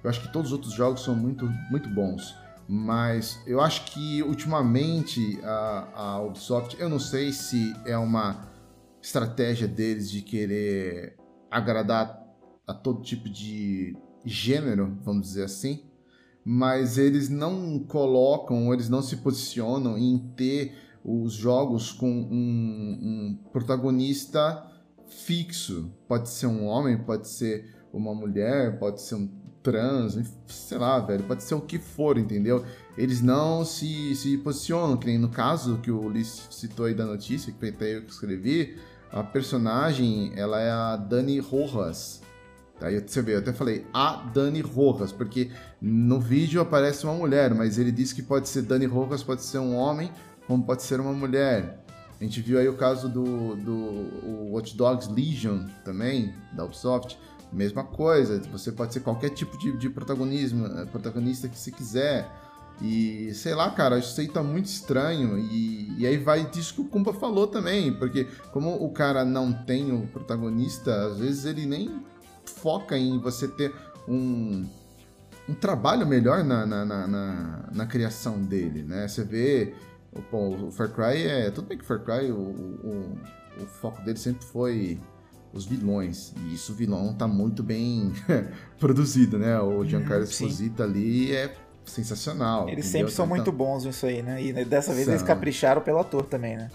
eu 0.03 0.09
acho 0.09 0.21
que 0.21 0.31
todos 0.31 0.51
os 0.51 0.53
outros 0.53 0.73
jogos 0.73 1.03
são 1.03 1.15
muito, 1.15 1.47
muito 1.69 1.89
bons. 1.89 2.35
Mas 2.67 3.39
eu 3.45 3.61
acho 3.61 3.85
que 3.85 4.23
ultimamente 4.23 5.39
a, 5.43 5.87
a 5.93 6.21
Ubisoft, 6.21 6.79
eu 6.79 6.89
não 6.89 6.99
sei 6.99 7.31
se 7.31 7.73
é 7.85 7.97
uma 7.97 8.47
estratégia 9.01 9.67
deles 9.67 10.09
de 10.09 10.21
querer 10.21 11.15
agradar 11.49 12.23
a 12.65 12.73
todo 12.73 13.03
tipo 13.03 13.29
de 13.29 13.95
gênero, 14.25 14.97
vamos 15.03 15.27
dizer 15.27 15.43
assim, 15.43 15.83
mas 16.43 16.97
eles 16.97 17.29
não 17.29 17.79
colocam, 17.79 18.73
eles 18.73 18.89
não 18.89 19.01
se 19.01 19.17
posicionam 19.17 19.97
em 19.97 20.17
ter 20.35 20.75
os 21.03 21.33
jogos 21.33 21.91
com 21.91 22.09
um, 22.09 22.99
um 23.31 23.39
protagonista 23.51 24.65
fixo. 25.07 25.91
Pode 26.07 26.29
ser 26.29 26.47
um 26.47 26.65
homem, 26.65 26.97
pode 26.97 27.27
ser 27.27 27.75
uma 27.93 28.13
mulher, 28.13 28.79
pode 28.79 29.01
ser 29.01 29.15
um 29.15 29.27
trans, 29.65 30.19
sei 30.45 30.77
lá, 30.77 30.99
velho, 30.99 31.23
pode 31.23 31.43
ser 31.43 31.55
o 31.55 31.61
que 31.61 31.79
for, 31.79 32.19
entendeu? 32.19 32.63
Eles 32.95 33.19
não 33.19 33.65
se, 33.65 34.15
se 34.15 34.37
posicionam, 34.37 34.95
que 34.95 35.07
nem 35.07 35.17
no 35.17 35.29
caso 35.29 35.79
que 35.79 35.89
o 35.89 35.99
Ulisses 35.99 36.47
citou 36.51 36.85
aí 36.85 36.93
da 36.93 37.03
notícia, 37.03 37.51
que 37.51 37.67
até 37.67 37.95
eu 37.95 38.03
escrevi, 38.03 38.77
a 39.11 39.23
personagem, 39.23 40.31
ela 40.35 40.61
é 40.61 40.69
a 40.69 40.95
Dani 40.95 41.39
Rojas. 41.39 42.21
Aí 42.79 42.99
você 42.99 43.21
vê, 43.23 43.33
eu 43.33 43.39
até 43.39 43.51
falei 43.51 43.87
a 43.91 44.17
Dani 44.33 44.61
Rojas, 44.61 45.11
porque 45.11 45.49
no 45.81 46.19
vídeo 46.19 46.61
aparece 46.61 47.05
uma 47.05 47.13
mulher, 47.15 47.55
mas 47.55 47.79
ele 47.79 47.91
disse 47.91 48.13
que 48.13 48.21
pode 48.21 48.47
ser 48.47 48.61
Dani 48.61 48.85
Rojas, 48.85 49.23
pode 49.23 49.41
ser 49.41 49.57
um 49.57 49.75
homem, 49.75 50.11
como 50.45 50.63
pode 50.63 50.83
ser 50.83 50.99
uma 50.99 51.13
mulher. 51.13 51.83
A 52.19 52.23
gente 52.23 52.39
viu 52.39 52.59
aí 52.59 52.67
o 52.69 52.75
caso 52.75 53.09
do, 53.09 53.55
do 53.55 54.51
Watch 54.51 54.77
Dogs 54.77 55.11
Legion 55.11 55.65
também, 55.83 56.33
da 56.53 56.65
Ubisoft. 56.65 57.17
Mesma 57.51 57.83
coisa, 57.83 58.41
você 58.51 58.71
pode 58.71 58.93
ser 58.93 58.99
qualquer 58.99 59.29
tipo 59.29 59.57
de, 59.57 59.77
de 59.77 59.89
protagonismo, 59.89 60.65
eh, 60.65 60.85
protagonista 60.85 61.47
que 61.47 61.57
você 61.57 61.71
quiser. 61.71 62.29
E 62.81 63.33
sei 63.33 63.55
lá, 63.55 63.71
cara, 63.71 63.97
isso 63.97 64.19
aí 64.19 64.27
tá 64.27 64.43
muito 64.43 64.65
estranho. 64.65 65.37
E, 65.37 65.95
e 65.97 66.05
aí 66.05 66.17
vai 66.17 66.45
disso 66.49 66.73
que 66.75 66.81
o 66.81 66.85
Kumba 66.85 67.13
falou 67.13 67.47
também, 67.47 67.93
porque 67.93 68.25
como 68.51 68.75
o 68.75 68.91
cara 68.91 69.23
não 69.23 69.53
tem 69.53 69.91
o 69.93 70.07
protagonista, 70.07 71.05
às 71.05 71.19
vezes 71.19 71.45
ele 71.45 71.65
nem 71.65 72.03
foca 72.45 72.97
em 72.97 73.17
você 73.19 73.47
ter 73.47 73.73
um, 74.07 74.67
um 75.47 75.53
trabalho 75.53 76.05
melhor 76.05 76.43
na, 76.43 76.65
na, 76.65 76.85
na, 76.85 77.07
na, 77.07 77.69
na 77.71 77.85
criação 77.85 78.41
dele, 78.41 78.83
né? 78.83 79.07
Você 79.07 79.23
vê 79.23 79.73
Pô, 80.31 80.67
o 80.67 80.71
Far 80.71 80.89
Cry 80.89 81.23
é. 81.23 81.51
Tudo 81.51 81.67
bem 81.67 81.77
que 81.77 81.83
o 81.83 81.87
Far 81.87 81.99
Cry, 81.99 82.31
o, 82.31 82.37
o, 82.37 83.17
o 83.61 83.65
foco 83.65 84.01
dele 84.01 84.17
sempre 84.17 84.45
foi 84.45 84.99
os 85.55 85.65
vilões. 85.65 86.33
E 86.37 86.53
isso, 86.53 86.73
o 86.73 86.75
vilão 86.75 87.13
tá 87.13 87.27
muito 87.27 87.63
bem 87.63 88.11
produzido, 88.77 89.39
né? 89.39 89.59
O 89.59 89.79
uhum, 89.79 89.85
Giancarlo 89.85 90.23
Esposito 90.23 90.83
ali 90.83 91.33
é 91.33 91.55
sensacional. 91.85 92.67
Eles 92.69 92.85
sempre 92.85 93.11
são 93.11 93.25
então, 93.25 93.35
muito 93.35 93.51
bons 93.51 93.85
nisso 93.85 94.05
aí, 94.05 94.21
né? 94.21 94.43
E 94.43 94.65
dessa 94.65 94.93
vez 94.93 95.05
são. 95.05 95.13
eles 95.13 95.25
capricharam 95.25 95.81
pelo 95.81 95.99
ator 95.99 96.25
também, 96.25 96.57
né? 96.57 96.69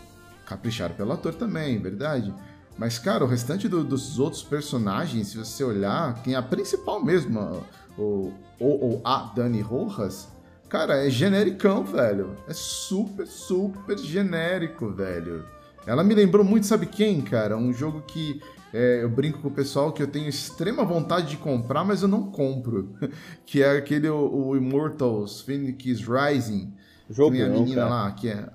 Capricharam 0.46 0.94
pelo 0.94 1.12
ator 1.12 1.34
também, 1.34 1.78
verdade. 1.78 2.34
Mas, 2.78 2.98
cara, 2.98 3.24
o 3.24 3.28
restante 3.28 3.68
do, 3.68 3.84
dos 3.84 4.18
outros 4.18 4.42
personagens, 4.42 5.28
se 5.28 5.36
você 5.36 5.62
olhar, 5.62 6.22
quem 6.22 6.34
é 6.34 6.36
a 6.36 6.42
principal 6.42 7.04
mesmo, 7.04 7.62
o, 7.98 8.32
ou, 8.58 8.82
ou 8.82 9.00
a 9.04 9.32
Dani 9.34 9.60
Rojas, 9.60 10.28
Cara, 10.70 11.04
é 11.04 11.10
genericão, 11.10 11.82
velho. 11.82 12.36
É 12.46 12.54
super, 12.54 13.26
super 13.26 13.98
genérico, 13.98 14.88
velho. 14.88 15.44
Ela 15.84 16.04
me 16.04 16.14
lembrou 16.14 16.44
muito, 16.44 16.64
sabe 16.64 16.86
quem, 16.86 17.20
cara? 17.20 17.56
Um 17.56 17.72
jogo 17.72 18.02
que 18.02 18.40
é, 18.72 19.02
eu 19.02 19.08
brinco 19.08 19.40
com 19.40 19.48
o 19.48 19.52
pessoal 19.52 19.92
que 19.92 20.02
eu 20.02 20.06
tenho 20.06 20.28
extrema 20.28 20.84
vontade 20.84 21.30
de 21.30 21.36
comprar, 21.36 21.84
mas 21.84 22.02
eu 22.02 22.08
não 22.08 22.30
compro. 22.30 22.94
que 23.44 23.62
é 23.62 23.76
aquele 23.76 24.08
o, 24.08 24.48
o 24.48 24.56
Immortals 24.56 25.40
Phoenix 25.40 26.00
Rising. 26.06 26.72
Jogão, 27.08 27.36
que 27.36 27.42
a 27.42 27.48
menina 27.48 27.82
cara. 27.82 27.90
lá, 27.90 28.10
que 28.12 28.28
é. 28.28 28.48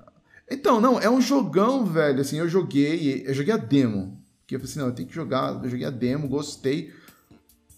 Então, 0.50 0.80
não, 0.80 0.98
é 0.98 1.10
um 1.10 1.20
jogão, 1.20 1.84
velho. 1.84 2.20
Assim, 2.20 2.38
eu 2.38 2.48
joguei, 2.48 3.24
eu 3.26 3.34
joguei 3.34 3.52
a 3.52 3.58
demo. 3.58 4.18
Que 4.46 4.54
eu 4.54 4.60
falei 4.60 4.70
assim, 4.70 4.80
não, 4.80 4.86
eu 4.86 4.94
tenho 4.94 5.08
que 5.08 5.14
jogar. 5.14 5.62
Eu 5.62 5.68
joguei 5.68 5.86
a 5.86 5.90
demo, 5.90 6.28
gostei. 6.28 6.92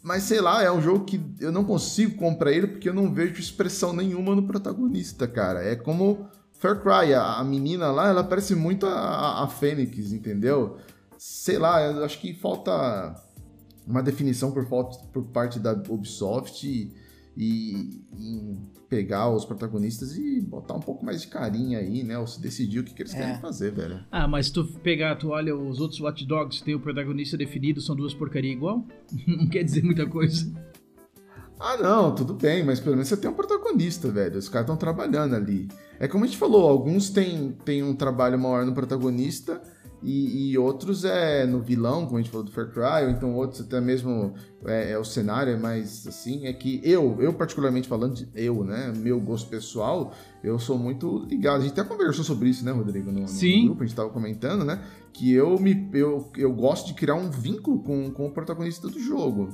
Mas 0.02 0.22
sei 0.22 0.40
lá, 0.40 0.62
é 0.62 0.70
um 0.70 0.80
jogo 0.80 1.04
que 1.04 1.20
eu 1.40 1.50
não 1.50 1.64
consigo 1.64 2.16
comprar 2.16 2.52
ele 2.52 2.68
porque 2.68 2.88
eu 2.88 2.94
não 2.94 3.12
vejo 3.12 3.40
expressão 3.40 3.92
nenhuma 3.92 4.34
no 4.34 4.44
protagonista, 4.44 5.26
cara. 5.26 5.62
É 5.62 5.74
como 5.74 6.28
Far 6.52 6.80
Cry, 6.80 7.14
a, 7.14 7.38
a 7.38 7.44
menina 7.44 7.90
lá, 7.90 8.08
ela 8.08 8.22
parece 8.22 8.54
muito 8.54 8.86
a, 8.86 8.92
a, 8.92 9.44
a 9.44 9.48
Fênix, 9.48 10.12
entendeu? 10.12 10.78
Sei 11.18 11.58
lá, 11.58 11.82
eu 11.82 12.04
acho 12.04 12.20
que 12.20 12.32
falta 12.32 13.14
uma 13.84 14.02
definição 14.02 14.52
por, 14.52 14.64
por 15.12 15.24
parte 15.24 15.58
da 15.58 15.72
Ubisoft 15.72 16.64
e, 16.64 16.94
e, 17.36 18.04
e 18.16 18.56
pegar 18.88 19.28
os 19.28 19.44
protagonistas 19.44 20.16
e 20.16 20.40
botar 20.40 20.74
um 20.74 20.80
pouco 20.80 21.04
mais 21.04 21.22
de 21.22 21.26
carinho 21.26 21.78
aí, 21.78 22.04
né? 22.04 22.16
Ou 22.18 22.26
se 22.26 22.40
decidir 22.40 22.78
o 22.78 22.84
que, 22.84 22.94
que 22.94 23.02
eles 23.02 23.14
é. 23.14 23.18
querem 23.18 23.40
fazer, 23.40 23.72
velho. 23.72 24.04
Ah, 24.12 24.28
mas 24.28 24.46
se 24.46 24.52
tu 24.52 24.64
pegar, 24.82 25.16
tu 25.16 25.30
olha 25.30 25.56
os 25.56 25.80
outros 25.80 26.00
Watch 26.00 26.24
Dogs, 26.24 26.62
tem 26.62 26.74
o 26.74 26.80
protagonista 26.80 27.36
definido, 27.36 27.80
são 27.80 27.96
duas 27.96 28.14
porcaria 28.14 28.52
igual? 28.52 28.86
Não 29.26 29.48
quer 29.48 29.64
dizer 29.64 29.82
muita 29.82 30.06
coisa. 30.06 30.52
Ah, 31.60 31.76
não, 31.76 32.14
tudo 32.14 32.34
bem, 32.34 32.62
mas 32.62 32.78
pelo 32.78 32.94
menos 32.94 33.08
você 33.08 33.16
tem 33.16 33.28
um 33.28 33.34
protagonista, 33.34 34.08
velho. 34.12 34.38
Os 34.38 34.48
caras 34.48 34.66
estão 34.66 34.76
trabalhando 34.76 35.34
ali. 35.34 35.66
É 35.98 36.06
como 36.06 36.22
a 36.22 36.26
gente 36.28 36.38
falou, 36.38 36.68
alguns 36.68 37.10
têm, 37.10 37.50
têm 37.64 37.82
um 37.82 37.96
trabalho 37.96 38.38
maior 38.38 38.64
no 38.64 38.72
protagonista 38.72 39.60
e, 40.02 40.52
e, 40.52 40.58
outros 40.58 41.04
é 41.04 41.44
no 41.44 41.60
vilão, 41.60 42.06
como 42.06 42.18
a 42.18 42.20
gente 42.20 42.30
falou 42.30 42.44
do 42.44 42.52
Far 42.52 42.70
Cry, 42.70 43.04
ou 43.04 43.10
então 43.10 43.34
outros 43.34 43.60
até 43.60 43.80
mesmo 43.80 44.32
é, 44.64 44.92
é, 44.92 44.98
o 44.98 45.04
cenário, 45.04 45.52
é 45.52 45.56
mais 45.56 46.06
assim, 46.06 46.46
é 46.46 46.52
que 46.52 46.80
eu, 46.84 47.16
eu 47.20 47.32
particularmente 47.32 47.88
falando 47.88 48.14
de 48.14 48.28
eu, 48.34 48.62
né, 48.62 48.92
meu 48.96 49.20
gosto 49.20 49.48
pessoal, 49.48 50.14
eu 50.42 50.58
sou 50.58 50.78
muito 50.78 51.26
ligado. 51.28 51.60
A 51.60 51.64
gente 51.64 51.72
até 51.78 51.82
conversou 51.82 52.24
sobre 52.24 52.48
isso, 52.48 52.64
né, 52.64 52.70
Rodrigo, 52.70 53.10
no, 53.10 53.26
no 53.60 53.66
grupo, 53.66 53.82
a 53.82 53.86
gente 53.86 53.96
tava 53.96 54.10
comentando, 54.10 54.64
né, 54.64 54.84
que 55.12 55.32
eu 55.32 55.58
me 55.58 55.88
eu, 55.92 56.30
eu 56.36 56.52
gosto 56.52 56.86
de 56.86 56.94
criar 56.94 57.16
um 57.16 57.30
vínculo 57.30 57.82
com, 57.82 58.10
com 58.12 58.26
o 58.26 58.30
protagonista 58.30 58.88
do 58.88 59.00
jogo, 59.00 59.48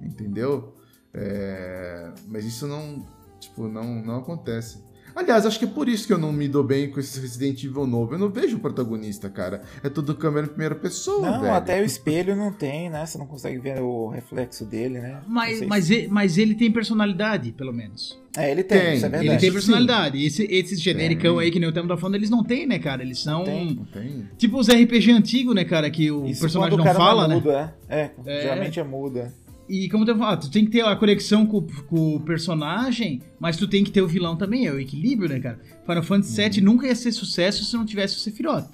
entendeu? 0.00 0.74
É, 1.14 2.12
mas 2.28 2.44
isso 2.44 2.66
não, 2.66 3.06
tipo, 3.40 3.66
não, 3.66 4.02
não 4.04 4.16
acontece. 4.16 4.85
Aliás, 5.16 5.46
acho 5.46 5.58
que 5.58 5.64
é 5.64 5.68
por 5.68 5.88
isso 5.88 6.06
que 6.06 6.12
eu 6.12 6.18
não 6.18 6.30
me 6.30 6.46
dou 6.46 6.62
bem 6.62 6.90
com 6.90 7.00
esse 7.00 7.18
Resident 7.18 7.64
Evil 7.64 7.86
novo. 7.86 8.14
Eu 8.14 8.18
não 8.18 8.28
vejo 8.28 8.58
o 8.58 8.60
protagonista, 8.60 9.30
cara. 9.30 9.62
É 9.82 9.88
tudo 9.88 10.14
câmera 10.14 10.44
em 10.44 10.50
primeira 10.50 10.74
pessoa, 10.74 11.30
não, 11.30 11.40
velho. 11.40 11.54
até 11.54 11.80
o 11.80 11.84
espelho 11.86 12.36
não 12.36 12.52
tem, 12.52 12.90
né? 12.90 13.06
Você 13.06 13.16
não 13.16 13.26
consegue 13.26 13.58
ver 13.58 13.80
o 13.80 14.08
reflexo 14.08 14.66
dele, 14.66 14.98
né? 15.00 15.22
Mas, 15.26 15.62
mas, 15.62 15.90
ele, 15.90 16.08
mas 16.08 16.36
ele 16.36 16.54
tem 16.54 16.70
personalidade, 16.70 17.50
pelo 17.52 17.72
menos. 17.72 18.20
É, 18.36 18.50
ele 18.50 18.62
tem, 18.62 18.78
tem 18.78 18.94
isso 18.94 19.06
é 19.06 19.08
verdade. 19.08 19.32
Ele 19.32 19.38
tem 19.38 19.52
personalidade. 19.52 20.22
Esse, 20.22 20.44
esses 20.50 20.82
genericão 20.82 21.38
aí 21.38 21.50
que 21.50 21.58
nem 21.58 21.68
o 21.68 21.72
tempo 21.72 21.88
da 21.88 21.96
falando, 21.96 22.16
eles 22.16 22.28
não 22.28 22.44
têm, 22.44 22.66
né, 22.66 22.78
cara? 22.78 23.02
Eles 23.02 23.22
são. 23.22 23.38
Não 23.38 23.44
tem, 23.44 23.74
não 23.74 23.84
tem. 23.86 24.28
Tipo 24.36 24.58
os 24.58 24.68
RPG 24.68 25.12
antigos, 25.12 25.54
né, 25.54 25.64
cara? 25.64 25.90
Que 25.90 26.10
o 26.10 26.26
isso 26.26 26.42
personagem 26.42 26.76
não 26.76 26.84
fala, 26.84 27.24
é 27.24 27.34
mudo, 27.34 27.52
né? 27.52 27.72
É, 27.88 28.00
é, 28.00 28.10
é, 28.26 28.42
geralmente 28.42 28.78
é 28.78 28.84
mudo. 28.84 29.32
E 29.68 29.88
como 29.88 30.08
eu 30.08 30.16
falei, 30.16 30.38
tu 30.38 30.50
tem 30.50 30.64
que 30.64 30.70
ter 30.70 30.84
a 30.84 30.94
conexão 30.94 31.44
com, 31.44 31.62
com, 31.88 32.16
o 32.16 32.20
personagem, 32.20 33.20
mas 33.38 33.56
tu 33.56 33.66
tem 33.66 33.82
que 33.82 33.90
ter 33.90 34.00
o 34.00 34.06
vilão 34.06 34.36
também, 34.36 34.66
é 34.66 34.72
o 34.72 34.78
equilíbrio, 34.78 35.28
né, 35.28 35.40
cara? 35.40 35.58
Final 35.84 36.02
Fantasy 36.02 36.36
VII 36.36 36.58
uhum. 36.58 36.64
nunca 36.72 36.86
ia 36.86 36.94
ser 36.94 37.12
sucesso 37.12 37.64
se 37.64 37.76
não 37.76 37.84
tivesse 37.84 38.16
o 38.16 38.20
Sephiroth. 38.20 38.70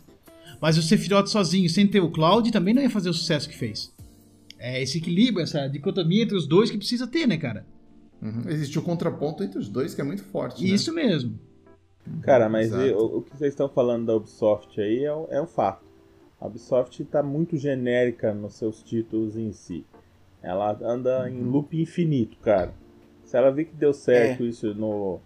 Mas 0.61 0.77
o 0.77 0.83
Sephiroth 0.83 1.29
sozinho, 1.29 1.69
sem 1.69 1.87
ter 1.87 2.01
o 2.01 2.11
Cloud, 2.11 2.51
também 2.53 2.75
não 2.75 2.83
ia 2.83 2.91
fazer 2.91 3.09
o 3.09 3.15
sucesso 3.15 3.49
que 3.49 3.57
fez. 3.57 3.93
É 4.59 4.83
esse 4.83 4.99
equilíbrio, 4.99 5.43
essa 5.43 5.67
dicotomia 5.67 6.23
entre 6.23 6.37
os 6.37 6.47
dois 6.47 6.71
que 6.71 6.79
precisa 6.79 7.07
ter, 7.07 7.27
né, 7.27 7.37
cara? 7.37 7.67
Uhum. 8.23 8.43
Existe 8.49 8.79
o 8.79 8.83
contraponto 8.83 9.43
entre 9.43 9.59
os 9.59 9.69
dois 9.69 9.95
que 9.95 10.01
é 10.01 10.05
muito 10.05 10.23
forte. 10.23 10.63
Né? 10.63 10.71
Isso 10.71 10.93
mesmo. 10.95 11.39
Cara, 12.23 12.49
mas 12.49 12.71
e, 12.71 12.93
o, 12.93 13.19
o, 13.19 13.23
que 13.23 13.37
vocês 13.37 13.53
estão 13.53 13.69
falando 13.69 14.07
da 14.07 14.15
Ubisoft 14.15 14.81
aí 14.81 15.05
é, 15.05 15.37
é 15.37 15.43
um 15.43 15.47
fato. 15.47 15.85
A 16.41 16.47
Ubisoft 16.47 17.05
tá 17.05 17.23
muito 17.23 17.57
genérica 17.57 18.33
nos 18.35 18.55
seus 18.55 18.83
títulos 18.83 19.37
em 19.37 19.53
si. 19.53 19.85
Ela 20.43 20.77
anda 20.83 21.31
em 21.31 21.41
loop 21.43 21.81
infinito, 21.81 22.37
cara. 22.39 22.73
Se 23.25 23.37
ela 23.37 23.51
ver 23.51 23.67
que 23.67 23.75
deu 23.75 23.93
certo 23.93 24.43
É. 24.43 24.47
isso 24.47 24.75
no, 24.75 25.21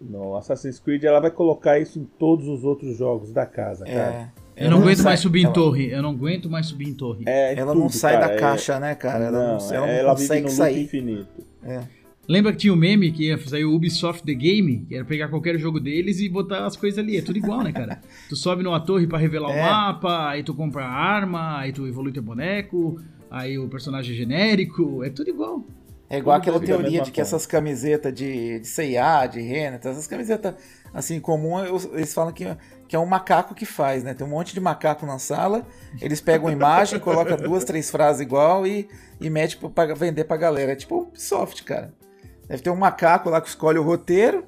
no 0.00 0.36
Assassin's 0.36 0.80
Creed, 0.80 1.04
ela 1.04 1.20
vai 1.20 1.30
colocar 1.30 1.78
isso 1.78 1.98
em 1.98 2.04
todos 2.18 2.48
os 2.48 2.64
outros 2.64 2.96
jogos 2.96 3.30
da 3.32 3.46
casa, 3.46 3.84
cara. 3.84 4.32
É, 4.56 4.66
Eu 4.66 4.70
não 4.70 4.78
aguento 4.78 4.96
sai- 4.96 5.04
mais 5.04 5.20
subir 5.20 5.40
em 5.40 5.44
ela- 5.44 5.52
torre. 5.54 5.90
Eu 5.92 6.02
não 6.02 6.10
aguento 6.10 6.50
mais 6.50 6.66
subir 6.66 6.88
em 6.88 6.94
torre. 6.94 7.24
É, 7.26 7.54
Ela 7.58 7.74
não 7.74 7.82
tudo, 7.82 7.92
sai 7.94 8.14
cara. 8.14 8.26
da 8.28 8.32
É- 8.32 8.36
caixa, 8.38 8.80
né, 8.80 8.94
cara? 8.94 9.24
Ela 9.24 9.30
não, 9.58 9.58
ela 9.70 9.86
não 9.86 9.92
ela 9.92 10.14
vive 10.14 10.26
consegue 10.28 10.40
no 10.42 10.46
loop 10.48 10.56
sair. 10.56 10.82
infinito. 10.82 11.46
É. 11.62 11.80
Lembra 12.28 12.52
que 12.52 12.58
tinha 12.58 12.72
o 12.72 12.76
meme 12.76 13.10
que 13.10 13.26
ia 13.28 13.36
fazer 13.38 13.64
o 13.64 13.74
Ubisoft 13.74 14.24
The 14.24 14.34
Game? 14.34 14.86
Que 14.88 14.94
era 14.94 15.04
pegar 15.04 15.28
qualquer 15.28 15.58
jogo 15.58 15.80
deles 15.80 16.20
e 16.20 16.28
botar 16.28 16.64
as 16.66 16.76
coisas 16.76 16.98
ali. 16.98 17.16
É 17.18 17.22
tudo 17.22 17.36
igual, 17.36 17.62
né, 17.62 17.72
cara? 17.72 18.00
tu 18.28 18.36
sobe 18.36 18.62
numa 18.62 18.78
torre 18.80 19.06
pra 19.08 19.18
revelar 19.18 19.48
o 19.48 19.52
É. 19.52 19.60
mapa, 19.62 20.28
aí 20.28 20.42
tu 20.44 20.54
compra 20.54 20.84
arma, 20.86 21.58
aí 21.58 21.72
tu 21.72 21.86
evolui 21.86 22.12
teu 22.12 22.22
boneco, 22.22 23.00
aí 23.32 23.58
o 23.58 23.66
personagem 23.68 24.14
genérico. 24.14 25.02
É 25.02 25.08
tudo 25.10 25.30
igual. 25.30 25.64
É 26.08 26.18
igual 26.18 26.38
Tudo 26.38 26.42
aquela 26.42 26.60
teoria 26.60 27.00
de 27.00 27.10
que 27.10 27.22
forma. 27.22 27.36
essas 27.36 27.46
camisetas 27.46 28.12
de, 28.12 28.60
de 28.60 28.68
C&A, 28.68 29.26
de 29.26 29.40
Renata, 29.40 29.88
essas 29.88 30.06
camisetas 30.06 30.54
assim 30.92 31.18
comum, 31.18 31.58
eles 31.94 32.12
falam 32.12 32.34
que, 32.34 32.44
que 32.86 32.94
é 32.94 32.98
um 32.98 33.06
macaco 33.06 33.54
que 33.54 33.64
faz, 33.64 34.04
né? 34.04 34.12
Tem 34.12 34.26
um 34.26 34.28
monte 34.28 34.52
de 34.52 34.60
macaco 34.60 35.06
na 35.06 35.18
sala, 35.18 35.66
eles 36.02 36.20
pegam 36.20 36.48
a 36.48 36.52
imagem, 36.52 37.00
colocam 37.00 37.38
duas, 37.38 37.64
três 37.64 37.90
frases 37.90 38.20
igual 38.20 38.66
e, 38.66 38.86
e 39.18 39.30
mete 39.30 39.56
pra, 39.56 39.70
pra 39.70 39.94
vender 39.94 40.24
pra 40.24 40.36
galera. 40.36 40.72
É 40.72 40.76
tipo 40.76 41.00
Ubisoft, 41.00 41.64
cara. 41.64 41.94
Deve 42.46 42.62
ter 42.62 42.68
um 42.68 42.76
macaco 42.76 43.30
lá 43.30 43.40
que 43.40 43.48
escolhe 43.48 43.78
o 43.78 43.82
roteiro, 43.82 44.44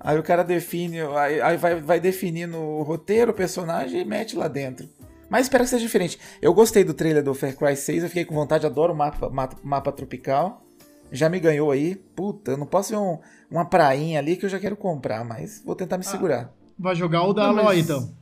aí 0.00 0.18
o 0.18 0.24
cara 0.24 0.42
define, 0.42 1.02
aí, 1.02 1.40
aí 1.40 1.56
vai, 1.56 1.80
vai 1.80 2.00
definindo 2.00 2.58
o 2.58 2.82
roteiro, 2.82 3.30
o 3.30 3.34
personagem 3.34 4.00
e 4.00 4.04
mete 4.04 4.36
lá 4.36 4.48
dentro. 4.48 4.88
Mas 5.32 5.46
espero 5.46 5.64
que 5.64 5.70
seja 5.70 5.82
diferente. 5.82 6.18
Eu 6.42 6.52
gostei 6.52 6.84
do 6.84 6.92
trailer 6.92 7.24
do 7.24 7.32
Far 7.32 7.56
Cry 7.56 7.74
6, 7.74 8.02
eu 8.02 8.08
fiquei 8.10 8.26
com 8.26 8.34
vontade, 8.34 8.66
adoro 8.66 8.92
o 8.92 8.96
mapa, 8.96 9.30
mapa, 9.30 9.56
mapa 9.64 9.90
tropical. 9.90 10.62
Já 11.10 11.30
me 11.30 11.40
ganhou 11.40 11.70
aí. 11.70 11.94
Puta, 11.94 12.50
eu 12.50 12.58
não 12.58 12.66
posso 12.66 12.90
ver 12.90 12.96
um- 12.98 13.18
uma 13.50 13.64
prainha 13.64 14.18
ali 14.18 14.36
que 14.36 14.44
eu 14.44 14.50
já 14.50 14.58
quero 14.58 14.76
comprar, 14.76 15.24
mas 15.24 15.62
vou 15.64 15.74
tentar 15.74 15.96
me 15.96 16.04
segurar. 16.04 16.52
Vai 16.78 16.94
jogar 16.94 17.22
o 17.24 17.32
da 17.32 17.46
Não, 17.46 17.54
mas- 17.54 17.64
Aloy, 17.64 17.80
então. 17.80 18.14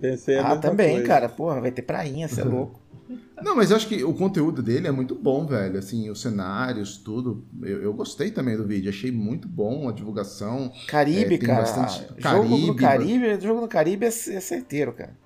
Pensei 0.00 0.38
a 0.38 0.48
Ah, 0.52 0.56
também, 0.56 0.94
coisa. 0.94 1.06
cara. 1.06 1.28
Porra, 1.28 1.60
vai 1.60 1.70
ter 1.70 1.82
prainha, 1.82 2.26
você 2.26 2.40
é 2.40 2.44
louco. 2.44 2.80
Não, 3.40 3.54
mas 3.54 3.70
eu 3.70 3.76
acho 3.76 3.86
que 3.86 4.02
o 4.02 4.12
conteúdo 4.12 4.60
dele 4.62 4.88
é 4.88 4.90
muito 4.90 5.14
bom, 5.14 5.46
velho. 5.46 5.78
Assim, 5.78 6.10
os 6.10 6.20
cenários, 6.20 6.96
tudo. 6.96 7.46
Eu, 7.62 7.80
eu 7.82 7.92
gostei 7.94 8.30
também 8.32 8.56
do 8.56 8.66
vídeo. 8.66 8.90
Achei 8.90 9.12
muito 9.12 9.46
bom 9.46 9.88
a 9.88 9.92
divulgação. 9.92 10.72
Caribe, 10.88 11.34
É, 11.36 11.38
tem 11.38 11.46
cara. 11.46 11.60
bastante- 11.60 12.00
jogo 12.18 12.20
Caribe, 12.48 12.66
no 12.66 12.74
Caribe, 12.76 13.40
jogo 13.40 13.60
no 13.60 13.68
Caribe 13.68 14.04
é, 14.06 14.08
é 14.08 14.40
certeiro, 14.40 14.92
cara. 14.92 15.16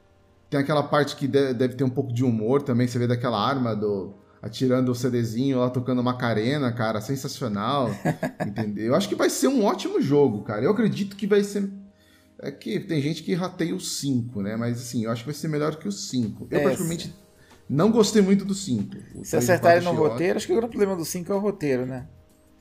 Tem 0.51 0.59
aquela 0.60 0.82
parte 0.82 1.14
que 1.16 1.28
de- 1.28 1.55
deve 1.55 1.74
ter 1.74 1.85
um 1.85 1.89
pouco 1.90 2.12
de 2.12 2.24
humor 2.24 2.60
também. 2.62 2.86
Você 2.89 2.98
vê 2.98 3.06
daquela 3.06 3.39
arma 3.40 3.74
do. 3.74 4.14
Atirando 4.43 4.90
o 4.90 4.94
CDzinho 4.94 5.59
lá, 5.60 5.68
tocando 5.70 6.02
Macarena, 6.02 6.72
cara. 6.72 7.01
Sensacional. 7.01 7.90
entendeu? 8.47 8.86
Eu 8.86 8.94
acho 8.94 9.09
que 9.09 9.14
vai 9.14 9.31
ser 9.31 9.48
um 9.48 9.64
ótimo 9.64 10.01
jogo, 10.01 10.43
cara. 10.43 10.62
Eu 10.64 10.70
acredito 10.72 11.14
que 11.16 11.27
vai 11.27 11.44
ser. 11.44 11.70
É 12.43 12.51
que 12.51 12.81
tem 12.81 13.01
gente 13.02 13.22
que 13.22 13.35
rateia 13.35 13.74
o 13.74 13.81
5, 13.81 14.40
né? 14.43 14.56
Mas 14.56 14.78
assim, 14.81 15.05
eu 15.05 15.10
acho 15.10 15.22
que 15.22 15.28
vai 15.31 15.35
ser 15.35 15.48
melhor 15.48 15.77
que 15.77 15.86
o 15.86 15.93
5. 15.93 16.48
Eu, 16.51 16.59
É, 16.59 16.62
particularmente, 16.62 17.14
não 17.68 17.93
gostei 17.93 18.22
muito 18.22 18.44
do 18.47 18.55
5. 18.55 18.97
O 19.14 19.24
Se 19.24 19.36
acertarem 19.36 19.85
no 19.85 19.93
roteiro, 19.93 20.39
acho 20.39 20.47
que 20.47 20.52
o 20.55 20.56
grande 20.56 20.70
problema 20.70 20.97
do 20.97 21.05
5 21.05 21.31
é 21.31 21.36
o 21.36 21.39
roteiro, 21.39 21.85
né? 21.85 22.09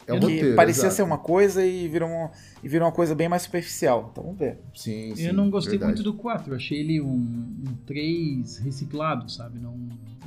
É 0.10 0.14
o 0.14 0.19
que 0.19 0.26
roteiro, 0.26 0.56
parecia 0.56 0.81
exato. 0.81 0.95
ser 0.95 1.02
uma 1.03 1.18
coisa 1.18 1.65
e 1.65 1.88
virou, 1.88 2.10
um, 2.10 2.30
e 2.64 2.68
virou 2.68 2.88
uma 2.88 2.94
coisa 2.94 3.14
bem 3.15 3.30
mais 3.30 3.44
superficial. 3.44 4.10
Então 4.11 4.23
vamos 4.23 4.40
ver. 4.40 4.57
Sim, 4.76 5.15
sim, 5.15 5.27
eu 5.27 5.34
não 5.34 5.49
gostei 5.49 5.77
verdade. 5.77 5.91
muito 5.94 6.03
do 6.03 6.14
4. 6.14 6.52
Eu 6.52 6.56
achei 6.57 6.80
ele 6.80 6.99
um, 7.02 7.07
um 7.15 7.73
3 7.86 8.57
reciclado, 8.57 9.30
sabe? 9.31 9.60
Não, 9.60 9.77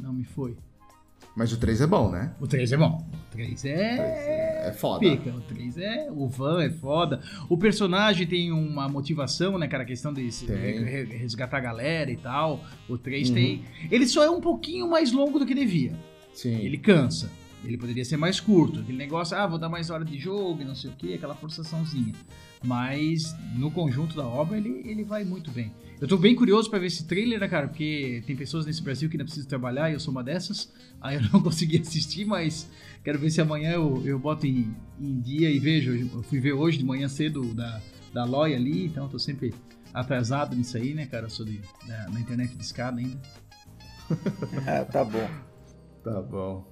não 0.00 0.12
me 0.12 0.24
foi. 0.24 0.56
Mas 1.34 1.50
o 1.50 1.56
3 1.56 1.80
é 1.80 1.86
bom, 1.86 2.10
né? 2.10 2.32
O 2.38 2.46
3 2.46 2.72
é 2.72 2.76
bom. 2.76 3.02
O 3.10 3.30
3 3.32 3.64
é. 3.64 4.66
É 4.68 4.72
foda. 4.72 5.00
Pica. 5.00 5.30
O 5.30 5.40
3 5.40 5.78
é. 5.78 6.08
O 6.10 6.28
Van 6.28 6.62
é 6.62 6.68
foda. 6.68 7.20
O 7.48 7.56
personagem 7.56 8.26
tem 8.26 8.52
uma 8.52 8.86
motivação, 8.86 9.56
né, 9.56 9.66
cara? 9.66 9.82
A 9.82 9.86
questão 9.86 10.12
de 10.12 10.30
se- 10.30 10.44
Tem. 10.46 10.84
re- 10.84 11.04
resgatar 11.04 11.56
a 11.56 11.60
galera 11.60 12.10
e 12.10 12.16
tal. 12.18 12.60
O 12.86 12.98
3 12.98 13.28
Uhum. 13.30 13.34
tem. 13.34 13.64
Ele 13.90 14.06
só 14.06 14.22
é 14.22 14.30
um 14.30 14.42
pouquinho 14.42 14.88
mais 14.90 15.10
longo 15.10 15.38
do 15.38 15.46
que 15.46 15.54
devia. 15.54 15.92
Sim. 16.34 16.56
Ele 16.56 16.76
cansa. 16.76 17.30
Ele 17.64 17.78
poderia 17.78 18.04
ser 18.04 18.16
mais 18.16 18.40
curto. 18.40 18.80
Aquele 18.80 18.98
negócio, 18.98 19.36
ah, 19.36 19.46
vou 19.46 19.58
dar 19.58 19.68
mais 19.68 19.90
hora 19.90 20.04
de 20.04 20.18
jogo 20.18 20.62
e 20.62 20.64
não 20.64 20.74
sei 20.74 20.90
o 20.90 20.94
que, 20.94 21.14
aquela 21.14 21.34
forçaçãozinha. 21.34 22.12
Mas 22.64 23.36
no 23.56 23.70
conjunto 23.70 24.16
da 24.16 24.26
obra 24.26 24.56
ele, 24.56 24.82
ele 24.84 25.04
vai 25.04 25.24
muito 25.24 25.50
bem. 25.50 25.72
Eu 26.00 26.08
tô 26.08 26.16
bem 26.16 26.34
curioso 26.34 26.68
pra 26.68 26.78
ver 26.78 26.86
esse 26.86 27.06
trailer, 27.06 27.38
né, 27.38 27.46
cara? 27.46 27.68
Porque 27.68 28.22
tem 28.26 28.34
pessoas 28.34 28.66
nesse 28.66 28.82
Brasil 28.82 29.08
que 29.08 29.16
ainda 29.16 29.24
precisam 29.24 29.48
trabalhar 29.48 29.90
e 29.90 29.92
eu 29.92 30.00
sou 30.00 30.10
uma 30.10 30.22
dessas. 30.22 30.72
Aí 31.00 31.16
eu 31.16 31.22
não 31.32 31.40
consegui 31.40 31.78
assistir, 31.78 32.24
mas 32.24 32.68
quero 33.04 33.18
ver 33.18 33.30
se 33.30 33.40
amanhã 33.40 33.70
eu, 33.72 34.02
eu 34.04 34.18
boto 34.18 34.46
em, 34.46 34.74
em 35.00 35.20
dia 35.20 35.50
e 35.50 35.58
vejo. 35.58 35.92
Eu 35.92 36.22
fui 36.24 36.40
ver 36.40 36.52
hoje 36.52 36.78
de 36.78 36.84
manhã 36.84 37.08
cedo 37.08 37.54
da, 37.54 37.80
da 38.12 38.24
Loy 38.24 38.54
ali, 38.54 38.86
então 38.86 39.04
eu 39.04 39.10
tô 39.10 39.18
sempre 39.18 39.54
atrasado 39.94 40.56
nisso 40.56 40.76
aí, 40.76 40.94
né, 40.94 41.06
cara? 41.06 41.26
Eu 41.26 41.30
sou 41.30 41.46
de, 41.46 41.60
da, 41.86 42.08
na 42.10 42.20
internet 42.20 42.54
de 42.56 42.62
escada 42.62 42.98
ainda. 42.98 43.20
Ah, 44.66 44.84
tá 44.84 45.04
bom. 45.04 45.28
Tá 46.02 46.20
bom. 46.20 46.71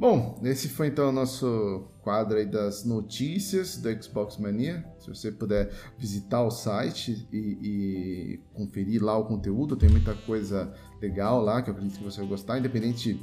Bom, 0.00 0.40
esse 0.42 0.66
foi 0.66 0.86
então 0.86 1.10
o 1.10 1.12
nosso 1.12 1.84
quadro 2.00 2.38
aí 2.38 2.46
das 2.46 2.86
notícias 2.86 3.76
do 3.76 4.02
Xbox 4.02 4.38
Mania. 4.38 4.82
Se 4.98 5.08
você 5.08 5.30
puder 5.30 5.70
visitar 5.98 6.42
o 6.42 6.50
site 6.50 7.28
e, 7.30 7.36
e 7.36 8.40
conferir 8.54 9.04
lá 9.04 9.18
o 9.18 9.26
conteúdo, 9.26 9.76
tem 9.76 9.90
muita 9.90 10.14
coisa 10.14 10.72
legal 11.02 11.42
lá 11.42 11.60
que 11.60 11.68
eu 11.68 11.74
acredito 11.74 11.98
que 11.98 12.04
você 12.04 12.20
vai 12.20 12.30
gostar, 12.30 12.58
independente 12.58 13.20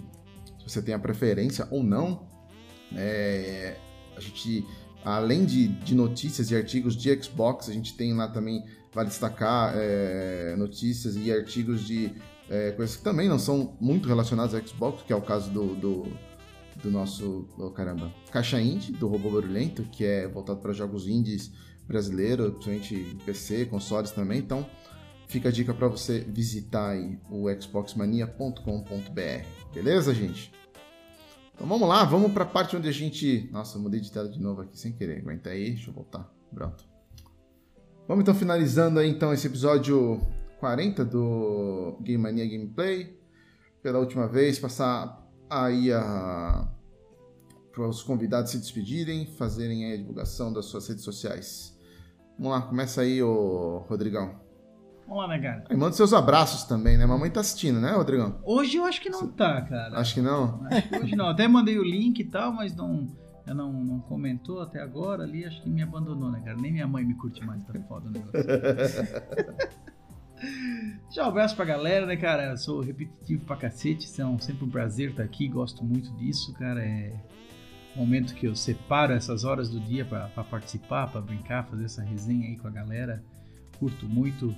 se 0.59 0.69
você 0.69 0.79
tem 0.79 0.93
a 0.93 0.99
preferência 0.99 1.67
ou 1.71 1.81
não. 1.81 2.27
É, 2.95 3.75
a 4.15 4.19
gente, 4.19 4.63
além 5.03 5.45
de, 5.45 5.69
de 5.69 5.95
notícias 5.95 6.51
e 6.51 6.55
artigos 6.55 6.95
de 6.95 7.23
Xbox, 7.23 7.69
a 7.69 7.73
gente 7.73 7.97
tem 7.97 8.13
lá 8.13 8.27
também, 8.27 8.63
vale 8.93 9.09
destacar, 9.09 9.73
é, 9.75 10.55
notícias 10.55 11.15
e 11.15 11.31
artigos 11.31 11.81
de 11.81 12.13
é, 12.47 12.71
coisas 12.73 12.97
que 12.97 13.03
também 13.03 13.27
não 13.27 13.39
são 13.39 13.75
muito 13.81 14.07
relacionadas 14.07 14.53
ao 14.53 14.61
Xbox, 14.61 15.01
que 15.01 15.11
é 15.11 15.15
o 15.15 15.23
caso 15.23 15.49
do, 15.49 15.75
do, 15.75 16.03
do 16.81 16.91
nosso, 16.91 17.47
oh, 17.57 17.71
caramba, 17.71 18.13
Caixa 18.31 18.61
Indie, 18.61 18.91
do 18.91 19.07
Robô 19.07 19.31
Barulhento, 19.31 19.83
que 19.83 20.05
é 20.05 20.27
voltado 20.27 20.59
para 20.59 20.73
jogos 20.73 21.07
indies 21.07 21.51
brasileiros, 21.87 22.51
principalmente 22.51 23.17
PC, 23.25 23.65
consoles 23.65 24.11
também, 24.11 24.39
então 24.39 24.69
fica 25.27 25.49
a 25.49 25.51
dica 25.51 25.73
para 25.73 25.87
você 25.87 26.19
visitar 26.19 26.95
o 27.29 27.45
xboxmania.com.br, 27.61 29.73
beleza, 29.73 30.13
gente? 30.13 30.51
Então 31.53 31.67
vamos 31.67 31.87
lá, 31.87 32.03
vamos 32.03 32.31
para 32.31 32.43
a 32.43 32.47
parte 32.47 32.75
onde 32.75 32.87
a 32.87 32.91
gente... 32.91 33.49
Nossa, 33.51 33.77
eu 33.77 33.81
mudei 33.81 33.99
de 33.99 34.11
tela 34.11 34.29
de 34.29 34.39
novo 34.39 34.61
aqui 34.61 34.77
sem 34.77 34.91
querer, 34.91 35.19
aguenta 35.19 35.49
aí, 35.49 35.71
deixa 35.71 35.89
eu 35.89 35.93
voltar, 35.93 36.31
pronto. 36.53 36.85
Vamos 38.07 38.21
então 38.21 38.35
finalizando 38.35 38.99
aí 38.99 39.09
então 39.09 39.33
esse 39.33 39.47
episódio 39.47 40.21
40 40.59 41.03
do 41.03 41.97
Game 42.01 42.21
Mania 42.21 42.47
Gameplay. 42.47 43.17
Pela 43.81 43.99
última 43.99 44.27
vez, 44.27 44.57
passar 44.57 45.26
aí 45.49 45.91
a 45.91 46.67
para 47.77 47.87
os 47.87 48.01
convidados 48.01 48.51
se 48.51 48.57
despedirem, 48.57 49.27
fazerem 49.37 49.93
a 49.93 49.95
divulgação 49.95 50.51
das 50.51 50.65
suas 50.65 50.87
redes 50.87 51.03
sociais. 51.03 51.77
Vamos 52.37 52.53
lá, 52.53 52.61
começa 52.63 53.01
aí, 53.01 53.21
ô 53.21 53.85
Rodrigão. 53.87 54.35
Vamos 55.07 55.23
lá, 55.23 55.27
né, 55.29 55.39
cara? 55.39 55.63
E 55.69 55.75
manda 55.75 55.93
seus 55.93 56.11
abraços 56.11 56.63
também, 56.63 56.97
né? 56.97 57.05
Mamãe 57.05 57.29
tá 57.29 57.39
assistindo, 57.39 57.79
né, 57.79 57.91
Rodrigão? 57.91 58.39
Hoje 58.43 58.77
eu 58.77 58.83
acho 58.83 58.99
que 58.99 59.09
não 59.09 59.27
tá, 59.27 59.61
cara. 59.61 59.97
Acho 59.99 60.15
que 60.15 60.21
não. 60.21 60.65
Acho 60.65 60.89
que 60.89 60.95
hoje 60.97 61.15
não. 61.15 61.27
Até 61.27 61.47
mandei 61.47 61.77
o 61.77 61.83
link 61.83 62.19
e 62.19 62.25
tal, 62.25 62.51
mas 62.51 62.75
não, 62.75 63.07
ela 63.45 63.55
não, 63.55 63.71
não 63.71 63.99
comentou 63.99 64.59
até 64.59 64.81
agora 64.81 65.23
ali. 65.23 65.45
Acho 65.45 65.61
que 65.61 65.69
me 65.69 65.81
abandonou, 65.83 66.31
né, 66.31 66.41
cara? 66.43 66.57
Nem 66.57 66.71
minha 66.71 66.87
mãe 66.87 67.05
me 67.05 67.13
curte 67.13 67.45
mais, 67.45 67.63
tá 67.63 67.73
foda 67.87 68.09
o 68.09 68.11
negócio. 68.11 68.33
Já 71.11 71.25
um 71.25 71.29
abraço 71.29 71.55
pra 71.55 71.65
galera, 71.65 72.05
né, 72.05 72.15
cara? 72.15 72.51
Eu 72.51 72.57
sou 72.57 72.81
repetitivo 72.81 73.45
pra 73.45 73.55
cacete. 73.55 74.07
São 74.07 74.39
sempre 74.39 74.65
um 74.65 74.69
prazer 74.69 75.11
estar 75.11 75.23
aqui. 75.23 75.47
Gosto 75.47 75.83
muito 75.83 76.11
disso, 76.17 76.53
cara. 76.53 76.83
É 76.83 77.13
um 77.95 77.99
momento 78.01 78.35
que 78.35 78.47
eu 78.47 78.55
separo 78.55 79.13
essas 79.13 79.43
horas 79.43 79.69
do 79.69 79.79
dia 79.79 80.05
pra 80.05 80.27
participar, 80.43 81.07
pra 81.07 81.21
brincar, 81.21 81.65
fazer 81.65 81.85
essa 81.85 82.03
resenha 82.03 82.47
aí 82.47 82.57
com 82.57 82.67
a 82.67 82.71
galera. 82.71 83.23
Curto 83.79 84.05
muito. 84.05 84.55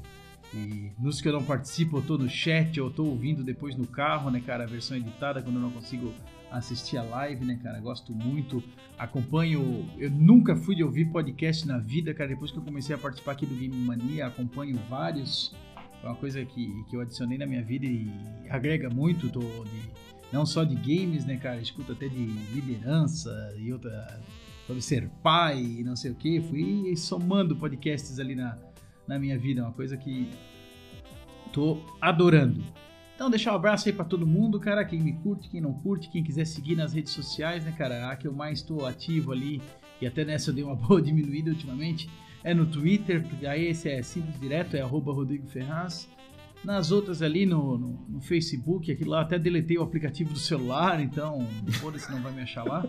E 0.54 0.92
nos 1.00 1.22
que 1.22 1.28
eu 1.28 1.34
não 1.34 1.44
participo, 1.44 1.98
eu 1.98 2.02
tô 2.02 2.18
no 2.18 2.28
chat, 2.28 2.78
eu 2.78 2.90
tô 2.90 3.06
ouvindo 3.06 3.44
depois 3.44 3.76
no 3.76 3.86
carro, 3.86 4.32
né, 4.32 4.42
cara? 4.44 4.64
A 4.64 4.68
versão 4.68 4.98
editada 4.98 5.42
quando 5.42 5.58
eu 5.58 5.62
não 5.62 5.72
consigo 5.72 6.12
assistir 6.52 6.98
a 6.98 7.04
live, 7.04 7.46
né, 7.46 7.60
cara? 7.62 7.80
Gosto 7.80 8.12
muito. 8.14 8.64
Acompanho. 8.98 9.86
Eu 9.98 10.10
nunca 10.10 10.56
fui 10.56 10.76
de 10.76 10.84
ouvir 10.84 11.06
podcast 11.06 11.68
na 11.68 11.78
vida, 11.78 12.14
cara. 12.14 12.30
Depois 12.30 12.52
que 12.52 12.58
eu 12.58 12.64
comecei 12.64 12.96
a 12.96 12.98
participar 12.98 13.34
aqui 13.34 13.46
do 13.46 13.56
Game 13.56 13.76
Mania, 13.76 14.28
acompanho 14.28 14.78
vários. 14.90 15.56
É 16.04 16.08
uma 16.08 16.16
coisa 16.16 16.44
que, 16.46 16.84
que 16.90 16.96
eu 16.96 17.02
adicionei 17.02 17.38
na 17.38 17.46
minha 17.46 17.64
vida 17.64 17.86
e 17.86 18.10
agrega 18.50 18.90
muito. 18.90 19.30
Tô 19.30 19.40
de, 19.40 19.90
não 20.32 20.46
só 20.46 20.64
de 20.64 20.76
games, 20.76 21.26
né, 21.26 21.38
cara? 21.38 21.60
Escuto 21.60 21.92
até 21.92 22.08
de 22.08 22.26
liderança 22.54 23.54
e 23.58 23.72
outra. 23.72 24.20
Sobre 24.66 24.84
ser 24.84 25.10
pai 25.24 25.60
e 25.64 25.84
não 25.84 25.96
sei 25.96 26.12
o 26.12 26.16
que. 26.16 26.40
Fui 26.42 26.96
somando 26.96 27.56
podcasts 27.56 28.20
ali 28.20 28.36
na, 28.36 28.56
na 29.08 29.18
minha 29.18 29.38
vida. 29.38 29.64
Uma 29.64 29.74
coisa 29.74 29.98
que 29.98 30.30
Tô 31.52 31.80
adorando. 32.00 32.64
Então, 33.16 33.30
deixar 33.30 33.52
um 33.52 33.56
abraço 33.56 33.90
aí 33.90 33.94
pra 33.94 34.06
todo 34.06 34.26
mundo, 34.26 34.60
cara. 34.60 34.86
Quem 34.86 35.00
me 35.02 35.14
curte, 35.14 35.50
quem 35.50 35.60
não 35.60 35.74
curte, 35.74 36.10
quem 36.10 36.24
quiser 36.24 36.46
seguir 36.46 36.76
nas 36.76 36.94
redes 36.94 37.12
sociais, 37.12 37.66
né, 37.66 37.72
cara? 37.72 38.10
A 38.10 38.16
que 38.16 38.28
eu 38.28 38.34
mais 38.34 38.62
tô 38.62 38.86
ativo 38.86 39.32
ali, 39.32 39.62
e 40.00 40.08
até 40.08 40.24
nessa 40.24 40.52
eu 40.52 40.54
dei 40.54 40.64
uma 40.64 40.76
boa 40.78 41.02
diminuída 41.02 41.50
ultimamente, 41.50 42.10
é 42.44 42.54
no 42.54 42.66
Twitter. 42.66 43.26
Aí 43.48 43.68
esse 43.68 43.90
é 43.90 44.02
simples 44.02 44.40
direto, 44.40 44.76
é 44.76 44.82
arroba 44.82 45.14
Rodrigo 45.14 45.48
Ferraz. 45.48 46.08
Nas 46.64 46.92
outras 46.92 47.22
ali 47.22 47.46
no, 47.46 47.78
no, 47.78 48.06
no 48.10 48.20
Facebook, 48.22 48.92
aqui 48.92 49.06
lá 49.06 49.22
até 49.22 49.40
deletei 49.40 49.78
o 49.78 49.82
aplicativo 49.82 50.34
do 50.34 50.40
celular, 50.40 51.00
então 51.00 51.48
foda-se, 51.80 52.12
não 52.12 52.22
vai 52.22 52.34
me 52.34 52.42
achar 52.42 52.66
lá. 52.66 52.86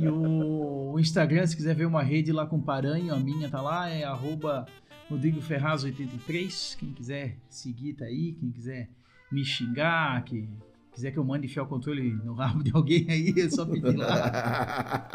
E 0.00 0.06
o, 0.06 0.92
o 0.92 1.00
Instagram, 1.00 1.44
se 1.44 1.56
quiser 1.56 1.74
ver 1.74 1.86
uma 1.86 2.04
rede 2.04 2.30
lá 2.30 2.46
com 2.46 2.60
paranho, 2.60 3.12
a 3.12 3.18
minha 3.18 3.48
tá 3.48 3.60
lá, 3.60 3.88
é 3.88 4.04
arroba 4.04 4.64
Rodrigo 5.08 5.40
Ferraz83. 5.40 6.76
Quem 6.78 6.92
quiser 6.92 7.36
seguir 7.48 7.94
tá 7.94 8.04
aí, 8.04 8.36
quem 8.38 8.52
quiser 8.52 8.88
me 9.30 9.44
xingar, 9.44 10.22
que 10.24 10.48
quiser 10.92 11.10
que 11.10 11.18
eu 11.18 11.24
mande 11.24 11.46
enfiar 11.46 11.64
o 11.64 11.66
controle 11.66 12.12
no 12.12 12.34
rabo 12.34 12.62
de 12.62 12.70
alguém 12.72 13.06
aí, 13.10 13.34
é 13.36 13.50
só 13.50 13.66
pedir 13.66 13.96
lá. 13.96 15.08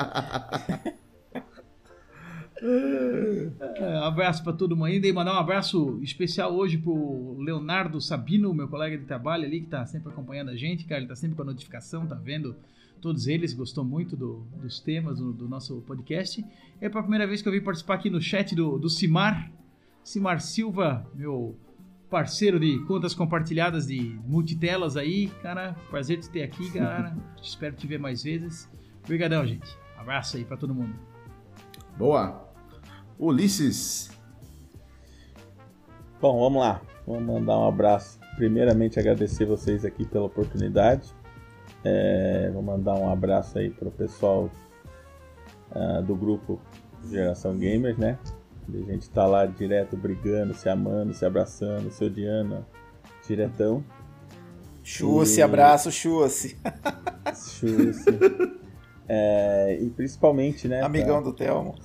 É, 2.61 3.98
abraço 4.03 4.44
para 4.44 4.53
todo 4.53 4.76
mundo 4.76 4.86
ainda 4.86 5.07
e 5.07 5.11
mandar 5.11 5.34
um 5.36 5.40
abraço 5.40 5.99
especial 6.02 6.56
hoje 6.56 6.77
pro 6.77 7.38
Leonardo 7.40 7.99
Sabino, 7.99 8.53
meu 8.53 8.68
colega 8.68 8.98
de 8.98 9.06
trabalho 9.06 9.44
ali, 9.44 9.61
que 9.61 9.68
tá 9.68 9.86
sempre 9.86 10.10
acompanhando 10.10 10.52
a 10.52 10.56
gente, 10.56 10.86
cara, 10.86 11.02
ele 11.02 11.07
tá 11.07 11.15
sempre 11.15 11.36
com 11.36 11.41
a 11.41 11.45
notificação, 11.45 12.07
tá 12.07 12.15
vendo 12.15 12.56
todos 13.02 13.27
eles, 13.27 13.53
gostou 13.53 13.84
muito 13.84 14.15
do, 14.15 14.45
dos 14.61 14.80
temas 14.80 15.19
do, 15.19 15.34
do, 15.34 15.48
nosso 15.48 15.82
podcast. 15.82 16.44
É 16.80 16.88
a 16.88 16.90
primeira 16.90 17.27
vez 17.27 17.41
que 17.41 17.48
eu 17.48 17.52
vim 17.52 17.61
participar 17.61 17.95
aqui 17.95 18.10
no 18.10 18.22
chat 18.22 18.56
do, 18.56 18.77
do 18.77 18.90
Cimar, 18.90 19.52
Cimar 20.03 20.40
Silva, 20.40 21.06
meu 21.14 21.56
parceiro 22.10 22.60
de 22.60 22.80
contas 22.86 23.14
compartilhadas 23.14 23.88
de 23.88 24.18
multitelas 24.26 24.95
aí, 24.95 25.27
cara, 25.41 25.76
prazer 25.90 26.19
de 26.19 26.30
ter 26.30 26.44
aqui, 26.44 26.72
cara, 26.73 27.15
espero 27.41 27.76
te 27.76 27.86
ver 27.86 27.99
mais 27.99 28.23
vezes. 28.23 28.69
Obrigadão, 29.03 29.45
gente. 29.45 29.77
Abraço 29.98 30.38
aí 30.38 30.45
para 30.45 30.57
todo 30.57 30.73
mundo. 30.73 30.95
Boa. 31.98 32.45
Ulisses. 33.20 34.10
Bom, 36.22 36.40
vamos 36.40 36.62
lá. 36.62 36.82
Vamos 37.06 37.24
mandar 37.24 37.58
um 37.60 37.68
abraço. 37.68 38.20
Primeiramente, 38.36 39.00
agradecer 39.00 39.46
vocês 39.46 39.86
aqui 39.86 40.06
pela 40.06 40.26
oportunidade. 40.26 41.14
É, 41.84 42.50
vou 42.52 42.62
mandar 42.62 42.96
um 42.96 43.10
abraço 43.10 43.58
aí 43.58 43.70
para 43.70 43.88
o 43.88 43.92
pessoal 43.92 44.50
uh, 45.72 46.02
do 46.02 46.16
grupo 46.16 46.60
Geração 47.10 47.56
Gamers, 47.58 47.98
né? 47.98 48.18
A 48.68 48.92
gente 48.92 49.10
tá 49.12 49.28
lá 49.28 49.46
direto 49.46 49.96
brigando, 49.96 50.54
se 50.54 50.68
amando, 50.68 51.14
se 51.14 51.24
abraçando, 51.24 51.92
se 51.92 52.04
odiando, 52.04 52.66
diretão. 53.28 53.84
Chua-se, 54.84 55.40
e... 55.40 55.44
abraço, 55.44 55.92
chua-se. 55.92 56.58
Chua-se. 57.34 58.06
É, 59.08 59.78
e 59.80 59.88
principalmente, 59.92 60.68
né? 60.68 60.82
Amigão 60.82 61.22
pra... 61.22 61.30
do 61.30 61.34
Telmo. 61.34 61.76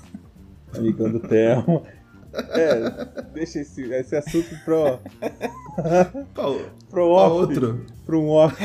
Amigão 0.76 1.10
do 1.10 1.20
Telmo. 1.20 1.82
É, 2.32 3.24
deixa 3.32 3.60
esse, 3.60 3.82
esse 3.92 4.16
assunto 4.16 4.56
pro. 4.64 5.00
pro 6.88 7.08
off, 7.08 7.32
outro. 7.32 7.86
Pro 8.06 8.20
um 8.20 8.28
off. 8.28 8.56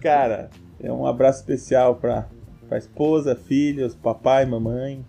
Cara, 0.00 0.50
é 0.80 0.92
um 0.92 1.06
abraço 1.06 1.40
especial 1.40 1.96
pra, 1.96 2.28
pra 2.68 2.78
esposa, 2.78 3.34
filhos, 3.34 3.94
papai, 3.94 4.44
mamãe, 4.44 5.04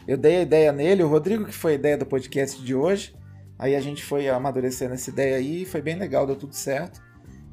Eu 0.07 0.17
dei 0.17 0.37
a 0.37 0.41
ideia 0.41 0.71
nele, 0.71 1.03
o 1.03 1.07
Rodrigo 1.07 1.45
que 1.45 1.53
foi 1.53 1.73
a 1.73 1.75
ideia 1.75 1.97
do 1.97 2.05
podcast 2.05 2.61
de 2.61 2.73
hoje. 2.73 3.13
Aí 3.57 3.75
a 3.75 3.81
gente 3.81 4.03
foi 4.03 4.27
amadurecendo 4.27 4.93
essa 4.93 5.09
ideia 5.09 5.37
aí, 5.37 5.65
foi 5.65 5.81
bem 5.81 5.95
legal, 5.95 6.25
deu 6.25 6.35
tudo 6.35 6.53
certo. 6.53 7.01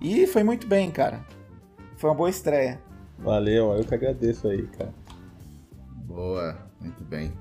E 0.00 0.26
foi 0.26 0.42
muito 0.42 0.66
bem, 0.66 0.90
cara. 0.90 1.24
Foi 1.96 2.10
uma 2.10 2.16
boa 2.16 2.30
estreia. 2.30 2.80
Valeu, 3.18 3.72
eu 3.72 3.84
que 3.84 3.94
agradeço 3.94 4.48
aí, 4.48 4.66
cara. 4.68 4.94
Boa, 6.06 6.56
muito 6.80 7.04
bem. 7.04 7.32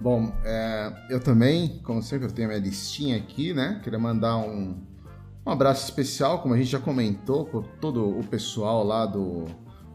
Bom, 0.00 0.32
é, 0.44 0.92
eu 1.10 1.20
também, 1.20 1.78
como 1.82 2.02
sempre, 2.02 2.26
eu 2.26 2.32
tenho 2.32 2.48
a 2.48 2.52
minha 2.52 2.60
listinha 2.60 3.16
aqui, 3.16 3.52
né? 3.52 3.80
Queria 3.82 3.98
mandar 3.98 4.36
um, 4.38 4.76
um 5.44 5.50
abraço 5.50 5.84
especial, 5.84 6.42
como 6.42 6.54
a 6.54 6.56
gente 6.56 6.70
já 6.70 6.78
comentou, 6.78 7.44
por 7.44 7.66
todo 7.80 8.18
o 8.18 8.24
pessoal 8.24 8.82
lá 8.82 9.06
do, 9.06 9.44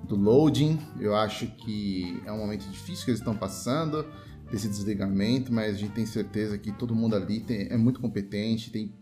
do 0.04 0.16
Loading. 0.16 0.80
Eu 1.00 1.16
acho 1.16 1.48
que 1.48 2.22
é 2.26 2.32
um 2.32 2.38
momento 2.38 2.68
difícil 2.70 3.06
que 3.06 3.12
eles 3.12 3.20
estão 3.20 3.36
passando 3.36 4.06
desse 4.52 4.68
desligamento, 4.68 5.52
mas 5.52 5.76
a 5.76 5.78
gente 5.78 5.94
tem 5.94 6.06
certeza 6.06 6.58
que 6.58 6.74
todo 6.74 6.94
mundo 6.94 7.16
ali 7.16 7.40
tem, 7.40 7.68
é 7.70 7.78
muito 7.78 8.02
competente, 8.02 8.70
tem, 8.70 8.94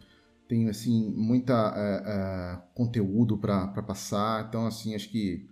tem 0.48 0.70
assim, 0.70 1.12
muita 1.16 1.74
é, 1.76 2.04
é, 2.06 2.62
conteúdo 2.76 3.36
para 3.38 3.68
passar. 3.82 4.46
Então, 4.48 4.68
assim, 4.68 4.94
acho 4.94 5.10
que 5.10 5.50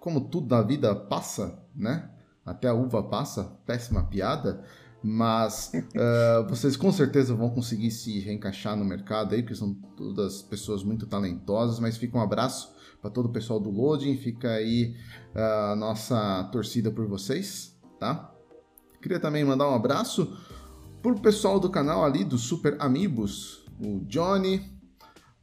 como 0.00 0.22
tudo 0.22 0.54
na 0.54 0.62
vida 0.62 0.94
passa, 0.94 1.62
né? 1.74 2.10
Até 2.44 2.68
a 2.68 2.74
uva 2.74 3.02
passa, 3.02 3.44
péssima 3.64 4.02
piada, 4.04 4.64
mas 5.02 5.70
uh, 5.74 6.48
vocês 6.50 6.76
com 6.76 6.90
certeza 6.90 7.34
vão 7.34 7.50
conseguir 7.50 7.90
se 7.90 8.18
reencaixar 8.18 8.76
no 8.76 8.84
mercado 8.84 9.34
aí, 9.34 9.42
porque 9.42 9.54
são 9.54 9.74
todas 9.96 10.42
pessoas 10.42 10.82
muito 10.82 11.06
talentosas, 11.06 11.78
mas 11.78 11.96
fica 11.96 12.16
um 12.16 12.22
abraço 12.22 12.74
para 13.00 13.10
todo 13.10 13.26
o 13.26 13.32
pessoal 13.32 13.60
do 13.60 13.70
Loading, 13.70 14.16
fica 14.16 14.50
aí 14.50 14.96
a 15.34 15.76
nossa 15.76 16.48
torcida 16.50 16.90
por 16.90 17.06
vocês, 17.06 17.78
tá? 18.00 18.34
Queria 19.00 19.20
também 19.20 19.44
mandar 19.44 19.68
um 19.68 19.74
abraço 19.74 20.36
pro 21.02 21.18
pessoal 21.20 21.60
do 21.60 21.70
canal 21.70 22.04
ali 22.04 22.24
do 22.24 22.36
Super 22.36 22.76
Amigos, 22.78 23.64
o 23.80 24.00
Johnny, 24.06 24.78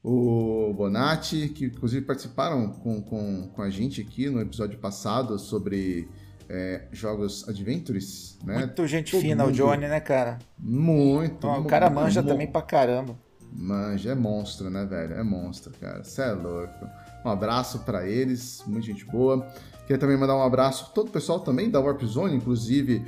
o 0.03 0.73
Bonatti, 0.73 1.49
que 1.49 1.65
inclusive 1.65 2.05
participaram 2.05 2.69
com, 2.69 3.01
com, 3.01 3.49
com 3.53 3.61
a 3.61 3.69
gente 3.69 4.01
aqui 4.01 4.29
no 4.29 4.39
episódio 4.41 4.77
passado 4.77 5.39
sobre 5.39 6.07
é, 6.49 6.87
jogos 6.91 7.47
Adventures, 7.47 8.37
né? 8.43 8.57
Muito 8.57 8.87
gente 8.87 9.11
Todo 9.11 9.21
fina 9.21 9.43
mundo... 9.43 9.53
o 9.53 9.55
Johnny, 9.55 9.87
né, 9.87 9.99
cara? 9.99 10.37
Muito. 10.59 11.47
o 11.47 11.65
cara 11.65 11.89
manja 11.89 12.21
muito, 12.21 12.31
também 12.31 12.47
pra 12.47 12.61
caramba. 12.61 13.17
Manja, 13.51 14.11
é 14.11 14.15
monstro, 14.15 14.69
né, 14.69 14.85
velho? 14.85 15.13
É 15.13 15.23
monstro, 15.23 15.73
cara. 15.79 16.03
Você 16.03 16.21
é 16.21 16.31
louco. 16.31 16.85
Um 17.23 17.29
abraço 17.29 17.79
para 17.79 18.07
eles, 18.07 18.61
muita 18.67 18.87
gente 18.87 19.05
boa. 19.05 19.47
Queria 19.81 19.97
também 19.97 20.17
mandar 20.17 20.35
um 20.35 20.43
abraço 20.43 20.87
a 20.89 20.93
todo 20.93 21.07
o 21.07 21.11
pessoal 21.11 21.39
também 21.39 21.69
da 21.69 21.79
Warp 21.79 22.03
Zone, 22.03 22.35
inclusive 22.35 23.05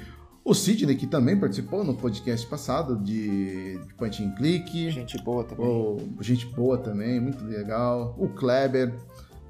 O 0.47 0.53
Sidney, 0.53 0.95
que 0.95 1.05
também 1.05 1.37
participou 1.37 1.83
no 1.83 1.93
podcast 1.93 2.47
passado 2.47 2.95
de, 2.95 3.77
de 3.79 3.93
Point 3.95 4.23
and 4.23 4.31
Click. 4.31 4.89
Gente 4.91 5.21
boa 5.21 5.43
também. 5.43 5.65
O, 5.67 5.99
gente 6.21 6.45
boa 6.45 6.77
também, 6.77 7.19
muito 7.19 7.43
legal. 7.43 8.15
O 8.17 8.29
Kleber, 8.29 8.93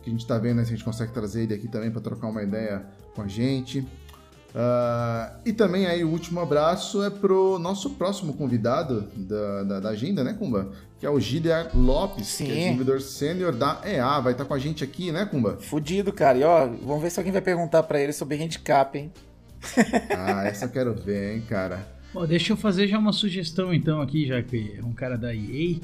que 0.02 0.10
a 0.10 0.12
gente 0.12 0.26
tá 0.26 0.40
vendo 0.40 0.58
se 0.62 0.74
a 0.74 0.76
gente 0.76 0.84
consegue 0.84 1.12
trazer 1.12 1.44
ele 1.44 1.54
aqui 1.54 1.68
também 1.68 1.92
para 1.92 2.02
trocar 2.02 2.26
uma 2.26 2.42
ideia 2.42 2.84
com 3.14 3.22
a 3.22 3.28
gente. 3.28 3.82
Uh, 3.82 5.38
e 5.46 5.54
também 5.54 5.86
aí 5.86 6.04
o 6.04 6.10
último 6.10 6.40
abraço 6.40 7.04
é 7.04 7.12
pro 7.12 7.60
nosso 7.60 7.92
próximo 7.92 8.34
convidado 8.34 9.02
da, 9.16 9.64
da, 9.64 9.80
da 9.80 9.90
agenda, 9.90 10.24
né, 10.24 10.34
Kumba? 10.34 10.72
Que 11.00 11.06
é 11.06 11.10
o 11.12 11.20
Giliar 11.20 11.78
Lopes, 11.78 12.26
Sim. 12.28 12.46
que 12.46 12.52
é 12.54 12.56
desenvolvedor 12.56 13.02
sênior 13.02 13.54
da 13.54 13.82
EA. 13.86 14.20
Vai 14.20 14.32
estar 14.32 14.46
com 14.46 14.54
a 14.56 14.58
gente 14.58 14.84
aqui, 14.84 15.12
né, 15.12 15.28
Kumba? 15.28 15.58
Fudido, 15.58 16.12
cara. 16.12 16.40
E 16.40 16.44
ó, 16.44 16.66
vamos 16.66 17.04
ver 17.04 17.12
se 17.12 17.20
alguém 17.20 17.32
vai 17.32 17.42
perguntar 17.44 17.84
para 17.84 18.02
ele 18.02 18.14
sobre 18.14 18.36
handicap, 18.44 18.98
hein? 18.98 19.12
Ah, 20.16 20.46
essa 20.46 20.66
eu 20.66 20.70
quero 20.70 20.94
ver, 20.94 21.36
hein, 21.36 21.44
cara. 21.48 21.88
Ó, 22.16 22.26
deixa 22.26 22.54
eu 22.54 22.58
fazer 22.58 22.88
já 22.88 22.98
uma 22.98 23.12
sugestão 23.14 23.74
então 23.74 24.02
aqui, 24.02 24.26
já 24.28 24.42
que 24.42 24.76
é 24.78 24.84
um 24.86 24.94
cara 24.94 25.18
da 25.18 25.34
EA. 25.36 25.78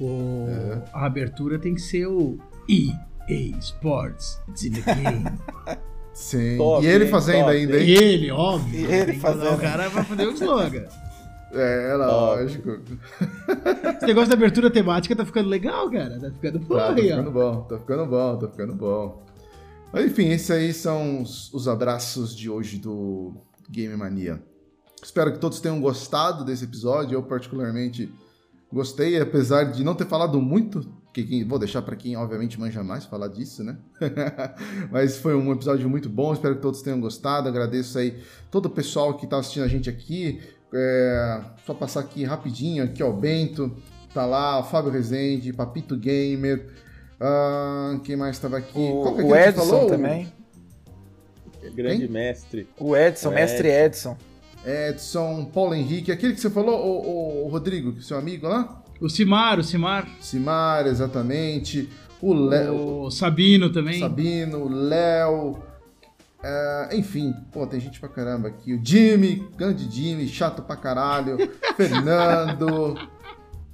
O... 0.00 0.46
É. 0.48 0.82
A 0.92 1.06
abertura 1.06 1.58
tem 1.58 1.74
que 1.74 1.80
ser 1.80 2.06
o 2.06 2.38
EA 2.68 3.56
Sports. 3.60 4.40
It's 4.48 4.64
in 4.64 4.72
the 4.72 4.94
game. 4.94 5.24
Sim. 6.14 6.56
Top, 6.56 6.84
e 6.84 6.88
ele 6.88 7.06
fazendo 7.06 7.44
Top, 7.44 7.50
ainda, 7.56 7.78
E 7.78 7.94
hein? 7.94 8.02
ele, 8.02 8.30
óbvio. 8.30 8.80
E 8.80 8.84
ele 8.84 9.04
Tem 9.06 9.14
que 9.14 9.20
fazendo. 9.20 9.54
O 9.54 9.58
cara 9.58 9.88
vai 9.88 10.04
fazer 10.04 10.26
o 10.26 10.32
slogan. 10.32 10.84
É, 11.52 11.94
lógico. 11.94 12.78
Esse 13.96 14.06
negócio 14.06 14.28
da 14.28 14.34
abertura 14.34 14.68
temática 14.70 15.16
tá 15.16 15.24
ficando 15.24 15.48
legal, 15.48 15.88
cara. 15.90 16.18
Tá 16.20 16.30
ficando 16.30 16.58
bom 16.58 16.76
Tá, 16.76 16.86
tá 16.88 16.94
aí, 16.94 17.08
ficando 17.08 17.28
ó. 17.28 17.32
bom, 17.32 17.60
tá 17.62 17.78
ficando 17.78 18.06
bom, 18.06 18.36
tá 18.36 18.48
ficando 18.48 18.74
bom. 18.74 19.22
Enfim, 19.94 20.28
esses 20.28 20.50
aí 20.50 20.72
são 20.72 21.22
os, 21.22 21.52
os 21.52 21.66
abraços 21.66 22.36
de 22.36 22.50
hoje 22.50 22.78
do 22.78 23.32
Game 23.70 23.96
Mania. 23.96 24.42
Espero 25.02 25.32
que 25.32 25.38
todos 25.38 25.60
tenham 25.60 25.80
gostado 25.80 26.44
desse 26.44 26.64
episódio. 26.64 27.16
Eu, 27.16 27.22
particularmente, 27.22 28.12
gostei, 28.70 29.18
apesar 29.18 29.64
de 29.64 29.82
não 29.82 29.94
ter 29.94 30.06
falado 30.06 30.40
muito. 30.40 30.96
Que, 31.12 31.42
vou 31.42 31.58
deixar 31.58 31.82
para 31.82 31.96
quem, 31.96 32.16
obviamente, 32.16 32.60
manja 32.60 32.84
mais 32.84 33.04
falar 33.04 33.28
disso, 33.28 33.64
né? 33.64 33.78
Mas 34.92 35.16
foi 35.16 35.34
um 35.34 35.50
episódio 35.52 35.88
muito 35.88 36.08
bom. 36.08 36.32
Espero 36.32 36.56
que 36.56 36.62
todos 36.62 36.82
tenham 36.82 37.00
gostado. 37.00 37.48
Agradeço 37.48 37.98
aí 37.98 38.22
todo 38.50 38.66
o 38.66 38.70
pessoal 38.70 39.16
que 39.16 39.26
tá 39.26 39.38
assistindo 39.38 39.64
a 39.64 39.68
gente 39.68 39.88
aqui. 39.88 40.40
É, 40.72 41.40
só 41.64 41.72
passar 41.72 42.00
aqui 42.00 42.24
rapidinho. 42.24 42.84
Aqui, 42.84 43.02
ó, 43.02 43.08
o 43.08 43.16
Bento. 43.16 43.74
Tá 44.12 44.26
lá, 44.26 44.60
o 44.60 44.64
Fábio 44.64 44.92
Rezende, 44.92 45.52
Papito 45.52 45.96
Gamer. 45.96 46.68
Ah, 47.20 47.98
quem 48.04 48.16
mais 48.16 48.36
estava 48.36 48.56
aqui? 48.58 48.72
Qual 48.72 49.14
que 49.14 49.20
é 49.20 49.24
O, 49.24 49.28
o 49.28 49.36
Edson 49.36 49.86
também. 49.86 50.32
Grande 51.74 51.98
Quem? 52.02 52.08
mestre. 52.08 52.68
O 52.78 52.96
Edson, 52.96 53.28
O 53.30 53.34
mestre 53.34 53.68
Edson. 53.68 54.16
Edson, 54.64 55.44
Paulo 55.52 55.74
Henrique, 55.74 56.10
aquele 56.12 56.34
que 56.34 56.40
você 56.40 56.50
falou, 56.50 56.78
o, 56.78 57.42
o- 57.42 57.46
o 57.46 57.48
Rodrigo, 57.48 58.00
seu 58.02 58.18
amigo 58.18 58.46
lá? 58.48 58.82
O 59.00 59.08
Simar, 59.08 59.58
o 59.58 59.64
Simar. 59.64 60.08
Simar, 60.20 60.86
exatamente. 60.86 61.88
O 62.20 62.32
Léo, 62.34 63.02
O 63.04 63.10
Sabino 63.10 63.70
também. 63.72 64.00
Sabino, 64.00 64.58
o 64.64 64.68
Léo. 64.68 65.58
é, 66.42 66.88
enfim, 66.94 67.32
pô, 67.52 67.64
tem 67.66 67.78
gente 67.78 68.00
pra 68.00 68.08
caramba 68.08 68.48
aqui. 68.48 68.74
O 68.74 68.80
Jimmy, 68.84 69.46
grande 69.56 69.88
Jimmy, 69.90 70.26
chato 70.26 70.62
pra 70.62 70.74
caralho. 70.76 71.36
Fernando. 71.76 72.96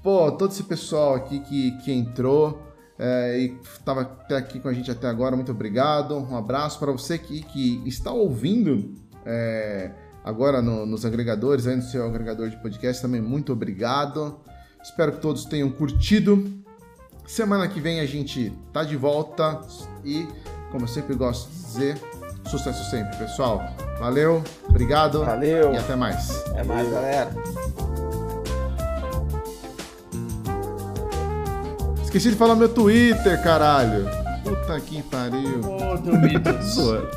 Pô, 0.02 0.30
todo 0.32 0.50
esse 0.50 0.62
pessoal 0.64 1.14
aqui 1.14 1.40
que, 1.40 1.70
que 1.78 1.92
entrou 1.92 2.60
é, 2.98 3.38
e 3.38 3.58
tava 3.84 4.02
até 4.02 4.36
aqui 4.36 4.60
com 4.60 4.68
a 4.68 4.72
gente 4.72 4.90
até 4.90 5.08
agora, 5.08 5.34
muito 5.36 5.50
obrigado. 5.52 6.16
Um 6.16 6.36
abraço 6.36 6.78
para 6.78 6.92
você 6.92 7.18
que, 7.18 7.42
que 7.42 7.82
está 7.86 8.10
ouvindo 8.12 8.94
é, 9.26 9.90
agora 10.24 10.62
no- 10.62 10.86
nos 10.86 11.04
agregadores, 11.04 11.66
aí 11.66 11.76
no 11.76 11.82
seu 11.82 12.06
agregador 12.06 12.48
de 12.50 12.56
podcast 12.56 13.02
também, 13.02 13.20
muito 13.20 13.52
obrigado. 13.52 14.38
Espero 14.82 15.12
que 15.12 15.18
todos 15.20 15.44
tenham 15.44 15.70
curtido. 15.70 16.62
Semana 17.26 17.66
que 17.66 17.80
vem 17.80 18.00
a 18.00 18.06
gente 18.06 18.52
tá 18.72 18.84
de 18.84 18.96
volta 18.96 19.60
e, 20.04 20.28
como 20.70 20.84
eu 20.84 20.88
sempre 20.88 21.14
gosto 21.14 21.48
de 21.50 21.56
dizer, 21.62 21.98
sucesso 22.50 22.90
sempre, 22.90 23.16
pessoal. 23.16 23.62
Valeu, 23.98 24.44
obrigado 24.68 25.24
Valeu. 25.24 25.72
e 25.72 25.76
até 25.78 25.96
mais. 25.96 26.44
É 26.54 26.62
mais, 26.62 26.90
galera. 26.90 27.30
Esqueci 32.14 32.30
de 32.30 32.36
falar 32.36 32.54
meu 32.54 32.68
Twitter, 32.68 33.42
caralho. 33.42 34.08
Puta 34.44 34.80
que 34.80 35.02
pariu. 35.02 35.58
Ô, 35.64 35.98
Tomitos. 35.98 36.74
Zoa. 36.74 37.10